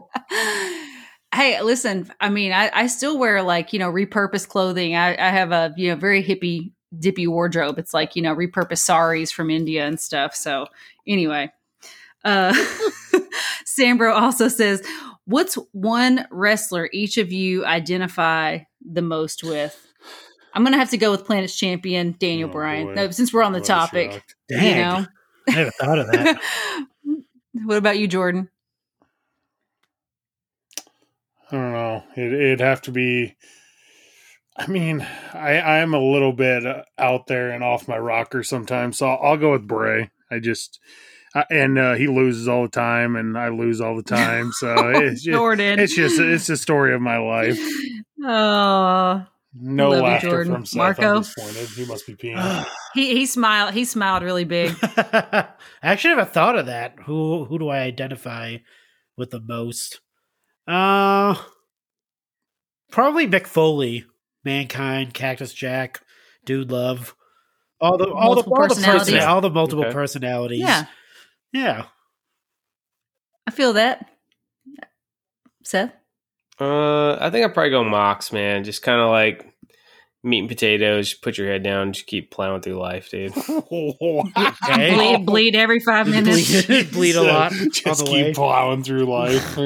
hey, 1.35 1.61
listen. 1.63 2.11
I 2.21 2.29
mean, 2.29 2.53
I, 2.53 2.71
I 2.73 2.87
still 2.87 3.19
wear 3.19 3.43
like 3.43 3.73
you 3.73 3.79
know 3.79 3.91
repurposed 3.91 4.49
clothing. 4.49 4.97
I, 4.97 5.15
I 5.15 5.31
have 5.31 5.53
a 5.53 5.75
you 5.77 5.91
know 5.91 5.97
very 5.97 6.23
hippie 6.23 6.73
dippy 6.99 7.27
wardrobe. 7.27 7.79
It's 7.79 7.95
like 7.95 8.17
you 8.17 8.23
know 8.23 8.35
repurposed 8.35 8.79
saris 8.79 9.31
from 9.33 9.51
India 9.51 9.87
and 9.87 9.99
stuff. 9.99 10.35
So 10.35 10.67
anyway, 11.07 11.53
uh, 12.25 12.53
Sambro 13.67 14.15
also 14.15 14.49
says, 14.49 14.83
"What's 15.25 15.55
one 15.73 16.27
wrestler 16.31 16.89
each 16.93 17.19
of 17.19 17.33
you 17.33 17.65
identify 17.65 18.61
the 18.81 19.03
most 19.03 19.43
with?" 19.43 19.79
I'm 20.55 20.65
gonna 20.65 20.77
have 20.77 20.91
to 20.91 20.99
go 20.99 21.11
with 21.11 21.25
Planet's 21.25 21.57
champion 21.57 22.15
Daniel 22.19 22.51
Oh, 22.51 22.53
Bryan. 22.53 22.95
No, 22.95 23.11
since 23.11 23.33
we're 23.33 23.43
on 23.43 23.53
the 23.53 23.61
topic, 23.61 24.23
you 24.51 24.75
know. 24.75 25.07
I 25.49 25.55
never 25.55 25.71
thought 25.73 25.99
of 25.99 26.07
that. 26.09 26.41
what 27.65 27.79
about 27.79 27.99
you, 27.99 28.07
Jordan? 28.07 28.49
I 31.53 31.57
don't 31.57 31.73
know. 31.73 32.03
It, 32.17 32.33
it'd 32.33 32.61
have 32.61 32.83
to 32.83 32.91
be. 32.93 33.37
I 34.57 34.67
mean, 34.67 35.07
I 35.33 35.61
I'm 35.61 35.95
a 35.95 36.01
little 36.01 36.33
bit 36.33 36.67
uh, 36.67 36.83
out 36.99 37.27
there 37.27 37.51
and 37.51 37.63
off 37.63 37.89
my 37.89 37.99
rocker 37.99 38.43
sometimes, 38.43 38.99
so 38.99 39.07
I'll, 39.09 39.33
I'll 39.33 39.37
go 39.37 39.53
with 39.53 39.67
Bray. 39.67 40.11
I 40.31 40.39
just. 40.41 40.81
I, 41.35 41.45
and 41.51 41.79
uh, 41.79 41.95
he 41.95 42.09
loses 42.09 42.47
all 42.49 42.63
the 42.63 42.69
time, 42.69 43.17
and 43.17 43.39
I 43.39 43.49
lose 43.49 43.81
all 43.81 43.97
the 43.97 44.03
time. 44.03 44.53
So 44.53 44.75
it's 44.95 45.23
just, 45.23 45.35
Jordan. 45.35 45.79
it's 45.79 45.95
just 45.95 46.19
it's 46.21 46.47
the 46.47 46.57
story 46.57 46.95
of 46.95 47.01
my 47.01 47.19
life. 47.19 47.59
Oh, 48.25 49.27
No 49.53 49.89
Love 49.91 49.99
you, 49.99 50.03
laughter 50.05 50.29
Jordan. 50.29 50.53
from 50.53 50.67
Seth. 50.67 50.77
Marco? 50.79 51.03
I'm 51.17 51.23
disappointed. 51.23 51.69
He 51.71 51.85
must 51.87 52.07
be 52.07 52.15
peeing. 52.15 52.67
he 52.95 53.15
he 53.15 53.27
smiled. 53.27 53.75
He 53.75 53.85
smiled 53.85 54.23
really 54.23 54.45
big. 54.45 54.77
I 54.83 55.49
actually 55.83 56.15
never 56.15 56.31
thought 56.31 56.57
of 56.57 56.67
that. 56.67 56.95
Who 57.07 57.45
who 57.47 57.59
do 57.59 57.69
I 57.69 57.81
identify 57.81 58.59
with 59.17 59.31
the 59.31 59.41
most? 59.41 60.02
Uh 60.67 61.35
probably 62.91 63.27
Mick 63.27 63.47
Foley, 63.47 64.05
Mankind, 64.45 65.13
Cactus 65.15 65.53
Jack, 65.53 66.01
Dude 66.45 66.71
Love. 66.71 67.15
All 67.81 67.99
the 67.99 68.05
all 68.13 68.35
the, 68.37 68.45
Multiple 68.49 68.55
all 68.55 68.63
the, 68.63 68.69
personalities. 68.75 69.15
person- 69.15 69.29
all 69.29 69.41
the 69.41 69.51
multiple 69.51 69.85
Okay. 69.85 69.93
personalities. 69.93 70.61
Yeah, 70.61 70.85
Yeah. 71.53 71.87
I 73.47 73.51
feel 73.51 73.73
that. 73.73 74.09
Seth. 75.65 75.93
Uh, 76.61 77.15
I 77.21 77.31
think 77.31 77.45
I'd 77.45 77.55
probably 77.55 77.71
go 77.71 77.83
Mox, 77.83 78.33
man. 78.33 78.63
Just 78.63 78.83
kind 78.83 79.01
of 79.01 79.11
like 79.11 79.52
meat 80.25 80.41
and 80.41 80.49
potatoes. 80.49 81.15
Put 81.15 81.39
your 81.39 81.49
head 81.49 81.63
down. 81.63 81.93
Just 81.93 82.07
keep 82.07 82.31
plowing 82.31 82.63
through 82.63 82.79
life, 82.79 83.11
dude. 83.11 83.33
Okay. 84.65 84.95
Bleed, 84.95 85.27
bleed 85.27 85.57
every 85.57 85.81
five 85.81 86.09
minutes. 86.09 86.67
bleed, 86.67 86.91
bleed 86.93 87.17
a 87.17 87.23
lot 87.23 87.53
Just 87.53 88.01
the 88.05 88.07
keep 88.07 88.27
way. 88.27 88.33
plowing 88.35 88.83
through 88.83 89.05
life. 89.05 89.59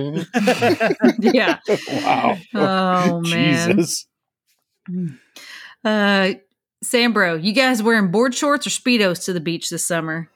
yeah. 1.20 1.58
wow. 1.88 2.38
Oh 2.54 3.20
man. 3.20 3.76
Jesus. 3.76 4.06
Uh, 5.84 6.32
Sambro, 6.84 7.42
you 7.42 7.52
guys 7.52 7.82
wearing 7.82 8.10
board 8.10 8.34
shorts 8.34 8.66
or 8.66 8.70
speedos 8.70 9.24
to 9.24 9.32
the 9.32 9.40
beach 9.40 9.70
this 9.70 9.86
summer? 9.86 10.28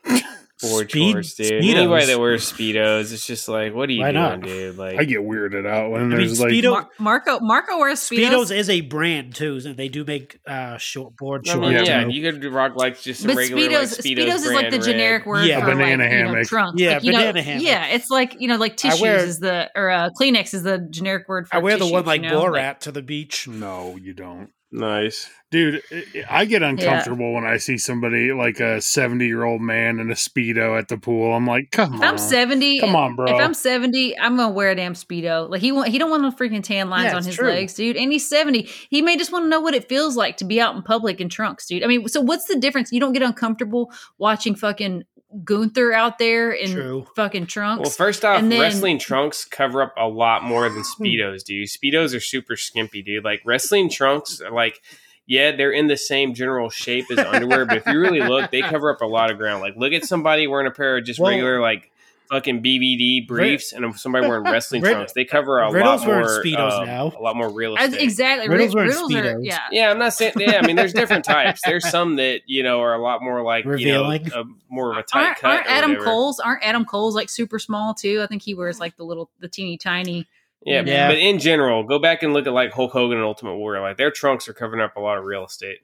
Board 0.62 0.90
Speed- 0.90 1.12
shorts, 1.12 1.34
dude. 1.34 1.62
Speedos. 1.62 1.74
Anybody 1.74 2.06
that 2.06 2.20
wears 2.20 2.52
speedos, 2.52 3.12
it's 3.12 3.26
just 3.26 3.48
like, 3.48 3.74
what 3.74 3.88
are 3.88 3.92
you 3.92 4.00
Why 4.00 4.12
doing, 4.12 4.22
not? 4.22 4.42
dude? 4.42 4.76
Like, 4.76 4.98
I 4.98 5.04
get 5.04 5.20
weirded 5.20 5.66
out 5.66 5.90
when 5.90 6.02
I 6.02 6.04
mean, 6.04 6.18
there's 6.18 6.40
like 6.40 6.62
Mar- 6.64 6.88
Marco 6.98 7.40
Marco 7.40 7.78
wears 7.78 8.00
speedos. 8.00 8.30
Speedos 8.30 8.56
is 8.56 8.68
a 8.70 8.80
brand 8.82 9.34
too, 9.34 9.58
and 9.64 9.76
they 9.76 9.88
do 9.88 10.04
make 10.04 10.38
uh 10.46 10.76
short 10.78 11.16
board 11.16 11.42
I 11.48 11.52
shorts. 11.52 11.60
mean, 11.62 11.72
Yeah. 11.72 11.82
yeah, 11.82 12.04
too. 12.04 12.10
you 12.10 12.30
could 12.30 12.40
do 12.40 12.50
rock 12.50 12.76
like 12.76 13.00
just 13.00 13.24
a 13.24 13.28
but 13.28 13.36
regular 13.36 13.62
speedos, 13.62 13.70
like, 13.72 13.88
speedos, 13.88 14.16
speedos, 14.26 14.34
is 14.34 14.46
like 14.52 14.64
the 14.66 14.78
brand 14.78 14.84
generic 14.84 15.26
word 15.26 15.46
Yeah, 15.46 15.60
for 15.60 15.66
banana 15.66 16.02
like, 16.04 16.12
you 16.12 16.18
know, 16.18 16.26
hammock. 16.28 16.46
trunks. 16.46 16.80
Yeah, 16.80 16.92
like, 16.94 17.04
you 17.04 17.12
know, 17.12 17.18
banana 17.18 17.42
hammock. 17.42 17.64
Yeah, 17.64 17.86
it's 17.86 18.10
like 18.10 18.36
you 18.40 18.48
know, 18.48 18.56
like 18.56 18.76
tissues 18.76 19.00
wear- 19.00 19.16
is 19.16 19.38
the 19.38 19.70
or 19.74 19.90
uh, 19.90 20.10
Kleenex 20.20 20.52
is 20.54 20.62
the 20.62 20.86
generic 20.90 21.28
word 21.28 21.48
for. 21.48 21.54
I 21.56 21.58
wear 21.58 21.76
the 21.78 21.86
one 21.86 22.04
like 22.04 22.22
you 22.22 22.28
know? 22.28 22.42
Borat 22.44 22.80
to 22.80 22.92
the 22.92 23.02
beach. 23.02 23.48
No, 23.48 23.96
you 24.00 24.12
don't. 24.14 24.50
Nice. 24.72 25.28
Dude, 25.50 25.82
I- 25.90 26.04
I 26.42 26.44
get 26.44 26.62
uncomfortable 26.62 27.32
when 27.32 27.44
I 27.44 27.56
see 27.56 27.76
somebody 27.76 28.32
like 28.32 28.60
a 28.60 28.80
70 28.80 29.26
year 29.26 29.42
old 29.42 29.60
man 29.60 29.98
in 29.98 30.08
a 30.08 30.14
Speedo 30.14 30.78
at 30.78 30.86
the 30.86 30.96
pool. 30.96 31.34
I'm 31.34 31.44
like, 31.44 31.72
come 31.72 31.94
If 31.94 32.00
on. 32.00 32.06
I'm 32.06 32.18
seventy, 32.18 32.78
Come 32.78 32.94
on, 32.94 33.16
bro. 33.16 33.26
If 33.26 33.34
I'm 33.42 33.52
seventy, 33.52 34.16
I'm 34.16 34.36
gonna 34.36 34.52
wear 34.52 34.70
a 34.70 34.76
damn 34.76 34.94
speedo. 34.94 35.50
Like 35.50 35.60
he 35.60 35.72
want, 35.72 35.88
he 35.88 35.98
don't 35.98 36.08
want 36.08 36.22
no 36.22 36.30
freaking 36.30 36.62
tan 36.62 36.88
lines 36.88 37.06
Yeah, 37.06 37.16
on 37.16 37.24
his 37.24 37.34
true. 37.34 37.48
legs, 37.48 37.74
dude. 37.74 37.96
And 37.96 38.12
he's 38.12 38.28
seventy. 38.28 38.68
He 38.90 39.02
may 39.02 39.16
just 39.16 39.32
want 39.32 39.44
to 39.46 39.48
know 39.48 39.58
what 39.60 39.74
it 39.74 39.88
feels 39.88 40.16
like 40.16 40.36
to 40.36 40.44
be 40.44 40.60
out 40.60 40.76
in 40.76 40.82
public 40.82 41.20
in 41.20 41.28
trunks, 41.28 41.66
dude. 41.66 41.82
I 41.82 41.88
mean, 41.88 42.06
so 42.06 42.20
what's 42.20 42.44
the 42.44 42.54
difference? 42.56 42.92
You 42.92 43.00
don't 43.00 43.12
get 43.12 43.22
uncomfortable 43.22 43.90
watching 44.18 44.54
fucking 44.54 45.02
Gunther 45.44 45.92
out 45.92 46.18
there 46.18 46.50
in 46.50 46.72
True. 46.72 47.06
fucking 47.14 47.46
trunks. 47.46 47.80
Well, 47.82 47.90
first 47.90 48.24
off, 48.24 48.40
then- 48.40 48.60
wrestling 48.60 48.98
trunks 48.98 49.44
cover 49.44 49.82
up 49.82 49.94
a 49.96 50.08
lot 50.08 50.42
more 50.42 50.68
than 50.68 50.82
speedos 50.82 51.44
do. 51.44 51.62
Speedos 51.64 52.16
are 52.16 52.20
super 52.20 52.56
skimpy, 52.56 53.02
dude. 53.02 53.24
Like 53.24 53.42
wrestling 53.44 53.88
trunks, 53.90 54.40
are 54.40 54.50
like 54.50 54.80
yeah, 55.26 55.54
they're 55.54 55.70
in 55.70 55.86
the 55.86 55.96
same 55.96 56.34
general 56.34 56.70
shape 56.70 57.04
as 57.12 57.18
underwear, 57.18 57.64
but 57.64 57.76
if 57.76 57.86
you 57.86 58.00
really 58.00 58.20
look, 58.20 58.50
they 58.50 58.62
cover 58.62 58.92
up 58.92 59.00
a 59.00 59.06
lot 59.06 59.30
of 59.30 59.38
ground. 59.38 59.60
Like 59.62 59.74
look 59.76 59.92
at 59.92 60.04
somebody 60.04 60.48
wearing 60.48 60.66
a 60.66 60.72
pair 60.72 60.96
of 60.98 61.04
just 61.04 61.20
Well- 61.20 61.30
regular 61.30 61.60
like 61.60 61.89
fucking 62.30 62.62
BVD 62.62 63.26
briefs, 63.26 63.72
and 63.72 63.94
somebody 63.98 64.26
wearing 64.26 64.44
wrestling 64.50 64.82
Rid- 64.82 64.92
trunks. 64.92 65.12
They 65.12 65.24
cover 65.24 65.58
a 65.60 65.70
Riddle's 65.72 66.00
lot 66.00 66.06
more. 66.06 66.22
wearing 66.22 66.42
Speedos 66.44 66.72
um, 66.80 66.86
now. 66.86 67.12
A 67.18 67.20
lot 67.20 67.36
more 67.36 67.50
real 67.52 67.76
As- 67.76 67.90
estate. 67.92 68.04
exactly. 68.04 68.48
Riddle's 68.48 68.74
Riddles, 68.74 68.74
wearing 68.74 68.90
Riddles 68.90 69.14
are, 69.14 69.38
Speedos. 69.40 69.44
yeah. 69.44 69.58
Yeah, 69.72 69.90
I'm 69.90 69.98
not 69.98 70.14
saying. 70.14 70.34
Yeah, 70.38 70.60
I 70.62 70.66
mean, 70.66 70.76
there's 70.76 70.92
different 70.92 71.24
types. 71.26 71.60
There's 71.64 71.88
some 71.88 72.16
that 72.16 72.42
you 72.46 72.62
know 72.62 72.80
are 72.80 72.94
a 72.94 73.02
lot 73.02 73.22
more 73.22 73.42
like 73.42 73.64
Revealing. 73.64 74.24
you 74.24 74.30
know, 74.30 74.40
a, 74.40 74.44
more 74.70 74.92
of 74.92 74.98
a 74.98 75.02
tight 75.02 75.24
Aren't, 75.26 75.38
cut. 75.38 75.50
aren't 75.50 75.66
Adam 75.66 75.90
whatever. 75.90 76.04
Cole's 76.04 76.40
aren't 76.40 76.62
Adam 76.64 76.84
Cole's 76.84 77.14
like 77.14 77.28
super 77.28 77.58
small 77.58 77.94
too? 77.94 78.20
I 78.22 78.26
think 78.26 78.42
he 78.42 78.54
wears 78.54 78.78
like 78.80 78.96
the 78.96 79.04
little 79.04 79.30
the 79.40 79.48
teeny 79.48 79.76
tiny. 79.76 80.26
Yeah, 80.64 80.82
Yeah. 80.84 81.08
but 81.08 81.16
in 81.18 81.38
general, 81.38 81.84
go 81.84 81.98
back 81.98 82.22
and 82.22 82.32
look 82.34 82.46
at 82.46 82.52
like 82.52 82.72
Hulk 82.72 82.92
Hogan 82.92 83.16
and 83.16 83.24
Ultimate 83.26 83.56
Warrior. 83.56 83.80
Like 83.80 83.96
their 83.96 84.10
trunks 84.10 84.46
are 84.48 84.52
covering 84.52 84.82
up 84.82 84.94
a 84.96 85.00
lot 85.00 85.16
of 85.18 85.24
real 85.24 85.44
estate. 85.46 85.78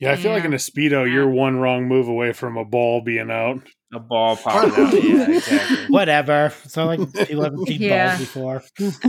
yeah, 0.00 0.10
I 0.10 0.16
feel 0.16 0.32
like 0.32 0.42
Yeah. 0.42 0.48
in 0.48 0.54
a 0.54 0.56
Speedo, 0.56 1.10
you're 1.10 1.30
one 1.30 1.58
wrong 1.60 1.86
move 1.86 2.08
away 2.08 2.32
from 2.32 2.56
a 2.56 2.64
ball 2.64 3.00
being 3.00 3.30
out. 3.30 3.62
A 3.94 3.98
ball 3.98 4.36
popping 4.42 4.72
out. 4.72 4.92
Yeah, 5.04 5.30
exactly. 5.36 5.86
Whatever. 5.88 6.52
So 6.66 6.86
like 6.86 7.12
people 7.12 7.44
haven't 7.44 7.66
seen 7.68 7.82
Yeah. 7.82 8.08
balls 8.16 8.20
before. 8.20 8.62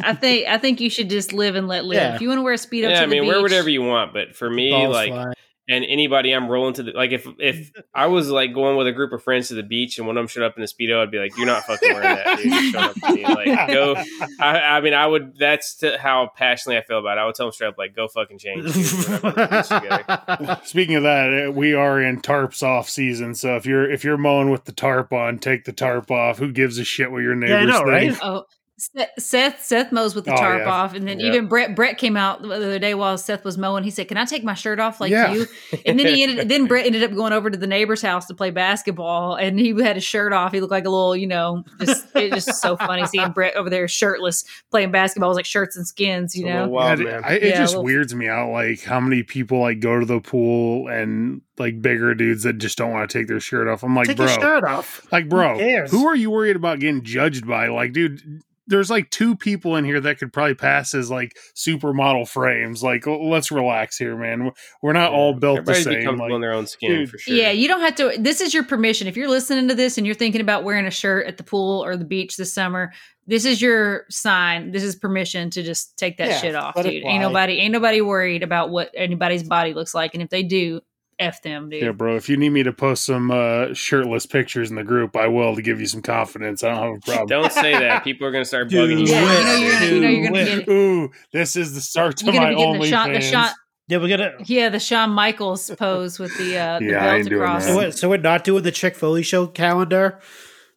I 0.04 0.14
think 0.14 0.48
I 0.48 0.58
think 0.58 0.82
you 0.82 0.90
should 0.90 1.10
just 1.10 1.32
live 1.34 1.56
and 1.56 1.68
let 1.68 1.86
live. 1.86 1.98
Yeah. 2.02 2.16
If 2.16 2.22
you 2.22 2.28
want 2.28 2.40
to 2.40 2.44
wear 2.44 2.54
a 2.54 2.58
speedo, 2.58 2.90
Yeah, 2.90 2.98
to 3.00 3.04
I 3.04 3.06
mean, 3.06 3.24
the 3.24 3.28
wear 3.30 3.42
whatever 3.42 3.70
you 3.70 3.82
want, 3.82 4.14
but 4.14 4.36
for 4.36 4.50
me, 4.50 4.72
Balls 4.72 4.94
like, 4.94 5.10
fly. 5.12 5.34
And 5.70 5.86
anybody 5.86 6.32
I'm 6.34 6.50
rolling 6.50 6.74
to 6.76 6.84
the 6.84 6.92
like, 6.92 7.12
if 7.12 7.26
if 7.40 7.72
I 7.94 8.08
was 8.08 8.30
like 8.30 8.54
going 8.54 8.76
with 8.78 8.88
a 8.88 8.92
group 8.92 9.14
of 9.14 9.24
friends 9.24 9.48
to 9.48 9.54
the 9.54 9.64
beach 9.64 9.98
and 9.98 10.06
one 10.06 10.18
of 10.18 10.22
them 10.22 10.28
showed 10.28 10.44
up 10.44 10.58
in 10.58 10.64
a 10.64 10.66
speedo, 10.66 11.02
I'd 11.02 11.12
be 11.12 11.20
like, 11.20 11.38
"You're 11.38 11.46
not 11.46 11.64
fucking 11.64 11.94
wearing 11.94 12.16
that, 12.16 12.38
dude. 12.38 12.46
You 12.48 12.72
showed 12.72 12.82
up 12.84 12.96
with 12.96 13.16
me. 13.16 13.26
Like, 13.26 13.68
go." 13.70 13.96
I, 14.42 14.60
I 14.60 14.82
mean, 14.82 14.94
I 14.94 15.08
would. 15.08 15.38
That's 15.38 15.76
to 15.78 15.98
how 15.98 16.32
passionately 16.36 16.80
I 16.80 16.84
feel 16.84 17.00
about 17.00 17.18
it. 17.18 17.22
I 17.22 17.26
would 17.26 17.36
tell 17.36 17.46
them 17.46 17.54
straight 17.54 17.68
up, 17.70 17.78
like, 17.78 17.96
"Go 17.96 18.08
fucking 18.08 18.40
change." 18.40 18.74
dude. 18.74 19.24
We're 19.24 19.30
not 19.30 19.38
going 19.38 19.48
to 19.48 19.70
the 19.70 20.04
beach 20.08 20.38
together. 20.38 20.62
Speaking 20.66 20.96
of 20.96 21.04
that, 21.04 21.48
uh, 21.48 21.52
we 21.52 21.74
are 21.74 22.02
in 22.02 22.22
tarps 22.22 22.62
off 22.62 22.90
season, 22.90 23.34
so 23.36 23.56
if 23.56 23.66
you're 23.66 23.90
if 23.90 24.04
you're 24.04 24.18
mowing 24.18 24.50
with 24.50 24.66
the 24.66 24.74
tarp 24.74 25.14
on, 25.14 25.40
take 25.40 25.64
the 25.66 25.74
tarp 25.74 26.12
off. 26.12 26.40
Who 26.40 26.52
gives 26.52 26.78
a 26.78 26.84
shit 26.84 27.12
what 27.12 27.20
your 27.20 27.36
neighbors 27.36 27.68
Yeah, 27.70 27.78
I 27.78 27.84
know, 27.84 27.84
right? 27.90 28.10
think? 28.12 28.20
Oh, 28.24 28.44
Seth- 28.78 29.10
Seth 29.20 29.64
Seth 29.64 29.92
mows 29.92 30.16
with 30.16 30.26
the 30.26 30.34
Oh, 30.34 30.38
tarp 30.38 30.64
yeah. 30.64 30.70
off, 30.72 30.96
and 30.96 31.08
then 31.08 31.20
Yeah. 31.20 31.28
even 31.28 31.48
Brett 31.48 31.76
Brett 31.76 31.98
came 32.00 32.18
out 32.18 32.42
the 32.42 32.50
other 32.50 32.80
day 32.80 32.96
while 32.96 33.18
Seth 33.20 33.46
was 33.46 33.58
mowing. 33.58 33.84
He 33.84 33.92
said, 33.92 34.08
"Can 34.08 34.18
I 34.18 34.26
take 34.26 34.44
my 34.44 34.56
shirt 34.56 34.80
off 34.80 35.00
like 35.00 35.12
Yeah. 35.12 35.32
you?" 35.32 35.46
And 35.86 36.00
then 36.00 36.08
he 36.08 36.24
ended. 36.24 36.50
Then 36.54 36.66
Brett 36.66 36.86
ended 36.88 37.04
up 37.04 37.14
going 37.14 37.34
over 37.34 37.50
to 37.52 37.58
the 37.58 37.68
neighbor's 37.68 38.02
house 38.02 38.26
to 38.28 38.34
play 38.34 38.50
basketball, 38.50 39.36
and 39.36 39.60
he 39.60 39.80
had 39.82 39.96
his 39.96 40.04
shirt 40.04 40.34
off. 40.34 40.52
He 40.54 40.60
looked 40.60 40.72
like 40.72 40.86
a 40.86 40.90
little, 40.90 41.16
you 41.16 41.28
know, 41.28 41.64
just 41.80 42.08
it 42.16 42.34
just 42.34 42.56
so 42.62 42.76
funny 42.76 43.06
seeing 43.06 43.32
Brett 43.36 43.56
over 43.56 43.70
there 43.70 43.88
shirtless 43.88 44.44
playing 44.72 44.92
basketball. 44.92 45.30
It 45.30 45.32
was 45.32 45.38
like 45.38 45.46
shirts 45.46 45.78
and 45.78 45.86
skins, 45.88 46.36
you 46.36 46.46
know. 46.46 46.68
wild, 46.68 47.00
Yeah, 47.00 47.06
man. 47.06 47.22
I, 47.24 47.34
it 47.36 47.44
Yeah, 47.44 47.58
just 47.60 47.76
well- 47.76 47.84
weirds 47.84 48.16
me 48.16 48.28
out 48.28 48.52
like 48.52 48.82
how 48.84 49.00
many 49.00 49.22
people 49.24 49.60
like 49.62 49.80
go 49.82 50.00
to 50.00 50.06
the 50.06 50.20
pool 50.20 50.88
and 50.88 51.42
like 51.60 51.80
bigger 51.82 52.16
dudes 52.16 52.44
that 52.44 52.58
just 52.58 52.78
don't 52.80 52.92
want 52.92 53.08
to 53.10 53.18
take 53.20 53.28
their 53.28 53.40
shirt 53.40 53.68
off. 53.68 53.84
I'm 53.84 53.96
like, 53.96 54.08
Take 54.08 54.18
bro, 54.18 54.26
your 54.26 54.36
shirt 54.42 54.64
off. 54.64 55.06
like 55.12 55.30
bro, 55.30 55.58
cares? 55.60 55.92
who 55.92 56.08
are 56.08 56.16
you 56.16 56.32
worried 56.32 56.56
about 56.56 56.80
getting 56.80 57.04
judged 57.04 57.48
by? 57.48 57.68
Like, 57.68 57.94
dude, 57.94 58.42
there's 58.68 58.90
like 58.90 59.10
two 59.10 59.36
people 59.36 59.76
in 59.76 59.86
here 59.86 60.00
that 60.00 60.20
could 60.20 60.32
probably 60.32 60.56
pass 60.56 60.94
as 60.94 61.12
like 61.12 61.36
supermodel 61.56 62.28
frames. 62.28 62.82
Like, 62.82 63.06
let's 63.06 63.52
relax 63.52 63.98
here, 63.98 64.16
man. 64.16 64.52
We're 64.82 64.94
not 64.94 65.12
all 65.12 65.34
built 65.34 65.66
the 65.66 65.76
same. 65.76 66.04
comfortable 66.04 66.26
Like, 66.26 66.36
in 66.36 66.42
their 66.42 66.54
own 66.54 66.68
skin 66.68 66.92
dude, 66.92 67.10
for 67.10 67.18
sure. 67.18 67.36
Yeah, 67.36 67.52
you 67.52 67.68
don't 67.68 67.82
have 67.82 67.96
to. 67.96 68.16
This 68.18 68.42
is 68.42 68.54
your 68.54 68.64
permission. 68.64 69.08
If 69.08 69.18
you're 69.18 69.30
listening 69.30 69.68
to 69.68 69.76
this 69.76 69.98
and 69.98 70.06
you're 70.06 70.16
thinking 70.16 70.42
about 70.42 70.64
wearing 70.64 70.86
a 70.86 70.92
shirt 70.92 71.28
at 71.28 71.38
the 71.38 71.44
pool 71.44 71.84
or 71.84 71.98
the 71.98 72.06
beach 72.06 72.38
this 72.38 72.54
summer, 72.54 72.94
this 73.28 73.46
is 73.46 73.62
your 73.62 74.06
sign. 74.10 74.72
This 74.72 74.84
is 74.84 74.96
permission 74.96 75.50
to 75.52 75.64
just 75.64 75.98
take 75.98 76.18
that 76.18 76.30
Yeah, 76.30 76.38
shit 76.38 76.56
off, 76.56 76.76
dude. 76.76 77.04
Ain't 77.04 77.22
nobody, 77.22 77.60
ain't 77.60 77.74
nobody 77.74 78.02
worried 78.02 78.44
about 78.44 78.70
what 78.70 78.92
anybody's 78.96 79.44
body 79.44 79.74
looks 79.74 79.94
like, 79.94 80.14
and 80.14 80.24
if 80.24 80.30
they 80.30 80.44
do, 80.44 80.82
f 81.24 81.42
them, 81.42 81.70
dude. 81.70 81.82
yeah, 81.84 81.92
bro. 81.92 82.16
If 82.16 82.30
you 82.30 82.38
need 82.38 82.50
me 82.50 82.64
to 82.64 82.72
post 82.74 83.06
some 83.06 83.32
uh, 83.32 83.74
shirtless 83.74 84.26
pictures 84.26 84.70
in 84.70 84.76
the 84.76 84.84
group, 84.84 85.16
I 85.16 85.28
will 85.28 85.56
to 85.56 85.62
give 85.62 85.80
you 85.80 85.88
some 85.88 86.02
confidence. 86.02 86.64
I 86.64 86.70
don't 86.70 86.84
have 86.84 86.98
a 86.98 87.00
problem. 87.12 87.28
Don't 87.28 87.52
say 87.52 87.72
that. 87.74 88.04
People 88.06 88.28
are 88.28 88.32
going 88.32 88.44
to 88.44 88.48
start 88.48 88.70
Do 88.70 88.78
bugging 88.88 89.00
you. 89.08 89.14
Yeah, 89.14 89.22
you 89.22 89.46
know 89.46 89.56
you're 89.58 89.72
gonna- 89.72 89.86
you 89.86 90.00
know 90.02 90.08
you're 90.10 90.24
gonna 90.32 90.46
get 90.46 90.58
it. 90.60 90.72
Ooh, 90.72 91.12
this 91.32 91.56
is 91.56 91.74
the 91.76 91.82
start 91.82 92.18
to 92.18 92.26
my 92.28 92.32
gonna 92.54 92.80
the 92.80 92.88
shot, 92.90 93.08
the 93.08 93.14
OnlyFans. 93.20 93.22
shot, 93.32 93.54
Yeah, 93.88 93.98
we're 93.98 94.10
gonna. 94.10 94.34
yeah, 94.46 94.70
the 94.70 94.80
Shawn 94.80 95.10
Michaels 95.12 95.70
pose 95.78 96.20
with 96.20 96.38
the 96.38 96.58
uh, 96.58 96.80
the 96.80 96.86
Yeah, 96.86 97.18
belt 97.18 97.32
across. 97.32 97.66
So, 97.66 97.76
we're, 97.76 97.92
so 97.92 98.10
we're 98.10 98.18
not 98.18 98.44
doing 98.44 98.64
the 98.64 98.72
Chick 98.72 98.96
Foley 98.96 99.24
show 99.24 99.48
calendar. 99.48 100.20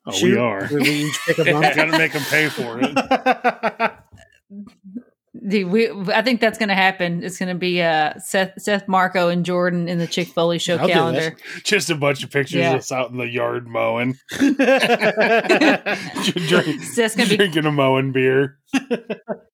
Oh, 0.09 0.13
Shoot, 0.13 0.33
we 0.35 0.37
are. 0.39 0.67
where 0.69 0.81
we 0.81 0.89
each 1.07 1.19
pick 1.27 1.39
a 1.39 1.51
I 1.51 1.53
month. 1.61 1.75
gotta 1.77 1.99
make 1.99 2.13
them 2.13 2.23
pay 2.31 2.49
for 2.49 2.79
it. 2.81 3.93
Dude, 5.49 5.71
we, 5.71 5.89
I 6.13 6.23
think 6.23 6.41
that's 6.41 6.59
going 6.59 6.71
to 6.71 6.75
happen. 6.75 7.23
It's 7.23 7.39
going 7.39 7.51
to 7.51 7.55
be 7.55 7.81
uh, 7.81 8.15
Seth, 8.19 8.61
Seth 8.61 8.89
Marco, 8.89 9.29
and 9.29 9.45
Jordan 9.45 9.89
in 9.89 9.99
the 9.99 10.07
Chick 10.09 10.29
Foley 10.29 10.59
show 10.59 10.77
I'll 10.77 10.89
calendar. 10.89 11.37
Just 11.63 11.89
a 11.91 11.95
bunch 11.95 12.25
of 12.25 12.31
pictures 12.31 12.59
Yeah. 12.61 12.73
of 12.73 12.79
us 12.81 12.91
out 12.91 13.11
in 13.11 13.17
the 13.19 13.29
yard 13.29 13.69
mowing, 13.69 14.19
Drink, 16.49 16.83
Seth's 16.83 17.15
going 17.15 17.29
to 17.29 17.31
be 17.31 17.37
drinking 17.37 17.65
a 17.67 17.71
mowing 17.73 18.11
beer. 18.13 18.59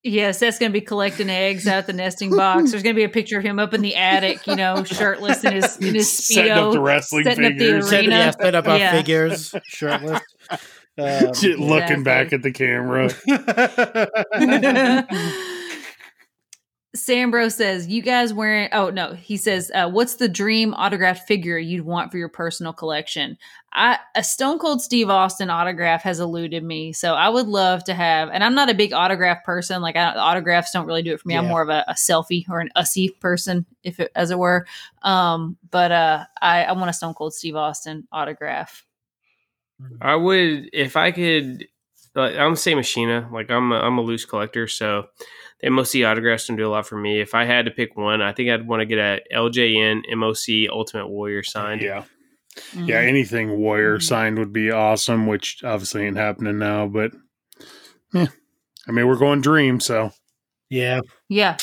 Yeah, 0.02 0.32
Seth's 0.32 0.58
gonna 0.58 0.72
be 0.72 0.80
collecting 0.80 1.30
eggs 1.30 1.68
out 1.68 1.86
the 1.86 1.92
nesting 1.92 2.34
box. 2.34 2.70
There's 2.72 2.82
gonna 2.82 2.94
be 2.94 3.04
a 3.04 3.08
picture 3.08 3.38
of 3.38 3.44
him 3.44 3.60
up 3.60 3.72
in 3.72 3.82
the 3.82 3.94
attic, 3.94 4.46
you 4.48 4.56
know, 4.56 4.82
shirtless 4.82 5.44
in 5.44 5.52
his 5.52 5.76
in 5.76 5.94
his 5.94 6.10
Setting 6.26 6.50
up 6.50 6.72
the 6.72 6.80
wrestling 6.80 7.22
setting 7.24 7.44
up 7.44 7.52
the 7.52 7.58
figures. 7.58 7.88
set, 7.90 8.00
arena. 8.00 8.16
yeah, 8.16 8.30
set 8.32 8.54
up 8.56 8.66
our 8.66 8.78
Yeah. 8.78 8.90
figures, 8.92 9.54
shirtless. 9.64 10.20
Um, 10.50 10.58
looking 10.98 11.50
Exactly. 11.52 12.02
back 12.02 12.32
at 12.32 12.42
the 12.42 12.50
camera. 12.52 13.10
Sambro 16.94 17.50
says, 17.50 17.86
"You 17.86 18.02
guys 18.02 18.34
wearing? 18.34 18.68
Oh 18.72 18.90
no, 18.90 19.14
he 19.14 19.38
says, 19.38 19.70
uh, 19.74 19.88
what's 19.88 20.16
the 20.16 20.28
dream 20.28 20.74
autographed 20.74 21.26
figure 21.26 21.56
you'd 21.56 21.86
want 21.86 22.10
for 22.10 22.18
your 22.18 22.28
personal 22.28 22.74
collection? 22.74 23.38
I 23.72 23.98
a 24.14 24.22
Stone 24.22 24.58
Cold 24.58 24.82
Steve 24.82 25.08
Austin 25.08 25.48
autograph 25.48 26.02
has 26.02 26.20
eluded 26.20 26.62
me, 26.62 26.92
so 26.92 27.14
I 27.14 27.30
would 27.30 27.46
love 27.46 27.82
to 27.84 27.94
have. 27.94 28.28
And 28.30 28.44
I'm 28.44 28.54
not 28.54 28.68
a 28.68 28.74
big 28.74 28.92
autograph 28.92 29.42
person. 29.42 29.80
Like 29.80 29.96
I, 29.96 30.14
autographs 30.14 30.72
don't 30.72 30.86
really 30.86 31.02
do 31.02 31.14
it 31.14 31.20
for 31.20 31.28
me. 31.28 31.36
I'm 31.36 31.46
more 31.46 31.62
of 31.62 31.70
a, 31.70 31.82
a 31.88 31.94
selfie 31.94 32.46
or 32.50 32.60
an 32.60 32.68
ussy 32.76 33.18
person, 33.20 33.64
if 33.82 33.98
it, 33.98 34.12
as 34.14 34.30
it 34.30 34.38
were. 34.38 34.66
Um, 35.00 35.56
but 35.70 35.92
uh, 35.92 36.26
I, 36.42 36.64
I 36.64 36.72
want 36.72 36.90
a 36.90 36.92
Stone 36.92 37.14
Cold 37.14 37.32
Steve 37.32 37.56
Austin 37.56 38.06
autograph. 38.12 38.84
I 40.02 40.14
would 40.16 40.68
if 40.74 40.96
I 40.96 41.10
could. 41.10 41.66
Like, 42.14 42.36
I'm 42.36 42.52
the 42.52 42.56
same 42.58 42.78
as 42.78 42.84
Sheena. 42.84 43.32
Like 43.32 43.50
I'm 43.50 43.72
a, 43.72 43.76
I'm 43.76 43.96
a 43.96 44.02
loose 44.02 44.26
collector, 44.26 44.68
so 44.68 45.06
the 45.62 45.68
MOC 45.68 46.04
autographs 46.08 46.46
don't 46.46 46.56
do 46.56 46.66
a 46.66 46.70
lot 46.70 46.86
for 46.86 46.96
me. 46.98 47.20
If 47.20 47.34
I 47.34 47.44
had 47.44 47.64
to 47.66 47.70
pick 47.70 47.96
one, 47.96 48.20
I 48.20 48.32
think 48.32 48.50
I'd 48.50 48.66
want 48.66 48.80
to 48.80 48.86
get 48.86 48.98
a 48.98 49.20
LJN 49.32 50.02
MOC 50.14 50.68
Ultimate 50.70 51.08
Warrior 51.08 51.42
signed. 51.42 51.82
Yeah. 51.82 52.04
Mhm. 52.74 52.88
Yeah, 52.88 52.98
anything 52.98 53.58
Warrior 53.58 53.98
signed 54.00 54.38
would 54.38 54.52
be 54.52 54.70
awesome, 54.70 55.26
which 55.26 55.64
obviously 55.64 56.04
ain't 56.04 56.18
happening 56.18 56.58
now, 56.58 56.86
but 56.86 57.12
yeah. 58.12 58.26
I 58.86 58.92
mean, 58.92 59.06
we're 59.06 59.16
going 59.16 59.40
dream, 59.40 59.80
so 59.80 60.12
yeah, 60.68 61.00
yeah. 61.28 61.56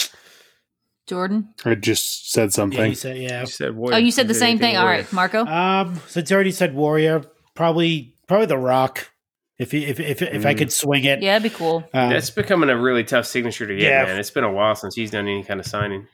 Jordan. 1.08 1.54
I 1.66 1.76
just 1.76 2.32
said 2.32 2.46
yeah, 2.46 2.50
something. 2.50 2.90
you 2.90 2.96
said 2.96 3.18
yeah. 3.18 3.42
You 3.42 3.48
said 3.48 3.76
Warrior. 3.76 3.96
Oh, 3.96 4.00
you 4.00 4.12
said 4.12 4.28
the 4.28 4.34
same 4.34 4.58
thing. 4.60 4.78
All 4.78 4.84
Warrior? 4.84 5.02
right, 5.02 5.14
Marco. 5.14 5.46
Um, 5.46 6.00
since 6.08 6.30
you 6.30 6.36
already 6.36 6.52
said 6.52 6.74
Warrior, 6.76 7.24
probably 7.56 8.16
probably 8.28 8.46
The 8.48 8.58
Rock. 8.58 9.12
If 9.60 9.72
he, 9.72 9.86
if 9.86 10.00
if 10.00 10.22
if 10.22 10.46
I 10.46 10.54
Mm. 10.54 10.58
could 10.58 10.72
swing 10.72 11.04
it, 11.04 11.22
yeah, 11.22 11.38
that'd 11.38 11.52
be 11.52 11.56
cool. 11.56 11.84
um, 11.94 12.10
That's 12.12 12.30
becoming 12.30 12.70
a 12.70 12.78
really 12.78 13.04
tough 13.04 13.26
signature 13.26 13.68
to 13.68 13.76
get, 13.76 13.84
Yeah. 13.84 14.06
man. 14.06 14.18
It's 14.18 14.32
been 14.32 14.46
a 14.46 14.52
while 14.52 14.74
since 14.76 14.96
he's 14.96 15.12
done 15.12 15.28
any 15.28 15.44
kind 15.44 15.60
of 15.60 15.66
signing. 15.66 16.08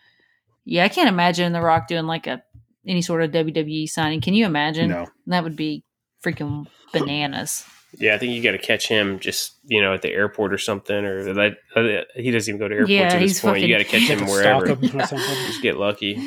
Yeah, 0.66 0.84
I 0.84 0.90
can't 0.90 1.08
imagine 1.10 1.54
The 1.54 1.62
Rock 1.62 1.88
doing 1.88 2.08
like 2.08 2.26
a 2.26 2.42
any 2.88 3.02
sort 3.04 3.22
of 3.24 3.32
WWE 3.32 3.88
signing. 3.88 4.20
Can 4.22 4.34
you 4.34 4.46
imagine? 4.46 4.90
No. 4.90 5.06
That 5.28 5.44
would 5.44 5.56
be 5.56 5.84
freaking 6.26 6.66
bananas. 6.92 7.66
Yeah, 7.98 8.16
I 8.16 8.18
think 8.18 8.34
you 8.34 8.42
got 8.44 8.52
to 8.52 8.58
catch 8.58 8.88
him 8.88 9.20
just 9.20 9.54
you 9.66 9.80
know 9.82 9.94
at 9.94 10.02
the 10.02 10.12
airport 10.12 10.52
or 10.52 10.58
something, 10.58 11.06
or 11.06 11.34
that 11.34 11.58
uh, 11.76 12.20
he 12.20 12.32
doesn't 12.32 12.52
even 12.52 12.60
go 12.60 12.68
to 12.68 12.74
airports 12.74 12.92
Yeah, 12.92 13.14
at 13.14 13.22
he's 13.22 13.34
this 13.34 13.42
point. 13.42 13.62
You 13.62 13.70
got 13.70 13.78
to 13.78 13.84
catch 13.84 14.02
him 14.10 14.20
to 14.20 14.26
wherever. 14.26 14.66
stalk 14.66 14.80
him 14.82 15.00
or 15.00 15.06
something. 15.06 15.46
Just 15.46 15.62
get 15.62 15.78
lucky. 15.78 16.18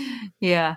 Yeah. 0.40 0.76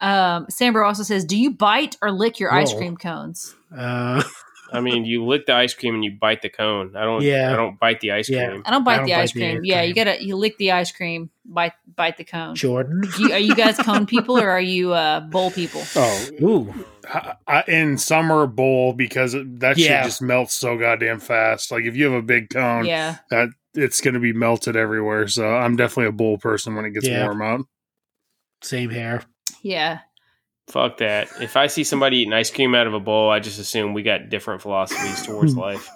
Um, 0.00 0.46
Sambro 0.46 0.86
also 0.86 1.02
says, 1.02 1.24
"Do 1.26 1.36
you 1.38 1.50
bite 1.52 1.96
or 2.02 2.10
lick 2.10 2.40
your 2.40 2.52
ice 2.52 2.72
cream 2.74 2.96
cones?" 2.96 3.54
Uh, 3.76 4.22
I 4.72 4.80
mean, 4.80 5.04
you 5.04 5.24
lick 5.24 5.46
the 5.46 5.54
ice 5.54 5.74
cream 5.74 5.94
and 5.94 6.04
you 6.04 6.10
bite 6.20 6.42
the 6.42 6.48
cone. 6.48 6.96
I 6.96 7.04
don't. 7.04 7.22
Yeah. 7.22 7.52
I 7.52 7.56
don't 7.56 7.78
bite 7.78 8.00
the 8.00 8.12
ice 8.12 8.28
Yeah. 8.28 8.48
cream. 8.48 8.62
I 8.66 8.70
don't 8.72 8.82
bite 8.84 8.96
don't 8.98 9.06
the 9.06 9.12
bite 9.12 9.20
ice 9.20 9.32
the 9.32 9.40
cream. 9.40 9.56
ice 9.58 9.60
yeah, 9.64 9.82
you 9.82 9.94
cream. 9.94 10.04
gotta 10.06 10.24
you 10.24 10.36
lick 10.36 10.58
the 10.58 10.72
ice 10.72 10.90
cream, 10.92 11.30
bite 11.44 11.72
bite 11.94 12.16
the 12.16 12.24
cone. 12.24 12.54
Jordan. 12.56 13.02
You, 13.18 13.32
are 13.32 13.38
you 13.38 13.54
guys 13.54 13.76
cone 13.78 14.06
people 14.14 14.38
or 14.38 14.50
are 14.50 14.60
you 14.60 14.92
uh, 14.92 15.20
bowl 15.20 15.50
people? 15.50 15.82
Oh, 15.94 16.28
Ooh, 16.42 16.74
I, 17.08 17.34
I, 17.46 17.64
in 17.68 17.96
summer 17.98 18.46
bowl 18.46 18.92
because 18.92 19.34
it- 19.34 19.60
that 19.60 19.78
Yeah. 19.78 20.02
shit 20.02 20.06
just 20.10 20.22
melts 20.22 20.54
so 20.54 20.76
goddamn 20.76 21.20
fast. 21.20 21.70
Like 21.70 21.84
if 21.84 21.94
you 21.96 22.04
have 22.06 22.14
a 22.14 22.22
big 22.26 22.50
cone, 22.50 22.84
Yeah, 22.86 23.16
that 23.30 23.50
it's 23.74 24.00
going 24.00 24.14
to 24.14 24.20
be 24.20 24.32
melted 24.32 24.74
everywhere. 24.74 25.28
So 25.28 25.46
I'm 25.46 25.76
definitely 25.76 26.06
a 26.08 26.12
bowl 26.12 26.38
person 26.38 26.74
when 26.74 26.84
it 26.86 26.90
gets 26.90 27.06
Yeah. 27.06 27.24
warm 27.24 27.42
out. 27.42 27.60
same 28.62 28.90
hair. 28.90 29.22
yeah. 29.62 30.00
Fuck 30.66 30.98
that. 30.98 31.28
If 31.40 31.56
I 31.56 31.68
see 31.68 31.84
somebody 31.84 32.18
eating 32.18 32.32
ice 32.32 32.50
cream 32.50 32.74
out 32.74 32.86
of 32.88 32.94
a 32.94 33.00
bowl, 33.00 33.30
I 33.30 33.38
just 33.38 33.58
assume 33.60 33.94
we 33.94 34.02
got 34.02 34.28
different 34.28 34.62
philosophies 34.62 35.24
towards 35.24 35.56
life. 35.56 35.88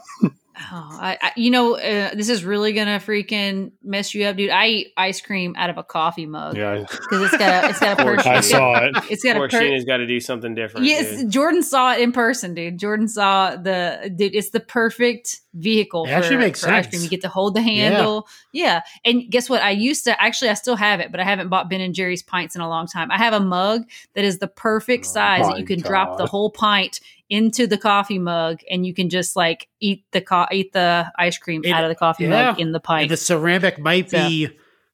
Oh, 0.72 0.88
I, 1.00 1.18
I 1.22 1.32
you 1.36 1.50
know 1.50 1.76
uh, 1.76 2.14
this 2.14 2.28
is 2.28 2.44
really 2.44 2.72
gonna 2.72 2.98
freaking 3.00 3.72
mess 3.82 4.14
you 4.14 4.24
up, 4.26 4.36
dude. 4.36 4.50
I 4.50 4.66
eat 4.66 4.88
ice 4.96 5.20
cream 5.20 5.54
out 5.56 5.70
of 5.70 5.78
a 5.78 5.82
coffee 5.82 6.26
mug 6.26 6.56
Yeah, 6.56 6.80
because 6.88 7.22
it's 7.22 7.36
got 7.38 7.64
a 7.64 7.68
it's 7.70 7.80
got 7.80 7.88
a 7.88 7.92
Of 7.92 7.98
per- 7.98 8.10
I 8.12 8.14
it's 8.16 8.24
got- 8.24 8.44
saw 8.44 8.84
it. 8.84 8.94
It's 9.10 9.24
got 9.24 9.36
Or 9.36 9.46
a 9.46 9.48
per- 9.48 9.60
Sheena's 9.60 9.84
got 9.84 9.98
to 9.98 10.06
do 10.06 10.20
something 10.20 10.54
different. 10.54 10.86
Yes, 10.86 11.20
dude. 11.20 11.30
Jordan 11.30 11.62
saw 11.62 11.92
it 11.94 12.00
in 12.00 12.12
person, 12.12 12.54
dude. 12.54 12.78
Jordan 12.78 13.08
saw 13.08 13.56
the 13.56 14.12
dude. 14.14 14.34
It's 14.34 14.50
the 14.50 14.60
perfect 14.60 15.40
vehicle. 15.54 16.04
It 16.04 16.08
for, 16.08 16.14
actually 16.14 16.36
makes 16.36 16.62
for 16.62 16.70
ice 16.70 16.86
cream. 16.86 17.02
You 17.02 17.08
get 17.08 17.22
to 17.22 17.28
hold 17.28 17.54
the 17.54 17.62
handle. 17.62 18.28
Yeah. 18.52 18.82
and 19.04 19.30
guess 19.30 19.48
what? 19.48 19.62
I 19.62 19.70
used 19.70 20.04
to 20.04 20.22
actually. 20.22 20.50
I 20.50 20.54
still 20.54 20.76
have 20.76 21.00
it, 21.00 21.10
but 21.10 21.20
I 21.20 21.24
haven't 21.24 21.48
bought 21.48 21.70
Ben 21.70 21.80
and 21.80 21.94
Jerry's 21.94 22.22
pints 22.22 22.54
in 22.54 22.60
a 22.60 22.68
long 22.68 22.86
time. 22.86 23.10
I 23.10 23.16
have 23.18 23.32
a 23.32 23.40
mug 23.40 23.88
that 24.14 24.24
is 24.24 24.38
the 24.38 24.48
perfect 24.48 25.06
Oh 25.06 25.12
size 25.12 25.46
that 25.48 25.58
you 25.58 25.64
can 25.64 25.80
drop 25.80 26.18
the 26.18 26.26
whole 26.26 26.50
pint 26.50 27.00
into 27.30 27.66
the 27.66 27.78
coffee 27.78 28.18
mug, 28.18 28.60
and 28.70 28.84
you 28.84 28.92
can 28.92 29.08
just 29.08 29.36
like 29.36 29.68
eat 29.80 30.04
the 30.12 30.20
co- 30.20 30.46
eat 30.52 30.72
the 30.72 31.10
ice 31.18 31.38
cream 31.38 31.62
It- 31.64 31.70
out 31.70 31.84
of 31.84 31.88
the 31.88 31.94
coffee 31.94 32.24
yeah. 32.24 32.50
mug 32.50 32.60
in 32.60 32.72
the 32.72 32.76
And 32.78 32.84
pint. 32.84 33.08
the 33.08 33.16
ceramic 33.16 33.78
might 33.78 34.10
be 34.10 34.48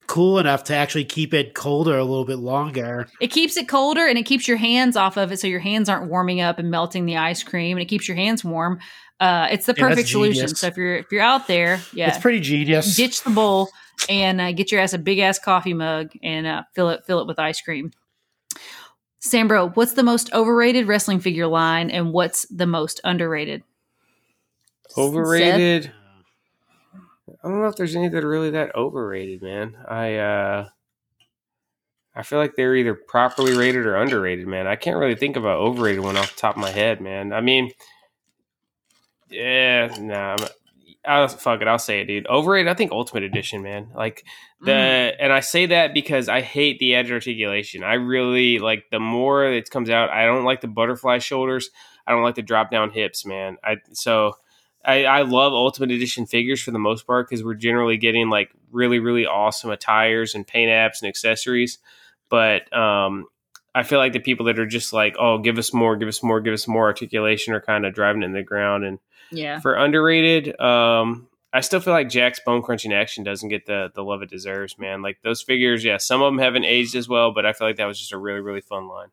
cool 0.07 0.39
enough 0.39 0.63
to 0.65 0.75
actually 0.77 1.05
keep 1.05 1.35
it 1.35 1.53
colder 1.55 1.99
a 1.99 2.05
little 2.05 2.25
bit 2.25 2.39
longer. 2.39 3.09
It 3.21 3.29
keeps 3.33 3.57
it 3.57 3.67
colder 3.67 4.07
and 4.07 4.17
it 4.17 4.23
keeps 4.23 4.47
your 4.47 4.57
hands 4.59 4.97
off 4.97 5.17
of 5.17 5.33
it 5.33 5.41
so 5.41 5.49
your 5.49 5.59
hands 5.59 5.89
aren't 5.89 6.09
warming 6.09 6.41
up 6.41 6.61
and 6.61 6.71
melting 6.71 7.07
the 7.07 7.17
ice 7.17 7.43
cream 7.43 7.77
and 7.77 7.83
it 7.83 7.87
keeps 7.87 8.07
your 8.07 8.17
hands 8.17 8.45
warm. 8.45 8.79
Uh, 9.19 9.49
it's 9.51 9.67
the 9.67 9.75
Yeah, 9.77 9.89
perfect 9.89 10.09
solution. 10.09 10.47
So 10.49 10.69
if 10.69 10.77
you're 10.77 10.97
if 10.99 11.07
you're 11.11 11.23
out 11.23 11.49
there, 11.49 11.81
yeah, 11.93 12.09
It's 12.09 12.19
pretty 12.19 12.39
genius. 12.41 12.95
ditch 12.95 13.23
the 13.25 13.31
bowl 13.31 13.69
and 14.09 14.41
uh, 14.41 14.53
get 14.53 14.71
your 14.71 14.81
ass 14.81 14.93
a 14.93 14.99
big 14.99 15.19
ass 15.19 15.39
coffee 15.41 15.75
mug 15.75 16.11
and 16.23 16.47
uh, 16.47 16.63
fill 16.75 16.91
it 16.91 17.05
fill 17.07 17.21
it 17.21 17.27
with 17.27 17.39
ice 17.41 17.61
cream. 17.61 17.91
Sambro, 19.27 19.75
what's 19.77 19.95
the 19.95 20.03
most 20.03 20.33
overrated 20.33 20.87
wrestling 20.87 21.21
figure 21.21 21.47
line 21.47 21.91
and 21.91 22.13
what's 22.13 22.47
the 22.47 22.67
most 22.67 23.01
underrated? 23.05 23.63
Overrated. 24.97 25.93
I 27.43 27.49
don't 27.49 27.61
know 27.61 27.67
if 27.67 27.77
there's 27.77 27.97
any 27.97 28.09
that 28.09 28.25
are 28.25 28.29
really 28.29 28.51
that 28.51 28.75
overrated, 28.75 29.43
man. 29.43 29.77
I 29.89 30.17
uh 30.17 30.69
I 32.15 32.23
feel 32.23 32.39
like 32.39 32.55
they're 32.57 32.75
either 32.77 32.95
properly 32.95 33.55
rated 33.55 33.85
or 33.85 33.97
underrated, 33.97 34.47
man. 34.47 34.67
I 34.67 34.77
can't 34.77 34.97
really 34.97 35.17
think 35.17 35.37
of 35.37 35.45
an 35.45 35.51
overrated 35.51 36.03
one 36.03 36.17
off 36.17 36.35
the 36.35 36.41
top 36.41 36.57
of 36.57 36.63
my 36.63 36.71
head, 36.71 37.01
man. 37.03 37.35
I 37.35 37.43
mean, 37.43 37.73
yeah, 39.29 39.95
nah. 40.01 40.37
I'll, 41.07 41.29
fuck 41.29 41.63
it, 41.63 41.69
I'll 41.69 41.79
say 41.79 42.01
it, 42.01 42.07
dude. 42.07 42.27
Overrated. 42.27 42.69
I 42.71 42.75
think 42.75 42.93
Ultimate 42.93 43.23
Edition, 43.23 43.63
man. 43.63 43.89
Like 43.95 44.25
the, 44.61 44.73
Mm. 44.73 45.17
and 45.21 45.33
I 45.33 45.41
say 45.41 45.67
that 45.67 45.95
because 45.95 46.29
I 46.29 46.41
hate 46.41 46.79
the 46.79 46.95
edge 46.95 47.11
articulation. 47.11 47.83
I 47.85 47.95
really 47.95 48.59
like 48.59 48.85
the 48.91 49.01
more 49.01 49.45
it 49.45 49.71
comes 49.71 49.91
out. 49.91 50.11
I 50.11 50.25
don't 50.27 50.45
like 50.45 50.61
the 50.61 50.69
butterfly 50.69 51.19
shoulders. 51.19 51.71
I 52.07 52.13
don't 52.13 52.23
like 52.23 52.35
the 52.37 52.43
drop 52.43 52.71
down 52.71 52.91
hips, 52.91 53.25
man. 53.27 53.57
I 53.65 53.77
so. 53.93 54.33
I, 54.85 55.05
I 55.05 55.23
love 55.23 55.53
Ultimate 55.53 55.91
Edition 55.91 56.27
figures 56.27 56.63
for 56.63 56.71
the 56.71 56.79
most 56.79 57.09
part 57.09 57.29
because 57.29 57.43
we're 57.45 57.55
generally 57.55 57.97
getting 57.97 58.31
like 58.31 58.53
really, 58.71 59.01
really 59.01 59.27
awesome 59.27 59.71
attires 59.71 60.37
and 60.37 60.47
paint 60.47 60.71
apps 60.71 61.03
and 61.03 61.09
accessories. 61.09 61.79
But 62.31 62.73
um, 62.73 63.25
I 63.75 63.83
feel 63.83 63.99
like 63.99 64.13
the 64.13 64.21
people 64.21 64.47
that 64.47 64.61
are 64.61 64.67
just 64.67 64.93
like, 64.93 65.17
oh, 65.19 65.39
give 65.39 65.59
us 65.59 65.75
more, 65.75 65.97
give 65.97 66.07
us 66.07 66.23
more, 66.23 66.41
give 66.41 66.55
us 66.55 66.69
more 66.69 66.85
articulation 66.85 67.53
are 67.53 67.61
kind 67.61 67.85
of 67.85 67.95
driving 67.95 68.23
it 68.23 68.27
in 68.27 68.33
the 68.33 68.45
ground. 68.45 68.85
And 68.85 69.01
Yeah. 69.31 69.61
for 69.61 69.75
underrated, 69.75 70.59
um, 70.61 71.29
I 71.53 71.61
still 71.61 71.81
feel 71.81 71.95
like 71.95 72.09
Jakks 72.09 72.45
bone 72.45 72.63
crunching 72.63 72.93
action 72.93 73.25
doesn't 73.25 73.49
get 73.49 73.67
the 73.67 73.91
the 73.95 74.03
love 74.03 74.23
it 74.23 74.29
deserves, 74.29 74.79
man. 74.79 75.01
Like 75.01 75.19
those 75.23 75.41
figures, 75.43 75.85
yeah, 75.85 75.97
some 75.97 76.21
of 76.21 76.31
them 76.31 76.39
haven't 76.39 76.65
aged 76.65 76.95
as 76.95 77.09
well, 77.09 77.33
but 77.33 77.47
I 77.47 77.53
feel 77.53 77.67
like 77.67 77.77
that 77.77 77.87
was 77.87 77.99
just 77.99 78.13
a 78.13 78.19
really, 78.19 78.41
really 78.41 78.61
fun 78.61 78.89
line. 78.89 79.09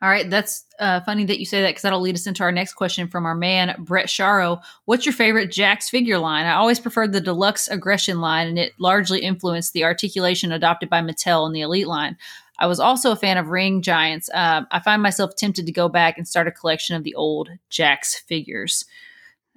All 0.00 0.08
right, 0.08 0.30
that's 0.30 0.64
uh, 0.78 1.00
funny 1.00 1.24
that 1.24 1.40
you 1.40 1.44
say 1.44 1.60
that 1.60 1.70
because 1.70 1.82
that'll 1.82 2.00
lead 2.00 2.14
us 2.14 2.28
into 2.28 2.44
our 2.44 2.52
next 2.52 2.74
question 2.74 3.08
from 3.08 3.26
our 3.26 3.34
man 3.34 3.74
Brett 3.80 4.06
Sharo. 4.06 4.60
What's 4.84 5.04
your 5.04 5.12
favorite 5.12 5.50
Jakks 5.50 5.90
figure 5.90 6.18
line? 6.18 6.46
I 6.46 6.54
always 6.54 6.78
preferred 6.78 7.12
the 7.12 7.20
deluxe 7.20 7.66
aggression 7.66 8.20
line, 8.20 8.46
and 8.46 8.58
it 8.60 8.74
largely 8.78 9.20
influenced 9.20 9.72
the 9.72 9.82
articulation 9.82 10.52
adopted 10.52 10.88
by 10.88 11.00
Mattel 11.00 11.46
in 11.48 11.52
the 11.52 11.62
Elite 11.62 11.88
line. 11.88 12.16
I 12.58 12.66
was 12.66 12.80
also 12.80 13.12
a 13.12 13.16
fan 13.16 13.38
of 13.38 13.48
Ring 13.48 13.82
Giants. 13.82 14.28
Um, 14.32 14.66
I 14.70 14.80
find 14.80 15.02
myself 15.02 15.36
tempted 15.36 15.66
to 15.66 15.72
go 15.72 15.88
back 15.88 16.18
and 16.18 16.26
start 16.26 16.48
a 16.48 16.52
collection 16.52 16.96
of 16.96 17.04
the 17.04 17.14
old 17.14 17.50
Jakks 17.70 18.16
figures. 18.16 18.84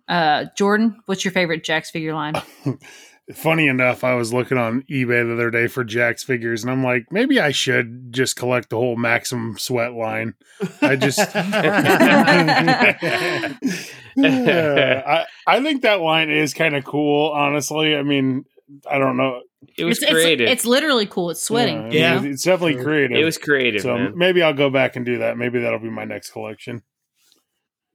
Uh, 0.07 0.45
Jordan, 0.57 0.99
what's 1.05 1.25
your 1.25 1.31
favorite 1.31 1.63
Jakks 1.63 1.89
figure 1.89 2.13
line? 2.13 2.35
Funny 3.33 3.67
enough, 3.67 4.03
I 4.03 4.15
was 4.15 4.33
looking 4.33 4.57
on 4.57 4.81
eBay 4.89 5.25
the 5.25 5.33
other 5.33 5.51
day 5.51 5.67
for 5.67 5.85
Jakks 5.85 6.25
figures, 6.25 6.63
and 6.63 6.71
I'm 6.71 6.83
like, 6.83 7.05
maybe 7.11 7.39
I 7.39 7.51
should 7.51 8.11
just 8.11 8.35
collect 8.35 8.69
the 8.69 8.75
whole 8.75 8.97
Maximum 8.97 9.57
Sweat 9.57 9.93
line. 9.93 10.33
I 10.81 10.97
just, 10.97 11.17
Yeah, 14.15 15.03
I 15.05 15.55
I 15.55 15.63
think 15.63 15.83
that 15.83 16.01
line 16.01 16.29
is 16.29 16.53
kind 16.53 16.75
of 16.75 16.83
cool. 16.83 17.31
Honestly, 17.31 17.95
I 17.95 18.03
mean, 18.03 18.45
I 18.89 18.97
don't 18.97 19.17
know. 19.17 19.41
It 19.77 19.85
was 19.85 19.97
it's, 19.97 20.03
it's- 20.03 20.13
creative. 20.13 20.49
It's, 20.49 20.65
literally 20.65 21.05
cool. 21.05 21.29
It's 21.29 21.41
sweating. 21.41 21.91
Yeah. 21.91 22.15
you 22.15 22.21
know? 22.21 22.31
it's 22.31 22.43
definitely 22.43 22.83
creative. 22.83 23.17
it 23.17 23.23
was 23.23 23.37
creative, 23.37 23.81
so 23.81 23.95
man. 23.95 24.17
maybe 24.17 24.41
I'll 24.41 24.53
go 24.53 24.69
back 24.69 24.95
and 24.95 25.05
do 25.05 25.19
that. 25.19 25.37
Maybe 25.37 25.59
that'll 25.59 25.79
be 25.79 25.89
my 25.89 26.05
next 26.05 26.31
collection. 26.31 26.83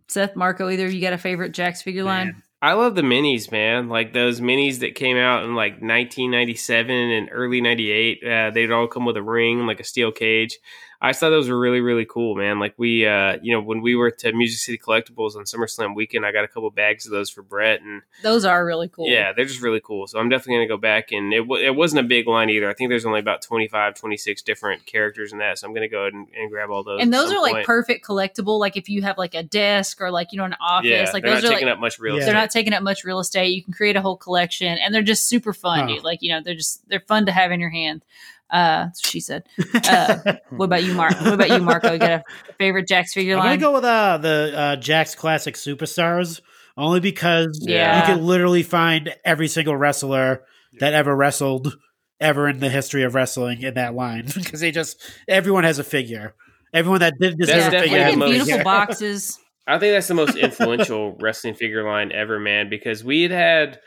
Seth, 0.09 0.37
Marco, 0.37 0.69
either 0.69 0.87
of 0.87 0.93
you 0.93 1.01
got 1.01 1.13
a 1.13 1.19
favorite 1.19 1.53
Jakks 1.53 1.83
figure 1.83 2.05
line? 2.05 2.43
I 2.63 2.73
love 2.73 2.95
the 2.95 3.03
minis, 3.03 3.53
man. 3.53 3.89
Like 3.89 4.13
those 4.13 4.41
minis 4.41 4.79
that 4.81 4.95
came 4.95 5.17
out 5.17 5.45
in 5.45 5.55
like 5.55 5.73
1997 5.75 6.95
and 6.95 7.29
early 7.31 7.61
98. 7.61 8.25
Uh, 8.25 8.51
they'd 8.51 8.71
all 8.71 8.87
come 8.87 9.05
with 9.05 9.17
a 9.17 9.23
ring, 9.23 9.67
like 9.67 9.81
a 9.81 9.85
steel 9.85 10.13
cage. 10.13 10.59
I 11.01 11.11
just 11.11 11.21
thought 11.21 11.31
those 11.31 11.49
were 11.49 11.59
really, 11.59 11.81
really 11.81 12.07
cool, 12.07 12.35
man. 12.37 12.59
Like 12.59 12.75
we, 12.79 13.07
uh, 13.07 13.37
you 13.43 13.53
know, 13.53 13.61
when 13.61 13.83
we 13.83 13.95
were 13.95 14.11
to 14.11 14.33
Music 14.33 14.59
City 14.59 14.79
Collectibles 14.79 15.37
on 15.37 15.45
SummerSlam 15.45 15.95
weekend, 15.95 16.25
I 16.25 16.33
got 16.33 16.45
a 16.45 16.49
couple 16.49 16.71
bags 16.71 17.05
of 17.05 17.13
those 17.13 17.29
for 17.29 17.43
Brett, 17.43 17.83
and 17.83 18.03
Those 18.23 18.45
are 18.47 18.65
really 18.65 18.89
cool. 18.89 19.07
yeah, 19.09 19.33
they're 19.35 19.45
just 19.45 19.61
really 19.61 19.81
cool. 19.85 20.07
So 20.07 20.19
I'm 20.19 20.29
definitely 20.31 20.55
gonna 20.57 20.69
go 20.69 20.77
back, 20.79 21.13
and 21.13 21.33
it 21.35 21.41
w- 21.41 21.65
it 21.65 21.75
wasn't 21.77 22.01
a 22.01 22.09
big 22.09 22.27
line 22.27 22.49
either. 22.51 22.69
I 22.71 22.75
think 22.75 22.89
there's 22.91 23.05
only 23.05 23.21
about 23.21 23.43
25, 23.43 23.95
26 23.95 24.43
different 24.43 24.87
characters 24.87 25.33
in 25.33 25.39
that, 25.41 25.59
so 25.59 25.67
I'm 25.69 25.75
gonna 25.75 25.89
go 25.89 26.01
ahead 26.03 26.15
and, 26.15 26.27
and 26.35 26.51
grab 26.51 26.71
all 26.71 26.83
those. 26.83 27.01
and 27.03 27.13
those 27.13 27.29
some 27.29 27.39
are 27.39 27.43
like 27.43 27.53
point. 27.55 27.67
perfect 27.67 28.07
collectible. 28.07 28.59
Like 28.59 28.77
if 28.79 28.89
you 28.89 29.03
have 29.03 29.19
like 29.19 29.35
a 29.35 29.43
desk 29.43 30.01
or 30.01 30.11
like 30.11 30.33
you 30.33 30.39
know 30.39 30.45
an 30.45 30.57
office, 30.61 30.89
Yeah, 30.91 31.11
like 31.13 31.23
they're 31.23 31.35
those 31.35 31.43
not 31.43 31.49
are 31.51 31.53
taking 31.55 31.69
like 31.69 31.75
up 31.75 31.81
much 31.81 31.99
real 31.99 32.15
Yeah. 32.15 32.21
estate. 32.21 32.33
they're 32.33 32.41
not 32.41 32.51
taking 32.51 32.73
up 32.73 32.83
much 32.83 33.05
real 33.05 33.19
estate. 33.19 33.49
You 33.55 33.63
can 33.63 33.75
create 33.75 33.97
a 33.97 34.01
whole 34.01 34.17
collection, 34.17 34.79
and 34.79 34.95
they're 34.95 35.03
just 35.03 35.29
super 35.29 35.53
fun, 35.53 35.89
Huh. 35.89 36.01
Like 36.03 36.23
you 36.23 36.31
know, 36.31 36.41
they're 36.43 36.55
just 36.55 36.89
they're 36.89 37.01
fun 37.01 37.27
to 37.27 37.33
have 37.33 37.53
in 37.53 37.61
your 37.61 37.71
hand. 37.71 38.03
Uh, 38.51 38.87
she 39.05 39.21
said. 39.21 39.43
Uh, 39.75 40.35
what 40.51 40.67
about 40.67 40.85
you, 40.85 40.95
Mark? 40.95 41.13
What 41.21 41.35
about 41.35 41.49
you, 41.51 41.59
Marco? 41.61 41.93
You 41.93 41.99
got 41.99 42.11
a 42.11 42.53
favorite 42.59 42.87
Jakks 42.89 43.11
figure 43.11 43.37
line? 43.37 43.47
I'm 43.49 43.59
gonna 43.59 43.73
go 43.73 43.75
with 43.75 43.85
uh, 43.85 44.19
the 44.19 44.53
uh, 44.57 44.77
Jakks 44.77 45.17
Classic 45.17 45.55
Superstars 45.55 46.41
only 46.77 47.01
because 47.01 47.59
Yeah. 47.63 48.01
you 48.09 48.15
can 48.15 48.25
literally 48.27 48.63
find 48.63 49.15
every 49.25 49.49
single 49.49 49.77
wrestler 49.77 50.45
that 50.79 50.95
ever 50.95 51.15
wrestled 51.17 51.77
ever 52.21 52.49
in 52.49 52.61
the 52.61 52.69
history 52.71 53.03
of 53.03 53.15
wrestling 53.15 53.63
in 53.63 53.75
that 53.75 53.95
line 53.95 54.27
because 54.35 54.61
they 54.61 54.71
just 54.71 55.01
everyone 55.29 55.65
has 55.65 55.79
a 55.79 55.85
figure. 55.85 56.35
Everyone 56.73 57.01
that 57.01 57.15
did 57.21 57.37
That's 57.39 57.51
deserve 57.53 57.73
a 57.75 57.81
figure. 57.83 58.03
has 58.03 58.15
a 58.15 58.17
most- 58.17 58.29
beautiful 58.31 58.51
figure. 58.53 58.65
boxes. 58.65 59.39
I 59.69 59.79
think 59.81 59.95
that's 59.95 60.07
the 60.07 60.15
most 60.15 60.37
influential 60.37 61.17
wrestling 61.21 61.55
figure 61.55 61.83
line 61.85 62.13
ever, 62.13 62.39
man, 62.39 62.71
because 62.71 63.03
we 63.03 63.23
had 63.23 63.33
had 63.33 63.81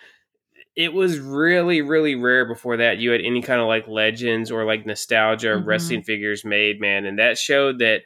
it 0.80 0.94
was 0.94 1.20
really, 1.20 1.82
really 1.82 2.16
rare 2.16 2.46
before 2.46 2.78
that 2.78 3.00
you 3.00 3.12
had 3.12 3.20
any 3.20 3.42
kind 3.42 3.60
of 3.60 3.68
like 3.68 3.86
legends 3.86 4.50
or 4.50 4.64
like 4.64 4.86
nostalgia 4.86 5.48
Mhm. 5.60 5.66
wrestling 5.66 6.04
figures 6.04 6.46
made, 6.46 6.80
man. 6.80 7.06
And 7.06 7.20
that 7.20 7.38
showed 7.38 7.80
that 7.80 8.04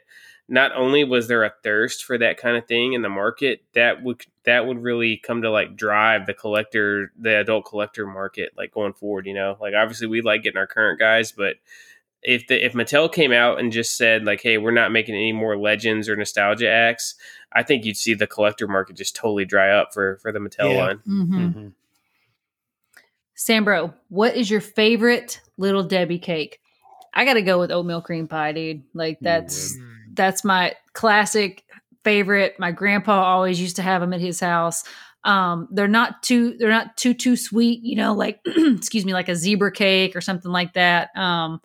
not 0.48 0.72
only 0.74 1.04
was 1.04 1.28
there 1.28 1.44
a 1.44 1.52
thirst 1.62 2.04
for 2.04 2.18
that 2.18 2.36
kind 2.36 2.56
of 2.56 2.66
thing 2.66 2.92
in 2.92 3.02
the 3.02 3.08
market, 3.08 3.62
that 3.74 4.02
would 4.02 4.22
that 4.42 4.66
would 4.66 4.82
really 4.82 5.16
come 5.16 5.40
to 5.42 5.50
like 5.50 5.76
drive 5.76 6.26
the 6.26 6.34
collector, 6.34 7.12
the 7.16 7.36
adult 7.38 7.64
collector 7.64 8.08
market, 8.08 8.52
like 8.56 8.72
going 8.74 8.92
forward, 8.92 9.26
you 9.26 9.34
know. 9.34 9.56
Like 9.60 9.74
obviously 9.74 10.08
we 10.08 10.20
like 10.20 10.42
getting 10.42 10.58
our 10.58 10.66
current 10.66 10.98
guys, 10.98 11.30
but 11.30 11.54
if 12.22 12.48
the 12.48 12.56
if 12.64 12.72
Mattel 12.72 13.10
came 13.12 13.30
out 13.32 13.60
and 13.60 13.70
just 13.70 13.96
said 13.96 14.24
like, 14.24 14.42
"Hey, 14.42 14.58
we're 14.58 14.72
not 14.72 14.90
making 14.90 15.14
any 15.14 15.32
more 15.32 15.56
legends 15.56 16.08
or 16.08 16.16
nostalgia 16.16 16.68
acts," 16.68 17.14
I 17.52 17.62
think 17.62 17.84
you'd 17.84 17.96
see 17.96 18.14
the 18.14 18.26
collector 18.26 18.66
market 18.66 18.96
just 18.96 19.14
totally 19.14 19.44
dry 19.44 19.70
up 19.70 19.94
for 19.94 20.16
for 20.16 20.32
the 20.32 20.40
Mattel 20.40 20.72
Yeah. 20.72 20.86
line. 20.86 20.98
hmm 21.06 21.38
Mhm. 21.38 21.72
Sambro, 23.36 23.94
what 24.08 24.36
is 24.36 24.50
your 24.50 24.60
favorite 24.60 25.40
Little 25.56 25.82
Debbie 25.82 26.18
cake? 26.18 26.60
I 27.12 27.24
got 27.24 27.34
to 27.34 27.42
go 27.42 27.58
with 27.58 27.70
oatmeal 27.70 28.02
cream 28.02 28.28
pie, 28.28 28.52
dude. 28.52 28.82
Like 28.92 29.18
that's 29.20 29.76
that's 30.14 30.44
my 30.44 30.74
classic 30.92 31.64
favorite. 32.04 32.58
My 32.58 32.72
grandpa 32.72 33.22
always 33.22 33.60
used 33.60 33.76
to 33.76 33.82
have 33.82 34.00
them 34.00 34.12
at 34.12 34.20
his 34.20 34.40
house. 34.40 34.84
Um, 35.24 35.68
they're 35.70 35.88
not 35.88 36.22
too 36.22 36.56
they're 36.58 36.70
not 36.70 36.96
too 36.96 37.14
too 37.14 37.36
sweet, 37.36 37.82
you 37.82 37.96
know, 37.96 38.14
like 38.14 38.40
excuse 38.46 39.04
me, 39.04 39.12
like 39.12 39.28
a 39.28 39.36
zebra 39.36 39.72
cake 39.72 40.14
or 40.16 40.20
something 40.20 40.50
like 40.50 40.74
that. 40.74 41.16
Um, 41.16 41.60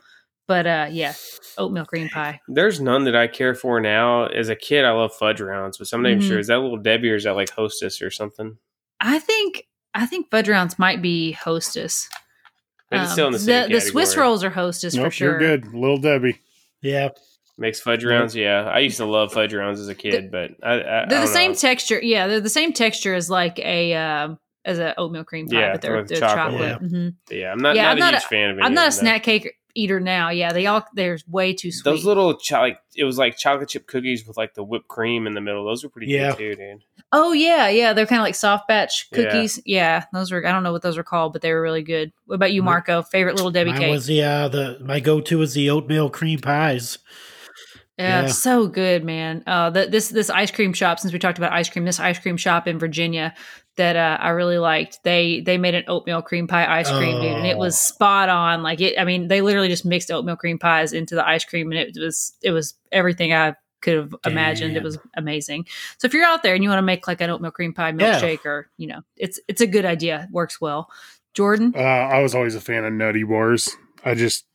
but 0.47 0.65
uh, 0.65 0.87
yeah, 0.91 1.13
oatmeal 1.57 1.85
cream 1.85 2.09
pie. 2.09 2.39
There's 2.47 2.79
none 2.79 3.03
that 3.03 3.15
I 3.15 3.27
care 3.27 3.53
for 3.53 3.79
now. 3.79 4.25
As 4.27 4.49
a 4.49 4.55
kid, 4.55 4.85
I 4.85 4.91
love 4.91 5.13
fudge 5.13 5.41
rounds, 5.41 5.77
but 5.77 5.91
I'm 5.93 6.01
not 6.01 6.09
even 6.09 6.21
Mhm. 6.21 6.27
sure 6.27 6.39
is 6.39 6.47
that 6.47 6.59
little 6.59 6.77
Debbie 6.77 7.11
or 7.11 7.15
is 7.15 7.25
that 7.25 7.35
like 7.35 7.49
Hostess 7.51 8.01
or 8.01 8.09
something? 8.11 8.57
I 9.01 9.19
think 9.19 9.65
I 9.93 10.05
think 10.05 10.29
fudge 10.29 10.47
rounds 10.49 10.77
might 10.79 11.01
be 11.01 11.31
Hostess. 11.33 12.07
But 12.89 13.01
it's 13.01 13.09
Um, 13.09 13.13
still 13.13 13.27
in 13.27 13.33
the 13.33 13.39
same 13.39 13.71
the, 13.71 13.81
Swiss 13.81 14.17
rolls 14.17 14.43
are 14.43 14.49
Hostess 14.49 14.95
for 14.95 15.11
sure. 15.11 15.31
you're 15.41 15.57
good, 15.57 15.73
little 15.73 15.97
Debbie. 15.97 16.39
Yeah, 16.81 17.09
Makes 17.57 17.81
fudge 17.81 18.05
rounds, 18.05 18.35
yeah. 18.37 18.63
I 18.63 18.79
used 18.79 18.97
to 18.97 19.05
love 19.05 19.33
fudge 19.33 19.53
rounds 19.53 19.81
as 19.81 19.89
a 19.89 19.95
kid, 19.95 20.31
but 20.31 20.51
I, 20.63 20.71
I, 20.71 20.73
I 20.75 20.79
They're 20.79 21.19
the 21.19 21.25
don't 21.25 21.27
same 21.27 21.51
know. 21.51 21.55
texture. 21.57 21.99
Yeah, 22.01 22.27
they're 22.27 22.39
the 22.39 22.49
same 22.49 22.71
texture 22.71 23.13
as 23.13 23.29
like 23.29 23.59
a 23.59 23.93
um 23.95 24.39
as 24.63 24.79
a 24.79 24.97
oatmeal 24.97 25.25
cream 25.25 25.47
pie, 25.47 25.59
Yeah, 25.59 25.71
but 25.73 25.81
they're, 25.81 25.97
with 25.97 26.07
they're 26.07 26.19
chocolate. 26.21 26.71
chocolate. 26.71 26.91
Mhm. 26.91 27.15
yeah, 27.31 27.51
I'm 27.51 27.57
not, 27.59 27.75
Yeah, 27.75 27.83
not 27.83 27.91
I'm 27.91 27.97
a 27.97 27.99
not 27.99 28.13
huge 28.13 28.23
a- 28.23 28.27
fan 28.27 28.49
of 28.51 28.57
it. 28.59 28.61
I'm 28.63 28.73
not 28.73 28.87
a 28.87 28.91
snack 28.93 29.23
cake 29.23 29.53
eater 29.75 29.99
now. 29.99 30.29
Yeah, 30.29 30.51
they 30.51 30.65
all 30.65 30.85
they're 30.93 31.17
way 31.27 31.53
too 31.53 31.71
sweet. 31.71 31.83
Those 31.89 32.05
little 32.05 32.35
cho- 32.35 32.59
like 32.61 32.79
it 32.95 33.03
was 33.03 33.17
like 33.17 33.37
chocolate 33.37 33.69
chip 33.69 33.87
cookies 33.87 34.27
with 34.27 34.37
like 34.37 34.53
the 34.53 34.63
whipped 34.63 34.87
cream 34.87 35.27
in 35.27 35.33
the 35.33 35.41
middle. 35.41 35.65
Those 35.65 35.83
were 35.83 35.89
pretty 35.89 36.11
Yeah. 36.11 36.29
good 36.31 36.37
too, 36.37 36.55
dude. 36.55 36.83
oh 37.11 37.31
yeah, 37.33 37.69
yeah, 37.69 37.93
they're 37.93 38.05
kind 38.05 38.19
of 38.21 38.23
like 38.25 38.35
soft 38.35 38.67
batch 38.67 39.09
cookies. 39.13 39.61
Yeah. 39.65 40.05
those 40.13 40.31
were 40.31 40.45
I 40.45 40.51
don't 40.51 40.63
know 40.63 40.71
what 40.71 40.81
those 40.81 40.97
were 40.97 41.03
called, 41.03 41.33
but 41.33 41.41
they 41.41 41.51
were 41.53 41.61
really 41.61 41.83
good. 41.83 42.11
What 42.25 42.35
about 42.35 42.51
you. 42.51 42.61
Marco? 42.63 43.01
Favorite 43.01 43.35
little 43.35 43.51
Debbie 43.51 43.71
mine 43.71 43.79
cake? 43.79 43.91
was 43.91 44.05
the 44.07 44.21
uh, 44.23 44.47
the 44.47 44.77
my 44.81 44.99
go 44.99 45.21
to 45.21 45.37
was 45.37 45.53
the 45.53 45.69
oatmeal 45.69 46.09
cream 46.09 46.39
pies. 46.39 46.97
Yeah, 47.97 48.21
Yeah. 48.21 48.27
so 48.27 48.67
good, 48.67 49.03
man. 49.03 49.43
Uh, 49.45 49.69
the, 49.71 49.87
this 49.87 50.07
this 50.09 50.29
ice 50.29 50.51
cream 50.51 50.71
shop, 50.73 50.99
since 50.99 51.11
we 51.11 51.19
talked 51.19 51.37
about 51.37 51.51
ice 51.51 51.69
cream, 51.69 51.83
this 51.85 51.99
ice 51.99 52.17
cream 52.17 52.37
shop 52.37 52.65
in 52.67 52.79
Virginia 52.79 53.33
that 53.77 53.95
uh, 53.95 54.17
I 54.21 54.29
really 54.29 54.57
liked. 54.57 54.99
They 55.03 55.39
they 55.41 55.57
made 55.57 55.75
an 55.75 55.83
oatmeal 55.87 56.21
cream 56.21 56.47
pie 56.47 56.79
ice 56.79 56.89
cream, 56.89 57.21
dude, 57.21 57.31
and 57.31 57.47
it 57.47 57.57
was 57.57 57.75
Oh. 57.75 57.93
spot 57.93 58.29
on. 58.29 58.61
Like 58.63 58.81
it, 58.81 58.99
I 58.99 59.05
mean, 59.05 59.27
they 59.27 59.41
literally 59.41 59.69
just 59.69 59.85
mixed 59.85 60.11
oatmeal 60.11 60.35
cream 60.35 60.59
pies 60.59 60.91
into 60.93 61.15
the 61.15 61.25
ice 61.27 61.45
cream, 61.45 61.71
and 61.71 61.79
it 61.79 61.95
was 61.97 62.33
it 62.41 62.51
was 62.51 62.73
everything 62.91 63.33
I 63.33 63.55
could 63.81 63.95
have 63.95 64.15
imagined. 64.25 64.75
It 64.75 64.83
was 64.83 64.97
amazing. 65.15 65.65
So 65.97 66.05
if 66.07 66.13
you're 66.13 66.25
out 66.25 66.43
there 66.43 66.53
and 66.53 66.61
you 66.63 66.69
want 66.69 66.79
to 66.79 66.85
make 66.85 67.07
like 67.07 67.21
an 67.21 67.29
oatmeal 67.29 67.51
cream 67.51 67.73
pie 67.73 67.89
Yeah. 67.89 68.19
milkshake, 68.19 68.45
or 68.45 68.69
you 68.77 68.87
know, 68.87 69.01
it's 69.15 69.39
it's 69.47 69.61
a 69.61 69.67
good 69.67 69.85
idea. 69.85 70.23
It 70.27 70.33
works 70.33 70.59
well. 70.59 70.89
Jordan, 71.33 71.73
Uh, 71.75 71.79
I 71.79 72.21
was 72.21 72.35
always 72.35 72.55
a 72.55 72.61
fan 72.61 72.83
of 72.83 72.91
Nutty 72.91 73.23
Bars. 73.23 73.69
I 74.03 74.15
just, 74.15 74.45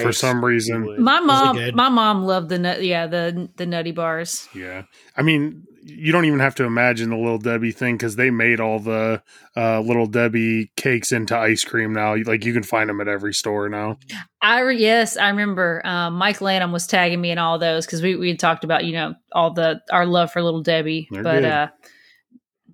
for 0.00 0.12
some 0.12 0.42
reason, 0.44 1.02
my 1.02 1.20
mom, 1.20 1.58
my 1.74 1.88
mom 1.88 2.24
loved 2.24 2.48
the 2.50 2.58
nut. 2.58 2.82
Yeah, 2.82 3.06
the 3.08 3.50
the 3.56 3.66
nutty 3.66 3.92
bars. 3.92 4.48
yeah. 4.54 4.84
I 5.16 5.22
mean, 5.22 5.64
you 5.82 6.12
don't 6.12 6.24
even 6.26 6.40
have 6.40 6.54
to 6.56 6.64
imagine 6.64 7.10
the 7.10 7.16
Little 7.16 7.38
Debbie 7.38 7.72
thing 7.72 7.96
because 7.96 8.16
they 8.16 8.30
made 8.30 8.60
all 8.60 8.78
the 8.78 9.22
uh, 9.56 9.80
Little 9.80 10.06
Debbie 10.06 10.70
cakes 10.76 11.12
into 11.12 11.36
ice 11.36 11.64
cream 11.64 11.92
now. 11.92 12.16
Like 12.16 12.44
you 12.44 12.52
can 12.52 12.62
find 12.62 12.88
them 12.90 13.00
at 13.00 13.08
every 13.08 13.32
store 13.34 13.68
now. 13.68 13.98
I 14.42 14.60
re- 14.60 14.78
yes, 14.78 15.16
I 15.16 15.28
remember 15.30 15.80
um, 15.84 16.14
Mike 16.14 16.40
Lanham 16.40 16.72
was 16.72 16.86
tagging 16.86 17.20
me 17.20 17.30
in 17.30 17.38
all 17.38 17.58
those 17.58 17.86
because 17.86 18.02
we 18.02 18.16
we 18.16 18.28
had 18.28 18.38
talked 18.38 18.64
about 18.64 18.84
you 18.84 18.92
know 18.92 19.14
all 19.32 19.52
the 19.52 19.80
our 19.90 20.06
love 20.06 20.32
for 20.32 20.42
Little 20.42 20.62
Debbie, 20.62 21.08
They're 21.10 21.22
but 21.22 21.40
good. 21.40 21.44
uh, 21.44 21.68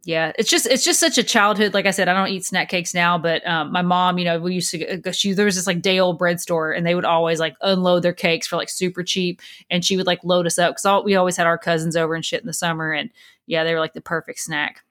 yeah 0.06 0.30
it's 0.38 0.48
just 0.48 0.66
it's 0.66 0.84
just 0.84 1.00
such 1.00 1.18
a 1.18 1.22
childhood 1.22 1.74
like 1.74 1.84
i 1.84 1.90
said 1.90 2.08
i 2.08 2.12
don't 2.14 2.28
eat 2.28 2.44
snack 2.44 2.68
cakes 2.68 2.94
now 2.94 3.18
but 3.18 3.46
um, 3.46 3.72
my 3.72 3.82
mom 3.82 4.18
you 4.18 4.24
know 4.24 4.38
we 4.38 4.54
used 4.54 4.70
to 4.70 5.12
she 5.12 5.32
there 5.32 5.44
was 5.44 5.56
this 5.56 5.66
like 5.66 5.82
day 5.82 5.98
old 5.98 6.16
bread 6.16 6.40
store 6.40 6.72
and 6.72 6.86
they 6.86 6.94
would 6.94 7.04
always 7.04 7.40
like 7.40 7.56
unload 7.60 8.02
their 8.02 8.12
cakes 8.12 8.46
for 8.46 8.56
like 8.56 8.68
super 8.68 9.02
cheap 9.02 9.42
and 9.68 9.84
she 9.84 9.96
would 9.96 10.06
like 10.06 10.22
load 10.22 10.46
us 10.46 10.58
up 10.58 10.76
because 10.76 11.04
we 11.04 11.16
always 11.16 11.36
had 11.36 11.46
our 11.46 11.58
cousins 11.58 11.96
over 11.96 12.14
and 12.14 12.24
shit 12.24 12.40
in 12.40 12.46
the 12.46 12.52
summer 12.52 12.92
and 12.92 13.10
yeah 13.46 13.64
they 13.64 13.74
were 13.74 13.80
like 13.80 13.94
the 13.94 14.00
perfect 14.00 14.38
snack. 14.38 14.82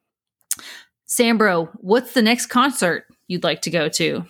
Sambro 1.07 1.69
what's 1.75 2.13
the 2.13 2.21
next 2.21 2.47
concert 2.47 3.05
you'd 3.27 3.43
like 3.43 3.61
to 3.61 3.69
go 3.69 3.87
to 3.87 4.25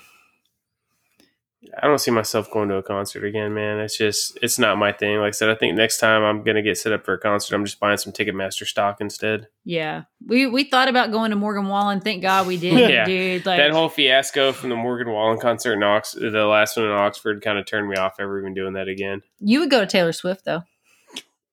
I 1.82 1.88
don't 1.88 2.00
see 2.00 2.12
myself 2.12 2.52
going 2.52 2.70
to 2.70 2.76
a 2.76 2.84
concert 2.84 3.24
again, 3.24 3.54
man. 3.54 3.80
It's 3.80 3.98
just 3.98 4.38
it's 4.42 4.60
not 4.60 4.78
my 4.78 4.92
thing. 4.92 5.18
Like 5.18 5.30
I 5.30 5.32
said, 5.32 5.50
I 5.50 5.56
think 5.56 5.76
next 5.76 5.98
time 5.98 6.24
I'm 6.24 6.44
gonna 6.44 6.62
get 6.62 6.78
set 6.78 6.94
up 6.94 7.06
for 7.06 7.14
a 7.14 7.20
concert, 7.20 7.56
I'm 7.56 7.66
just 7.66 7.80
buying 7.80 7.98
some 7.98 8.14
Ticketmaster 8.14 8.66
stock 8.66 9.02
instead. 9.02 9.48
Yeah, 9.64 10.04
we 10.26 10.48
we 10.48 10.64
thought 10.66 10.88
about 10.88 11.12
going 11.12 11.32
to 11.32 11.36
Morgan 11.36 11.68
Wallen. 11.68 12.02
Thank 12.02 12.22
God 12.22 12.48
we 12.48 12.58
did, 12.58 12.90
yeah. 12.90 13.06
dude. 13.06 13.46
Like 13.46 13.58
that 13.58 13.72
whole 13.72 13.90
fiasco 13.90 14.52
from 14.52 14.70
the 14.70 14.76
Morgan 14.76 15.12
Wallen 15.12 15.40
concert 15.40 15.74
in 15.74 15.84
Ox, 15.84 16.14
the 16.14 16.46
last 16.46 16.78
one 16.78 16.86
in 16.86 16.92
Oxford, 16.92 17.42
kind 17.42 17.58
of 17.58 17.66
turned 17.66 17.88
me 17.88 17.96
off 17.96 18.16
ever 18.20 18.40
even 18.40 18.54
doing 18.54 18.74
that 18.74 18.88
again. 18.88 19.22
You 19.40 19.60
would 19.62 19.70
go 19.70 19.80
to 19.82 19.88
Taylor 19.88 20.14
Swift 20.14 20.46
though. 20.46 20.64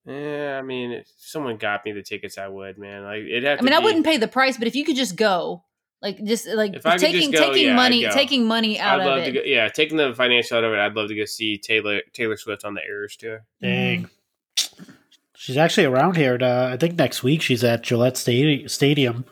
Yeah, 0.05 0.59
I 0.59 0.61
mean, 0.61 0.91
if 0.91 1.07
someone 1.17 1.57
got 1.57 1.85
me 1.85 1.93
the 1.93 2.03
tickets, 2.03 2.37
I 2.37 2.47
would, 2.47 2.77
man. 2.77 3.03
Like 3.03 3.21
it. 3.21 3.45
I 3.45 3.55
mean, 3.61 3.67
be, 3.67 3.73
I 3.73 3.79
wouldn't 3.79 4.05
pay 4.05 4.17
the 4.17 4.27
price, 4.27 4.57
but 4.57 4.67
if 4.67 4.75
you 4.75 4.83
could 4.83 4.97
just 4.97 5.15
go, 5.15 5.63
like 6.03 6.23
just 6.25 6.47
like 6.47 6.73
taking 6.97 7.31
go, 7.31 7.39
taking 7.39 7.67
yeah, 7.67 7.75
money 7.75 8.05
taking 8.11 8.45
money 8.45 8.77
out 8.79 8.99
I'd 8.99 9.05
love 9.05 9.17
of 9.19 9.23
to 9.23 9.29
it. 9.29 9.33
Go, 9.33 9.41
yeah, 9.45 9.69
taking 9.69 9.97
the 9.97 10.13
financial 10.13 10.57
out 10.57 10.65
of 10.65 10.73
it. 10.73 10.77
I'd 10.77 10.93
love 10.93 11.07
to 11.07 11.15
go 11.15 11.25
see 11.25 11.57
Taylor 11.57 12.01
Taylor 12.11 12.35
Swift 12.35 12.65
on 12.65 12.73
the 12.73 12.81
Eras 12.83 13.15
tour. 13.15 13.45
Dang. 13.61 14.09
She's 15.35 15.57
actually 15.57 15.85
around 15.85 16.17
here. 16.17 16.37
To, 16.37 16.69
I 16.73 16.77
think 16.77 16.97
next 16.97 17.23
week 17.23 17.41
she's 17.41 17.63
at 17.63 17.83
Gillette 17.83 18.17
Stadium. 18.17 19.25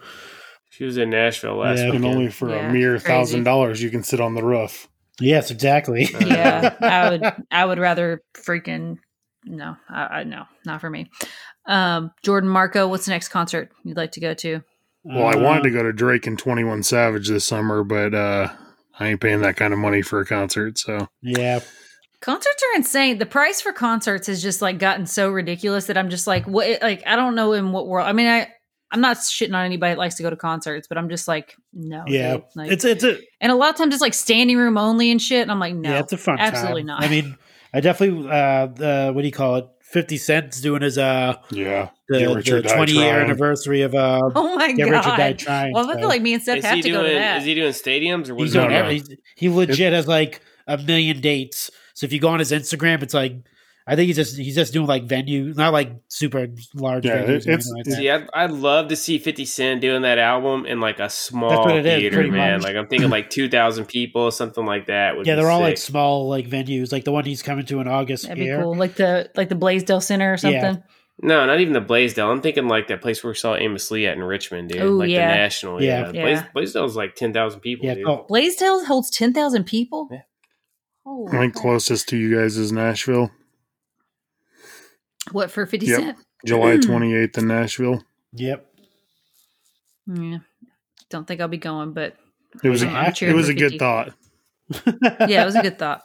She 0.70 0.86
was 0.86 0.98
in 0.98 1.10
Nashville 1.10 1.58
last 1.58 1.80
yeah, 1.80 1.86
week. 1.88 1.96
And 1.96 2.06
only 2.06 2.30
for 2.30 2.50
yeah, 2.50 2.70
a 2.70 2.74
mere 2.74 2.98
thousand 2.98 3.44
dollars, 3.44 3.84
you 3.84 3.90
can 3.90 4.04
sit 4.04 4.20
on 4.20 4.34
the 4.34 4.44
roof. 4.44 4.88
Yes, 5.20 5.52
exactly. 5.52 6.08
Yeah, 6.22 6.76
I 6.82 7.10
would. 7.10 7.34
I 7.52 7.66
would 7.66 7.80
rather 7.80 8.24
freaking 8.34 8.98
no. 9.46 9.76
I, 9.90 10.02
I 10.02 10.24
no, 10.24 10.46
not 10.66 10.82
for 10.82 10.90
me. 10.90 11.10
Um, 11.66 12.12
Jordan 12.24 12.50
Marco, 12.50 12.88
what's 12.88 13.06
the 13.06 13.12
next 13.12 13.30
concert 13.30 13.72
you'd 13.84 13.98
like 13.98 14.14
to 14.14 14.20
go 14.20 14.34
to? 14.34 14.62
Well, 15.04 15.26
I 15.26 15.36
wanted 15.36 15.64
to 15.64 15.70
uh, 15.70 15.82
go 15.82 15.84
to 15.84 15.94
Drake 15.94 16.28
and 16.28 16.38
Twenty 16.38 16.64
One 16.64 16.84
Savage 16.84 17.28
this 17.28 17.46
summer, 17.46 17.84
but 17.84 18.14
uh, 18.14 18.50
I 19.00 19.08
ain't 19.08 19.22
paying 19.22 19.42
that 19.42 19.56
kind 19.56 19.74
of 19.74 19.80
money 19.80 20.02
for 20.02 20.20
a 20.20 20.26
concert. 20.26 20.78
So 20.78 21.08
yeah, 21.22 21.62
concerts 22.22 22.64
are 22.64 22.76
insane. 22.76 23.18
The 23.18 23.26
price 23.26 23.62
for 23.62 23.74
concerts 23.74 24.28
has 24.28 24.42
just 24.42 24.62
like 24.62 24.78
gotten 24.78 25.08
so 25.08 25.30
ridiculous 25.32 25.88
that 25.88 25.98
I'm 25.98 26.10
just 26.10 26.28
like, 26.28 26.46
what? 26.46 26.82
Like, 26.82 27.06
I 27.08 27.16
don't 27.16 27.36
know 27.36 27.54
in 27.54 27.72
what 27.72 27.88
world. 27.88 28.08
I 28.08 28.14
mean, 28.14 28.28
I 28.28 28.48
I'm 28.92 29.02
not 29.02 29.18
shitting 29.18 29.56
on 29.56 29.66
anybody 29.66 29.94
that 29.94 29.98
likes 29.98 30.16
to 30.16 30.24
go 30.24 30.30
to 30.30 30.36
concerts, 30.36 30.88
but 30.88 30.98
I'm 30.98 31.10
just 31.10 31.28
like, 31.28 31.56
no. 31.74 32.04
Yeah, 32.08 32.38
like, 32.56 32.72
it's 32.72 32.86
it's 32.86 33.04
a 33.04 33.18
and 33.40 33.52
a 33.52 33.56
lot 33.56 33.72
of 33.72 33.78
times 33.78 33.94
it's 33.94 34.02
like 34.02 34.14
standing 34.14 34.58
room 34.58 34.78
only 34.78 35.12
and 35.12 35.22
shit. 35.22 35.42
And 35.42 35.52
I'm 35.52 35.60
like, 35.60 35.74
no, 35.74 35.90
yeah, 35.90 36.00
it's 36.00 36.14
a 36.14 36.18
fun, 36.18 36.38
absolutely 36.40 36.82
time. 36.82 36.88
not. 36.88 37.04
I 37.04 37.08
mean, 37.08 37.38
I 37.74 37.80
definitely 37.80 38.30
uh, 38.30 38.34
uh, 38.34 39.12
what 39.14 39.22
do 39.22 39.28
you 39.28 39.34
call 39.34 39.56
it? 39.56 39.68
Fifty 39.92 40.18
Cent's 40.18 40.62
doing 40.62 40.82
his 40.82 40.98
uh 40.98 41.36
yeah 41.52 41.90
the, 42.08 42.42
the 42.44 42.62
twenty 42.74 42.94
year 42.94 43.22
anniversary 43.22 43.82
of 43.82 43.94
uh 43.94 44.22
oh 44.36 44.56
my 44.56 44.72
Get 44.72 44.90
god 44.90 44.92
Rich 44.92 45.06
or 45.06 45.18
Die 45.18 45.34
Trying. 45.34 45.74
Well, 45.74 45.90
I 45.90 46.00
feel 46.00 46.08
like 46.08 46.22
me 46.22 46.34
and 46.34 46.44
Seth 46.44 46.60
is 46.60 46.66
have 46.66 46.78
to 46.78 46.82
doing, 46.82 46.94
go 46.94 47.08
to 47.08 47.14
that. 47.14 47.40
Is 47.40 47.46
he 47.46 47.56
doing 47.56 47.74
stadiums 47.74 48.30
or 48.30 48.36
what? 48.36 48.44
He's 48.44 48.54
doing 48.54 48.90
he's, 48.90 49.10
he 49.36 49.50
legit 49.50 49.94
has 49.94 50.08
like 50.08 50.42
a 50.68 50.78
million 50.78 51.20
dates. 51.20 51.70
So 51.94 52.06
if 52.06 52.14
you 52.14 52.20
go 52.20 52.30
on 52.30 52.40
his 52.40 52.52
Instagram, 52.52 53.04
it's 53.04 53.14
like 53.14 53.36
I 53.88 53.96
think 53.96 54.08
he's 54.08 54.16
just 54.16 54.38
he's 54.38 54.56
just 54.56 54.74
doing 54.74 54.86
like 54.86 55.04
venue, 55.04 55.54
not 55.56 55.74
like 55.74 55.92
super 56.08 56.48
large 56.76 57.06
yeah, 57.06 57.24
venues. 57.24 57.48
It's, 57.48 57.68
like 57.68 57.86
see, 57.86 58.10
I'd, 58.10 58.28
I'd, 58.34 58.52
love 58.52 58.90
to 58.90 58.96
see 58.96 59.18
Fifty 59.18 59.46
Cent 59.46 59.82
doing 59.82 60.04
that 60.04 60.20
album 60.20 60.66
in 60.68 60.80
like 60.80 61.00
a 61.00 61.10
small 61.10 61.68
theater, 61.68 62.22
is, 62.22 62.32
man. 62.32 62.60
Much. 62.60 62.64
Like 62.64 62.76
I'm 62.76 62.88
thinking 62.88 63.10
like 63.10 63.32
two 63.32 63.50
thousand 63.50 63.86
people, 63.86 64.30
something 64.30 64.66
like 64.66 64.86
that. 64.88 65.26
yeah, 65.26 65.36
they're 65.36 65.50
all 65.50 65.62
like 65.62 65.80
small 65.80 66.30
like 66.30 66.48
venues, 66.48 66.92
like 66.92 67.06
the 67.06 67.12
one 67.12 67.26
he's 67.26 67.42
coming 67.42 67.66
to 67.66 67.80
in 67.80 67.88
August. 67.88 68.28
That'd 68.28 68.38
here. 68.38 68.58
be 68.58 68.64
cool, 68.64 68.76
like 68.76 68.96
the 68.96 69.32
like 69.36 69.50
the 69.50 69.56
Blaisdell 69.56 70.02
Center 70.02 70.34
or 70.34 70.38
something. 70.38 70.62
Yeah. 70.62 70.78
No, 71.24 71.46
not 71.46 71.60
even 71.60 71.74
the 71.74 71.82
Blaisdell. 71.82 72.32
I'm 72.32 72.42
thinking 72.42 72.68
like 72.68 72.88
that 72.88 73.02
place 73.02 73.24
where 73.24 73.32
we 73.32 73.36
saw 73.36 73.56
Amos 73.56 73.92
Lee 73.92 74.08
at 74.08 74.18
in 74.18 74.24
Richmond, 74.24 74.70
dude. 74.70 74.82
Ooh, 74.82 74.98
like 75.00 75.10
yeah. 75.10 75.28
the 75.28 75.36
National. 75.36 75.82
Yeah, 75.82 76.12
yeah. 76.12 76.28
yeah. 76.28 76.46
Blaisdell's 76.54 76.96
like 76.96 77.16
ten 77.16 77.34
thousand 77.34 77.62
people. 77.62 77.86
Yeah, 77.86 77.96
dude. 77.96 78.08
Oh. 78.08 78.26
Blaisdell 78.28 78.86
holds 78.86 79.10
ten 79.10 79.34
thousand 79.34 79.66
people. 79.66 80.08
Yeah. 80.12 80.22
Oh, 81.06 81.28
I 81.28 81.32
think 81.32 81.56
closest 81.56 82.10
to 82.10 82.18
you 82.18 82.36
guys 82.36 82.58
is 82.58 82.72
Nashville. 82.72 83.32
What 85.32 85.52
for 85.52 85.66
fifty 85.66 85.88
yep. 85.88 86.00
cent? 86.00 86.18
July 86.46 86.78
twenty 86.78 87.14
eighth 87.14 87.38
in 87.38 87.48
Nashville. 87.48 88.04
Yep. 88.34 88.66
Yeah. 90.08 90.40
Don't 91.10 91.28
think 91.28 91.42
I'll 91.42 91.48
be 91.48 91.58
going, 91.58 91.94
but 91.94 92.16
it 92.64 92.70
was 92.70 92.84
a, 92.84 93.14
it 93.22 93.34
was 93.34 93.50
a 93.50 93.54
good 93.54 93.78
thought. 93.78 94.14
yeah, 95.28 95.42
it 95.42 95.46
was 95.46 95.56
a 95.56 95.62
good 95.62 95.78
thought. 95.78 96.04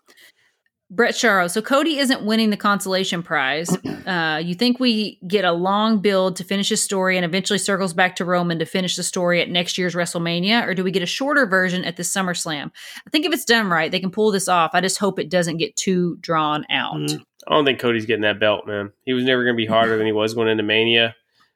Brett 0.90 1.14
Charo. 1.14 1.50
So 1.50 1.60
Cody 1.62 1.98
isn't 1.98 2.24
winning 2.24 2.50
the 2.50 2.56
consolation 2.56 3.22
prize. 3.22 3.76
Uh, 4.06 4.38
you 4.38 4.54
think 4.54 4.78
we 4.78 5.18
get 5.26 5.44
a 5.44 5.50
long 5.50 5.98
build 5.98 6.36
to 6.36 6.44
finish 6.44 6.68
his 6.68 6.80
story 6.80 7.16
and 7.16 7.24
eventually 7.24 7.58
circles 7.58 7.92
back 7.92 8.14
to 8.14 8.24
Roman 8.24 8.60
to 8.60 8.64
finish 8.64 8.94
the 8.94 9.02
story 9.02 9.42
at 9.42 9.50
next 9.50 9.76
year's 9.76 9.96
WrestleMania, 9.96 10.64
or 10.64 10.74
do 10.74 10.84
we 10.84 10.92
get 10.92 11.02
a 11.02 11.06
shorter 11.06 11.44
version 11.44 11.84
at 11.84 11.96
the 11.96 12.04
SummerSlam? 12.04 12.70
I 13.04 13.10
think 13.10 13.26
if 13.26 13.32
it's 13.32 13.44
done 13.44 13.66
right, 13.66 13.90
they 13.90 13.98
can 13.98 14.12
pull 14.12 14.30
this 14.30 14.46
off. 14.46 14.70
I 14.74 14.80
just 14.80 14.98
hope 14.98 15.18
it 15.18 15.28
doesn't 15.28 15.56
get 15.56 15.74
too 15.74 16.18
drawn 16.20 16.64
out. 16.70 16.94
Mm-hmm. 16.94 17.22
I 17.46 17.54
don't 17.54 17.64
think 17.64 17.78
Cody's 17.78 18.06
getting 18.06 18.22
that 18.22 18.40
belt, 18.40 18.66
man. 18.66 18.92
He 19.04 19.12
was 19.12 19.24
never 19.24 19.44
going 19.44 19.54
to 19.54 19.56
be 19.56 19.66
harder 19.66 19.96
than 19.96 20.06
he 20.06 20.12
was 20.12 20.34
going 20.34 20.48
into 20.48 20.62
Mania. 20.62 21.14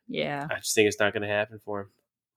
Yeah, 0.09 0.47
I 0.51 0.57
just 0.57 0.75
think 0.75 0.89
it's 0.89 1.01
not 1.01 1.13
going 1.13 1.23
to 1.23 1.29
happen 1.29 1.61
for 1.65 1.81
him. 1.81 1.91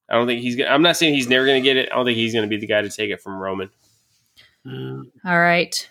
I 0.08 0.14
don't 0.14 0.26
think 0.26 0.42
he's. 0.42 0.56
Gonna, 0.56 0.70
I'm 0.70 0.82
not 0.82 0.96
saying 0.96 1.14
he's 1.14 1.28
never 1.28 1.46
going 1.46 1.62
to 1.62 1.66
get 1.66 1.76
it. 1.76 1.90
I 1.90 1.96
don't 1.96 2.04
think 2.04 2.16
he's 2.16 2.32
going 2.32 2.44
to 2.44 2.48
be 2.48 2.58
the 2.58 2.66
guy 2.66 2.82
to 2.82 2.90
take 2.90 3.10
it 3.10 3.20
from 3.20 3.38
Roman. 3.38 3.70
Mm. 4.66 5.10
All 5.24 5.38
right. 5.38 5.90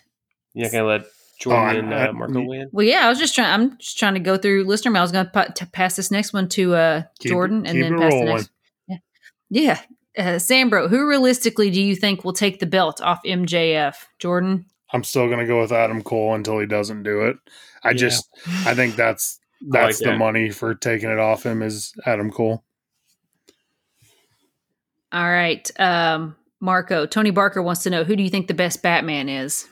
You're 0.52 0.64
not 0.66 0.72
going 0.72 0.84
to 0.84 0.88
let 0.88 1.06
Jordan 1.38 1.92
oh, 1.92 1.96
and 1.96 2.08
uh, 2.08 2.12
Marco 2.12 2.42
win? 2.42 2.68
Well, 2.72 2.86
yeah, 2.86 3.06
I 3.06 3.08
was 3.08 3.18
just 3.18 3.34
trying. 3.34 3.52
I'm 3.52 3.78
just 3.78 3.98
trying 3.98 4.14
to 4.14 4.20
go 4.20 4.36
through 4.36 4.64
listener 4.64 4.90
mail. 4.90 5.00
I 5.00 5.04
was 5.04 5.12
going 5.12 5.28
to 5.54 5.66
pass 5.66 5.96
this 5.96 6.10
next 6.10 6.32
one 6.32 6.48
to 6.50 6.74
uh, 6.74 7.02
Jordan, 7.20 7.66
and 7.66 7.82
then 7.82 7.98
pass 7.98 8.12
rolling. 8.12 8.26
the 8.26 8.32
next. 8.32 8.50
Yeah, 8.88 8.96
yeah. 9.50 9.80
Uh, 10.16 10.38
Sambro, 10.38 10.88
who 10.88 11.08
realistically 11.08 11.70
do 11.70 11.82
you 11.82 11.96
think 11.96 12.24
will 12.24 12.32
take 12.32 12.60
the 12.60 12.66
belt 12.66 13.00
off 13.00 13.20
MJF? 13.24 13.96
Jordan. 14.18 14.66
I'm 14.92 15.04
still 15.04 15.26
going 15.26 15.40
to 15.40 15.46
go 15.46 15.60
with 15.60 15.72
Adam 15.72 16.02
Cole 16.02 16.34
until 16.34 16.58
he 16.58 16.66
doesn't 16.66 17.02
do 17.02 17.22
it. 17.22 17.36
I 17.82 17.90
yeah. 17.90 17.94
just, 17.96 18.28
I 18.66 18.74
think 18.74 18.96
that's 18.96 19.40
that's 19.68 19.98
like 20.00 20.04
the 20.04 20.12
that. 20.12 20.18
money 20.18 20.50
for 20.50 20.74
taking 20.74 21.10
it 21.10 21.18
off 21.18 21.44
him 21.44 21.62
is 21.62 21.92
Adam 22.06 22.30
Cole. 22.30 22.64
All 25.12 25.30
right, 25.30 25.70
um, 25.80 26.34
Marco. 26.60 27.06
Tony 27.06 27.30
Barker 27.30 27.62
wants 27.62 27.84
to 27.84 27.90
know 27.90 28.02
who 28.02 28.16
do 28.16 28.22
you 28.22 28.30
think 28.30 28.48
the 28.48 28.54
best 28.54 28.82
Batman 28.82 29.28
is? 29.28 29.68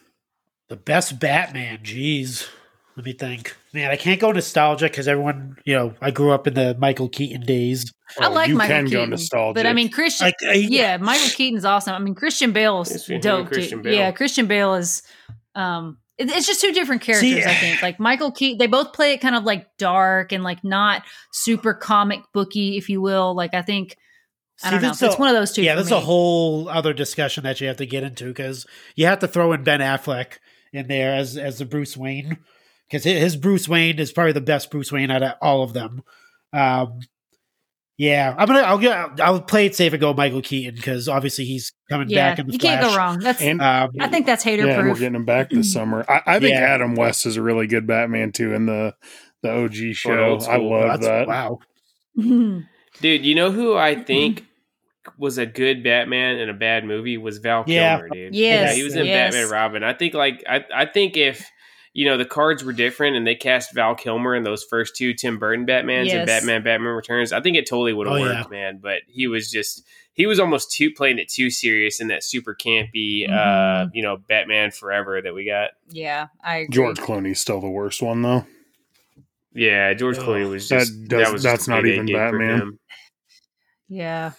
The 0.68 0.76
best 0.76 1.18
Batman, 1.18 1.78
jeez. 1.78 2.48
Let 2.96 3.06
me 3.06 3.12
think. 3.14 3.56
Man, 3.72 3.90
I 3.90 3.96
can't 3.96 4.20
go 4.20 4.32
nostalgia 4.32 4.84
because 4.84 5.08
everyone, 5.08 5.56
you 5.64 5.74
know, 5.74 5.94
I 6.02 6.10
grew 6.10 6.30
up 6.30 6.46
in 6.46 6.54
the 6.54 6.76
Michael 6.78 7.08
Keaton 7.08 7.40
days. 7.40 7.90
I 8.18 8.28
like 8.28 8.48
you 8.48 8.56
Michael 8.56 8.84
Keaton, 8.84 9.16
but 9.54 9.66
I 9.66 9.72
mean 9.72 9.88
Christian. 9.90 10.26
Like, 10.26 10.36
uh, 10.46 10.50
yeah, 10.52 10.98
Michael 10.98 11.30
Keaton's 11.30 11.64
awesome. 11.64 11.94
I 11.94 11.98
mean 11.98 12.14
Christian 12.14 12.52
Bale's 12.52 13.06
dope. 13.20 13.48
Christian 13.48 13.80
Bale. 13.80 13.94
Yeah, 13.94 14.12
Christian 14.12 14.46
Bale 14.46 14.74
is. 14.74 15.02
Um, 15.54 15.98
it, 16.18 16.30
it's 16.30 16.46
just 16.46 16.60
two 16.60 16.72
different 16.72 17.00
characters. 17.00 17.30
See, 17.30 17.42
I 17.42 17.54
think 17.60 17.80
like 17.80 17.98
Michael 17.98 18.30
Keaton, 18.30 18.58
they 18.58 18.66
both 18.66 18.92
play 18.92 19.14
it 19.14 19.22
kind 19.22 19.34
of 19.34 19.44
like 19.44 19.66
dark 19.78 20.32
and 20.32 20.44
like 20.44 20.62
not 20.62 21.02
super 21.32 21.72
comic 21.72 22.20
booky, 22.34 22.76
if 22.76 22.90
you 22.90 23.00
will. 23.00 23.34
Like 23.34 23.54
I 23.54 23.62
think. 23.62 23.96
I 24.62 24.70
don't 24.70 24.82
know. 24.82 24.90
A, 24.90 25.06
it's 25.06 25.18
one 25.18 25.28
of 25.28 25.34
those 25.34 25.52
two. 25.52 25.62
Yeah, 25.62 25.74
that's 25.74 25.90
a 25.90 25.98
whole 25.98 26.68
other 26.68 26.92
discussion 26.92 27.42
that 27.44 27.60
you 27.60 27.66
have 27.68 27.78
to 27.78 27.86
get 27.86 28.04
into 28.04 28.26
because 28.26 28.66
you 28.94 29.06
have 29.06 29.18
to 29.20 29.26
throw 29.26 29.52
in 29.54 29.64
Ben 29.64 29.80
Affleck 29.80 30.34
in 30.72 30.86
there 30.88 31.14
as 31.14 31.36
as 31.36 31.58
the 31.58 31.64
Bruce 31.64 31.96
Wayne 31.96 32.36
because 32.92 33.04
his 33.04 33.36
Bruce 33.36 33.66
Wayne 33.66 33.98
is 33.98 34.12
probably 34.12 34.32
the 34.32 34.42
best 34.42 34.70
Bruce 34.70 34.92
Wayne 34.92 35.10
out 35.10 35.22
of 35.22 35.32
all 35.40 35.62
of 35.62 35.72
them. 35.72 36.02
Um, 36.52 37.00
yeah, 37.96 38.34
I'm 38.36 38.46
gonna 38.46 38.60
I'll 38.60 38.78
get 38.78 39.18
I'll 39.18 39.40
play 39.40 39.64
it 39.64 39.74
safe 39.74 39.94
and 39.94 40.00
go 40.00 40.12
Michael 40.12 40.42
Keaton 40.42 40.74
because 40.74 41.08
obviously 41.08 41.46
he's 41.46 41.72
coming 41.88 42.10
yeah, 42.10 42.30
back 42.30 42.38
in 42.38 42.48
the 42.48 42.52
you 42.52 42.58
Flash. 42.58 42.80
can't 42.80 42.90
go 42.90 42.96
wrong. 42.96 43.18
That's 43.20 43.40
and, 43.40 43.62
um, 43.62 43.92
I 43.98 44.08
think 44.08 44.26
that's 44.26 44.44
hater 44.44 44.66
yeah, 44.66 44.80
proof. 44.80 44.94
We're 44.94 44.98
getting 45.00 45.14
him 45.14 45.24
back 45.24 45.50
this 45.50 45.72
summer. 45.72 46.04
I, 46.06 46.20
I 46.26 46.40
think 46.40 46.54
yeah. 46.54 46.60
Adam 46.60 46.94
West 46.94 47.24
is 47.24 47.38
a 47.38 47.42
really 47.42 47.66
good 47.66 47.86
Batman 47.86 48.32
too 48.32 48.52
in 48.52 48.66
the 48.66 48.94
the 49.42 49.50
OG 49.50 49.94
show. 49.94 50.38
I 50.40 50.56
love 50.58 51.00
that's, 51.00 51.06
that. 51.06 51.28
Wow, 51.28 51.60
dude. 52.16 52.66
You 53.24 53.34
know 53.34 53.50
who 53.50 53.74
I 53.74 53.94
think 53.94 54.44
was 55.16 55.38
a 55.38 55.46
good 55.46 55.82
Batman 55.82 56.38
in 56.38 56.50
a 56.50 56.54
bad 56.54 56.84
movie 56.84 57.16
was 57.16 57.38
Val 57.38 57.64
yeah. 57.66 57.96
Kilmer, 57.96 58.08
dude. 58.10 58.34
Yes, 58.34 58.70
yeah, 58.70 58.74
he 58.74 58.82
was 58.82 58.96
in 58.96 59.06
yes. 59.06 59.32
Batman 59.32 59.50
Robin. 59.50 59.82
I 59.82 59.94
think 59.94 60.12
like 60.12 60.44
I 60.46 60.64
I 60.74 60.86
think 60.86 61.16
if 61.16 61.48
you 61.94 62.06
know 62.06 62.16
the 62.16 62.24
cards 62.24 62.64
were 62.64 62.72
different 62.72 63.16
and 63.16 63.26
they 63.26 63.34
cast 63.34 63.74
Val 63.74 63.94
Kilmer 63.94 64.34
in 64.34 64.44
those 64.44 64.64
first 64.64 64.96
two 64.96 65.14
Tim 65.14 65.38
Burton 65.38 65.66
Batmans 65.66 66.06
yes. 66.06 66.14
and 66.14 66.26
Batman 66.26 66.62
Batman 66.62 66.92
Returns, 66.92 67.32
I 67.32 67.40
think 67.40 67.56
it 67.56 67.68
totally 67.68 67.92
would 67.92 68.06
have 68.06 68.16
oh, 68.16 68.20
worked, 68.20 68.50
yeah. 68.52 68.56
man. 68.56 68.80
But 68.82 69.02
he 69.08 69.26
was 69.26 69.50
just 69.50 69.84
he 70.14 70.26
was 70.26 70.40
almost 70.40 70.72
too 70.72 70.90
playing 70.90 71.18
it 71.18 71.28
too 71.28 71.50
serious 71.50 72.00
in 72.00 72.08
that 72.08 72.24
super 72.24 72.54
campy 72.54 73.28
uh, 73.28 73.32
mm-hmm. 73.32 73.88
uh 73.88 73.90
you 73.92 74.02
know 74.02 74.16
Batman 74.16 74.70
Forever 74.70 75.20
that 75.20 75.34
we 75.34 75.44
got. 75.44 75.70
Yeah, 75.90 76.28
I 76.42 76.58
agree. 76.58 76.74
George 76.74 76.98
Clooney's 76.98 77.40
still 77.40 77.60
the 77.60 77.70
worst 77.70 78.02
one 78.02 78.22
though. 78.22 78.46
Yeah, 79.54 79.92
George 79.92 80.16
Clooney 80.16 80.48
was 80.48 80.68
just 80.68 80.92
that, 80.92 81.08
does, 81.08 81.24
that 81.24 81.32
was 81.32 81.42
that's 81.42 81.68
not 81.68 81.84
even 81.86 82.06
Batman. 82.06 82.78
Yeah. 83.88 84.32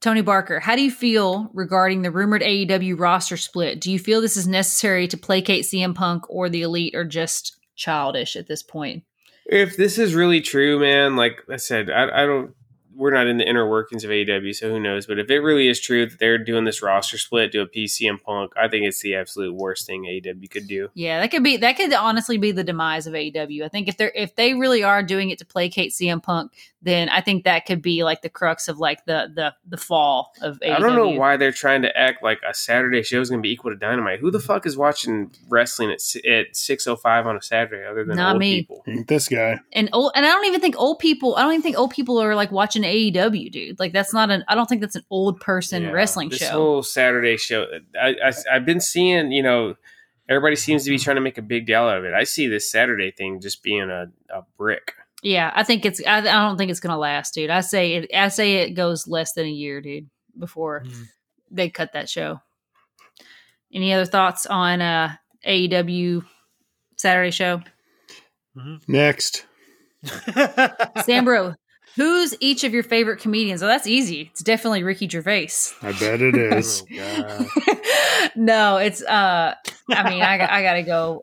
Tony 0.00 0.22
Barker, 0.22 0.60
how 0.60 0.76
do 0.76 0.82
you 0.82 0.90
feel 0.90 1.50
regarding 1.52 2.00
the 2.02 2.10
rumored 2.10 2.40
AEW 2.40 2.98
roster 2.98 3.36
split? 3.36 3.80
Do 3.80 3.92
you 3.92 3.98
feel 3.98 4.20
this 4.20 4.36
is 4.36 4.46
necessary 4.46 5.06
to 5.08 5.18
placate 5.18 5.64
CM 5.64 5.94
Punk 5.94 6.24
or 6.30 6.48
the 6.48 6.62
Elite 6.62 6.94
or 6.94 7.04
just 7.04 7.58
childish 7.76 8.34
at 8.34 8.48
this 8.48 8.62
point? 8.62 9.04
If 9.44 9.76
this 9.76 9.98
is 9.98 10.14
really 10.14 10.40
true, 10.40 10.80
man, 10.80 11.16
like 11.16 11.42
I 11.50 11.56
said, 11.56 11.90
I, 11.90 12.22
I 12.22 12.26
don't. 12.26 12.54
We're 12.94 13.12
not 13.12 13.26
in 13.26 13.38
the 13.38 13.48
inner 13.48 13.68
workings 13.68 14.04
of 14.04 14.10
AEW, 14.10 14.54
so 14.54 14.68
who 14.70 14.80
knows? 14.80 15.06
But 15.06 15.18
if 15.18 15.30
it 15.30 15.40
really 15.40 15.68
is 15.68 15.80
true 15.80 16.06
that 16.06 16.18
they're 16.18 16.38
doing 16.38 16.64
this 16.64 16.82
roster 16.82 17.18
split 17.18 17.52
to 17.52 17.60
appease 17.60 17.98
CM 17.98 18.20
Punk, 18.20 18.52
I 18.56 18.68
think 18.68 18.84
it's 18.86 19.00
the 19.00 19.14
absolute 19.14 19.54
worst 19.54 19.86
thing 19.86 20.04
AEW 20.04 20.50
could 20.50 20.66
do. 20.66 20.88
Yeah, 20.94 21.20
that 21.20 21.30
could 21.30 21.44
be 21.44 21.56
that 21.58 21.76
could 21.76 21.92
honestly 21.92 22.38
be 22.38 22.52
the 22.52 22.64
demise 22.64 23.06
of 23.06 23.14
AEW. 23.14 23.64
I 23.64 23.68
think 23.68 23.88
if 23.88 23.96
they're 23.96 24.12
if 24.14 24.34
they 24.34 24.54
really 24.54 24.82
are 24.82 25.02
doing 25.02 25.30
it 25.30 25.38
to 25.38 25.44
placate 25.46 25.92
CM 25.92 26.22
Punk, 26.22 26.52
then 26.82 27.08
I 27.08 27.20
think 27.20 27.44
that 27.44 27.66
could 27.66 27.82
be 27.82 28.04
like 28.04 28.22
the 28.22 28.28
crux 28.28 28.68
of 28.68 28.78
like 28.78 29.04
the 29.04 29.30
the 29.34 29.54
the 29.68 29.76
fall 29.76 30.32
of 30.42 30.58
AEW. 30.60 30.74
I 30.74 30.80
don't 30.80 30.96
know 30.96 31.08
why 31.10 31.36
they're 31.36 31.52
trying 31.52 31.82
to 31.82 31.96
act 31.96 32.22
like 32.22 32.40
a 32.48 32.54
Saturday 32.54 33.02
show 33.02 33.20
is 33.20 33.30
going 33.30 33.40
to 33.40 33.46
be 33.46 33.52
equal 33.52 33.70
to 33.70 33.76
Dynamite. 33.76 34.20
Who 34.20 34.30
the 34.30 34.40
fuck 34.40 34.66
is 34.66 34.76
watching 34.76 35.30
wrestling 35.48 35.90
at 35.90 36.00
si- 36.00 36.26
at 36.28 36.56
six 36.56 36.86
oh 36.86 36.96
five 36.96 37.26
on 37.26 37.36
a 37.36 37.42
Saturday 37.42 37.86
other 37.86 38.04
than 38.04 38.16
Not 38.16 38.32
old 38.32 38.40
me. 38.40 38.60
people? 38.60 38.84
This 39.06 39.28
guy. 39.28 39.60
And 39.72 39.88
old, 39.92 40.12
and 40.14 40.24
I 40.26 40.30
don't 40.30 40.46
even 40.46 40.60
think 40.60 40.76
old 40.78 40.98
people. 40.98 41.36
I 41.36 41.42
don't 41.42 41.52
even 41.52 41.62
think 41.62 41.78
old 41.78 41.90
people 41.92 42.18
are 42.18 42.34
like 42.34 42.50
watching 42.50 42.79
AEW, 42.82 43.50
dude. 43.52 43.78
Like 43.80 43.92
that's 43.92 44.12
not 44.14 44.30
an. 44.30 44.44
I 44.48 44.54
don't 44.54 44.66
think 44.66 44.80
that's 44.80 44.96
an 44.96 45.04
old 45.10 45.40
person 45.40 45.82
Yeah, 45.84 45.90
wrestling 45.90 46.28
this 46.30 46.38
show. 46.40 46.50
whole 46.50 46.82
Saturday 46.82 47.36
show, 47.36 47.66
I, 48.00 48.16
I 48.24 48.32
I've 48.52 48.64
been 48.66 48.80
seeing. 48.80 49.32
You 49.32 49.42
know, 49.42 49.74
everybody 50.28 50.56
seems 50.56 50.84
to 50.84 50.90
be 50.90 50.98
trying 50.98 51.16
to 51.16 51.20
make 51.22 51.38
a 51.38 51.42
big 51.42 51.66
deal 51.66 51.82
out 51.82 51.98
of 51.98 52.04
it. 52.04 52.14
I 52.14 52.24
see 52.24 52.46
this 52.48 52.70
Saturday 52.70 53.10
thing 53.10 53.40
just 53.40 53.62
being 53.62 53.90
a, 53.90 54.06
a 54.34 54.42
brick. 54.56 54.94
yeah, 55.22 55.52
I 55.54 55.62
think 55.62 55.84
it's. 55.84 56.00
I, 56.06 56.18
I 56.18 56.22
don't 56.22 56.56
think 56.56 56.70
it's 56.70 56.80
gonna 56.80 56.98
last, 56.98 57.34
dude. 57.34 57.50
I 57.50 57.60
say 57.60 57.94
it. 57.94 58.10
I 58.14 58.28
say 58.28 58.56
it 58.56 58.70
goes 58.70 59.06
less 59.08 59.32
than 59.32 59.46
a 59.46 59.50
year, 59.50 59.80
dude, 59.80 60.08
before 60.38 60.82
Mm. 60.86 61.04
they 61.50 61.68
cut 61.70 61.92
that 61.94 62.08
show. 62.08 62.40
Any 63.72 63.92
other 63.92 64.04
thoughts 64.06 64.46
on 64.46 64.80
uh 64.80 65.14
AEW 65.46 66.24
Saturday 66.96 67.30
show? 67.30 67.62
Next. 68.88 69.46
Sambro, 70.04 71.54
who's 71.96 72.34
each 72.40 72.64
of 72.64 72.72
your 72.72 72.82
favorite 72.82 73.20
comedians? 73.20 73.62
Oh, 73.62 73.66
that's 73.66 73.86
easy. 73.86 74.28
It's 74.32 74.42
definitely 74.42 74.82
Ricky 74.82 75.08
Gervais. 75.08 75.50
I 75.82 75.92
bet 75.92 76.20
it 76.22 76.36
is. 76.36 76.84
Oh, 77.00 77.46
no, 78.36 78.76
it's 78.76 79.02
uh 79.02 79.54
I 79.90 80.10
mean, 80.10 80.22
I 80.22 80.38
got- 80.38 80.50
I 80.50 80.62
got 80.62 80.74
to 80.74 80.82
go 80.82 81.22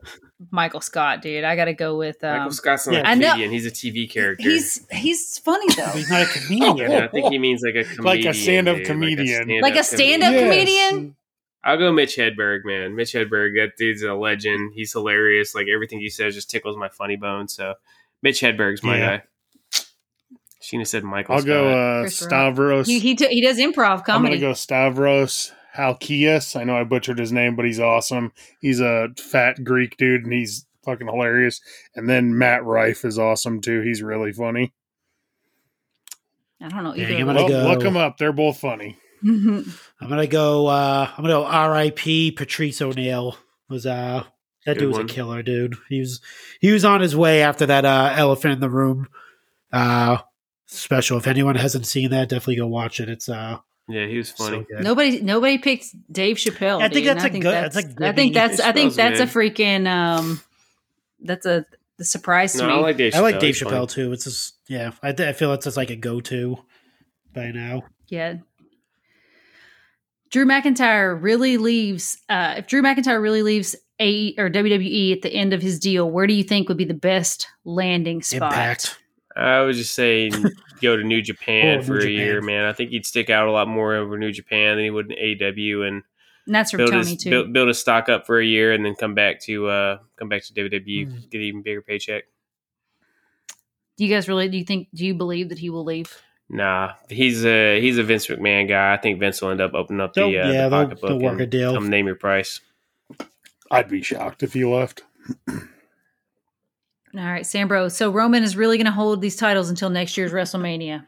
Michael 0.50 0.80
Scott, 0.80 1.20
dude. 1.22 1.42
I 1.44 1.56
got 1.56 1.66
to 1.66 1.74
go 1.74 1.96
with 1.96 2.22
um 2.24 2.38
Michael 2.38 2.52
Scott's 2.52 2.86
not 2.86 2.94
yeah. 2.94 3.00
a 3.00 3.04
I 3.04 3.14
know- 3.14 3.30
comedian; 3.32 3.50
he's 3.52 3.66
a 3.66 3.70
TV 3.70 4.10
character. 4.10 4.48
He's 4.48 4.86
he's 4.90 5.38
funny 5.38 5.66
though. 5.74 5.86
He's 5.90 6.10
not 6.10 6.22
a 6.22 6.26
comedian. 6.26 6.76
Yeah, 6.90 7.04
I 7.04 7.08
think 7.08 7.30
he 7.32 7.38
means 7.38 7.62
like 7.64 7.74
a 7.74 7.84
comedian, 7.96 8.04
Like 8.04 8.24
a 8.24 8.34
stand-up 8.34 8.76
dude, 8.78 8.86
comedian. 8.86 9.60
Like 9.60 9.76
a 9.76 9.84
stand-up 9.84 10.32
Yes. 10.32 10.42
comedian? 10.42 11.16
I'll 11.64 11.76
go 11.76 11.92
Mitch 11.92 12.16
Hedberg, 12.16 12.60
man. 12.64 12.94
Mitch 12.94 13.12
Hedberg, 13.12 13.56
that 13.56 13.72
dude's 13.76 14.02
a 14.02 14.14
legend. 14.14 14.72
He's 14.74 14.92
hilarious. 14.92 15.54
Like 15.54 15.66
everything 15.72 15.98
he 16.00 16.08
says 16.08 16.34
just 16.34 16.50
tickles 16.50 16.76
my 16.76 16.88
funny 16.88 17.16
bone. 17.16 17.48
So 17.48 17.74
Mitch 18.22 18.40
Hedberg's 18.40 18.82
my 18.82 18.96
Yeah. 18.98 19.16
guy. 19.18 19.22
Sheena 20.70 20.86
said 20.86 21.04
Michael. 21.04 21.36
I'll 21.36 21.42
go 21.42 22.02
uh, 22.02 22.08
Stavros. 22.08 22.86
He 22.86 22.98
he, 22.98 23.14
t- 23.14 23.28
he 23.28 23.40
does 23.40 23.56
improv 23.58 24.04
comedy. 24.04 24.34
I'm 24.34 24.40
gonna 24.40 24.50
go 24.50 24.52
Stavros 24.54 25.52
Halkias. 25.76 26.58
I 26.60 26.64
know 26.64 26.76
I 26.76 26.84
butchered 26.84 27.18
his 27.18 27.32
name, 27.32 27.56
but 27.56 27.64
he's 27.64 27.80
awesome. 27.80 28.32
He's 28.60 28.80
a 28.80 29.08
fat 29.18 29.64
Greek 29.64 29.96
dude, 29.96 30.24
and 30.24 30.32
he's 30.32 30.66
fucking 30.84 31.06
hilarious. 31.06 31.60
And 31.94 32.08
then 32.08 32.36
Matt 32.36 32.64
Rife 32.64 33.04
is 33.04 33.18
awesome 33.18 33.60
too. 33.60 33.80
He's 33.80 34.02
really 34.02 34.32
funny. 34.32 34.74
I 36.60 36.68
don't 36.68 36.82
know 36.84 36.94
Yeah, 36.94 37.04
either. 37.08 37.16
I'm 37.20 37.26
gonna 37.26 37.38
Look, 37.40 37.48
go- 37.48 37.68
look 37.68 37.80
them 37.80 37.96
up; 37.96 38.18
they're 38.18 38.32
both 38.32 38.58
funny. 38.58 38.98
them. 39.22 39.72
I'm 40.00 40.08
gonna 40.08 40.26
go. 40.26 40.66
uh 40.66 41.08
I'm 41.16 41.22
gonna 41.24 41.34
go. 41.34 41.44
R.I.P. 41.44 42.32
Patrice 42.32 42.82
O'Neal 42.82 43.36
was 43.68 43.86
uh 43.86 44.24
that 44.66 44.74
Good 44.74 44.80
dude 44.80 44.88
was 44.88 44.96
one. 44.98 45.06
a 45.06 45.08
killer, 45.08 45.42
dude. 45.42 45.76
He 45.88 46.00
was 46.00 46.20
he 46.60 46.72
was 46.72 46.84
on 46.84 47.00
his 47.00 47.16
way 47.16 47.42
after 47.42 47.64
that 47.66 47.84
uh 47.84 48.12
elephant 48.16 48.54
in 48.54 48.60
the 48.60 48.68
room 48.70 49.06
uh 49.72 50.18
special. 50.68 51.18
If 51.18 51.26
anyone 51.26 51.56
hasn't 51.56 51.86
seen 51.86 52.10
that, 52.10 52.28
definitely 52.28 52.56
go 52.56 52.66
watch 52.66 53.00
it. 53.00 53.08
It's 53.08 53.28
uh 53.28 53.58
yeah, 53.88 54.06
he 54.06 54.16
was 54.18 54.30
funny. 54.30 54.58
so 54.58 54.64
good. 54.76 54.84
Nobody 54.84 55.20
nobody 55.20 55.58
picked 55.58 55.86
Dave 56.12 56.36
Chappelle. 56.36 56.78
I 56.80 56.88
think 56.88 57.06
dude, 57.06 57.06
that's 57.16 57.24
and 57.24 57.36
a 57.36 57.38
good- 57.40 57.54
that's 57.54 57.76
a 57.76 57.78
I 57.80 57.82
good- 57.82 58.16
think 58.16 58.34
that's 58.34 58.60
I 58.60 58.72
think 58.72 58.92
Chappelle's 58.92 58.96
that's 58.96 59.20
a 59.20 59.26
freaking 59.26 59.88
um 59.88 60.40
that's 61.20 61.46
a 61.46 61.64
the 61.96 62.04
surprise 62.04 62.52
to 62.52 62.66
me. 62.66 62.72
I 62.72 62.76
like 62.76 62.96
Dave. 62.96 63.14
I 63.14 63.20
like 63.20 63.36
Chappelle. 63.36 63.40
Dave 63.40 63.54
Chappelle 63.56 63.70
funny. 63.70 63.86
too. 63.88 64.12
It's 64.12 64.24
just 64.24 64.54
yeah. 64.68 64.92
I, 65.02 65.08
I 65.08 65.32
feel 65.32 65.52
it's 65.54 65.64
just 65.64 65.76
like 65.76 65.90
a 65.90 65.96
go 65.96 66.20
to 66.20 66.58
by 67.34 67.50
now. 67.50 67.82
Yeah. 68.08 68.34
Drew 70.30 70.44
McIntyre 70.44 71.20
really 71.20 71.56
leaves. 71.56 72.18
Uh, 72.28 72.56
if 72.58 72.66
Drew 72.66 72.82
McIntyre 72.82 73.20
really 73.20 73.42
leaves 73.42 73.74
A 73.98 74.34
or 74.36 74.50
WWE 74.50 75.12
at 75.16 75.22
the 75.22 75.30
end 75.32 75.54
of 75.54 75.62
his 75.62 75.78
deal, 75.78 76.08
where 76.10 76.26
do 76.26 76.34
you 76.34 76.44
think 76.44 76.68
would 76.68 76.76
be 76.76 76.84
the 76.84 76.92
best 76.94 77.48
landing 77.64 78.22
spot? 78.22 78.52
Impact. 78.52 78.98
I 79.38 79.62
would 79.62 79.74
just 79.76 79.94
say 79.94 80.30
go 80.82 80.96
to 80.96 81.04
New 81.04 81.22
Japan 81.22 81.78
Oh, 81.78 81.82
for 81.82 81.92
New 81.92 81.98
a 81.98 82.00
Japan. 82.02 82.12
year, 82.16 82.40
man. 82.42 82.64
I 82.64 82.72
think 82.72 82.90
he'd 82.90 83.06
stick 83.06 83.30
out 83.30 83.46
a 83.48 83.52
lot 83.52 83.68
more 83.68 83.94
over 83.94 84.18
New 84.18 84.32
Japan 84.32 84.76
than 84.76 84.84
he 84.84 84.90
would 84.90 85.12
in 85.12 85.42
AW, 85.42 85.82
and 85.86 86.02
And 86.46 86.54
that's 86.54 86.70
from 86.72 86.78
build 86.78 86.90
Tony 86.90 87.10
his, 87.10 87.16
too. 87.22 87.30
build, 87.30 87.52
build 87.52 87.68
a 87.68 87.74
stock 87.74 88.08
up 88.08 88.26
for 88.26 88.38
a 88.40 88.44
year, 88.44 88.72
and 88.72 88.84
then 88.84 88.94
come 88.94 89.14
back 89.14 89.40
to 89.42 89.68
uh 89.68 89.98
come 90.16 90.28
back 90.28 90.42
to 90.44 90.52
WWE, 90.54 91.04
Hmm. 91.06 91.16
get 91.30 91.38
an 91.38 91.44
even 91.44 91.62
bigger 91.62 91.82
paycheck. 91.82 92.24
do 93.96 94.04
you 94.04 94.14
guys 94.14 94.28
really? 94.28 94.48
Do 94.48 94.56
you 94.58 94.64
think? 94.64 94.88
Do 94.94 95.04
you 95.04 95.14
believe 95.14 95.48
that 95.50 95.58
he 95.58 95.70
will 95.70 95.84
leave? 95.84 96.16
Nah, 96.50 96.92
he's 97.10 97.44
a 97.44 97.80
he's 97.80 97.98
a 97.98 98.02
Vince 98.02 98.26
McMahon 98.28 98.68
guy. 98.68 98.92
I 98.94 98.96
think 98.96 99.20
Vince 99.20 99.42
will 99.42 99.50
end 99.50 99.60
up 99.60 99.74
opening 99.74 100.00
up 100.00 100.14
the, 100.14 100.22
uh, 100.22 100.24
They'll- 100.24 100.30
the 100.48 100.52
yeah, 100.54 100.68
they'll- 100.68 100.70
pocketbook 100.70 101.08
they'll 101.10 101.18
work 101.20 101.32
and 101.32 101.40
a 101.42 101.46
deal. 101.46 101.74
Come 101.74 101.88
name 101.90 102.06
your 102.06 102.14
price. 102.16 102.60
I'd 103.70 103.88
be 103.90 104.00
shocked 104.02 104.42
if 104.42 104.54
he 104.54 104.64
left. 104.64 105.02
All 107.14 107.24
right, 107.24 107.44
Sambro. 107.44 107.90
So 107.90 108.10
Roman 108.10 108.42
is 108.42 108.56
really 108.56 108.76
going 108.76 108.86
to 108.86 108.92
hold 108.92 109.20
these 109.20 109.36
titles 109.36 109.70
until 109.70 109.90
next 109.90 110.16
year's 110.16 110.32
WrestleMania. 110.32 111.06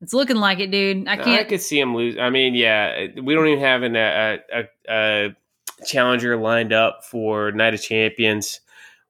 It's 0.00 0.14
looking 0.14 0.36
like 0.36 0.60
it, 0.60 0.70
dude. 0.70 1.08
I 1.08 1.16
can't. 1.16 1.40
I 1.40 1.44
could 1.44 1.60
see 1.60 1.78
him 1.78 1.94
lose. 1.94 2.16
I 2.18 2.30
mean, 2.30 2.54
yeah, 2.54 3.08
we 3.22 3.34
don't 3.34 3.48
even 3.48 3.60
have 3.60 3.82
an, 3.82 3.96
a, 3.96 4.38
a, 4.52 4.64
a 4.88 5.36
challenger 5.84 6.36
lined 6.36 6.72
up 6.72 7.04
for 7.04 7.52
Night 7.52 7.74
of 7.74 7.82
Champions 7.82 8.60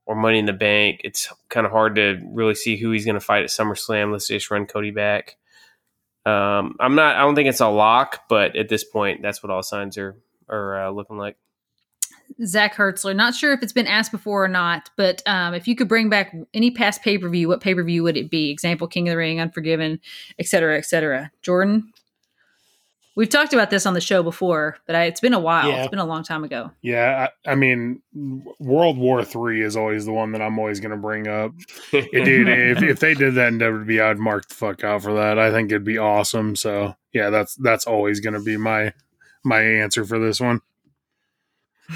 or 0.06 0.16
Money 0.16 0.40
in 0.40 0.46
the 0.46 0.52
Bank. 0.52 1.02
It's 1.04 1.32
kind 1.48 1.64
of 1.64 1.70
hard 1.70 1.94
to 1.96 2.20
really 2.32 2.56
see 2.56 2.76
who 2.76 2.90
he's 2.90 3.04
going 3.04 3.14
to 3.14 3.20
fight 3.20 3.44
at 3.44 3.50
SummerSlam. 3.50 4.10
Let's 4.10 4.26
just 4.26 4.50
run 4.50 4.66
Cody 4.66 4.90
back. 4.90 5.36
Um, 6.26 6.76
I'm 6.80 6.96
not. 6.96 7.16
I 7.16 7.20
don't 7.20 7.36
think 7.36 7.48
it's 7.48 7.60
a 7.60 7.68
lock, 7.68 8.22
but 8.28 8.56
at 8.56 8.68
this 8.68 8.82
point, 8.82 9.22
that's 9.22 9.42
what 9.42 9.50
all 9.50 9.62
signs 9.62 9.96
are 9.96 10.16
are 10.48 10.86
uh, 10.86 10.90
looking 10.90 11.18
like. 11.18 11.36
Zach 12.44 12.74
Hertzler. 12.74 13.14
Not 13.14 13.34
sure 13.34 13.52
if 13.52 13.62
it's 13.62 13.72
been 13.72 13.86
asked 13.86 14.12
before 14.12 14.44
or 14.44 14.48
not, 14.48 14.90
but 14.96 15.22
um, 15.26 15.54
if 15.54 15.68
you 15.68 15.76
could 15.76 15.88
bring 15.88 16.08
back 16.08 16.34
any 16.54 16.70
past 16.70 17.02
pay 17.02 17.18
per 17.18 17.28
view, 17.28 17.48
what 17.48 17.60
pay 17.60 17.74
per 17.74 17.82
view 17.82 18.02
would 18.02 18.16
it 18.16 18.30
be? 18.30 18.50
Example: 18.50 18.86
King 18.86 19.08
of 19.08 19.12
the 19.12 19.16
Ring, 19.16 19.40
Unforgiven, 19.40 20.00
et 20.38 20.46
cetera, 20.46 20.76
et 20.78 20.86
cetera. 20.86 21.30
Jordan, 21.42 21.92
we've 23.14 23.28
talked 23.28 23.52
about 23.52 23.70
this 23.70 23.84
on 23.86 23.94
the 23.94 24.00
show 24.00 24.22
before, 24.22 24.78
but 24.86 24.96
I, 24.96 25.04
it's 25.04 25.20
been 25.20 25.34
a 25.34 25.40
while. 25.40 25.68
Yeah. 25.68 25.82
It's 25.82 25.90
been 25.90 25.98
a 25.98 26.04
long 26.06 26.22
time 26.22 26.44
ago. 26.44 26.70
Yeah, 26.82 27.28
I, 27.46 27.52
I 27.52 27.54
mean, 27.54 28.00
World 28.58 28.96
War 28.96 29.24
Three 29.24 29.62
is 29.62 29.76
always 29.76 30.06
the 30.06 30.12
one 30.12 30.32
that 30.32 30.42
I'm 30.42 30.58
always 30.58 30.80
going 30.80 30.92
to 30.92 30.96
bring 30.96 31.28
up. 31.28 31.52
Dude, 31.92 32.48
if, 32.48 32.82
if 32.82 33.00
they 33.00 33.14
did 33.14 33.34
that 33.34 33.48
in 33.48 33.58
WWE, 33.58 34.02
I'd 34.02 34.18
mark 34.18 34.48
the 34.48 34.54
fuck 34.54 34.84
out 34.84 35.02
for 35.02 35.14
that. 35.14 35.38
I 35.38 35.50
think 35.50 35.70
it'd 35.70 35.84
be 35.84 35.98
awesome. 35.98 36.56
So 36.56 36.94
yeah, 37.12 37.30
that's 37.30 37.54
that's 37.56 37.86
always 37.86 38.20
going 38.20 38.34
to 38.34 38.40
be 38.40 38.56
my 38.56 38.92
my 39.44 39.60
answer 39.60 40.04
for 40.04 40.18
this 40.18 40.40
one. 40.40 40.60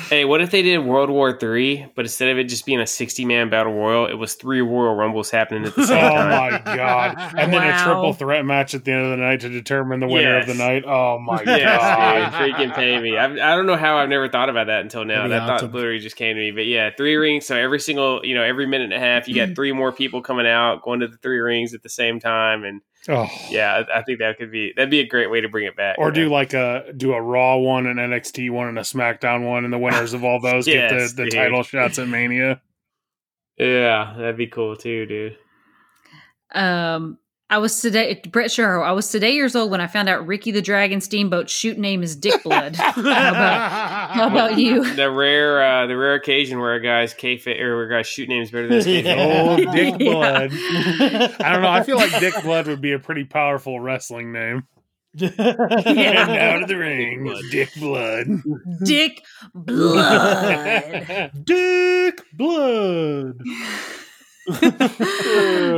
Hey, 0.08 0.24
what 0.24 0.40
if 0.40 0.50
they 0.50 0.62
did 0.62 0.78
World 0.78 1.08
War 1.10 1.38
Three, 1.38 1.86
but 1.94 2.04
instead 2.04 2.28
of 2.30 2.38
it 2.38 2.44
just 2.44 2.66
being 2.66 2.80
a 2.80 2.86
sixty-man 2.86 3.48
battle 3.50 3.72
royal, 3.72 4.06
it 4.06 4.14
was 4.14 4.34
three 4.34 4.60
Royal 4.60 4.94
Rumbles 4.94 5.30
happening 5.30 5.64
at 5.64 5.74
the 5.74 5.82
Oh 5.82 5.86
same 5.86 6.00
time? 6.00 6.26
Oh 6.32 6.70
my 6.70 6.76
god! 6.76 7.34
And 7.38 7.52
then 7.52 7.62
a 7.62 7.82
triple 7.84 8.12
threat 8.12 8.44
match 8.44 8.74
at 8.74 8.84
the 8.84 8.92
end 8.92 9.04
of 9.04 9.10
the 9.10 9.16
night 9.18 9.40
to 9.40 9.48
determine 9.48 10.00
the 10.00 10.08
winner 10.08 10.38
of 10.38 10.46
the 10.46 10.54
night. 10.54 10.84
Oh 10.86 11.18
my 11.18 11.42
Yes, 11.46 11.80
god! 11.80 12.46
dude, 12.46 12.54
freaking 12.54 12.74
pay 12.74 13.00
me. 13.00 13.16
I, 13.16 13.26
I 13.26 13.56
don't 13.56 13.66
know 13.66 13.76
how 13.76 13.96
I've 13.98 14.08
never 14.08 14.28
thought 14.28 14.48
about 14.48 14.66
that 14.66 14.80
until 14.80 15.04
now. 15.04 15.28
That'd 15.28 15.30
be 15.30 15.46
That 15.46 15.60
thought 15.60 15.72
literally 15.72 16.00
just 16.00 16.16
came 16.16 16.34
to 16.34 16.40
me. 16.40 16.50
But 16.50 16.66
yeah, 16.66 16.90
three 16.96 17.14
rings. 17.16 17.46
So 17.46 17.56
every 17.56 17.78
single, 17.78 18.24
you 18.24 18.34
know, 18.34 18.42
every 18.42 18.66
minute 18.66 18.92
and 18.92 18.94
a 18.94 18.98
half, 19.00 19.28
you 19.28 19.34
got 19.34 19.50
three 19.54 19.72
more 19.72 19.92
people 19.92 20.22
coming 20.22 20.46
out, 20.46 20.82
going 20.82 21.00
to 21.00 21.08
the 21.08 21.16
three 21.18 21.38
rings 21.38 21.72
at 21.74 21.82
the 21.82 21.88
same 21.88 22.18
time, 22.20 22.64
and 22.64 22.80
Oh. 23.08 23.28
yeah, 23.50 23.82
I, 23.92 23.98
I 23.98 24.02
think 24.02 24.20
that 24.20 24.38
could 24.38 24.50
be 24.50 24.72
that'd 24.74 24.90
be 24.90 25.00
a 25.00 25.06
great 25.06 25.30
way 25.30 25.40
to 25.42 25.48
bring 25.48 25.66
it 25.66 25.76
back. 25.76 25.96
Or 25.98 26.10
do 26.10 26.24
know? 26.24 26.30
like 26.32 26.54
a 26.54 26.92
do 26.96 27.12
a 27.12 27.20
Raw 27.20 27.56
one, 27.58 27.86
an 27.86 27.96
NXT 27.98 28.50
one, 28.50 28.68
and 28.68 28.78
a 28.78 28.82
SmackDown 28.82 29.44
one, 29.46 29.64
and 29.64 29.72
the 29.72 29.78
winners 29.78 30.14
of 30.14 30.24
all 30.24 30.40
those 30.42 30.66
Yes, 30.66 30.90
get 30.90 31.16
the, 31.16 31.22
the 31.24 31.30
dude. 31.30 31.34
title 31.38 31.62
shots 31.62 31.98
at 31.98 32.08
Mania. 32.08 32.62
yeah, 33.58 34.14
that'd 34.16 34.36
be 34.38 34.46
cool 34.46 34.76
too, 34.76 35.04
dude. 35.06 35.36
Um, 36.52 37.18
I 37.54 37.58
was 37.58 37.80
today, 37.80 38.20
Brett 38.32 38.50
Sherrill. 38.50 38.82
I 38.82 38.90
was 38.90 39.10
today 39.10 39.32
years 39.34 39.54
old 39.54 39.70
when 39.70 39.80
I 39.80 39.86
found 39.86 40.08
out 40.08 40.26
Ricky 40.26 40.50
the 40.50 40.60
Dragon 40.60 41.00
Steamboat 41.00 41.48
shoot 41.48 41.78
name 41.78 42.02
is 42.02 42.16
Dick 42.16 42.42
Blood. 42.42 42.74
how 42.80 42.90
about 43.00 44.10
How 44.10 44.26
about 44.28 44.58
you? 44.58 44.92
the 44.96 45.08
rare, 45.08 45.62
uh, 45.62 45.86
the 45.86 45.96
rare 45.96 46.14
occasion 46.14 46.58
where 46.58 46.74
a 46.74 46.80
guy's 46.82 47.14
K 47.14 47.40
or 47.46 47.76
where 47.76 47.84
a 47.84 47.90
guy's 47.90 48.08
shoot 48.08 48.28
name's 48.28 48.50
better 48.50 48.66
than 48.66 48.78
his 48.78 48.86
kayfabe. 48.88 49.16
Oh, 49.16 49.56
Dick 49.72 49.94
Yeah. 50.00 50.12
Blood. 50.12 50.50
I 51.40 51.52
don't 51.52 51.62
know. 51.62 51.68
I 51.70 51.84
feel 51.84 51.96
like 51.96 52.18
Dick 52.18 52.34
Blood 52.42 52.66
would 52.66 52.80
be 52.80 52.90
a 52.90 52.98
pretty 52.98 53.22
powerful 53.24 53.78
wrestling 53.78 54.32
name. 54.32 54.64
And 55.20 55.38
out 55.40 56.62
of 56.62 56.68
the 56.68 56.76
ring, 56.76 57.40
Dick 57.52 57.70
Blood. 57.76 58.26
Dick 58.84 59.22
Blood. 59.54 61.30
Dick 61.44 62.20
Blood. 62.32 63.38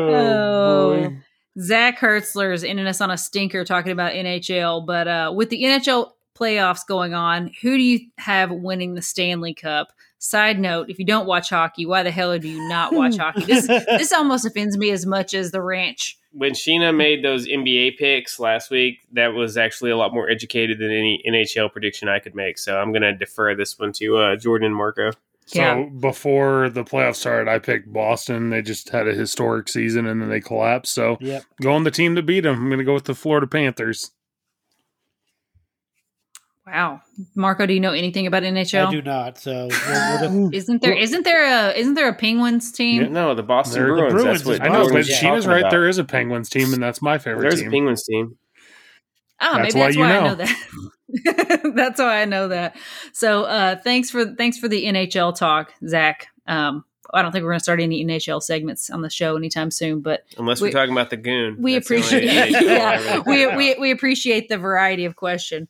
Oh. 0.08 1.12
Zach 1.58 1.98
Hertzler 1.98 2.52
is 2.52 2.64
ending 2.64 2.86
us 2.86 3.00
on 3.00 3.10
a 3.10 3.16
stinker 3.16 3.64
talking 3.64 3.92
about 3.92 4.12
NHL, 4.12 4.84
but 4.84 5.08
uh, 5.08 5.32
with 5.34 5.48
the 5.48 5.62
NHL 5.62 6.10
playoffs 6.38 6.86
going 6.86 7.14
on, 7.14 7.50
who 7.62 7.76
do 7.76 7.82
you 7.82 8.00
have 8.18 8.50
winning 8.50 8.94
the 8.94 9.02
Stanley 9.02 9.54
Cup? 9.54 9.88
Side 10.18 10.58
note: 10.58 10.90
If 10.90 10.98
you 10.98 11.04
don't 11.04 11.26
watch 11.26 11.50
hockey, 11.50 11.86
why 11.86 12.02
the 12.02 12.10
hell 12.10 12.38
do 12.38 12.48
you 12.48 12.68
not 12.68 12.92
watch 12.92 13.16
hockey? 13.18 13.44
This 13.44 13.66
this 13.66 14.12
almost 14.12 14.44
offends 14.44 14.76
me 14.76 14.90
as 14.90 15.06
much 15.06 15.34
as 15.34 15.50
the 15.50 15.62
ranch. 15.62 16.18
When 16.32 16.52
Sheena 16.52 16.94
made 16.94 17.24
those 17.24 17.46
NBA 17.46 17.96
picks 17.96 18.38
last 18.38 18.70
week, 18.70 18.98
that 19.12 19.28
was 19.28 19.56
actually 19.56 19.90
a 19.90 19.96
lot 19.96 20.12
more 20.12 20.28
educated 20.28 20.78
than 20.78 20.90
any 20.90 21.22
NHL 21.26 21.72
prediction 21.72 22.08
I 22.08 22.18
could 22.18 22.34
make. 22.34 22.58
So 22.58 22.78
I'm 22.78 22.92
going 22.92 23.02
to 23.02 23.14
defer 23.14 23.54
this 23.54 23.78
one 23.78 23.92
to 23.94 24.16
uh, 24.16 24.36
Jordan 24.36 24.66
and 24.66 24.76
Marco. 24.76 25.12
So 25.46 25.60
Yeah. 25.60 25.84
before 26.00 26.68
the 26.70 26.82
playoffs 26.84 27.16
started, 27.16 27.48
I 27.48 27.60
picked 27.60 27.92
Boston. 27.92 28.50
They 28.50 28.62
just 28.62 28.88
had 28.90 29.06
a 29.06 29.14
historic 29.14 29.68
season 29.68 30.06
and 30.06 30.20
then 30.20 30.28
they 30.28 30.40
collapsed. 30.40 30.92
So 30.92 31.18
Yep. 31.20 31.44
going 31.62 31.84
the 31.84 31.90
team 31.92 32.16
to 32.16 32.22
beat 32.22 32.40
them. 32.40 32.56
I'm 32.56 32.66
going 32.68 32.78
to 32.78 32.84
go 32.84 32.94
with 32.94 33.04
the 33.04 33.14
Florida 33.14 33.46
Panthers. 33.46 34.10
Wow, 36.66 37.00
Marco, 37.36 37.64
do 37.64 37.72
you 37.72 37.78
know 37.78 37.92
anything 37.92 38.26
about 38.26 38.42
NHL? 38.42 38.88
I 38.88 38.90
do 38.90 39.00
not. 39.00 39.38
So 39.38 39.68
we'll, 39.68 39.70
we'll 39.70 40.18
just, 40.50 40.54
Isn't 40.54 40.82
there 40.82 40.94
isn't 40.94 41.22
there 41.22 41.44
a 41.44 41.72
isn't 41.78 41.94
there 41.94 42.08
a 42.08 42.14
Penguins 42.14 42.72
team? 42.72 43.12
No, 43.12 43.36
the 43.36 43.44
Boston 43.44 43.74
They're 43.84 43.86
the 43.94 44.02
Bruins. 44.02 44.12
Bruins 44.14 44.38
That's 44.42 44.44
what 44.46 44.62
I 44.62 44.66
know, 44.72 44.80
Jordan 44.80 44.92
but 44.94 44.98
was 44.98 45.08
Yeah. 45.08 45.14
Sheena's 45.16 45.44
talking 45.44 45.48
right. 45.50 45.58
about. 45.60 45.70
There 45.70 45.88
is 45.88 45.98
a 45.98 46.04
Penguins 46.04 46.48
team, 46.48 46.74
and 46.74 46.82
that's 46.82 47.00
my 47.00 47.18
favorite 47.18 47.42
There's 47.42 47.60
a 47.60 47.62
team. 47.62 47.70
Penguins 47.70 48.02
team. 48.02 48.36
Oh, 49.40 49.56
That's 49.58 49.74
maybe 49.74 49.80
why 49.80 49.86
that's 49.86 49.96
you 49.96 50.02
why, 50.02 50.16
I 50.16 50.20
know. 50.20 50.28
know 50.28 50.34
that. 50.36 51.72
that's 51.76 52.00
why 52.00 52.22
I 52.22 52.24
know 52.24 52.48
that. 52.48 52.76
So 53.12 53.44
uh, 53.44 53.76
thanks 53.76 54.10
for 54.10 54.24
thanks 54.34 54.58
for 54.58 54.68
the 54.68 54.84
NHL 54.86 55.34
talk, 55.36 55.72
Zach. 55.86 56.28
Um, 56.46 56.84
I 57.14 57.22
don't 57.22 57.30
think 57.32 57.44
we're 57.44 57.50
going 57.50 57.60
to 57.60 57.62
start 57.62 57.80
any 57.80 58.04
NHL 58.04 58.42
segments 58.42 58.90
on 58.90 59.00
the 59.02 59.10
show 59.10 59.36
anytime 59.36 59.70
soon, 59.70 60.00
but 60.00 60.24
Unless 60.38 60.60
We- 60.60 60.66
we, 60.66 60.70
are 60.70 60.72
talking 60.72 60.92
about 60.92 61.10
the 61.10 61.16
goon. 61.16 61.56
we 61.60 61.74
That's 61.74 61.88
the 61.88 61.94
only 61.96 62.06
appreciate 62.08 62.54
NHL 62.54 62.62
yeah, 62.66 63.22
really 63.26 63.46
we, 63.46 63.56
we 63.56 63.74
we 63.80 63.90
appreciate 63.90 64.48
the 64.48 64.58
variety 64.58 65.04
of 65.04 65.16
question. 65.16 65.68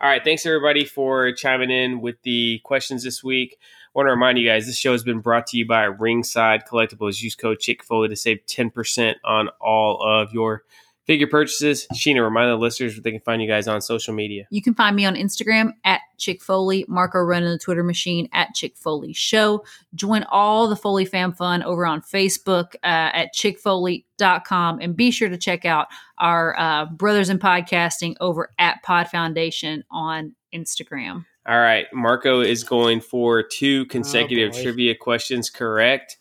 All 0.00 0.08
right, 0.08 0.22
thanks 0.22 0.46
everybody 0.46 0.84
for 0.84 1.32
chiming 1.32 1.70
in 1.70 2.00
with 2.00 2.22
the 2.22 2.60
questions 2.64 3.02
this 3.04 3.22
week. 3.22 3.56
I 3.60 3.90
want 3.94 4.06
to 4.06 4.12
remind 4.12 4.38
you 4.38 4.46
guys 4.48 4.66
this 4.66 4.76
show 4.78 4.92
has 4.92 5.02
been 5.02 5.18
brought 5.20 5.48
to 5.48 5.56
you 5.58 5.66
by 5.66 5.82
Ringside 5.84 6.64
Collectibles. 6.66 7.20
Use 7.20 7.34
code 7.34 7.58
Chick 7.58 7.82
Foley 7.82 8.08
to 8.08 8.16
save 8.16 8.46
ten 8.46 8.70
percent 8.70 9.18
on 9.24 9.48
all 9.60 10.00
of 10.02 10.32
your 10.32 10.62
figure 11.08 11.26
purchases. 11.26 11.86
Sheena, 11.94 12.22
remind 12.22 12.50
the 12.50 12.56
listeners 12.56 12.94
where 12.94 13.02
they 13.02 13.10
can 13.10 13.20
find 13.20 13.40
you 13.42 13.48
guys 13.48 13.66
on 13.66 13.80
social 13.80 14.14
media. 14.14 14.46
You 14.50 14.62
can 14.62 14.74
find 14.74 14.94
me 14.94 15.06
on 15.06 15.14
Instagram 15.14 15.72
at 15.84 16.02
Chick 16.18 16.42
Foley, 16.42 16.84
Marco 16.86 17.18
running 17.18 17.48
the 17.48 17.58
Twitter 17.58 17.82
machine 17.82 18.28
at 18.32 18.54
Chick 18.54 18.76
Foley 18.76 19.14
Show. 19.14 19.64
Join 19.94 20.24
all 20.24 20.68
the 20.68 20.76
Foley 20.76 21.06
fam 21.06 21.32
fun 21.32 21.62
over 21.62 21.86
on 21.86 22.02
Facebook 22.02 22.74
uh, 22.84 23.10
at 23.14 23.34
chickfoley.com 23.34 24.80
and 24.80 24.94
be 24.94 25.10
sure 25.10 25.30
to 25.30 25.38
check 25.38 25.64
out 25.64 25.86
our 26.18 26.56
uh, 26.58 26.84
Brothers 26.84 27.30
in 27.30 27.38
Podcasting 27.38 28.14
over 28.20 28.52
at 28.58 28.82
Pod 28.82 29.08
Foundation 29.08 29.84
on 29.90 30.34
Instagram. 30.54 31.24
All 31.46 31.58
right, 31.58 31.86
Marco 31.94 32.40
is 32.42 32.62
going 32.62 33.00
for 33.00 33.42
two 33.42 33.86
consecutive 33.86 34.52
boy. 34.52 34.62
trivia 34.62 34.94
questions 34.94 35.48
correct. 35.48 36.18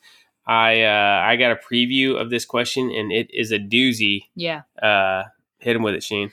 I 0.47 0.83
uh, 0.83 1.21
I 1.25 1.35
got 1.35 1.51
a 1.51 1.55
preview 1.57 2.19
of 2.19 2.29
this 2.29 2.45
question 2.45 2.89
and 2.89 3.11
it 3.11 3.27
is 3.33 3.51
a 3.51 3.59
doozy. 3.59 4.23
Yeah. 4.35 4.61
Uh, 4.81 5.23
hit 5.59 5.75
him 5.75 5.83
with 5.83 5.95
it, 5.95 6.03
Shane. 6.03 6.31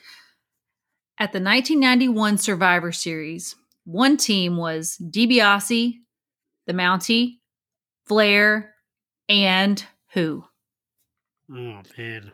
At 1.19 1.33
the 1.33 1.41
1991 1.41 2.39
Survivor 2.39 2.93
Series, 2.93 3.57
one 3.85 4.17
team 4.17 4.57
was 4.57 4.97
DiBiase, 5.03 5.95
the 6.67 6.73
Mountie, 6.73 7.39
Flair, 8.07 8.75
and 9.29 9.85
who? 10.13 10.45
Oh 11.51 11.83
man. 11.99 12.33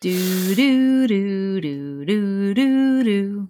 Do 0.00 0.54
do 0.54 1.08
do 1.08 1.60
do 1.60 2.04
do 2.04 2.54
do 2.54 3.04
do. 3.04 3.48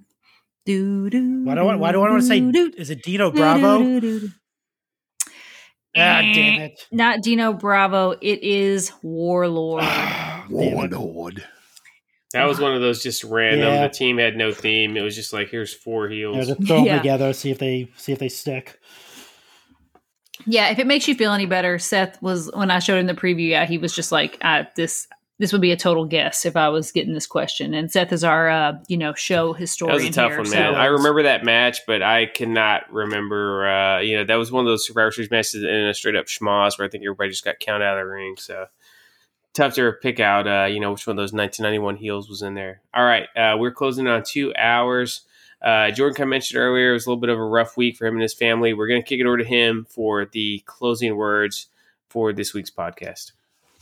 Do, 0.66 1.10
do, 1.10 1.44
why 1.44 1.56
do 1.56 1.68
I, 1.68 1.76
why 1.76 1.92
do 1.92 2.02
I 2.02 2.10
want 2.10 2.22
to 2.22 2.26
say? 2.26 2.38
Is 2.38 2.88
it 2.88 3.02
Dino 3.02 3.30
Bravo? 3.30 3.78
Do, 3.78 4.00
do, 4.00 4.00
do, 4.00 4.28
do. 4.28 4.34
Ah, 5.96 6.20
damn 6.22 6.60
it. 6.62 6.86
Not 6.90 7.22
Dino 7.22 7.52
Bravo. 7.52 8.12
It 8.20 8.42
is 8.42 8.92
Warlord. 9.02 9.82
Damn 9.84 10.50
it. 10.50 10.92
Lord. 10.92 11.44
That 12.32 12.46
was 12.48 12.58
one 12.60 12.74
of 12.74 12.80
those 12.80 13.00
just 13.02 13.22
random. 13.22 13.60
Yeah. 13.72 13.86
The 13.86 13.94
team 13.94 14.18
had 14.18 14.36
no 14.36 14.52
theme. 14.52 14.96
It 14.96 15.02
was 15.02 15.14
just 15.14 15.32
like 15.32 15.48
here's 15.50 15.72
four 15.72 16.08
Yeah, 16.08 16.32
heels. 16.32 16.48
just 16.48 16.66
throw 16.66 16.76
them 16.78 16.86
Yeah. 16.86 16.96
together, 16.98 17.32
see 17.32 17.50
if 17.52 17.58
they 17.58 17.88
see 17.96 18.10
if 18.12 18.18
they 18.18 18.28
stick. 18.28 18.78
Yeah, 20.46 20.70
if 20.70 20.78
it 20.80 20.86
makes 20.86 21.06
you 21.06 21.14
feel 21.14 21.32
any 21.32 21.46
better, 21.46 21.78
Seth 21.78 22.20
was 22.20 22.50
when 22.52 22.70
I 22.70 22.80
showed 22.80 22.98
him 22.98 23.06
the 23.06 23.14
preview. 23.14 23.48
Yeah, 23.50 23.66
he 23.66 23.78
was 23.78 23.94
just 23.94 24.10
like, 24.12 24.36
uh, 24.42 24.64
"This 24.76 25.06
this 25.38 25.52
would 25.52 25.60
be 25.60 25.72
a 25.72 25.76
total 25.76 26.04
guess 26.04 26.46
if 26.46 26.56
I 26.56 26.68
was 26.68 26.92
getting 26.92 27.14
this 27.14 27.26
question." 27.26 27.74
And 27.74 27.90
Seth 27.90 28.12
is 28.12 28.24
our 28.24 28.48
uh, 28.48 28.72
you 28.88 28.96
know 28.96 29.14
show 29.14 29.52
historian. 29.52 29.96
That 29.98 30.04
was 30.04 30.10
a 30.10 30.12
tough 30.12 30.30
here, 30.30 30.38
one, 30.38 30.46
so- 30.46 30.56
man. 30.56 30.74
I 30.74 30.86
remember 30.86 31.22
that 31.24 31.44
match, 31.44 31.80
but 31.86 32.02
I 32.02 32.26
cannot 32.26 32.92
remember. 32.92 33.68
Uh, 33.68 34.00
you 34.00 34.16
know, 34.16 34.24
that 34.24 34.36
was 34.36 34.52
one 34.52 34.64
of 34.64 34.70
those 34.70 34.86
Survivor 34.86 35.10
Series 35.10 35.30
matches 35.30 35.62
in 35.62 35.68
a 35.68 35.94
straight 35.94 36.16
up 36.16 36.26
schmoz 36.26 36.78
where 36.78 36.86
I 36.86 36.90
think 36.90 37.04
everybody 37.04 37.30
just 37.30 37.44
got 37.44 37.60
counted 37.60 37.84
out 37.84 37.98
of 37.98 38.04
the 38.04 38.10
ring. 38.10 38.36
So 38.38 38.66
tough 39.54 39.74
to 39.74 39.92
pick 39.92 40.20
out. 40.20 40.46
Uh, 40.46 40.66
you 40.66 40.80
know, 40.80 40.92
which 40.92 41.06
one 41.06 41.12
of 41.12 41.22
those 41.22 41.32
1991 41.32 41.96
heels 41.96 42.28
was 42.28 42.42
in 42.42 42.54
there. 42.54 42.80
All 42.92 43.04
right, 43.04 43.26
uh, 43.36 43.56
we're 43.58 43.72
closing 43.72 44.06
on 44.06 44.22
two 44.24 44.54
hours. 44.56 45.22
Uh, 45.64 45.90
Jordan 45.90 46.14
kind 46.14 46.26
of 46.26 46.30
mentioned 46.30 46.60
earlier, 46.60 46.90
it 46.90 46.92
was 46.92 47.06
a 47.06 47.08
little 47.08 47.20
bit 47.20 47.30
of 47.30 47.38
a 47.38 47.44
rough 47.44 47.74
week 47.74 47.96
for 47.96 48.06
him 48.06 48.14
and 48.14 48.22
his 48.22 48.34
family. 48.34 48.74
We're 48.74 48.86
going 48.86 49.00
to 49.00 49.08
kick 49.08 49.18
it 49.18 49.26
over 49.26 49.38
to 49.38 49.44
him 49.44 49.86
for 49.88 50.26
the 50.26 50.62
closing 50.66 51.16
words 51.16 51.68
for 52.10 52.34
this 52.34 52.52
week's 52.52 52.70
podcast. 52.70 53.32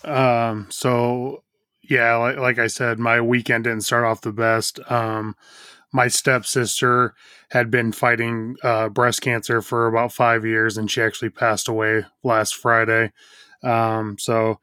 Um, 0.05 0.67
so 0.71 1.43
yeah, 1.83 2.17
like, 2.17 2.37
like 2.37 2.59
I 2.59 2.69
said, 2.69 2.99
my 2.99 3.21
weekend 3.21 3.65
didn't 3.65 3.83
start 3.83 4.05
off 4.05 4.21
the 4.21 4.33
best. 4.33 4.79
Um, 4.91 5.37
my 5.93 6.09
stepsister 6.09 7.15
had 7.51 7.71
been 7.71 7.93
fighting 7.93 8.57
uh, 8.63 8.89
breast 8.89 9.21
cancer 9.21 9.61
for 9.61 9.87
about 9.87 10.13
five 10.13 10.45
years, 10.45 10.79
and 10.79 10.91
she 10.91 11.03
actually 11.03 11.29
passed 11.29 11.69
away 11.69 12.05
last 12.23 12.57
Friday. 12.57 13.13
Um, 13.63 14.17
so 14.19 14.59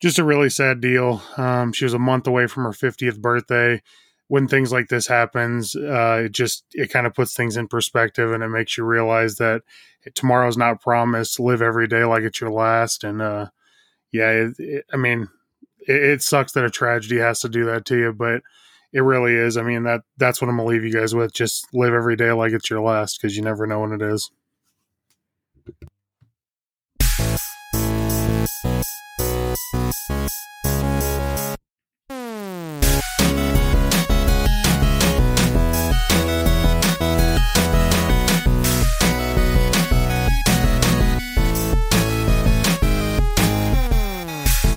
just 0.00 0.18
a 0.18 0.24
really 0.24 0.48
sad 0.48 0.80
deal. 0.80 1.22
Um, 1.36 1.72
she 1.72 1.84
was 1.84 1.94
a 1.94 1.98
month 1.98 2.26
away 2.26 2.46
from 2.46 2.64
her 2.64 2.70
50th 2.70 3.20
birthday. 3.20 3.82
When 4.28 4.46
things 4.46 4.70
like 4.70 4.88
this 4.88 5.08
happens, 5.08 5.74
uh, 5.74 6.22
it 6.26 6.32
just 6.32 6.64
it 6.72 6.92
kind 6.92 7.04
of 7.04 7.14
puts 7.14 7.34
things 7.34 7.56
in 7.56 7.66
perspective, 7.66 8.30
and 8.30 8.44
it 8.44 8.48
makes 8.48 8.78
you 8.78 8.84
realize 8.84 9.36
that 9.36 9.62
tomorrow's 10.14 10.56
not 10.56 10.80
promised. 10.80 11.40
Live 11.40 11.60
every 11.60 11.88
day 11.88 12.04
like 12.04 12.22
it's 12.22 12.40
your 12.40 12.50
last, 12.50 13.02
and 13.02 13.20
uh, 13.20 13.48
yeah, 14.12 14.30
it, 14.30 14.54
it, 14.58 14.84
I 14.92 14.96
mean, 14.96 15.28
it, 15.86 16.02
it 16.02 16.22
sucks 16.22 16.52
that 16.52 16.64
a 16.64 16.70
tragedy 16.70 17.18
has 17.18 17.40
to 17.40 17.48
do 17.48 17.64
that 17.66 17.84
to 17.86 17.98
you, 17.98 18.12
but 18.12 18.42
it 18.92 19.00
really 19.00 19.34
is. 19.34 19.56
I 19.56 19.62
mean 19.62 19.84
that 19.84 20.02
that's 20.16 20.40
what 20.40 20.48
I'm 20.48 20.56
gonna 20.56 20.68
leave 20.68 20.84
you 20.84 20.92
guys 20.92 21.14
with. 21.14 21.32
Just 21.32 21.72
live 21.72 21.94
every 21.94 22.16
day 22.16 22.32
like 22.32 22.52
it's 22.52 22.70
your 22.70 22.80
last, 22.80 23.20
because 23.20 23.36
you 23.36 23.42
never 23.42 23.66
know 23.66 23.80
when 23.80 23.92
it 23.92 24.02
is. 24.02 24.30